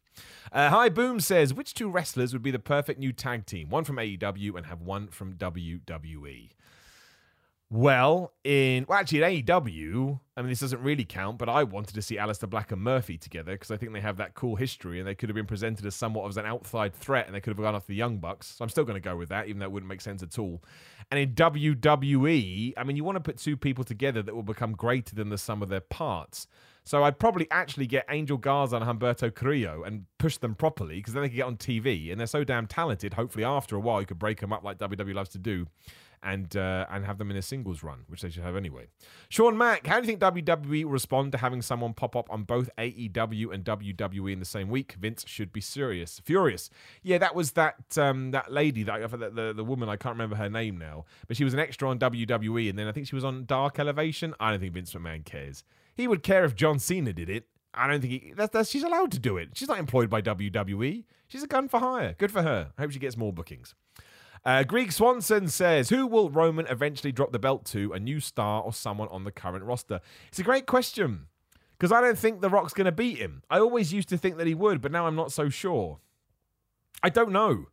Uh, 0.51 0.69
Hi 0.69 0.89
Boom 0.89 1.19
says, 1.19 1.53
which 1.53 1.73
two 1.73 1.89
wrestlers 1.89 2.33
would 2.33 2.43
be 2.43 2.51
the 2.51 2.59
perfect 2.59 2.99
new 2.99 3.11
tag 3.11 3.45
team? 3.45 3.69
One 3.69 3.83
from 3.83 3.97
AEW 3.97 4.55
and 4.55 4.67
have 4.67 4.81
one 4.81 5.07
from 5.07 5.33
WWE. 5.33 6.49
Well, 7.73 8.33
in 8.43 8.85
well, 8.87 8.99
actually, 8.99 9.23
in 9.23 9.45
AEW, 9.45 10.19
I 10.37 10.41
mean, 10.43 10.49
this 10.49 10.59
doesn't 10.59 10.83
really 10.83 11.05
count, 11.05 11.39
but 11.39 11.49
I 11.49 11.63
wanted 11.63 11.95
to 11.95 12.03
see 12.03 12.17
Aleister 12.17 12.47
Black 12.47 12.71
and 12.71 12.79
Murphy 12.79 13.17
together 13.17 13.53
because 13.53 13.71
I 13.71 13.77
think 13.77 13.93
they 13.93 13.99
have 13.99 14.17
that 14.17 14.35
cool 14.35 14.55
history 14.55 14.99
and 14.99 15.07
they 15.07 15.15
could 15.15 15.27
have 15.27 15.35
been 15.35 15.47
presented 15.47 15.83
as 15.87 15.95
somewhat 15.95 16.29
of 16.29 16.37
an 16.37 16.45
outside 16.45 16.93
threat 16.93 17.25
and 17.25 17.33
they 17.33 17.41
could 17.41 17.49
have 17.49 17.57
gone 17.57 17.73
after 17.73 17.87
the 17.87 17.95
Young 17.95 18.19
Bucks. 18.19 18.45
So 18.45 18.63
I'm 18.63 18.69
still 18.69 18.83
going 18.83 19.01
to 19.01 19.09
go 19.09 19.15
with 19.15 19.29
that, 19.29 19.47
even 19.47 19.57
though 19.57 19.65
it 19.65 19.71
wouldn't 19.71 19.89
make 19.89 20.01
sense 20.01 20.21
at 20.21 20.37
all. 20.37 20.61
And 21.09 21.19
in 21.19 21.33
WWE, 21.33 22.73
I 22.77 22.83
mean, 22.83 22.95
you 22.95 23.03
want 23.03 23.15
to 23.15 23.21
put 23.21 23.37
two 23.37 23.57
people 23.57 23.83
together 23.83 24.21
that 24.21 24.35
will 24.35 24.43
become 24.43 24.73
greater 24.73 25.15
than 25.15 25.29
the 25.29 25.39
sum 25.39 25.63
of 25.63 25.69
their 25.69 25.81
parts. 25.81 26.45
So 26.85 27.03
I'd 27.03 27.17
probably 27.17 27.47
actually 27.49 27.87
get 27.87 28.05
Angel 28.09 28.37
Garza 28.37 28.75
and 28.75 28.85
Humberto 28.85 29.33
Carrillo 29.33 29.83
and 29.83 30.05
push 30.17 30.37
them 30.37 30.53
properly 30.53 30.97
because 30.97 31.13
then 31.13 31.23
they 31.23 31.29
could 31.29 31.37
get 31.37 31.45
on 31.45 31.55
TV 31.55 32.11
and 32.11 32.19
they're 32.19 32.27
so 32.27 32.43
damn 32.43 32.67
talented. 32.67 33.13
Hopefully, 33.13 33.45
after 33.45 33.75
a 33.75 33.79
while, 33.79 34.01
you 34.01 34.07
could 34.07 34.19
break 34.19 34.41
them 34.41 34.51
up 34.51 34.63
like 34.63 34.79
WWE 34.79 35.13
loves 35.13 35.29
to 35.29 35.37
do 35.37 35.65
and 36.23 36.55
uh, 36.55 36.85
and 36.89 37.05
have 37.05 37.17
them 37.17 37.29
in 37.29 37.37
a 37.37 37.41
singles 37.41 37.83
run, 37.83 38.05
which 38.07 38.21
they 38.21 38.29
should 38.29 38.43
have 38.43 38.55
anyway. 38.55 38.87
Sean 39.29 39.57
Mack, 39.57 39.85
how 39.85 39.99
do 39.99 40.07
you 40.07 40.07
think 40.07 40.19
WWE 40.19 40.85
will 40.85 40.91
respond 40.91 41.31
to 41.33 41.37
having 41.37 41.61
someone 41.61 41.93
pop 41.93 42.15
up 42.15 42.31
on 42.31 42.43
both 42.43 42.69
AEW 42.77 43.53
and 43.53 43.63
WWE 43.63 44.33
in 44.33 44.39
the 44.39 44.45
same 44.45 44.69
week? 44.69 44.93
Vince 44.93 45.25
should 45.27 45.51
be 45.51 45.61
serious, 45.61 46.21
furious. 46.23 46.69
Yeah, 47.01 47.17
that 47.17 47.35
was 47.35 47.51
that 47.51 47.97
um, 47.97 48.31
that 48.31 48.51
lady 48.51 48.83
that 48.83 49.11
the, 49.11 49.29
the 49.29 49.53
the 49.55 49.63
woman 49.63 49.89
I 49.89 49.97
can't 49.97 50.13
remember 50.13 50.35
her 50.37 50.49
name 50.49 50.77
now, 50.77 51.05
but 51.27 51.37
she 51.37 51.43
was 51.43 51.53
an 51.53 51.59
extra 51.59 51.89
on 51.89 51.99
WWE, 51.99 52.69
and 52.69 52.79
then 52.79 52.87
I 52.87 52.91
think 52.91 53.07
she 53.07 53.15
was 53.15 53.25
on 53.25 53.45
Dark 53.45 53.79
Elevation. 53.79 54.33
I 54.39 54.51
don't 54.51 54.59
think 54.59 54.73
Vince 54.73 54.93
McMahon 54.93 55.25
cares. 55.25 55.63
He 55.95 56.07
would 56.07 56.23
care 56.23 56.43
if 56.45 56.55
John 56.55 56.79
Cena 56.79 57.13
did 57.13 57.29
it. 57.29 57.47
I 57.73 57.87
don't 57.87 58.01
think 58.01 58.13
he, 58.13 58.33
that's, 58.35 58.53
that's 58.53 58.69
she's 58.69 58.83
allowed 58.83 59.11
to 59.13 59.19
do 59.19 59.37
it. 59.37 59.49
She's 59.55 59.67
not 59.67 59.79
employed 59.79 60.09
by 60.09 60.21
WWE. 60.21 61.03
She's 61.27 61.43
a 61.43 61.47
gun 61.47 61.67
for 61.67 61.79
hire. 61.79 62.15
Good 62.17 62.31
for 62.31 62.43
her. 62.43 62.71
I 62.77 62.81
hope 62.81 62.91
she 62.91 62.99
gets 62.99 63.17
more 63.17 63.33
bookings. 63.33 63.73
Uh, 64.45 64.63
Greek 64.63 64.91
Swanson 64.91 65.47
says, 65.47 65.89
Who 65.89 66.05
will 66.05 66.29
Roman 66.29 66.67
eventually 66.67 67.11
drop 67.11 67.31
the 67.31 67.39
belt 67.39 67.65
to? 67.65 67.93
A 67.93 67.99
new 67.99 68.19
star 68.19 68.61
or 68.61 68.73
someone 68.73 69.07
on 69.09 69.23
the 69.23 69.31
current 69.31 69.63
roster? 69.63 70.01
It's 70.27 70.39
a 70.39 70.43
great 70.43 70.65
question 70.65 71.27
because 71.77 71.91
I 71.91 72.01
don't 72.01 72.17
think 72.17 72.41
The 72.41 72.49
Rock's 72.49 72.73
going 72.73 72.85
to 72.85 72.91
beat 72.91 73.17
him. 73.17 73.43
I 73.49 73.59
always 73.59 73.93
used 73.93 74.09
to 74.09 74.17
think 74.17 74.37
that 74.37 74.47
he 74.47 74.53
would, 74.53 74.81
but 74.81 74.91
now 74.91 75.07
I'm 75.07 75.15
not 75.15 75.31
so 75.31 75.49
sure. 75.49 75.99
I 77.01 77.09
don't 77.09 77.31
know. 77.31 77.67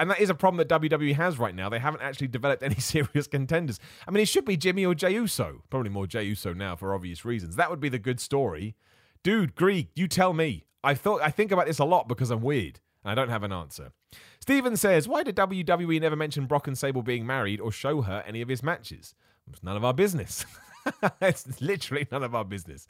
And 0.00 0.10
that 0.10 0.20
is 0.20 0.30
a 0.30 0.34
problem 0.34 0.58
that 0.58 0.80
WWE 0.80 1.14
has 1.14 1.38
right 1.38 1.54
now. 1.54 1.68
They 1.68 1.80
haven't 1.80 2.02
actually 2.02 2.28
developed 2.28 2.62
any 2.64 2.76
serious 2.76 3.28
contenders. 3.28 3.78
I 4.06 4.10
mean, 4.10 4.22
it 4.22 4.28
should 4.28 4.44
be 4.44 4.56
Jimmy 4.56 4.84
or 4.86 4.94
Jey 4.94 5.14
Uso. 5.14 5.62
Probably 5.70 5.90
more 5.90 6.06
Jey 6.06 6.24
Uso 6.24 6.52
now 6.52 6.74
for 6.74 6.94
obvious 6.94 7.24
reasons. 7.24 7.56
That 7.56 7.70
would 7.70 7.80
be 7.80 7.88
the 7.88 7.98
good 7.98 8.20
story. 8.20 8.74
Dude, 9.22 9.54
Greek, 9.54 9.90
you 9.94 10.08
tell 10.08 10.32
me. 10.32 10.64
I 10.82 10.94
thought 10.94 11.20
I 11.22 11.30
think 11.30 11.50
about 11.50 11.66
this 11.66 11.80
a 11.80 11.84
lot 11.84 12.08
because 12.08 12.30
I'm 12.30 12.40
weird 12.40 12.80
I 13.04 13.14
don't 13.14 13.28
have 13.28 13.42
an 13.42 13.52
answer. 13.52 13.92
Steven 14.40 14.76
says, 14.76 15.08
Why 15.08 15.22
did 15.22 15.36
WWE 15.36 16.00
never 16.00 16.16
mention 16.16 16.46
Brock 16.46 16.66
and 16.66 16.76
Sable 16.76 17.02
being 17.02 17.26
married 17.26 17.60
or 17.60 17.70
show 17.70 18.02
her 18.02 18.24
any 18.26 18.40
of 18.40 18.48
his 18.48 18.62
matches? 18.62 19.14
It's 19.50 19.62
none 19.62 19.76
of 19.76 19.84
our 19.84 19.94
business. 19.94 20.44
it's 21.20 21.60
literally 21.60 22.06
none 22.10 22.22
of 22.22 22.34
our 22.34 22.44
business. 22.44 22.86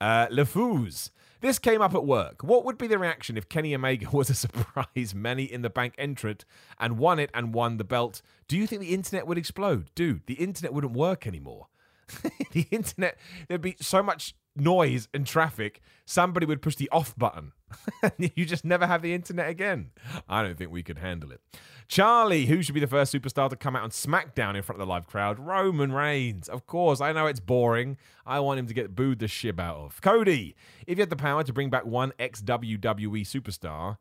Uh, 0.00 0.26
LeFouz. 0.28 1.10
This 1.40 1.60
came 1.60 1.80
up 1.80 1.94
at 1.94 2.04
work. 2.04 2.42
What 2.42 2.64
would 2.64 2.78
be 2.78 2.88
the 2.88 2.98
reaction 2.98 3.36
if 3.36 3.48
Kenny 3.48 3.74
Omega 3.74 4.10
was 4.12 4.28
a 4.28 4.34
surprise 4.34 5.14
Money 5.14 5.44
in 5.44 5.62
the 5.62 5.70
Bank 5.70 5.94
entrant 5.96 6.44
and 6.78 6.98
won 6.98 7.18
it 7.18 7.30
and 7.32 7.54
won 7.54 7.76
the 7.76 7.84
belt? 7.84 8.22
Do 8.48 8.56
you 8.56 8.66
think 8.66 8.80
the 8.80 8.94
internet 8.94 9.26
would 9.26 9.38
explode? 9.38 9.90
Dude, 9.94 10.26
the 10.26 10.34
internet 10.34 10.72
wouldn't 10.72 10.94
work 10.94 11.26
anymore. 11.26 11.68
the 12.52 12.66
internet, 12.70 13.18
there'd 13.46 13.60
be 13.60 13.76
so 13.80 14.02
much 14.02 14.34
noise 14.60 15.08
and 15.12 15.26
traffic, 15.26 15.80
somebody 16.04 16.46
would 16.46 16.62
push 16.62 16.76
the 16.76 16.88
off 16.90 17.16
button 17.16 17.52
you 18.18 18.44
just 18.44 18.64
never 18.64 18.86
have 18.86 19.02
the 19.02 19.14
internet 19.14 19.48
again. 19.48 19.90
I 20.28 20.42
don't 20.42 20.56
think 20.56 20.70
we 20.70 20.82
could 20.82 20.98
handle 20.98 21.32
it. 21.32 21.40
Charlie, 21.86 22.46
who 22.46 22.62
should 22.62 22.74
be 22.74 22.80
the 22.80 22.86
first 22.86 23.12
superstar 23.12 23.48
to 23.48 23.56
come 23.56 23.74
out 23.74 23.82
on 23.82 23.90
SmackDown 23.90 24.54
in 24.56 24.62
front 24.62 24.80
of 24.80 24.86
the 24.86 24.90
live 24.90 25.06
crowd? 25.06 25.38
Roman 25.38 25.92
Reigns. 25.92 26.48
Of 26.48 26.66
course, 26.66 27.00
I 27.00 27.12
know 27.12 27.26
it's 27.26 27.40
boring. 27.40 27.96
I 28.26 28.40
want 28.40 28.58
him 28.58 28.66
to 28.66 28.74
get 28.74 28.94
booed 28.94 29.20
the 29.20 29.26
shib 29.26 29.58
out 29.58 29.76
of. 29.76 30.00
Cody, 30.02 30.54
if 30.86 30.98
you 30.98 31.02
had 31.02 31.10
the 31.10 31.16
power 31.16 31.42
to 31.44 31.52
bring 31.52 31.70
back 31.70 31.86
one 31.86 32.12
ex 32.18 32.42
WWE 32.42 33.22
superstar, 33.22 33.96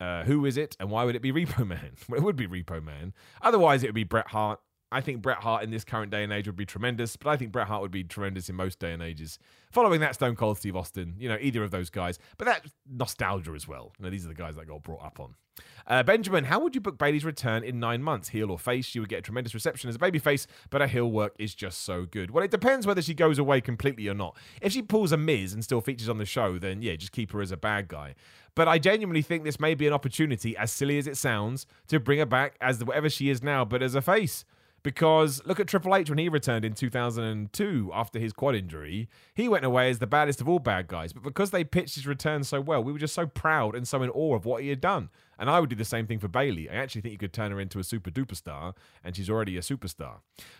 uh, 0.00 0.24
who 0.24 0.44
is 0.44 0.56
it 0.56 0.76
and 0.78 0.90
why 0.90 1.04
would 1.04 1.16
it 1.16 1.22
be 1.22 1.32
Repo 1.32 1.66
Man? 1.66 1.92
Well, 2.08 2.20
it 2.20 2.24
would 2.24 2.36
be 2.36 2.46
Repo 2.46 2.82
Man. 2.82 3.14
Otherwise, 3.40 3.82
it 3.82 3.88
would 3.88 3.94
be 3.94 4.04
Bret 4.04 4.28
Hart. 4.28 4.60
I 4.94 5.00
think 5.00 5.22
Bret 5.22 5.38
Hart 5.38 5.64
in 5.64 5.70
this 5.70 5.82
current 5.82 6.12
day 6.12 6.22
and 6.22 6.32
age 6.32 6.46
would 6.46 6.54
be 6.54 6.64
tremendous, 6.64 7.16
but 7.16 7.28
I 7.28 7.36
think 7.36 7.50
Bret 7.50 7.66
Hart 7.66 7.82
would 7.82 7.90
be 7.90 8.04
tremendous 8.04 8.48
in 8.48 8.54
most 8.54 8.78
day 8.78 8.92
and 8.92 9.02
ages. 9.02 9.40
Following 9.72 10.00
that, 10.00 10.14
Stone 10.14 10.36
Cold 10.36 10.56
Steve 10.56 10.76
Austin, 10.76 11.16
you 11.18 11.28
know, 11.28 11.36
either 11.40 11.64
of 11.64 11.72
those 11.72 11.90
guys. 11.90 12.20
But 12.38 12.44
that 12.44 12.66
nostalgia 12.88 13.52
as 13.52 13.66
well. 13.66 13.92
You 13.98 14.04
know, 14.04 14.10
these 14.10 14.24
are 14.24 14.28
the 14.28 14.34
guys 14.34 14.54
that 14.54 14.68
got 14.68 14.84
brought 14.84 15.04
up 15.04 15.18
on. 15.18 15.34
Uh, 15.86 16.02
Benjamin, 16.02 16.44
how 16.44 16.60
would 16.60 16.74
you 16.74 16.80
book 16.80 16.96
Bayley's 16.96 17.24
return 17.24 17.64
in 17.64 17.80
nine 17.80 18.02
months? 18.02 18.28
Heel 18.28 18.50
or 18.50 18.58
face? 18.58 18.86
She 18.86 19.00
would 19.00 19.08
get 19.08 19.18
a 19.18 19.22
tremendous 19.22 19.52
reception 19.52 19.88
as 19.88 19.96
a 19.96 19.98
babyface, 19.98 20.46
but 20.70 20.80
her 20.80 20.86
heel 20.86 21.10
work 21.10 21.34
is 21.38 21.54
just 21.54 21.82
so 21.82 22.06
good. 22.06 22.30
Well, 22.30 22.44
it 22.44 22.50
depends 22.50 22.86
whether 22.86 23.02
she 23.02 23.14
goes 23.14 23.38
away 23.38 23.60
completely 23.60 24.08
or 24.08 24.14
not. 24.14 24.36
If 24.62 24.72
she 24.72 24.82
pulls 24.82 25.10
a 25.10 25.16
Miz 25.16 25.52
and 25.52 25.62
still 25.62 25.80
features 25.80 26.08
on 26.08 26.18
the 26.18 26.24
show, 26.24 26.58
then 26.58 26.82
yeah, 26.82 26.94
just 26.96 27.12
keep 27.12 27.32
her 27.32 27.42
as 27.42 27.50
a 27.50 27.56
bad 27.56 27.88
guy. 27.88 28.14
But 28.54 28.68
I 28.68 28.78
genuinely 28.78 29.22
think 29.22 29.42
this 29.42 29.58
may 29.58 29.74
be 29.74 29.86
an 29.86 29.92
opportunity, 29.92 30.56
as 30.56 30.72
silly 30.72 30.98
as 30.98 31.06
it 31.08 31.16
sounds, 31.16 31.66
to 31.88 31.98
bring 31.98 32.20
her 32.20 32.26
back 32.26 32.56
as 32.60 32.82
whatever 32.84 33.10
she 33.10 33.28
is 33.28 33.42
now, 33.42 33.64
but 33.64 33.82
as 33.82 33.94
a 33.94 34.02
face. 34.02 34.44
Because 34.84 35.40
look 35.46 35.58
at 35.58 35.66
Triple 35.66 35.96
H 35.96 36.10
when 36.10 36.18
he 36.18 36.28
returned 36.28 36.62
in 36.62 36.74
2002 36.74 37.90
after 37.92 38.18
his 38.18 38.34
quad 38.34 38.54
injury. 38.54 39.08
He 39.34 39.48
went 39.48 39.64
away 39.64 39.88
as 39.88 39.98
the 39.98 40.06
baddest 40.06 40.42
of 40.42 40.48
all 40.48 40.58
bad 40.58 40.88
guys. 40.88 41.14
But 41.14 41.22
because 41.22 41.50
they 41.50 41.64
pitched 41.64 41.94
his 41.94 42.06
return 42.06 42.44
so 42.44 42.60
well, 42.60 42.84
we 42.84 42.92
were 42.92 42.98
just 42.98 43.14
so 43.14 43.26
proud 43.26 43.74
and 43.74 43.88
so 43.88 44.02
in 44.02 44.10
awe 44.10 44.36
of 44.36 44.44
what 44.44 44.62
he 44.62 44.68
had 44.68 44.82
done. 44.82 45.08
And 45.38 45.48
I 45.48 45.58
would 45.58 45.70
do 45.70 45.74
the 45.74 45.86
same 45.86 46.06
thing 46.06 46.18
for 46.18 46.28
Bayley. 46.28 46.68
I 46.68 46.74
actually 46.74 47.00
think 47.00 47.12
you 47.12 47.18
could 47.18 47.32
turn 47.32 47.50
her 47.50 47.60
into 47.60 47.78
a 47.78 47.84
super 47.84 48.10
duper 48.10 48.36
star, 48.36 48.74
and 49.02 49.16
she's 49.16 49.30
already 49.30 49.56
a 49.56 49.62
superstar. 49.62 50.18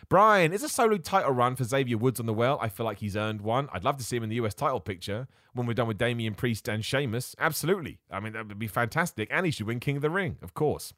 Brian, 0.09 0.51
is 0.51 0.63
a 0.63 0.69
solo 0.69 0.97
title 0.97 1.31
run 1.31 1.55
for 1.55 1.63
Xavier 1.63 1.97
Woods 1.97 2.19
on 2.19 2.25
the 2.25 2.33
well? 2.33 2.57
I 2.59 2.67
feel 2.67 2.85
like 2.85 2.99
he's 2.99 3.15
earned 3.15 3.41
one. 3.41 3.69
I'd 3.71 3.85
love 3.85 3.97
to 3.97 4.03
see 4.03 4.17
him 4.17 4.23
in 4.23 4.29
the 4.29 4.35
US 4.37 4.55
title 4.55 4.79
picture 4.79 5.27
when 5.53 5.67
we're 5.67 5.75
done 5.75 5.87
with 5.87 5.99
Damian 5.99 6.33
Priest 6.33 6.67
and 6.67 6.83
Sheamus. 6.83 7.35
Absolutely. 7.39 7.99
I 8.09 8.19
mean, 8.19 8.33
that 8.33 8.47
would 8.47 8.59
be 8.59 8.67
fantastic. 8.67 9.29
And 9.31 9.45
he 9.45 9.51
should 9.51 9.67
win 9.67 9.79
King 9.79 9.97
of 9.97 10.01
the 10.01 10.09
Ring, 10.09 10.37
of 10.41 10.55
course. 10.55 10.93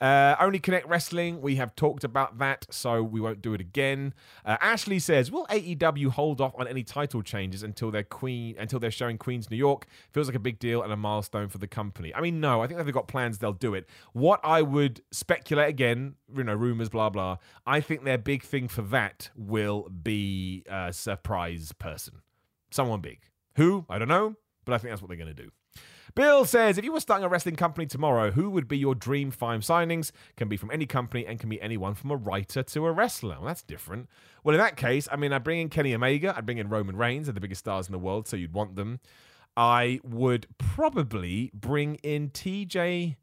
Uh, 0.00 0.36
only 0.38 0.60
Connect 0.60 0.86
Wrestling, 0.86 1.40
we 1.40 1.56
have 1.56 1.74
talked 1.74 2.04
about 2.04 2.38
that, 2.38 2.66
so 2.70 3.02
we 3.02 3.20
won't 3.20 3.42
do 3.42 3.52
it 3.52 3.60
again. 3.60 4.14
Uh, 4.44 4.56
Ashley 4.60 5.00
says, 5.00 5.32
"Will 5.32 5.44
AEW 5.50 6.10
hold 6.10 6.40
off 6.40 6.54
on 6.56 6.68
any 6.68 6.84
title 6.84 7.20
changes 7.20 7.64
until 7.64 7.90
they're 7.90 8.04
Queen 8.04 8.54
until 8.58 8.78
they're 8.78 8.92
showing 8.92 9.18
Queens 9.18 9.50
New 9.50 9.56
York? 9.56 9.86
Feels 10.12 10.28
like 10.28 10.36
a 10.36 10.40
big 10.40 10.60
deal 10.60 10.82
and 10.82 10.92
a 10.92 10.96
milestone 10.96 11.48
for 11.48 11.58
the 11.58 11.66
company." 11.66 12.14
I 12.14 12.20
mean, 12.20 12.40
no, 12.40 12.62
I 12.62 12.68
think 12.68 12.78
they've 12.78 12.94
got 12.94 13.08
plans; 13.08 13.38
they'll 13.38 13.52
do 13.52 13.74
it. 13.74 13.88
What 14.12 14.38
I 14.44 14.62
would 14.62 15.02
speculate 15.10 15.68
again, 15.68 16.14
you 16.32 16.44
know, 16.44 16.54
rumors, 16.54 16.88
blah 16.88 17.10
blah. 17.10 17.38
I 17.66 17.80
think 17.80 18.04
their 18.04 18.18
big 18.18 18.44
thing 18.44 18.68
for 18.68 18.82
that 18.82 19.30
will 19.36 19.88
be 19.88 20.64
a 20.70 20.92
surprise 20.92 21.72
person, 21.72 22.22
someone 22.70 23.00
big. 23.00 23.18
Who 23.56 23.84
I 23.88 23.98
don't 23.98 24.06
know, 24.08 24.36
but 24.64 24.74
I 24.74 24.78
think 24.78 24.92
that's 24.92 25.02
what 25.02 25.08
they're 25.08 25.16
going 25.16 25.34
to 25.34 25.42
do. 25.42 25.50
Bill 26.14 26.44
says, 26.44 26.78
if 26.78 26.84
you 26.84 26.92
were 26.92 27.00
starting 27.00 27.24
a 27.24 27.28
wrestling 27.28 27.56
company 27.56 27.86
tomorrow, 27.86 28.30
who 28.30 28.50
would 28.50 28.68
be 28.68 28.78
your 28.78 28.94
dream 28.94 29.30
five 29.30 29.60
signings? 29.60 30.10
Can 30.36 30.48
be 30.48 30.56
from 30.56 30.70
any 30.70 30.86
company 30.86 31.26
and 31.26 31.38
can 31.38 31.48
be 31.48 31.60
anyone 31.60 31.94
from 31.94 32.10
a 32.10 32.16
writer 32.16 32.62
to 32.62 32.86
a 32.86 32.92
wrestler. 32.92 33.36
Well, 33.36 33.46
that's 33.46 33.62
different. 33.62 34.08
Well, 34.44 34.54
in 34.54 34.60
that 34.60 34.76
case, 34.76 35.08
I 35.10 35.16
mean, 35.16 35.32
I'd 35.32 35.44
bring 35.44 35.60
in 35.60 35.68
Kenny 35.68 35.94
Omega, 35.94 36.34
I'd 36.36 36.46
bring 36.46 36.58
in 36.58 36.68
Roman 36.68 36.96
Reigns, 36.96 37.26
they're 37.26 37.34
the 37.34 37.40
biggest 37.40 37.60
stars 37.60 37.86
in 37.86 37.92
the 37.92 37.98
world, 37.98 38.26
so 38.26 38.36
you'd 38.36 38.54
want 38.54 38.76
them. 38.76 39.00
I 39.56 40.00
would 40.04 40.46
probably 40.56 41.50
bring 41.52 41.96
in 41.96 42.30
TJ. 42.30 43.16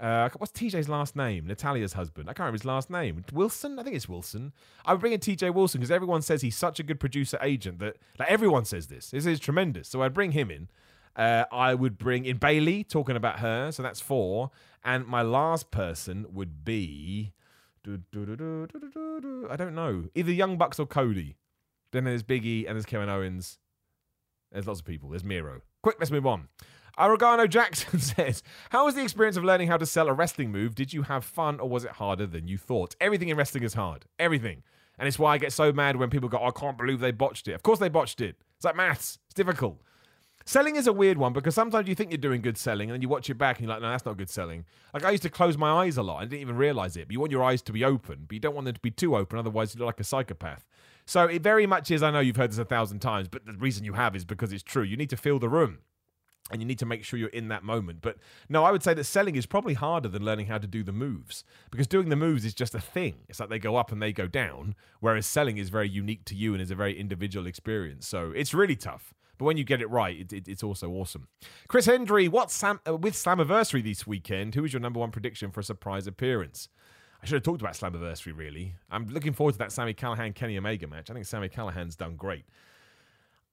Uh, 0.00 0.28
what's 0.38 0.52
TJ's 0.52 0.88
last 0.88 1.16
name? 1.16 1.46
Natalya's 1.46 1.92
husband. 1.92 2.28
I 2.28 2.32
can't 2.32 2.40
remember 2.40 2.58
his 2.58 2.64
last 2.64 2.88
name. 2.88 3.24
Wilson? 3.32 3.78
I 3.78 3.82
think 3.82 3.96
it's 3.96 4.08
Wilson. 4.08 4.52
I 4.84 4.92
would 4.92 5.00
bring 5.00 5.12
in 5.12 5.20
TJ 5.20 5.52
Wilson 5.52 5.80
because 5.80 5.90
everyone 5.90 6.22
says 6.22 6.42
he's 6.42 6.56
such 6.56 6.80
a 6.80 6.82
good 6.82 7.00
producer 7.00 7.38
agent 7.42 7.80
that 7.80 7.96
like 8.18 8.30
everyone 8.30 8.64
says 8.64 8.86
this. 8.86 9.10
This 9.10 9.26
is 9.26 9.38
tremendous. 9.40 9.88
So 9.88 10.02
I'd 10.02 10.14
bring 10.14 10.32
him 10.32 10.50
in. 10.50 10.68
Uh, 11.14 11.44
I 11.52 11.74
would 11.74 11.98
bring 11.98 12.24
in 12.24 12.38
Bayley, 12.38 12.84
talking 12.84 13.16
about 13.16 13.40
her. 13.40 13.70
So 13.72 13.82
that's 13.82 14.00
four. 14.00 14.50
And 14.84 15.06
my 15.06 15.22
last 15.22 15.70
person 15.70 16.26
would 16.32 16.64
be. 16.64 17.32
I 17.86 17.96
don't 19.56 19.74
know. 19.74 20.08
Either 20.14 20.32
Young 20.32 20.56
Bucks 20.56 20.78
or 20.78 20.86
Cody. 20.86 21.36
Then 21.92 22.04
there's 22.04 22.22
Biggie 22.22 22.66
and 22.66 22.76
there's 22.76 22.86
Kevin 22.86 23.08
Owens. 23.08 23.58
There's 24.50 24.66
lots 24.66 24.80
of 24.80 24.86
people. 24.86 25.10
There's 25.10 25.24
Miro. 25.24 25.60
Quick, 25.82 25.96
let's 25.98 26.10
move 26.10 26.26
on. 26.26 26.48
Aragano 26.98 27.48
Jackson 27.48 27.98
says, 28.00 28.42
How 28.70 28.84
was 28.84 28.94
the 28.94 29.02
experience 29.02 29.36
of 29.36 29.44
learning 29.44 29.68
how 29.68 29.76
to 29.76 29.86
sell 29.86 30.08
a 30.08 30.12
wrestling 30.12 30.50
move? 30.52 30.74
Did 30.74 30.92
you 30.92 31.02
have 31.02 31.24
fun 31.24 31.60
or 31.60 31.68
was 31.68 31.84
it 31.84 31.92
harder 31.92 32.26
than 32.26 32.48
you 32.48 32.58
thought? 32.58 32.94
Everything 33.00 33.28
in 33.28 33.36
wrestling 33.36 33.64
is 33.64 33.74
hard. 33.74 34.06
Everything. 34.18 34.62
And 34.98 35.08
it's 35.08 35.18
why 35.18 35.34
I 35.34 35.38
get 35.38 35.52
so 35.52 35.72
mad 35.72 35.96
when 35.96 36.10
people 36.10 36.28
go, 36.28 36.44
I 36.44 36.50
can't 36.50 36.76
believe 36.76 37.00
they 37.00 37.10
botched 37.10 37.48
it. 37.48 37.52
Of 37.52 37.62
course 37.62 37.78
they 37.78 37.88
botched 37.88 38.20
it. 38.20 38.36
It's 38.56 38.64
like 38.64 38.76
maths. 38.76 39.18
It's 39.26 39.34
difficult. 39.34 39.80
Selling 40.44 40.76
is 40.76 40.86
a 40.86 40.92
weird 40.92 41.18
one 41.18 41.32
because 41.32 41.54
sometimes 41.54 41.88
you 41.88 41.94
think 41.94 42.10
you're 42.10 42.18
doing 42.18 42.40
good 42.40 42.58
selling 42.58 42.90
and 42.90 42.94
then 42.94 43.02
you 43.02 43.08
watch 43.08 43.30
it 43.30 43.38
back 43.38 43.58
and 43.58 43.66
you're 43.66 43.74
like, 43.74 43.82
no, 43.82 43.90
that's 43.90 44.04
not 44.04 44.16
good 44.16 44.30
selling. 44.30 44.64
Like 44.92 45.04
I 45.04 45.10
used 45.10 45.22
to 45.22 45.30
close 45.30 45.56
my 45.56 45.70
eyes 45.84 45.96
a 45.96 46.02
lot. 46.02 46.18
I 46.18 46.24
didn't 46.24 46.40
even 46.40 46.56
realize 46.56 46.96
it. 46.96 47.06
But 47.08 47.12
you 47.12 47.20
want 47.20 47.32
your 47.32 47.44
eyes 47.44 47.62
to 47.62 47.72
be 47.72 47.84
open, 47.84 48.24
but 48.26 48.34
you 48.34 48.40
don't 48.40 48.54
want 48.54 48.64
them 48.64 48.74
to 48.74 48.80
be 48.80 48.90
too 48.90 49.16
open. 49.16 49.38
Otherwise, 49.38 49.74
you 49.74 49.78
look 49.78 49.86
like 49.86 50.00
a 50.00 50.04
psychopath. 50.04 50.66
So 51.06 51.24
it 51.24 51.42
very 51.42 51.66
much 51.66 51.90
is. 51.90 52.02
I 52.02 52.10
know 52.10 52.20
you've 52.20 52.36
heard 52.36 52.50
this 52.50 52.58
a 52.58 52.64
thousand 52.64 53.00
times, 53.00 53.28
but 53.28 53.46
the 53.46 53.52
reason 53.52 53.84
you 53.84 53.94
have 53.94 54.16
is 54.16 54.24
because 54.24 54.52
it's 54.52 54.62
true. 54.62 54.82
You 54.82 54.96
need 54.96 55.10
to 55.10 55.16
feel 55.16 55.38
the 55.38 55.48
room 55.48 55.78
and 56.50 56.60
you 56.60 56.66
need 56.66 56.78
to 56.78 56.86
make 56.86 57.04
sure 57.04 57.18
you're 57.18 57.28
in 57.30 57.48
that 57.48 57.64
moment. 57.64 58.00
But 58.02 58.18
no, 58.48 58.64
I 58.64 58.70
would 58.70 58.82
say 58.82 58.94
that 58.94 59.04
selling 59.04 59.36
is 59.36 59.46
probably 59.46 59.74
harder 59.74 60.08
than 60.08 60.24
learning 60.24 60.46
how 60.46 60.58
to 60.58 60.66
do 60.66 60.82
the 60.82 60.92
moves 60.92 61.44
because 61.70 61.86
doing 61.86 62.08
the 62.08 62.16
moves 62.16 62.44
is 62.44 62.54
just 62.54 62.74
a 62.74 62.80
thing. 62.80 63.14
It's 63.28 63.40
like 63.40 63.48
they 63.48 63.58
go 63.58 63.76
up 63.76 63.92
and 63.92 64.02
they 64.02 64.12
go 64.12 64.26
down, 64.26 64.74
whereas 65.00 65.26
selling 65.26 65.56
is 65.56 65.70
very 65.70 65.88
unique 65.88 66.24
to 66.26 66.34
you 66.34 66.52
and 66.52 66.62
is 66.62 66.70
a 66.70 66.74
very 66.74 66.98
individual 66.98 67.46
experience. 67.46 68.06
So 68.06 68.32
it's 68.34 68.52
really 68.52 68.76
tough. 68.76 69.14
But 69.38 69.46
when 69.46 69.56
you 69.56 69.64
get 69.64 69.80
it 69.80 69.90
right, 69.90 70.18
it, 70.18 70.32
it, 70.32 70.48
it's 70.48 70.62
also 70.62 70.90
awesome. 70.90 71.28
Chris 71.68 71.86
Hendry, 71.86 72.28
what's 72.28 72.54
Sam, 72.54 72.80
uh, 72.86 72.96
with 72.96 73.14
Slammiversary 73.14 73.82
this 73.82 74.06
weekend? 74.06 74.54
Who 74.54 74.64
is 74.64 74.72
your 74.72 74.80
number 74.80 75.00
one 75.00 75.10
prediction 75.10 75.50
for 75.50 75.60
a 75.60 75.64
surprise 75.64 76.06
appearance? 76.06 76.68
I 77.22 77.26
should 77.26 77.34
have 77.34 77.42
talked 77.42 77.60
about 77.60 77.74
Slammiversary, 77.74 78.36
really. 78.36 78.74
I'm 78.90 79.06
looking 79.06 79.32
forward 79.32 79.52
to 79.52 79.58
that 79.58 79.72
Sami 79.72 79.94
Callihan 79.94 80.34
Kenny 80.34 80.58
Omega 80.58 80.86
match. 80.86 81.10
I 81.10 81.14
think 81.14 81.26
Sami 81.26 81.48
Callihan's 81.48 81.96
done 81.96 82.16
great. 82.16 82.44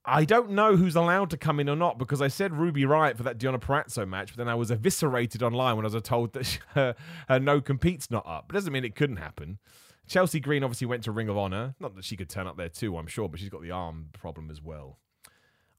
I 0.04 0.24
don't 0.24 0.52
know 0.52 0.76
who's 0.76 0.96
allowed 0.96 1.30
to 1.30 1.36
come 1.36 1.60
in 1.60 1.68
or 1.68 1.76
not 1.76 1.98
because 1.98 2.22
I 2.22 2.28
said 2.28 2.54
Ruby 2.54 2.82
Riott 2.82 3.16
for 3.16 3.22
that 3.24 3.38
Deonna 3.38 3.60
Purrazzo 3.60 4.08
match, 4.08 4.30
but 4.30 4.38
then 4.38 4.48
I 4.48 4.54
was 4.54 4.70
eviscerated 4.70 5.42
online 5.42 5.76
when 5.76 5.84
I 5.84 5.90
was 5.90 6.02
told 6.02 6.32
that 6.32 6.58
her, 6.74 6.94
her 7.28 7.38
no 7.38 7.60
compete's 7.60 8.10
not 8.10 8.26
up. 8.26 8.46
It 8.50 8.54
doesn't 8.54 8.72
mean 8.72 8.84
it 8.84 8.96
couldn't 8.96 9.16
happen. 9.16 9.58
Chelsea 10.08 10.40
Green 10.40 10.64
obviously 10.64 10.86
went 10.86 11.04
to 11.04 11.12
Ring 11.12 11.28
of 11.28 11.36
Honor. 11.36 11.74
Not 11.78 11.94
that 11.94 12.04
she 12.04 12.16
could 12.16 12.28
turn 12.28 12.46
up 12.46 12.56
there 12.56 12.68
too, 12.68 12.96
I'm 12.96 13.06
sure, 13.06 13.28
but 13.28 13.38
she's 13.38 13.50
got 13.50 13.62
the 13.62 13.70
arm 13.70 14.08
problem 14.12 14.50
as 14.50 14.60
well. 14.60 14.98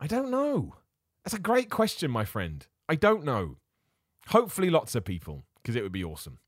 I 0.02 0.08
don't 0.08 0.32
know. 0.32 0.74
That's 1.24 1.36
a 1.36 1.40
great 1.40 1.70
question, 1.70 2.10
my 2.10 2.26
friend. 2.26 2.66
I 2.90 2.96
don't 2.96 3.24
know. 3.24 3.58
Hopefully, 4.30 4.72
lots 4.72 4.96
of 4.96 5.06
people, 5.06 5.46
because 5.62 5.76
it 5.76 5.84
would 5.84 5.92
be 5.92 6.04
awesome. 6.04 6.40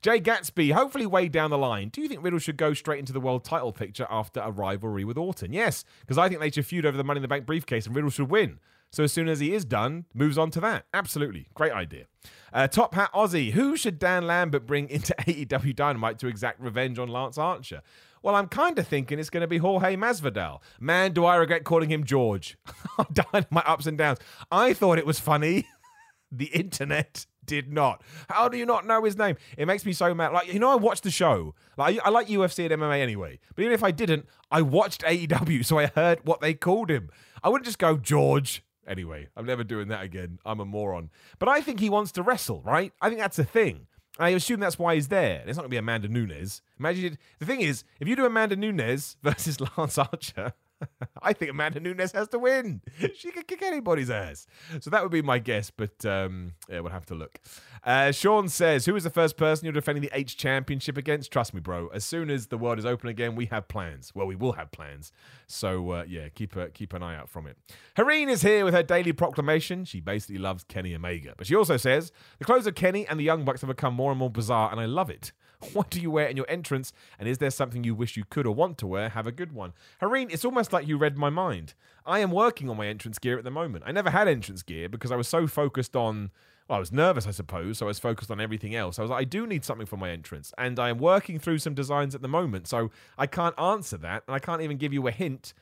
Jay 0.00 0.20
Gatsby, 0.20 0.72
hopefully, 0.72 1.06
way 1.06 1.28
down 1.28 1.50
the 1.50 1.58
line, 1.58 1.88
do 1.88 2.00
you 2.00 2.06
think 2.06 2.22
Riddle 2.22 2.38
should 2.38 2.56
go 2.56 2.72
straight 2.72 3.00
into 3.00 3.12
the 3.12 3.20
world 3.20 3.44
title 3.44 3.72
picture 3.72 4.06
after 4.08 4.38
a 4.38 4.52
rivalry 4.52 5.04
with 5.04 5.18
Orton? 5.18 5.52
Yes, 5.52 5.84
because 6.00 6.18
I 6.18 6.28
think 6.28 6.40
they 6.40 6.52
should 6.52 6.64
feud 6.66 6.86
over 6.86 6.96
the 6.96 7.02
Money 7.02 7.18
in 7.18 7.22
the 7.22 7.28
Bank 7.28 7.46
briefcase 7.46 7.84
and 7.84 7.96
Riddle 7.96 8.10
should 8.10 8.30
win. 8.30 8.60
So 8.92 9.04
as 9.04 9.12
soon 9.12 9.28
as 9.28 9.40
he 9.40 9.54
is 9.54 9.64
done, 9.64 10.06
moves 10.14 10.38
on 10.38 10.50
to 10.52 10.60
that. 10.60 10.86
Absolutely. 10.94 11.46
Great 11.54 11.72
idea. 11.72 12.06
Uh, 12.52 12.66
Top 12.66 12.94
Hat 12.94 13.10
Aussie, 13.12 13.52
who 13.52 13.76
should 13.76 13.98
Dan 13.98 14.26
Lambert 14.26 14.66
bring 14.66 14.88
into 14.88 15.14
AEW 15.20 15.74
Dynamite 15.74 16.18
to 16.20 16.28
exact 16.28 16.60
revenge 16.60 16.98
on 16.98 17.08
Lance 17.08 17.38
Archer? 17.38 17.82
Well, 18.22 18.34
I'm 18.34 18.48
kind 18.48 18.78
of 18.78 18.86
thinking 18.86 19.18
it's 19.18 19.30
going 19.30 19.40
to 19.42 19.46
be 19.46 19.58
Jorge 19.58 19.96
Masvidal. 19.96 20.60
Man, 20.78 21.12
do 21.12 21.24
I 21.24 21.36
regret 21.36 21.64
calling 21.64 21.90
him 21.90 22.04
George. 22.04 22.58
My 23.50 23.62
ups 23.64 23.86
and 23.86 23.96
downs. 23.96 24.18
I 24.50 24.74
thought 24.74 24.98
it 24.98 25.06
was 25.06 25.18
funny. 25.18 25.66
the 26.32 26.46
internet 26.46 27.26
did 27.44 27.72
not. 27.72 28.02
How 28.28 28.48
do 28.48 28.58
you 28.58 28.66
not 28.66 28.86
know 28.86 29.02
his 29.02 29.16
name? 29.16 29.36
It 29.56 29.66
makes 29.66 29.84
me 29.84 29.92
so 29.92 30.14
mad. 30.14 30.32
Like, 30.32 30.52
you 30.52 30.58
know, 30.58 30.70
I 30.70 30.76
watched 30.76 31.02
the 31.02 31.10
show. 31.10 31.54
Like, 31.76 31.98
I 32.04 32.10
like 32.10 32.28
UFC 32.28 32.70
and 32.70 32.80
MMA 32.82 33.00
anyway. 33.00 33.40
But 33.54 33.62
even 33.62 33.72
if 33.72 33.82
I 33.82 33.90
didn't, 33.90 34.26
I 34.50 34.62
watched 34.62 35.02
AEW, 35.02 35.64
so 35.64 35.78
I 35.78 35.86
heard 35.86 36.20
what 36.24 36.40
they 36.40 36.54
called 36.54 36.90
him. 36.90 37.10
I 37.42 37.48
wouldn't 37.48 37.66
just 37.66 37.78
go, 37.78 37.96
George. 37.96 38.62
Anyway, 38.86 39.28
I'm 39.36 39.46
never 39.46 39.64
doing 39.64 39.88
that 39.88 40.02
again. 40.02 40.38
I'm 40.44 40.60
a 40.60 40.64
moron. 40.64 41.10
But 41.38 41.48
I 41.48 41.60
think 41.60 41.80
he 41.80 41.90
wants 41.90 42.12
to 42.12 42.22
wrestle, 42.22 42.62
right? 42.62 42.92
I 43.00 43.08
think 43.08 43.20
that's 43.20 43.38
a 43.38 43.44
thing. 43.44 43.86
I 44.18 44.30
assume 44.30 44.60
that's 44.60 44.78
why 44.78 44.94
he's 44.94 45.08
there. 45.08 45.42
It's 45.46 45.56
not 45.56 45.62
going 45.62 45.70
to 45.70 45.74
be 45.74 45.76
Amanda 45.76 46.08
Nunes. 46.08 46.62
Imagine 46.78 47.12
it. 47.12 47.18
The 47.38 47.46
thing 47.46 47.60
is, 47.60 47.84
if 48.00 48.08
you 48.08 48.16
do 48.16 48.26
Amanda 48.26 48.56
Nunes 48.56 49.16
versus 49.22 49.58
Lance 49.78 49.98
Archer, 49.98 50.52
I 51.22 51.32
think 51.32 51.50
Amanda 51.50 51.80
Nunes 51.80 52.12
has 52.12 52.28
to 52.28 52.38
win. 52.38 52.82
She 53.14 53.30
could 53.30 53.46
kick 53.46 53.62
anybody's 53.62 54.10
ass. 54.10 54.46
So 54.80 54.90
that 54.90 55.02
would 55.02 55.12
be 55.12 55.22
my 55.22 55.38
guess, 55.38 55.70
but 55.70 56.04
um, 56.04 56.52
yeah, 56.68 56.80
we'll 56.80 56.92
have 56.92 57.06
to 57.06 57.14
look. 57.14 57.38
Uh, 57.84 58.12
Sean 58.12 58.48
says, 58.48 58.86
Who 58.86 58.96
is 58.96 59.04
the 59.04 59.10
first 59.10 59.36
person 59.36 59.64
you're 59.64 59.72
defending 59.72 60.02
the 60.02 60.10
H 60.12 60.36
Championship 60.36 60.96
against? 60.96 61.30
Trust 61.32 61.54
me, 61.54 61.60
bro. 61.60 61.88
As 61.88 62.04
soon 62.04 62.30
as 62.30 62.48
the 62.48 62.58
world 62.58 62.78
is 62.78 62.86
open 62.86 63.08
again, 63.08 63.34
we 63.36 63.46
have 63.46 63.68
plans. 63.68 64.12
Well, 64.14 64.26
we 64.26 64.36
will 64.36 64.52
have 64.52 64.70
plans. 64.70 65.12
So 65.46 65.90
uh, 65.90 66.04
yeah, 66.06 66.28
keep 66.28 66.56
a, 66.56 66.68
keep 66.68 66.92
an 66.92 67.02
eye 67.02 67.16
out 67.16 67.28
from 67.28 67.46
it. 67.46 67.56
Hareen 67.96 68.28
is 68.28 68.42
here 68.42 68.64
with 68.64 68.74
her 68.74 68.82
daily 68.82 69.12
proclamation. 69.12 69.84
She 69.84 70.00
basically 70.00 70.38
loves 70.38 70.64
Kenny 70.64 70.94
Omega. 70.94 71.34
But 71.36 71.46
she 71.46 71.54
also 71.54 71.76
says, 71.76 72.12
The 72.38 72.44
clothes 72.44 72.66
of 72.66 72.74
Kenny 72.74 73.06
and 73.06 73.18
the 73.18 73.24
Young 73.24 73.44
Bucks 73.44 73.60
have 73.62 73.68
become 73.68 73.94
more 73.94 74.10
and 74.10 74.18
more 74.18 74.30
bizarre, 74.30 74.70
and 74.70 74.80
I 74.80 74.86
love 74.86 75.10
it. 75.10 75.32
What 75.72 75.90
do 75.90 76.00
you 76.00 76.10
wear 76.10 76.26
in 76.26 76.36
your 76.36 76.48
entrance? 76.48 76.92
And 77.18 77.28
is 77.28 77.38
there 77.38 77.50
something 77.50 77.84
you 77.84 77.94
wish 77.94 78.16
you 78.16 78.24
could 78.28 78.46
or 78.46 78.54
want 78.54 78.78
to 78.78 78.86
wear? 78.86 79.10
Have 79.10 79.26
a 79.26 79.32
good 79.32 79.52
one. 79.52 79.72
Hareen, 80.00 80.32
it's 80.32 80.44
almost 80.44 80.72
like 80.72 80.86
you 80.86 80.96
read 80.96 81.16
my 81.16 81.30
mind. 81.30 81.74
I 82.06 82.20
am 82.20 82.30
working 82.30 82.68
on 82.70 82.76
my 82.76 82.86
entrance 82.86 83.18
gear 83.18 83.38
at 83.38 83.44
the 83.44 83.50
moment. 83.50 83.84
I 83.86 83.92
never 83.92 84.10
had 84.10 84.28
entrance 84.28 84.62
gear 84.62 84.88
because 84.88 85.12
I 85.12 85.16
was 85.16 85.28
so 85.28 85.46
focused 85.46 85.94
on. 85.94 86.30
Well, 86.68 86.76
I 86.76 86.80
was 86.80 86.92
nervous, 86.92 87.26
I 87.26 87.32
suppose, 87.32 87.78
so 87.78 87.86
I 87.86 87.88
was 87.88 87.98
focused 87.98 88.30
on 88.30 88.40
everything 88.40 88.76
else. 88.76 89.00
I 89.00 89.02
was 89.02 89.10
like, 89.10 89.20
I 89.22 89.24
do 89.24 89.44
need 89.44 89.64
something 89.64 89.88
for 89.88 89.96
my 89.96 90.10
entrance, 90.10 90.52
and 90.56 90.78
I 90.78 90.88
am 90.88 90.98
working 90.98 91.40
through 91.40 91.58
some 91.58 91.74
designs 91.74 92.14
at 92.14 92.22
the 92.22 92.28
moment, 92.28 92.68
so 92.68 92.92
I 93.18 93.26
can't 93.26 93.58
answer 93.58 93.96
that, 93.96 94.22
and 94.28 94.36
I 94.36 94.38
can't 94.38 94.62
even 94.62 94.76
give 94.76 94.92
you 94.92 95.08
a 95.08 95.10
hint 95.10 95.52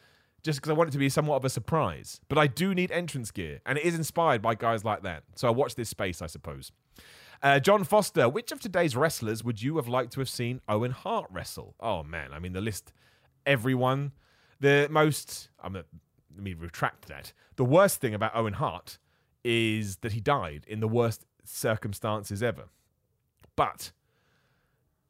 just 0.42 0.58
because 0.58 0.68
I 0.68 0.74
want 0.74 0.88
it 0.88 0.92
to 0.92 0.98
be 0.98 1.08
somewhat 1.08 1.36
of 1.36 1.46
a 1.46 1.48
surprise. 1.48 2.20
But 2.28 2.36
I 2.36 2.46
do 2.46 2.74
need 2.74 2.92
entrance 2.92 3.30
gear, 3.30 3.60
and 3.64 3.78
it 3.78 3.84
is 3.84 3.94
inspired 3.94 4.42
by 4.42 4.54
guys 4.54 4.84
like 4.84 5.02
that. 5.02 5.22
So 5.34 5.48
I 5.48 5.50
watch 5.50 5.76
this 5.76 5.88
space, 5.88 6.20
I 6.20 6.26
suppose. 6.26 6.72
Uh, 7.40 7.60
John 7.60 7.84
Foster, 7.84 8.28
which 8.28 8.50
of 8.50 8.60
today's 8.60 8.96
wrestlers 8.96 9.44
would 9.44 9.62
you 9.62 9.76
have 9.76 9.86
liked 9.86 10.12
to 10.14 10.20
have 10.20 10.28
seen 10.28 10.60
Owen 10.68 10.90
Hart 10.90 11.26
wrestle? 11.30 11.74
Oh 11.78 12.02
man, 12.02 12.32
I 12.32 12.40
mean 12.40 12.52
the 12.52 12.60
list, 12.60 12.92
everyone. 13.46 14.12
The 14.60 14.88
most, 14.90 15.48
I'm 15.62 15.74
gonna, 15.74 15.84
let 16.34 16.42
me 16.42 16.54
retract 16.54 17.06
that. 17.06 17.32
The 17.54 17.64
worst 17.64 18.00
thing 18.00 18.12
about 18.12 18.34
Owen 18.34 18.54
Hart 18.54 18.98
is 19.44 19.98
that 19.98 20.12
he 20.12 20.20
died 20.20 20.64
in 20.66 20.80
the 20.80 20.88
worst 20.88 21.26
circumstances 21.44 22.42
ever. 22.42 22.64
But 23.54 23.92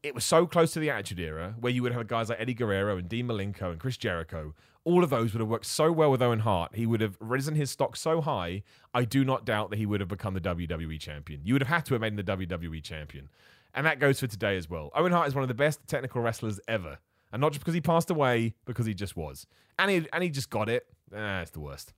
it 0.03 0.15
was 0.15 0.25
so 0.25 0.47
close 0.47 0.73
to 0.73 0.81
the 0.81 0.91
Attitude 0.91 1.21
Era, 1.21 1.55
where 1.59 1.73
you 1.73 1.83
would 1.83 1.93
have 1.93 2.07
guys 2.07 2.29
like 2.29 2.41
Eddie 2.41 2.55
Guerrero 2.55 2.99
and 2.99 3.09
Dean 3.09 3.27
Malenko 3.27 3.71
and 3.71 3.81
Chris 3.81 3.97
Jericho. 3.97 4.55
All 4.85 5.05
of 5.05 5.11
those 5.11 5.33
would 5.33 5.41
have 5.41 5.49
worked 5.49 5.67
so 5.67 5.93
well 5.93 6.11
with 6.11 6.23
Owen 6.23 6.41
Hart. 6.41 6.75
He 6.75 6.87
would 6.87 7.01
have 7.01 7.17
risen 7.21 7.55
his 7.55 7.71
stock 7.71 7.97
so 7.97 8.21
high. 8.21 8.63
I 8.95 9.05
do 9.05 9.25
not 9.25 9.45
doubt 9.45 9.71
that 9.71 9.77
he 9.79 9.87
would 9.87 10.01
have 10.01 10.09
become 10.09 10.35
the 10.35 10.41
WWE 10.41 10.99
champion. 10.99 11.41
You 11.45 11.55
would 11.55 11.63
have 11.63 11.69
had 11.69 11.85
to 11.87 11.95
have 11.95 12.01
made 12.01 12.13
him 12.13 12.17
the 12.17 12.23
WWE 12.25 12.83
champion. 12.83 13.29
And 13.75 13.85
that 13.87 13.99
goes 13.99 14.21
for 14.21 14.27
today 14.27 14.57
as 14.57 14.71
well. 14.71 14.91
Owen 14.95 15.13
Hart 15.13 15.29
is 15.29 15.35
one 15.35 15.43
of 15.43 15.49
the 15.49 15.55
best 15.55 15.81
technical 15.87 16.23
wrestlers 16.23 16.59
ever. 16.69 16.99
And 17.33 17.41
not 17.41 17.53
just 17.53 17.61
because 17.61 17.75
he 17.75 17.81
passed 17.81 18.11
away, 18.11 18.55
because 18.65 18.87
he 18.87 18.95
just 18.95 19.17
was. 19.17 19.47
And 19.79 19.91
he, 19.91 20.07
and 20.13 20.23
he 20.23 20.31
just 20.31 20.49
got 20.49 20.69
it. 20.69 20.87
Ah, 21.15 21.41
it's 21.41 21.51
the 21.51 21.61
worst. 21.61 21.93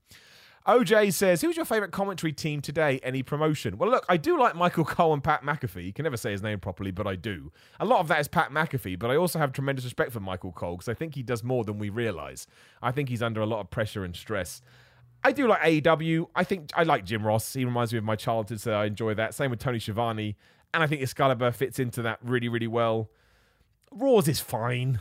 OJ 0.66 1.14
says, 1.14 1.40
Who's 1.40 1.56
your 1.56 1.64
favourite 1.64 1.90
commentary 1.90 2.32
team 2.32 2.60
today? 2.60 3.00
Any 3.02 3.22
promotion? 3.22 3.78
Well, 3.78 3.90
look, 3.90 4.04
I 4.08 4.16
do 4.16 4.38
like 4.38 4.54
Michael 4.54 4.84
Cole 4.84 5.14
and 5.14 5.24
Pat 5.24 5.42
McAfee. 5.42 5.84
You 5.84 5.92
can 5.92 6.02
never 6.02 6.18
say 6.18 6.32
his 6.32 6.42
name 6.42 6.60
properly, 6.60 6.90
but 6.90 7.06
I 7.06 7.16
do. 7.16 7.50
A 7.78 7.84
lot 7.84 8.00
of 8.00 8.08
that 8.08 8.20
is 8.20 8.28
Pat 8.28 8.50
McAfee, 8.50 8.98
but 8.98 9.10
I 9.10 9.16
also 9.16 9.38
have 9.38 9.52
tremendous 9.52 9.84
respect 9.84 10.12
for 10.12 10.20
Michael 10.20 10.52
Cole 10.52 10.76
because 10.76 10.88
I 10.88 10.94
think 10.94 11.14
he 11.14 11.22
does 11.22 11.42
more 11.42 11.64
than 11.64 11.78
we 11.78 11.88
realise. 11.88 12.46
I 12.82 12.92
think 12.92 13.08
he's 13.08 13.22
under 13.22 13.40
a 13.40 13.46
lot 13.46 13.60
of 13.60 13.70
pressure 13.70 14.04
and 14.04 14.14
stress. 14.14 14.60
I 15.24 15.32
do 15.32 15.48
like 15.48 15.60
AEW. 15.60 16.28
I 16.34 16.44
think 16.44 16.70
I 16.74 16.82
like 16.82 17.04
Jim 17.04 17.26
Ross. 17.26 17.52
He 17.52 17.64
reminds 17.64 17.92
me 17.92 17.98
of 17.98 18.04
my 18.04 18.16
childhood, 18.16 18.60
so 18.60 18.72
I 18.72 18.86
enjoy 18.86 19.14
that. 19.14 19.34
Same 19.34 19.50
with 19.50 19.60
Tony 19.60 19.78
Schiavone. 19.78 20.36
And 20.72 20.82
I 20.82 20.86
think 20.86 21.02
Excalibur 21.02 21.52
fits 21.52 21.78
into 21.78 22.02
that 22.02 22.18
really, 22.22 22.48
really 22.48 22.66
well. 22.66 23.10
Raw's 23.90 24.28
is 24.28 24.40
fine. 24.40 25.00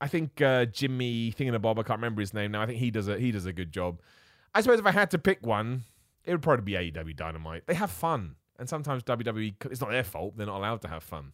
I 0.00 0.08
think 0.08 0.40
uh, 0.40 0.66
Jimmy 0.66 1.32
Thingamabob, 1.32 1.78
I 1.78 1.82
can't 1.82 1.98
remember 1.98 2.20
his 2.20 2.34
name 2.34 2.52
now. 2.52 2.62
I 2.62 2.66
think 2.66 2.78
he 2.78 2.90
does 2.90 3.08
a 3.08 3.18
he 3.18 3.32
does 3.32 3.46
a 3.46 3.52
good 3.52 3.72
job. 3.72 4.00
I 4.54 4.60
suppose 4.60 4.80
if 4.80 4.86
I 4.86 4.90
had 4.92 5.10
to 5.12 5.18
pick 5.18 5.46
one, 5.46 5.84
it 6.24 6.32
would 6.32 6.42
probably 6.42 6.64
be 6.64 6.90
AEW 6.92 7.16
Dynamite. 7.16 7.66
They 7.66 7.74
have 7.74 7.90
fun, 7.90 8.36
and 8.58 8.68
sometimes 8.68 9.02
WWE. 9.04 9.54
It's 9.66 9.80
not 9.80 9.90
their 9.90 10.04
fault; 10.04 10.36
they're 10.36 10.46
not 10.46 10.58
allowed 10.58 10.82
to 10.82 10.88
have 10.88 11.02
fun. 11.02 11.32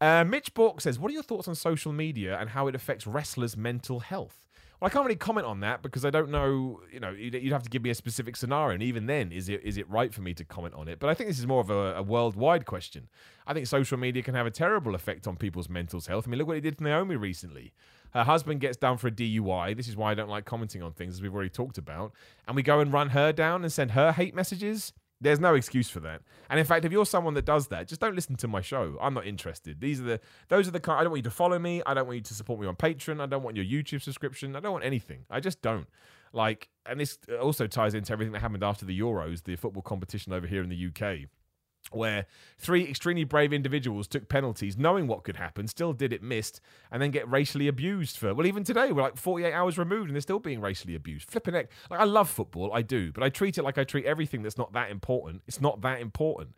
Uh, 0.00 0.24
Mitch 0.24 0.54
Bork 0.54 0.80
says, 0.80 0.98
"What 0.98 1.10
are 1.10 1.14
your 1.14 1.22
thoughts 1.22 1.48
on 1.48 1.54
social 1.54 1.92
media 1.92 2.38
and 2.38 2.50
how 2.50 2.68
it 2.68 2.74
affects 2.74 3.06
wrestlers' 3.06 3.56
mental 3.56 4.00
health?" 4.00 4.46
Well, 4.80 4.86
I 4.86 4.90
can't 4.90 5.04
really 5.04 5.16
comment 5.16 5.44
on 5.46 5.60
that 5.60 5.82
because 5.82 6.04
I 6.04 6.10
don't 6.10 6.30
know. 6.30 6.80
You 6.92 7.00
know, 7.00 7.10
you'd, 7.10 7.34
you'd 7.34 7.52
have 7.52 7.64
to 7.64 7.70
give 7.70 7.82
me 7.82 7.90
a 7.90 7.94
specific 7.94 8.36
scenario, 8.36 8.74
and 8.74 8.82
even 8.82 9.06
then, 9.06 9.32
is 9.32 9.48
it 9.48 9.60
is 9.64 9.76
it 9.76 9.90
right 9.90 10.14
for 10.14 10.20
me 10.20 10.34
to 10.34 10.44
comment 10.44 10.74
on 10.74 10.86
it? 10.86 11.00
But 11.00 11.10
I 11.10 11.14
think 11.14 11.28
this 11.28 11.38
is 11.40 11.46
more 11.48 11.60
of 11.60 11.70
a, 11.70 11.96
a 11.96 12.02
worldwide 12.02 12.64
question. 12.64 13.08
I 13.46 13.54
think 13.54 13.66
social 13.66 13.98
media 13.98 14.22
can 14.22 14.34
have 14.34 14.46
a 14.46 14.52
terrible 14.52 14.94
effect 14.94 15.26
on 15.26 15.36
people's 15.36 15.68
mental 15.68 16.00
health. 16.00 16.28
I 16.28 16.30
mean, 16.30 16.38
look 16.38 16.46
what 16.46 16.56
it 16.56 16.60
did 16.60 16.78
to 16.78 16.84
Naomi 16.84 17.16
recently. 17.16 17.72
Her 18.12 18.24
husband 18.24 18.60
gets 18.60 18.76
down 18.76 18.98
for 18.98 19.08
a 19.08 19.10
DUI. 19.10 19.76
This 19.76 19.88
is 19.88 19.96
why 19.96 20.12
I 20.12 20.14
don't 20.14 20.30
like 20.30 20.44
commenting 20.44 20.82
on 20.82 20.92
things, 20.92 21.14
as 21.14 21.22
we've 21.22 21.34
already 21.34 21.50
talked 21.50 21.76
about. 21.76 22.12
And 22.46 22.54
we 22.54 22.62
go 22.62 22.80
and 22.80 22.92
run 22.92 23.10
her 23.10 23.32
down 23.32 23.64
and 23.64 23.72
send 23.72 23.90
her 23.92 24.12
hate 24.12 24.34
messages. 24.34 24.92
There's 25.20 25.40
no 25.40 25.54
excuse 25.54 25.90
for 25.90 26.00
that. 26.00 26.22
And 26.48 26.60
in 26.60 26.66
fact, 26.66 26.84
if 26.84 26.92
you're 26.92 27.06
someone 27.06 27.34
that 27.34 27.44
does 27.44 27.68
that, 27.68 27.88
just 27.88 28.00
don't 28.00 28.14
listen 28.14 28.36
to 28.36 28.48
my 28.48 28.60
show. 28.60 28.96
I'm 29.00 29.14
not 29.14 29.26
interested. 29.26 29.80
These 29.80 30.00
are 30.00 30.04
the 30.04 30.20
those 30.48 30.68
are 30.68 30.70
the 30.70 30.80
kind 30.80 31.00
I 31.00 31.02
don't 31.02 31.10
want 31.10 31.18
you 31.18 31.30
to 31.30 31.30
follow 31.30 31.58
me. 31.58 31.82
I 31.86 31.94
don't 31.94 32.06
want 32.06 32.16
you 32.16 32.22
to 32.22 32.34
support 32.34 32.60
me 32.60 32.66
on 32.66 32.76
Patreon. 32.76 33.20
I 33.20 33.26
don't 33.26 33.42
want 33.42 33.56
your 33.56 33.64
YouTube 33.64 34.02
subscription. 34.02 34.54
I 34.54 34.60
don't 34.60 34.72
want 34.72 34.84
anything. 34.84 35.24
I 35.30 35.40
just 35.40 35.60
don't. 35.60 35.88
Like 36.32 36.68
and 36.86 37.00
this 37.00 37.18
also 37.40 37.66
ties 37.66 37.94
into 37.94 38.12
everything 38.12 38.32
that 38.32 38.40
happened 38.40 38.62
after 38.62 38.84
the 38.84 38.98
Euros, 38.98 39.42
the 39.42 39.56
football 39.56 39.82
competition 39.82 40.32
over 40.32 40.46
here 40.46 40.62
in 40.62 40.68
the 40.68 40.86
UK 40.86 41.28
where 41.90 42.26
three 42.58 42.88
extremely 42.88 43.24
brave 43.24 43.52
individuals 43.52 44.06
took 44.06 44.28
penalties 44.28 44.76
knowing 44.76 45.06
what 45.06 45.24
could 45.24 45.36
happen, 45.36 45.66
still 45.66 45.92
did 45.92 46.12
it, 46.12 46.22
missed, 46.22 46.60
and 46.90 47.00
then 47.00 47.10
get 47.10 47.28
racially 47.30 47.68
abused 47.68 48.16
for. 48.18 48.34
Well, 48.34 48.46
even 48.46 48.64
today, 48.64 48.92
we're 48.92 49.02
like 49.02 49.16
48 49.16 49.52
hours 49.52 49.78
removed 49.78 50.08
and 50.08 50.16
they're 50.16 50.20
still 50.20 50.38
being 50.38 50.60
racially 50.60 50.94
abused. 50.94 51.30
Flipping 51.30 51.54
heck. 51.54 51.70
Like, 51.90 52.00
I 52.00 52.04
love 52.04 52.28
football, 52.28 52.72
I 52.72 52.82
do, 52.82 53.12
but 53.12 53.22
I 53.22 53.28
treat 53.28 53.58
it 53.58 53.62
like 53.62 53.78
I 53.78 53.84
treat 53.84 54.04
everything 54.04 54.42
that's 54.42 54.58
not 54.58 54.72
that 54.72 54.90
important. 54.90 55.42
It's 55.46 55.60
not 55.60 55.80
that 55.82 56.00
important. 56.00 56.54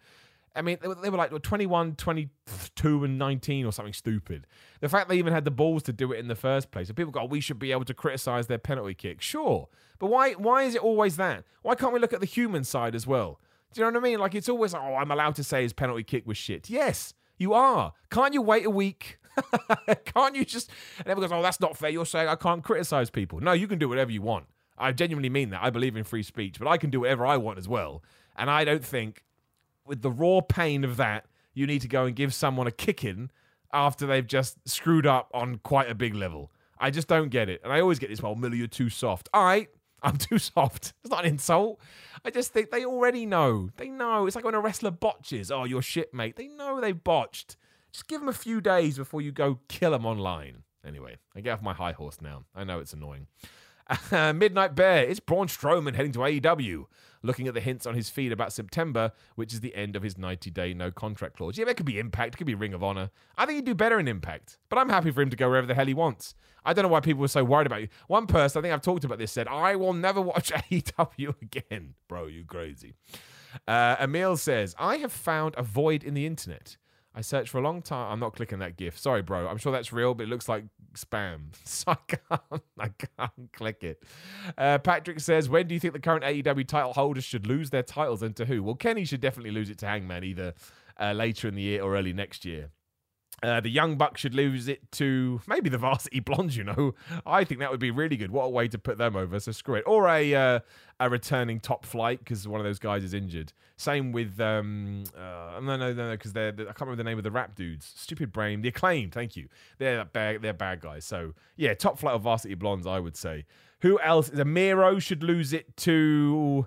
I 0.55 0.63
mean, 0.63 0.79
they 0.83 0.89
were, 0.89 0.97
they 0.97 1.11
were 1.11 1.17
like 1.17 1.31
21, 1.43 1.95
22, 1.95 3.05
and 3.05 3.19
19 3.19 3.67
or 3.67 3.73
something 3.73 3.93
stupid. 3.93 4.47
The 4.81 4.89
fact 4.89 5.09
they 5.09 5.19
even 5.19 5.33
had 5.33 5.45
the 5.45 5.51
balls 5.51 5.85
to 5.85 5.93
do 5.93 6.13
it 6.13 6.19
in 6.19 6.27
the 6.27 6.35
first 6.35 6.73
place. 6.73 6.89
And 6.89 6.97
people 6.97 7.13
go, 7.13 7.21
oh, 7.21 7.27
we 7.27 7.41
should 7.41 7.59
be 7.59 7.71
able 7.71 7.85
to 7.85 7.95
criticize 7.95 8.49
their 8.49 8.59
penalty 8.59 8.95
kick. 8.95 9.21
Sure. 9.23 9.69
But 10.01 10.09
why, 10.09 10.33
why 10.33 10.65
is 10.65 10.75
it 10.75 10.83
always 10.83 11.17
that? 11.19 11.45
Why 11.63 11.77
can't 11.77 11.93
we 11.93 12.01
look 12.01 12.13
at 12.13 12.21
the 12.21 12.27
human 12.27 12.65
side 12.65 12.97
as 12.97 13.07
well? 13.07 13.39
Do 13.73 13.81
you 13.81 13.87
know 13.87 13.99
what 13.99 14.07
I 14.07 14.11
mean? 14.11 14.19
Like 14.19 14.35
it's 14.35 14.49
always, 14.49 14.75
oh, 14.75 14.79
I'm 14.79 15.11
allowed 15.11 15.37
to 15.37 15.45
say 15.45 15.63
his 15.63 15.73
penalty 15.73 16.03
kick 16.03 16.27
was 16.27 16.37
shit. 16.37 16.69
Yes, 16.69 17.15
you 17.39 17.55
are. 17.55 17.93
Can't 18.11 18.35
you 18.35 18.43
wait 18.43 18.67
a 18.67 18.71
week? 18.71 19.19
can't 20.05 20.35
you 20.35 20.45
just? 20.45 20.71
And 20.99 21.07
everyone 21.07 21.31
goes, 21.31 21.39
oh, 21.39 21.43
that's 21.43 21.61
not 21.61 21.77
fair. 21.77 21.91
You're 21.91 22.07
saying 22.07 22.29
I 22.29 22.35
can't 22.35 22.65
criticize 22.65 23.11
people. 23.11 23.41
No, 23.41 23.53
you 23.53 23.69
can 23.69 23.79
do 23.79 23.89
whatever 23.89 24.11
you 24.11 24.23
want. 24.23 24.47
I 24.77 24.93
genuinely 24.93 25.29
mean 25.29 25.51
that. 25.51 25.63
I 25.63 25.71
believe 25.71 25.97
in 25.97 26.05
free 26.05 26.23
speech, 26.23 26.59
but 26.59 26.67
I 26.67 26.79
can 26.79 26.91
do 26.91 27.01
whatever 27.01 27.27
I 27.27 27.37
want 27.37 27.59
as 27.59 27.69
well. 27.69 28.03
And 28.37 28.51
I 28.51 28.65
don't 28.65 28.85
think, 28.85 29.23
with 29.85 30.03
the 30.03 30.11
raw 30.11 30.41
pain 30.41 30.85
of 30.85 30.97
that, 30.97 31.27
you 31.53 31.67
need 31.67 31.83
to 31.83 31.89
go 31.89 32.07
and 32.07 32.17
give 32.17 32.33
someone 32.33 32.67
a 32.67 32.71
kicking 32.71 33.31
after 33.73 34.07
they've 34.07 34.27
just 34.27 34.57
screwed 34.69 35.07
up 35.07 35.31
on 35.35 35.59
quite 35.59 35.91
a 35.91 35.95
big 35.95 36.15
level. 36.15 36.51
I 36.79 36.91
just 36.91 37.09
don't 37.09 37.29
get 37.29 37.49
it. 37.49 37.61
And 37.63 37.73
I 37.73 37.81
always 37.81 37.99
get 37.99 38.09
this, 38.09 38.23
well, 38.23 38.35
Miller, 38.35 38.55
you're 38.55 38.67
too 38.67 38.89
soft. 38.89 39.29
All 39.35 39.45
right, 39.45 39.69
I'm 40.03 40.17
too 40.17 40.39
soft. 40.39 40.93
It's 41.03 41.11
not 41.11 41.25
an 41.25 41.31
insult. 41.33 41.81
I 42.25 42.31
just 42.31 42.53
think 42.53 42.71
they 42.71 42.85
already 42.85 43.27
know. 43.27 43.71
They 43.77 43.89
know. 43.89 44.27
It's 44.27 44.37
like 44.37 44.45
when 44.45 44.55
a 44.55 44.61
wrestler 44.61 44.91
botches. 44.91 45.51
Oh, 45.51 45.65
you're 45.65 45.83
shit, 45.83 46.13
mate. 46.13 46.37
They 46.37 46.49
know 46.49 46.81
they 46.81 46.93
botched. 46.93 47.57
Just 47.93 48.07
give 48.07 48.21
them 48.21 48.29
a 48.29 48.33
few 48.35 48.61
days 48.61 48.97
before 48.99 49.21
you 49.21 49.33
go 49.33 49.59
kill 49.69 49.91
them 49.93 50.07
online. 50.07 50.63
Anyway, 50.87 51.17
I 51.35 51.41
get 51.41 51.53
off 51.53 51.63
my 51.63 51.75
high 51.75 51.93
horse 51.93 52.21
now. 52.21 52.45
I 52.55 52.65
know 52.65 52.79
it's 52.79 52.93
annoying. 52.93 53.27
Uh, 54.13 54.33
Midnight 54.33 54.77
Bear, 54.77 55.03
it's 55.03 55.19
Braun 55.19 55.49
Strowman 55.49 55.97
heading 55.97 56.13
to 56.13 56.21
AEW. 56.21 56.85
Looking 57.23 57.49
at 57.49 57.55
the 57.55 57.61
hints 57.61 57.87
on 57.87 57.95
his 57.95 58.09
feed 58.09 58.33
about 58.33 58.53
September, 58.53 59.13
which 59.35 59.53
is 59.53 59.61
the 59.61 59.75
end 59.75 59.95
of 59.95 60.03
his 60.03 60.17
90 60.17 60.51
day 60.51 60.73
no 60.73 60.91
contract 60.91 61.37
clause. 61.37 61.59
Yeah, 61.59 61.67
that 61.67 61.77
could 61.77 61.87
be 61.87 61.99
Impact, 61.99 62.35
it 62.35 62.39
could 62.39 62.47
be 62.47 62.55
Ring 62.55 62.73
of 62.73 62.83
Honor. 62.83 63.11
I 63.37 63.47
think 63.47 63.57
he'd 63.57 63.65
do 63.67 63.75
better 63.75 63.99
in 64.01 64.09
Impact, 64.09 64.59
but 64.69 64.79
I'm 64.79 64.89
happy 64.89 65.11
for 65.11 65.21
him 65.21 65.31
to 65.31 65.37
go 65.37 65.49
wherever 65.49 65.67
the 65.67 65.75
hell 65.75 65.87
he 65.87 65.95
wants. 65.95 66.35
I 66.65 66.73
don't 66.73 66.83
know 66.83 66.89
why 66.89 67.01
people 67.01 67.21
were 67.21 67.29
so 67.29 67.45
worried 67.45 67.67
about 67.67 67.83
you. 67.83 67.89
One 68.07 68.27
person, 68.27 68.59
I 68.59 68.63
think 68.63 68.75
I've 68.75 68.83
talked 68.83 69.05
about 69.05 69.19
this, 69.19 69.33
said, 69.33 69.49
I 69.49 69.77
will 69.77 69.93
never 69.93 70.21
watch 70.21 70.51
AEW 70.71 71.35
again. 71.43 71.95
Bro, 72.09 72.27
you 72.27 72.45
crazy. 72.45 72.95
Uh, 73.67 73.97
Emil 74.01 74.37
says, 74.37 74.75
I 74.79 74.97
have 74.99 75.13
found 75.13 75.55
a 75.57 75.63
void 75.63 76.05
in 76.05 76.15
the 76.15 76.27
internet. 76.27 76.77
I 77.15 77.23
searched 77.23 77.51
for 77.51 77.59
a 77.59 77.63
long 77.63 77.83
time. 77.83 78.13
I'm 78.13 78.21
not 78.21 78.37
clicking 78.37 78.61
that 78.61 78.77
GIF. 78.77 78.99
Sorry, 78.99 79.21
bro. 79.21 79.49
I'm 79.49 79.59
sure 79.59 79.73
that's 79.73 79.93
real, 79.93 80.15
but 80.15 80.25
it 80.25 80.29
looks 80.29 80.49
like 80.49 80.65
spam. 80.95 81.39
So 81.65 81.93
I 81.93 81.97
can't, 82.07 82.63
I 82.79 82.89
can't 82.89 83.53
click 83.53 83.83
it. 83.83 84.03
Uh, 84.57 84.79
Patrick 84.79 85.21
says, 85.21 85.49
when 85.49 85.67
do 85.67 85.75
you 85.75 85.81
think 85.81 85.95
the 85.95 86.01
current 86.01 86.25
AEW 86.25 86.67
title 86.67 86.93
holders 86.93 87.25
should 87.25 87.47
lose 87.47 87.71
their 87.71 87.83
titles 87.83 88.23
and 88.23 88.37
to 88.37 88.45
who? 88.45 88.63
Well, 88.63 88.75
Kenny 88.75 89.05
should 89.05 89.21
definitely 89.21 89.51
lose 89.51 89.71
it 89.71 89.79
to 89.79 89.87
Hangman 89.87 90.25
either 90.25 90.55
uh, 91.01 91.13
later 91.13 91.49
in 91.49 91.55
the 91.55 91.63
year 91.63 91.83
or 91.83 91.97
early 91.97 92.13
next 92.13 92.45
year. 92.45 92.71
Uh, 93.43 93.61
the 93.61 93.71
Young 93.71 93.97
Bucks 93.97 94.21
should 94.21 94.35
lose 94.35 94.69
it 94.69 94.93
to 94.93 95.41
maybe 95.47 95.71
the 95.71 95.79
Varsity 95.87 96.21
Blondes. 96.21 96.57
You 96.57 96.65
know, 96.65 96.95
I 97.25 97.45
think 97.45 97.61
that 97.61 97.71
would 97.71 97.81
be 97.81 97.91
really 97.91 98.17
good. 98.17 98.31
What 98.31 98.45
a 98.45 98.49
way 98.51 98.69
to 98.69 98.79
put 98.79 98.99
them 98.99 99.17
over. 99.17 99.41
So 99.41 99.53
screw 99.53 99.77
it. 99.77 99.85
Or 99.87 100.09
a 100.09 100.35
uh, 100.35 100.61
a 100.99 101.09
returning 101.09 101.61
top 101.61 101.87
flight 101.87 102.19
because 102.19 102.47
one 102.47 102.61
of 102.61 102.65
those 102.65 102.79
guys 102.79 103.03
is 103.03 103.15
injured. 103.15 103.53
Same 103.77 104.13
with 104.13 104.39
um, 104.41 105.05
uh, 105.17 105.59
no 105.63 105.77
no 105.77 105.93
no 105.95 106.11
because 106.11 106.35
they're, 106.35 106.53
they're, 106.53 106.67
I 106.67 106.73
can't 106.73 106.83
remember 106.83 107.03
the 107.03 107.09
name 107.09 107.19
of 107.19 107.25
the 107.25 107.31
rap 107.31 107.55
dudes. 107.55 107.91
Stupid 107.97 108.31
brain. 108.33 108.61
The 108.61 108.69
acclaimed. 108.69 109.13
Thank 109.13 109.37
you. 109.37 109.49
They're 109.79 110.05
bad. 110.05 110.43
They're 110.43 110.53
bad 110.53 110.81
guys. 110.81 111.07
So 111.07 111.33
yeah, 111.57 111.73
top 111.75 111.99
flight 111.99 112.15
of 112.15 112.23
Varsity 112.23 112.55
Blondes. 112.55 112.87
I 112.87 113.01
would 113.01 113.17
say. 113.17 113.47
Who 113.81 113.99
else? 114.01 114.29
The 114.29 114.45
Miro 114.45 114.99
should 114.99 115.23
lose 115.23 115.55
it 115.55 115.77
to. 115.79 116.67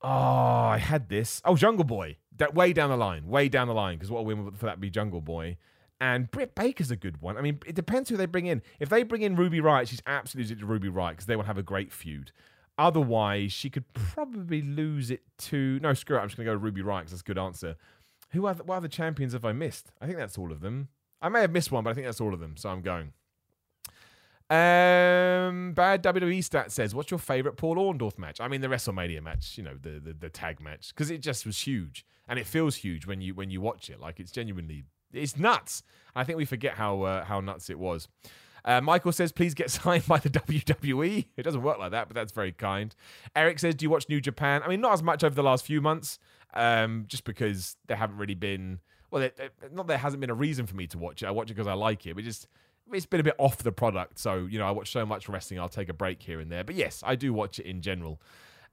Oh, 0.00 0.08
I 0.08 0.78
had 0.78 1.10
this. 1.10 1.42
Oh, 1.44 1.54
Jungle 1.54 1.84
Boy 1.84 2.16
that 2.42 2.54
way 2.56 2.72
down 2.72 2.90
the 2.90 2.96
line, 2.96 3.28
way 3.28 3.48
down 3.48 3.68
the 3.68 3.74
line, 3.74 3.96
because 3.96 4.10
what 4.10 4.20
a 4.20 4.22
win 4.24 4.50
for 4.50 4.66
that 4.66 4.80
be 4.80 4.90
Jungle 4.90 5.20
Boy. 5.20 5.56
And 6.00 6.28
Britt 6.28 6.56
Baker's 6.56 6.90
a 6.90 6.96
good 6.96 7.22
one. 7.22 7.38
I 7.38 7.40
mean, 7.40 7.60
it 7.64 7.76
depends 7.76 8.08
who 8.08 8.16
they 8.16 8.26
bring 8.26 8.46
in. 8.46 8.62
If 8.80 8.88
they 8.88 9.04
bring 9.04 9.22
in 9.22 9.36
Ruby 9.36 9.60
Riott, 9.60 9.86
she's 9.86 10.02
absolutely 10.04 10.56
to 10.56 10.66
Ruby 10.66 10.88
Riott 10.88 11.10
because 11.10 11.26
they 11.26 11.36
will 11.36 11.44
have 11.44 11.58
a 11.58 11.62
great 11.62 11.92
feud. 11.92 12.32
Otherwise, 12.76 13.52
she 13.52 13.70
could 13.70 13.84
probably 13.92 14.60
lose 14.60 15.12
it 15.12 15.22
to. 15.38 15.78
No, 15.80 15.94
screw 15.94 16.16
it. 16.16 16.20
I'm 16.20 16.26
just 16.26 16.36
going 16.36 16.46
to 16.46 16.52
go 16.52 16.56
Ruby 16.58 16.82
Riott 16.82 17.02
because 17.02 17.12
that's 17.12 17.20
a 17.20 17.24
good 17.24 17.38
answer. 17.38 17.76
Who 18.30 18.46
are 18.46 18.54
the, 18.54 18.64
what 18.64 18.78
other 18.78 18.88
champions 18.88 19.34
have 19.34 19.44
I 19.44 19.52
missed? 19.52 19.92
I 20.00 20.06
think 20.06 20.18
that's 20.18 20.36
all 20.36 20.50
of 20.50 20.60
them. 20.60 20.88
I 21.20 21.28
may 21.28 21.42
have 21.42 21.52
missed 21.52 21.70
one, 21.70 21.84
but 21.84 21.90
I 21.90 21.94
think 21.94 22.06
that's 22.06 22.20
all 22.20 22.34
of 22.34 22.40
them. 22.40 22.56
So 22.56 22.70
I'm 22.70 22.82
going. 22.82 23.12
Um, 24.50 25.72
bad 25.72 26.02
WWE 26.02 26.42
stat 26.42 26.72
says, 26.72 26.94
"What's 26.94 27.12
your 27.12 27.18
favorite 27.18 27.56
Paul 27.56 27.76
Orndorff 27.76 28.18
match?" 28.18 28.40
I 28.40 28.48
mean, 28.48 28.60
the 28.60 28.68
WrestleMania 28.68 29.22
match, 29.22 29.56
you 29.56 29.62
know, 29.62 29.76
the 29.80 30.00
the, 30.00 30.12
the 30.12 30.28
tag 30.28 30.60
match, 30.60 30.88
because 30.88 31.10
it 31.10 31.18
just 31.18 31.46
was 31.46 31.58
huge, 31.66 32.04
and 32.28 32.38
it 32.38 32.46
feels 32.46 32.76
huge 32.76 33.06
when 33.06 33.20
you 33.20 33.34
when 33.34 33.50
you 33.50 33.60
watch 33.60 33.90
it. 33.90 34.00
Like 34.00 34.20
it's 34.20 34.32
genuinely, 34.32 34.84
it's 35.12 35.36
nuts. 35.36 35.82
I 36.14 36.24
think 36.24 36.36
we 36.36 36.44
forget 36.44 36.74
how 36.74 37.02
uh, 37.02 37.24
how 37.24 37.40
nuts 37.40 37.70
it 37.70 37.78
was. 37.78 38.08
Uh, 38.64 38.80
Michael 38.80 39.12
says, 39.12 39.32
please 39.32 39.54
get 39.54 39.70
signed 39.82 40.06
by 40.06 40.18
the 40.18 40.30
WWE. 40.30 41.26
It 41.36 41.42
doesn't 41.42 41.62
work 41.62 41.78
like 41.78 41.90
that, 41.90 42.08
but 42.08 42.14
that's 42.14 42.32
very 42.32 42.52
kind. 42.52 42.94
Eric 43.34 43.58
says, 43.58 43.74
do 43.74 43.84
you 43.84 43.90
watch 43.90 44.08
New 44.08 44.20
Japan? 44.20 44.62
I 44.64 44.68
mean, 44.68 44.80
not 44.80 44.92
as 44.92 45.02
much 45.02 45.24
over 45.24 45.34
the 45.34 45.42
last 45.42 45.64
few 45.64 45.80
months, 45.80 46.18
um, 46.54 47.04
just 47.08 47.24
because 47.24 47.76
there 47.86 47.96
haven't 47.96 48.18
really 48.18 48.34
been, 48.34 48.80
well, 49.10 49.22
it, 49.22 49.38
it, 49.38 49.72
not 49.72 49.86
there 49.88 49.98
hasn't 49.98 50.20
been 50.20 50.30
a 50.30 50.34
reason 50.34 50.66
for 50.66 50.76
me 50.76 50.86
to 50.88 50.98
watch 50.98 51.22
it. 51.22 51.26
I 51.26 51.30
watch 51.30 51.50
it 51.50 51.54
because 51.54 51.66
I 51.66 51.74
like 51.74 52.06
it, 52.06 52.14
but 52.14 52.24
just 52.24 52.46
it's 52.92 53.06
been 53.06 53.20
a 53.20 53.24
bit 53.24 53.34
off 53.38 53.58
the 53.58 53.72
product. 53.72 54.18
So, 54.18 54.46
you 54.46 54.58
know, 54.58 54.66
I 54.66 54.70
watch 54.70 54.92
so 54.92 55.04
much 55.04 55.28
wrestling, 55.28 55.60
I'll 55.60 55.68
take 55.68 55.88
a 55.88 55.94
break 55.94 56.22
here 56.22 56.40
and 56.40 56.50
there. 56.50 56.64
But 56.64 56.74
yes, 56.74 57.02
I 57.04 57.16
do 57.16 57.32
watch 57.32 57.58
it 57.58 57.66
in 57.66 57.80
general. 57.80 58.20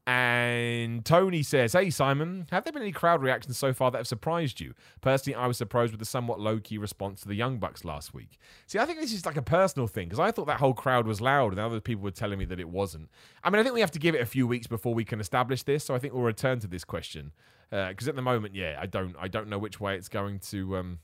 And 0.08 1.06
Tony 1.06 1.43
says, 1.43 1.74
Hey, 1.74 1.89
Simon, 1.91 2.47
have 2.52 2.64
there 2.64 2.74
been 2.74 2.82
any 2.82 2.91
crowd 2.91 3.22
reactions 3.22 3.58
so 3.58 3.74
far 3.74 3.91
that 3.91 4.00
have 4.00 4.08
surprised 4.08 4.60
you? 4.60 4.74
Personally, 5.02 5.36
I 5.36 5.45
was 5.45 5.58
surprised 5.58 5.91
with 5.91 6.00
the 6.00 6.06
somewhat 6.06 6.39
low 6.39 6.60
key 6.60 6.78
response 6.78 7.22
to 7.22 7.28
the 7.28 7.36
Young 7.36 7.60
Bucks 7.60 7.86
last 7.86 8.14
week. 8.14 8.39
See, 8.66 8.80
I 8.80 8.86
think 8.86 9.00
this 9.00 9.14
is 9.14 9.26
like 9.26 9.38
a 9.38 9.41
personal 9.41 9.88
thing 9.88 10.08
because 10.08 10.20
I 10.20 10.32
thought 10.32 10.47
that 10.47 10.60
whole 10.60 10.74
crowd 10.74 11.06
was 11.06 11.22
loud 11.22 11.52
and 11.52 11.60
other 11.60 11.80
people 11.80 12.04
were 12.04 12.12
telling 12.12 12.39
me 12.39 12.45
that 12.45 12.60
it 12.60 12.70
wasn't. 12.70 13.10
I 13.43 13.50
mean, 13.50 13.60
I 13.60 13.64
think 13.64 13.76
we 13.76 13.82
have 13.82 13.91
to 13.91 14.00
give 14.00 14.16
it 14.16 14.22
a 14.22 14.26
few 14.26 14.47
weeks 14.47 14.68
before 14.68 14.93
we 14.93 15.06
can 15.06 15.20
establish 15.20 15.64
this. 15.64 15.84
So 15.84 15.93
I 15.93 16.00
think 16.00 16.14
we'll 16.14 16.24
return 16.24 16.60
to 16.62 16.68
this 16.68 16.84
question 16.84 17.32
because 17.70 18.08
uh, 18.08 18.12
at 18.12 18.16
the 18.16 18.24
moment, 18.24 18.56
yeah, 18.56 18.78
I 18.82 18.88
don't, 18.88 19.16
I 19.20 19.28
don't 19.28 19.47
know 19.47 19.60
which 19.60 19.80
way 19.80 19.95
it's 19.95 20.10
going 20.10 20.39
to. 20.39 20.78
Um, 20.78 21.00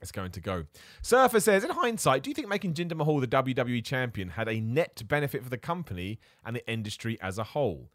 it's 0.00 0.12
going 0.12 0.30
to 0.30 0.40
go. 0.40 0.64
Surfer 1.02 1.40
says, 1.40 1.62
in 1.62 1.70
hindsight, 1.70 2.22
do 2.22 2.30
you 2.30 2.34
think 2.34 2.48
making 2.48 2.72
Jinder 2.72 2.96
Mahal 2.96 3.20
the 3.20 3.26
WWE 3.26 3.84
champion 3.84 4.30
had 4.30 4.48
a 4.48 4.58
net 4.58 5.02
benefit 5.06 5.42
for 5.42 5.50
the 5.50 5.58
company 5.58 6.18
and 6.42 6.56
the 6.56 6.66
industry 6.70 7.18
as 7.20 7.36
a 7.36 7.44
whole? 7.44 7.90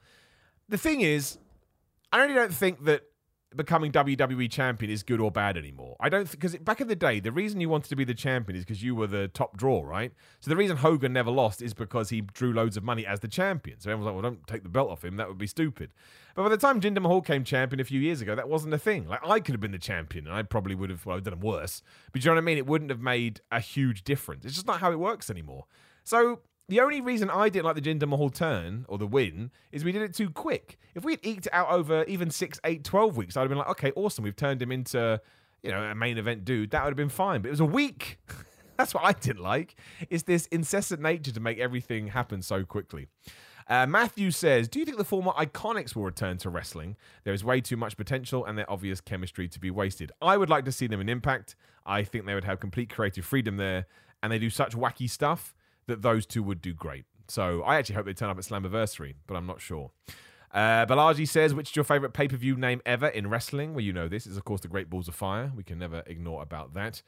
The 0.69 0.77
thing 0.77 1.01
is, 1.01 1.37
I 2.11 2.21
really 2.21 2.33
don't 2.33 2.53
think 2.53 2.85
that 2.85 3.03
becoming 3.55 3.91
WWE 3.91 4.49
champion 4.51 4.91
is 4.91 5.03
good 5.03 5.19
or 5.19 5.31
bad 5.31 5.57
anymore. 5.57 5.95
I 5.99 6.09
don't 6.09 6.29
because 6.29 6.55
back 6.57 6.81
in 6.81 6.87
the 6.87 6.95
day, 6.95 7.19
the 7.19 7.31
reason 7.31 7.61
you 7.61 7.69
wanted 7.69 7.89
to 7.89 7.95
be 7.95 8.03
the 8.03 8.13
champion 8.13 8.57
is 8.57 8.65
because 8.65 8.83
you 8.83 8.95
were 8.95 9.07
the 9.07 9.27
top 9.29 9.57
draw, 9.57 9.81
right? 9.83 10.11
So 10.41 10.49
the 10.49 10.55
reason 10.55 10.77
Hogan 10.77 11.13
never 11.13 11.31
lost 11.31 11.61
is 11.61 11.73
because 11.73 12.09
he 12.09 12.21
drew 12.21 12.53
loads 12.53 12.77
of 12.77 12.83
money 12.83 13.05
as 13.05 13.19
the 13.19 13.27
champion. 13.27 13.79
So 13.79 13.89
everyone's 13.89 14.05
like, 14.07 14.23
well, 14.23 14.31
don't 14.31 14.47
take 14.47 14.63
the 14.63 14.69
belt 14.69 14.89
off 14.89 15.03
him. 15.03 15.17
That 15.17 15.27
would 15.27 15.37
be 15.37 15.47
stupid. 15.47 15.91
But 16.35 16.43
by 16.43 16.49
the 16.49 16.57
time 16.57 16.81
Jinder 16.81 17.01
Mahal 17.01 17.21
came 17.21 17.43
champion 17.43 17.79
a 17.79 17.85
few 17.85 17.99
years 17.99 18.21
ago, 18.21 18.35
that 18.35 18.49
wasn't 18.49 18.73
a 18.73 18.79
thing. 18.79 19.07
Like 19.07 19.25
I 19.25 19.39
could 19.39 19.53
have 19.53 19.61
been 19.61 19.71
the 19.71 19.79
champion, 19.79 20.27
and 20.27 20.35
I 20.35 20.43
probably 20.43 20.75
would 20.75 20.89
have 20.89 21.05
well 21.05 21.17
I've 21.17 21.23
done 21.23 21.39
worse. 21.39 21.81
But 22.11 22.23
you 22.23 22.29
know 22.29 22.35
what 22.35 22.41
I 22.41 22.45
mean? 22.45 22.57
It 22.57 22.67
wouldn't 22.67 22.91
have 22.91 23.01
made 23.01 23.41
a 23.51 23.59
huge 23.59 24.03
difference. 24.03 24.45
It's 24.45 24.55
just 24.55 24.67
not 24.67 24.79
how 24.79 24.91
it 24.91 24.99
works 24.99 25.29
anymore. 25.29 25.65
So 26.03 26.41
the 26.67 26.79
only 26.79 27.01
reason 27.01 27.29
I 27.29 27.49
didn't 27.49 27.65
like 27.65 27.75
the 27.75 27.81
Jinder 27.81 28.07
Mahal 28.07 28.29
turn 28.29 28.85
or 28.87 28.97
the 28.97 29.05
win 29.05 29.51
is 29.71 29.83
we 29.83 29.91
did 29.91 30.01
it 30.01 30.15
too 30.15 30.29
quick. 30.29 30.79
If 30.95 31.03
we 31.03 31.13
had 31.13 31.19
eked 31.23 31.45
it 31.45 31.53
out 31.53 31.69
over 31.69 32.03
even 32.05 32.31
six, 32.31 32.59
eight, 32.63 32.83
12 32.83 33.17
weeks, 33.17 33.37
I'd 33.37 33.41
have 33.41 33.49
been 33.49 33.59
like, 33.59 33.69
okay, 33.69 33.91
awesome. 33.95 34.23
We've 34.23 34.35
turned 34.35 34.61
him 34.61 34.71
into, 34.71 35.21
you 35.61 35.71
know, 35.71 35.83
a 35.83 35.93
main 35.93 36.17
event 36.17 36.43
dude. 36.43 36.71
That 36.71 36.83
would 36.83 36.89
have 36.89 36.97
been 36.97 37.09
fine. 37.09 37.41
But 37.41 37.49
it 37.49 37.51
was 37.51 37.59
a 37.59 37.65
week. 37.65 38.19
That's 38.77 38.93
what 38.93 39.03
I 39.03 39.13
didn't 39.13 39.43
like. 39.43 39.75
Is 40.09 40.23
this 40.23 40.47
incessant 40.47 41.01
nature 41.01 41.31
to 41.31 41.39
make 41.39 41.59
everything 41.59 42.07
happen 42.07 42.41
so 42.41 42.63
quickly. 42.63 43.07
Uh, 43.67 43.85
Matthew 43.87 44.31
says, 44.31 44.67
Do 44.67 44.79
you 44.79 44.85
think 44.85 44.97
the 44.97 45.05
former 45.05 45.31
iconics 45.31 45.95
will 45.95 46.03
return 46.03 46.37
to 46.39 46.49
wrestling? 46.49 46.97
There 47.23 47.33
is 47.33 47.43
way 47.43 47.61
too 47.61 47.77
much 47.77 47.95
potential 47.97 48.45
and 48.45 48.57
their 48.57 48.69
obvious 48.69 49.01
chemistry 49.01 49.47
to 49.47 49.59
be 49.59 49.71
wasted. 49.71 50.11
I 50.21 50.37
would 50.37 50.49
like 50.49 50.65
to 50.65 50.71
see 50.71 50.87
them 50.87 51.01
in 51.01 51.09
Impact. 51.09 51.55
I 51.85 52.03
think 52.03 52.25
they 52.25 52.33
would 52.33 52.43
have 52.43 52.59
complete 52.59 52.89
creative 52.89 53.25
freedom 53.25 53.57
there, 53.57 53.85
and 54.21 54.31
they 54.31 54.39
do 54.39 54.49
such 54.49 54.75
wacky 54.75 55.09
stuff 55.09 55.55
that 55.87 56.01
those 56.01 56.25
two 56.25 56.43
would 56.43 56.61
do 56.61 56.73
great. 56.73 57.05
So 57.27 57.63
I 57.63 57.77
actually 57.77 57.95
hope 57.95 58.05
they 58.05 58.13
turn 58.13 58.29
up 58.29 58.37
at 58.37 58.43
Slammiversary, 58.43 59.15
but 59.27 59.35
I'm 59.35 59.47
not 59.47 59.61
sure. 59.61 59.91
Uh, 60.53 60.85
Balaji 60.85 61.27
says, 61.27 61.53
which 61.53 61.71
is 61.71 61.75
your 61.75 61.83
favorite 61.83 62.13
pay 62.13 62.27
per 62.27 62.37
view 62.37 62.55
name 62.55 62.81
ever 62.85 63.07
in 63.07 63.29
wrestling? 63.29 63.73
Well, 63.73 63.83
you 63.83 63.91
know 63.91 64.07
this 64.07 64.25
is, 64.25 64.37
of 64.37 64.45
course, 64.45 64.61
the 64.61 64.67
Great 64.67 64.89
Balls 64.89 65.07
of 65.07 65.15
Fire. 65.15 65.51
We 65.55 65.63
can 65.63 65.77
never 65.79 66.03
ignore 66.05 66.41
about 66.41 66.73
that. 66.75 67.01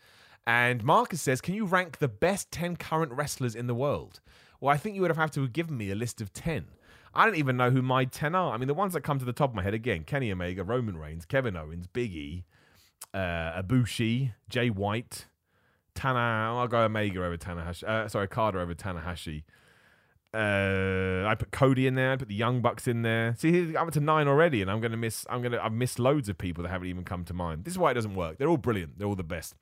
And 0.45 0.83
Marcus 0.83 1.21
says, 1.21 1.41
can 1.41 1.53
you 1.53 1.65
rank 1.65 1.99
the 1.99 2.07
best 2.07 2.51
10 2.51 2.77
current 2.77 3.11
wrestlers 3.11 3.55
in 3.55 3.67
the 3.67 3.75
world? 3.75 4.21
Well, 4.59 4.73
I 4.73 4.77
think 4.77 4.95
you 4.95 5.01
would 5.01 5.15
have, 5.15 5.31
to 5.31 5.41
have 5.41 5.53
given 5.53 5.77
me 5.77 5.91
a 5.91 5.95
list 5.95 6.19
of 6.19 6.33
10. 6.33 6.65
I 7.13 7.25
don't 7.25 7.35
even 7.35 7.57
know 7.57 7.69
who 7.69 7.81
my 7.81 8.05
10 8.05 8.35
are. 8.35 8.53
I 8.53 8.57
mean, 8.57 8.67
the 8.67 8.73
ones 8.73 8.93
that 8.93 9.01
come 9.01 9.19
to 9.19 9.25
the 9.25 9.33
top 9.33 9.51
of 9.51 9.55
my 9.55 9.63
head 9.63 9.73
again 9.73 10.03
Kenny 10.03 10.31
Omega, 10.31 10.63
Roman 10.63 10.97
Reigns, 10.97 11.25
Kevin 11.25 11.55
Owens, 11.55 11.87
Big 11.87 12.13
E, 12.13 12.45
uh, 13.13 13.61
Ibushi, 13.61 14.33
Jay 14.49 14.69
White, 14.69 15.25
Tana. 15.97 16.55
I'll 16.55 16.67
go 16.67 16.83
Omega 16.83 17.23
over 17.23 17.37
Tanahashi. 17.37 17.83
Uh, 17.83 18.07
sorry, 18.07 18.25
Okada 18.25 18.59
over 18.59 18.75
Tanahashi. 18.75 19.43
Uh, 20.33 21.25
I 21.25 21.35
put 21.35 21.51
Cody 21.51 21.87
in 21.87 21.95
there. 21.95 22.11
I 22.11 22.15
put 22.17 22.27
the 22.27 22.35
Young 22.35 22.61
Bucks 22.61 22.87
in 22.87 23.01
there. 23.01 23.35
See, 23.37 23.75
I'm 23.75 23.87
up 23.87 23.91
to 23.93 23.99
nine 23.99 24.27
already, 24.27 24.61
and 24.61 24.69
I'm 24.69 24.81
gonna 24.81 24.97
miss. 24.97 25.25
I'm 25.29 25.41
gonna. 25.41 25.59
I've 25.61 25.73
missed 25.73 25.99
loads 25.99 26.27
of 26.29 26.37
people 26.37 26.63
that 26.63 26.69
haven't 26.69 26.89
even 26.89 27.05
come 27.05 27.23
to 27.25 27.33
mind. 27.33 27.63
This 27.63 27.73
is 27.73 27.77
why 27.77 27.91
it 27.91 27.93
doesn't 27.93 28.13
work. 28.13 28.37
They're 28.37 28.49
all 28.49 28.57
brilliant. 28.57 28.99
They're 28.99 29.07
all 29.07 29.15
the 29.15 29.23
best. 29.23 29.55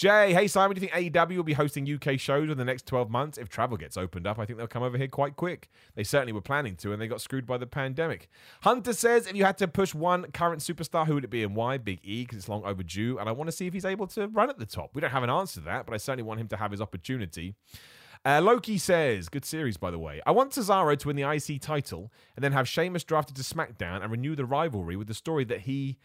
Jay, 0.00 0.32
hey 0.32 0.46
Simon, 0.46 0.74
do 0.74 0.80
you 0.80 0.88
think 0.88 1.12
AEW 1.12 1.36
will 1.36 1.42
be 1.42 1.52
hosting 1.52 1.86
UK 1.86 2.18
shows 2.18 2.48
in 2.48 2.56
the 2.56 2.64
next 2.64 2.86
12 2.86 3.10
months? 3.10 3.36
If 3.36 3.50
travel 3.50 3.76
gets 3.76 3.98
opened 3.98 4.26
up, 4.26 4.38
I 4.38 4.46
think 4.46 4.56
they'll 4.56 4.66
come 4.66 4.82
over 4.82 4.96
here 4.96 5.08
quite 5.08 5.36
quick. 5.36 5.68
They 5.94 6.04
certainly 6.04 6.32
were 6.32 6.40
planning 6.40 6.76
to, 6.76 6.92
and 6.92 7.02
they 7.02 7.06
got 7.06 7.20
screwed 7.20 7.46
by 7.46 7.58
the 7.58 7.66
pandemic. 7.66 8.30
Hunter 8.62 8.94
says, 8.94 9.26
if 9.26 9.36
you 9.36 9.44
had 9.44 9.58
to 9.58 9.68
push 9.68 9.94
one 9.94 10.24
current 10.32 10.62
superstar, 10.62 11.06
who 11.06 11.14
would 11.14 11.24
it 11.24 11.30
be 11.30 11.42
and 11.42 11.54
why? 11.54 11.76
Big 11.76 12.00
E, 12.02 12.22
because 12.22 12.38
it's 12.38 12.48
long 12.48 12.64
overdue, 12.64 13.18
and 13.18 13.28
I 13.28 13.32
want 13.32 13.48
to 13.48 13.52
see 13.52 13.66
if 13.66 13.74
he's 13.74 13.84
able 13.84 14.06
to 14.06 14.28
run 14.28 14.48
at 14.48 14.58
the 14.58 14.64
top. 14.64 14.90
We 14.94 15.02
don't 15.02 15.10
have 15.10 15.22
an 15.22 15.28
answer 15.28 15.60
to 15.60 15.66
that, 15.66 15.84
but 15.84 15.92
I 15.92 15.98
certainly 15.98 16.22
want 16.22 16.40
him 16.40 16.48
to 16.48 16.56
have 16.56 16.70
his 16.70 16.80
opportunity. 16.80 17.54
Uh, 18.24 18.40
Loki 18.42 18.76
says, 18.76 19.30
good 19.30 19.44
series 19.46 19.78
by 19.78 19.90
the 19.90 19.98
way. 19.98 20.20
I 20.26 20.30
want 20.32 20.52
Cesaro 20.52 20.98
to 20.98 21.08
win 21.08 21.16
the 21.16 21.30
IC 21.30 21.62
title 21.62 22.12
and 22.36 22.44
then 22.44 22.52
have 22.52 22.68
Sheamus 22.68 23.04
drafted 23.04 23.36
to 23.36 23.42
SmackDown 23.42 24.02
and 24.02 24.10
renew 24.10 24.36
the 24.36 24.44
rivalry 24.44 24.96
with 24.96 25.08
the 25.08 25.14
story 25.14 25.44
that 25.44 25.60
he 25.60 25.96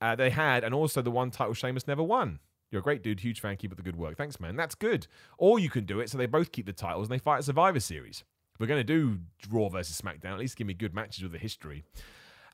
uh, 0.00 0.14
they 0.14 0.28
had 0.28 0.62
and 0.62 0.74
also 0.74 1.00
the 1.00 1.10
one 1.10 1.30
title 1.30 1.54
Sheamus 1.54 1.88
never 1.88 2.02
won. 2.02 2.38
You're 2.70 2.80
a 2.80 2.82
great 2.82 3.02
dude. 3.02 3.20
Huge 3.20 3.40
fan. 3.40 3.56
Keep 3.56 3.70
up 3.70 3.76
the 3.76 3.82
good 3.82 3.96
work. 3.96 4.16
Thanks, 4.16 4.40
man. 4.40 4.56
That's 4.56 4.74
good. 4.74 5.06
Or 5.38 5.58
you 5.58 5.70
can 5.70 5.84
do 5.84 6.00
it 6.00 6.10
so 6.10 6.18
they 6.18 6.26
both 6.26 6.52
keep 6.52 6.66
the 6.66 6.72
titles 6.72 7.08
and 7.08 7.14
they 7.14 7.22
fight 7.22 7.40
a 7.40 7.42
Survivor 7.44 7.80
Series. 7.80 8.24
If 8.52 8.60
we're 8.60 8.66
going 8.66 8.84
to 8.84 8.84
do 8.84 9.20
Raw 9.50 9.68
versus 9.68 10.00
SmackDown, 10.00 10.32
at 10.32 10.38
least 10.38 10.56
give 10.56 10.66
me 10.66 10.74
good 10.74 10.94
matches 10.94 11.22
with 11.22 11.32
the 11.32 11.38
history. 11.38 11.84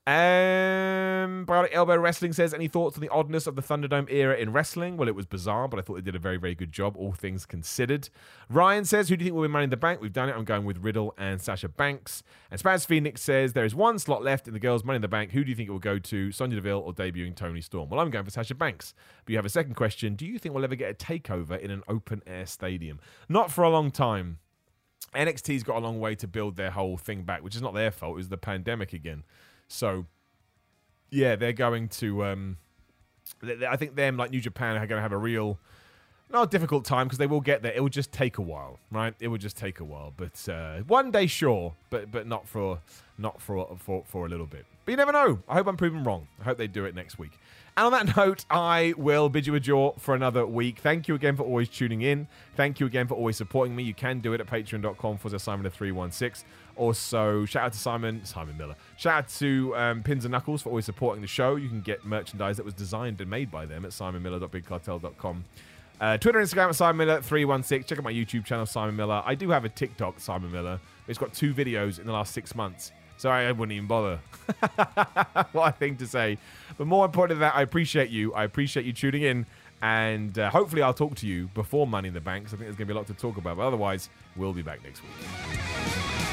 Um, 0.07 1.45
Biotic 1.47 1.69
Elbow 1.73 1.97
Wrestling 1.99 2.33
says, 2.33 2.55
any 2.55 2.69
thoughts 2.69 2.97
on 2.97 3.03
the 3.03 3.11
oddness 3.11 3.47
of 3.47 3.55
the 3.55 3.63
Thunderdome 3.63 4.11
era 4.11 4.35
in 4.35 4.51
wrestling? 4.51 4.97
Well, 4.97 5.09
it 5.09 5.15
was 5.15 5.27
bizarre, 5.27 5.69
but 5.69 5.79
I 5.79 5.83
thought 5.83 5.97
they 5.97 6.01
did 6.01 6.17
a 6.17 6.19
very, 6.19 6.39
very 6.39 6.55
good 6.55 6.73
job, 6.73 6.97
all 6.97 7.13
things 7.13 7.45
considered. 7.45 8.09
Ryan 8.49 8.87
says, 8.87 9.09
who 9.09 9.17
do 9.17 9.25
you 9.25 9.27
think 9.29 9.35
will 9.35 9.43
win 9.43 9.51
Money 9.51 9.65
in 9.65 9.71
the 9.71 9.77
Bank? 9.77 10.01
We've 10.01 10.13
done 10.13 10.31
it. 10.31 10.35
I'm 10.35 10.45
going 10.45 10.65
with 10.65 10.79
Riddle 10.79 11.15
and 11.19 11.41
Sasha 11.41 11.69
Banks. 11.69 12.23
And 12.51 12.61
Spaz 12.61 12.87
Phoenix 12.87 13.21
says, 13.21 13.53
there 13.53 13.65
is 13.65 13.75
one 13.75 13.99
slot 13.99 14.25
left 14.25 14.49
in 14.49 14.55
the 14.55 14.61
girls' 14.61 14.85
Money 14.85 14.97
in 14.97 15.03
the 15.03 15.09
Bank. 15.09 15.33
Who 15.33 15.45
do 15.45 15.51
you 15.51 15.57
think 15.57 15.69
it 15.69 15.73
will 15.73 15.79
go 15.79 15.99
to, 15.99 16.33
Sonya 16.33 16.57
Deville 16.57 16.81
or 16.81 16.95
debuting 16.95 17.37
Toni 17.37 17.61
Storm? 17.61 17.91
Well, 17.91 18.01
I'm 18.01 18.11
going 18.11 18.25
for 18.25 18.31
Sasha 18.31 18.55
Banks. 18.55 18.95
But 19.25 19.33
you 19.33 19.37
have 19.37 19.47
a 19.47 19.51
second 19.51 19.75
question. 19.75 20.15
Do 20.15 20.25
you 20.25 20.39
think 20.39 20.55
we'll 20.55 20.65
ever 20.65 20.77
get 20.77 20.91
a 20.91 20.95
takeover 20.95 21.61
in 21.61 21.71
an 21.71 21.83
open 21.87 22.23
air 22.27 22.47
stadium? 22.47 23.01
Not 23.29 23.53
for 23.53 23.65
a 23.65 23.71
long 23.71 23.91
time. 23.91 24.39
NXT's 25.15 25.63
got 25.63 25.77
a 25.77 25.81
long 25.81 26.01
way 26.01 26.15
to 26.15 26.27
build 26.27 26.57
their 26.57 26.71
whole 26.71 26.97
thing 26.97 27.23
back, 27.23 27.43
which 27.43 27.57
is 27.57 27.63
not 27.63 27.75
their 27.75 27.91
fault. 27.91 28.13
It 28.13 28.17
was 28.17 28.29
the 28.29 28.39
pandemic 28.39 28.93
again. 28.93 29.25
So, 29.71 30.07
yeah, 31.11 31.37
they're 31.37 31.53
going 31.53 31.89
to. 31.89 32.25
Um, 32.25 32.57
I 33.69 33.77
think 33.77 33.95
them, 33.95 34.17
like 34.17 34.31
New 34.31 34.41
Japan, 34.41 34.77
are 34.77 34.87
going 34.87 34.99
to 34.99 35.03
have 35.03 35.13
a 35.13 35.19
real 35.19 35.59
not 36.33 36.51
difficult 36.51 36.85
time 36.85 37.07
because 37.07 37.19
they 37.19 37.27
will 37.27 37.41
get 37.41 37.63
there. 37.63 37.73
It 37.73 37.81
will 37.81 37.89
just 37.89 38.13
take 38.13 38.39
a 38.39 38.43
while, 38.43 38.79
right? 38.91 39.15
It 39.21 39.29
will 39.29 39.39
just 39.39 39.57
take 39.57 39.81
a 39.81 39.85
while, 39.85 40.13
but 40.17 40.49
uh, 40.49 40.79
one 40.81 41.11
day, 41.11 41.27
sure, 41.27 41.75
but 41.91 42.11
but 42.11 42.27
not 42.27 42.49
for 42.49 42.81
not 43.19 43.41
for 43.41 43.77
for 43.79 44.05
for 44.07 44.27
a 44.27 44.29
little 44.29 44.47
bit. 44.47 44.67
But 44.85 44.93
you 44.93 44.97
never 44.97 45.13
know. 45.13 45.43
I 45.49 45.55
hope 45.55 45.67
I'm 45.67 45.77
proven 45.77 46.05
wrong. 46.05 46.29
I 46.41 46.45
hope 46.45 46.59
they 46.59 46.67
do 46.67 46.85
it 46.85 46.95
next 46.95 47.19
week. 47.19 47.39
And 47.77 47.87
on 47.87 47.93
that 47.93 48.17
note, 48.17 48.45
I 48.51 48.95
will 48.97 49.29
bid 49.29 49.47
you 49.47 49.55
adieu 49.55 49.93
for 49.99 50.15
another 50.15 50.47
week. 50.47 50.79
Thank 50.79 51.09
you 51.09 51.15
again 51.15 51.37
for 51.37 51.43
always 51.43 51.69
tuning 51.69 52.03
in. 52.03 52.29
Thank 52.57 52.81
you 52.81 52.87
again 52.87 53.07
for 53.07 53.15
always 53.15 53.37
supporting 53.37 53.77
me. 53.77 53.83
You 53.83 53.95
can 53.95 54.21
do 54.21 54.33
it 54.33 54.41
at 54.41 54.47
patreon.com 54.47 55.19
for 55.19 55.39
Simon 55.39 55.71
316. 55.71 56.49
Also, 56.81 57.45
shout 57.45 57.65
out 57.65 57.73
to 57.75 57.79
Simon, 57.79 58.25
Simon 58.25 58.57
Miller. 58.57 58.75
Shout 58.97 59.13
out 59.13 59.29
to 59.29 59.77
um, 59.77 60.03
Pins 60.03 60.25
and 60.25 60.33
Knuckles 60.33 60.63
for 60.63 60.71
always 60.71 60.87
supporting 60.87 61.21
the 61.21 61.29
show. 61.29 61.57
You 61.57 61.69
can 61.69 61.83
get 61.83 62.07
merchandise 62.07 62.57
that 62.57 62.65
was 62.65 62.73
designed 62.73 63.21
and 63.21 63.29
made 63.29 63.51
by 63.51 63.67
them 63.67 63.85
at 63.85 63.91
simonmiller.bigcartel.com. 63.91 65.45
Uh, 66.01 66.17
Twitter, 66.17 66.39
Instagram 66.39 66.71
at 66.71 66.77
Simon 66.77 67.07
Miller 67.07 67.21
316. 67.21 67.85
Check 67.85 67.99
out 67.99 68.05
my 68.05 68.11
YouTube 68.11 68.47
channel, 68.47 68.65
Simon 68.65 68.97
Miller. 68.97 69.23
I 69.27 69.35
do 69.35 69.51
have 69.51 69.67
a 69.67 69.69
TikTok, 69.69 70.21
Simon 70.21 70.51
Miller. 70.51 70.81
It's 71.07 71.19
got 71.19 71.35
two 71.35 71.53
videos 71.53 72.01
in 72.01 72.07
the 72.07 72.15
last 72.15 72.33
six 72.33 72.55
months. 72.55 72.93
So 73.19 73.29
I 73.29 73.53
wouldn't 73.53 73.77
even 73.77 73.87
bother. 73.87 74.19
what 75.53 75.65
I 75.65 75.73
think 75.73 75.99
to 75.99 76.07
say. 76.07 76.39
But 76.79 76.87
more 76.87 77.05
important 77.05 77.41
than 77.41 77.47
that, 77.47 77.57
I 77.57 77.61
appreciate 77.61 78.09
you. 78.09 78.33
I 78.33 78.45
appreciate 78.45 78.87
you 78.87 78.95
tuning 78.95 79.21
in. 79.21 79.45
And 79.83 80.39
uh, 80.39 80.49
hopefully, 80.49 80.81
I'll 80.81 80.95
talk 80.95 81.17
to 81.17 81.27
you 81.27 81.49
before 81.49 81.87
Money 81.87 82.09
in 82.09 82.15
the 82.15 82.23
Bank. 82.23 82.47
I 82.47 82.51
think 82.53 82.61
there's 82.61 82.77
going 82.77 82.89
to 82.89 82.95
be 82.95 82.95
a 82.95 82.97
lot 82.97 83.07
to 83.09 83.15
talk 83.15 83.37
about. 83.37 83.59
But 83.59 83.67
otherwise, 83.67 84.09
we'll 84.35 84.55
be 84.55 84.63
back 84.63 84.83
next 84.83 85.03
week. 85.03 86.30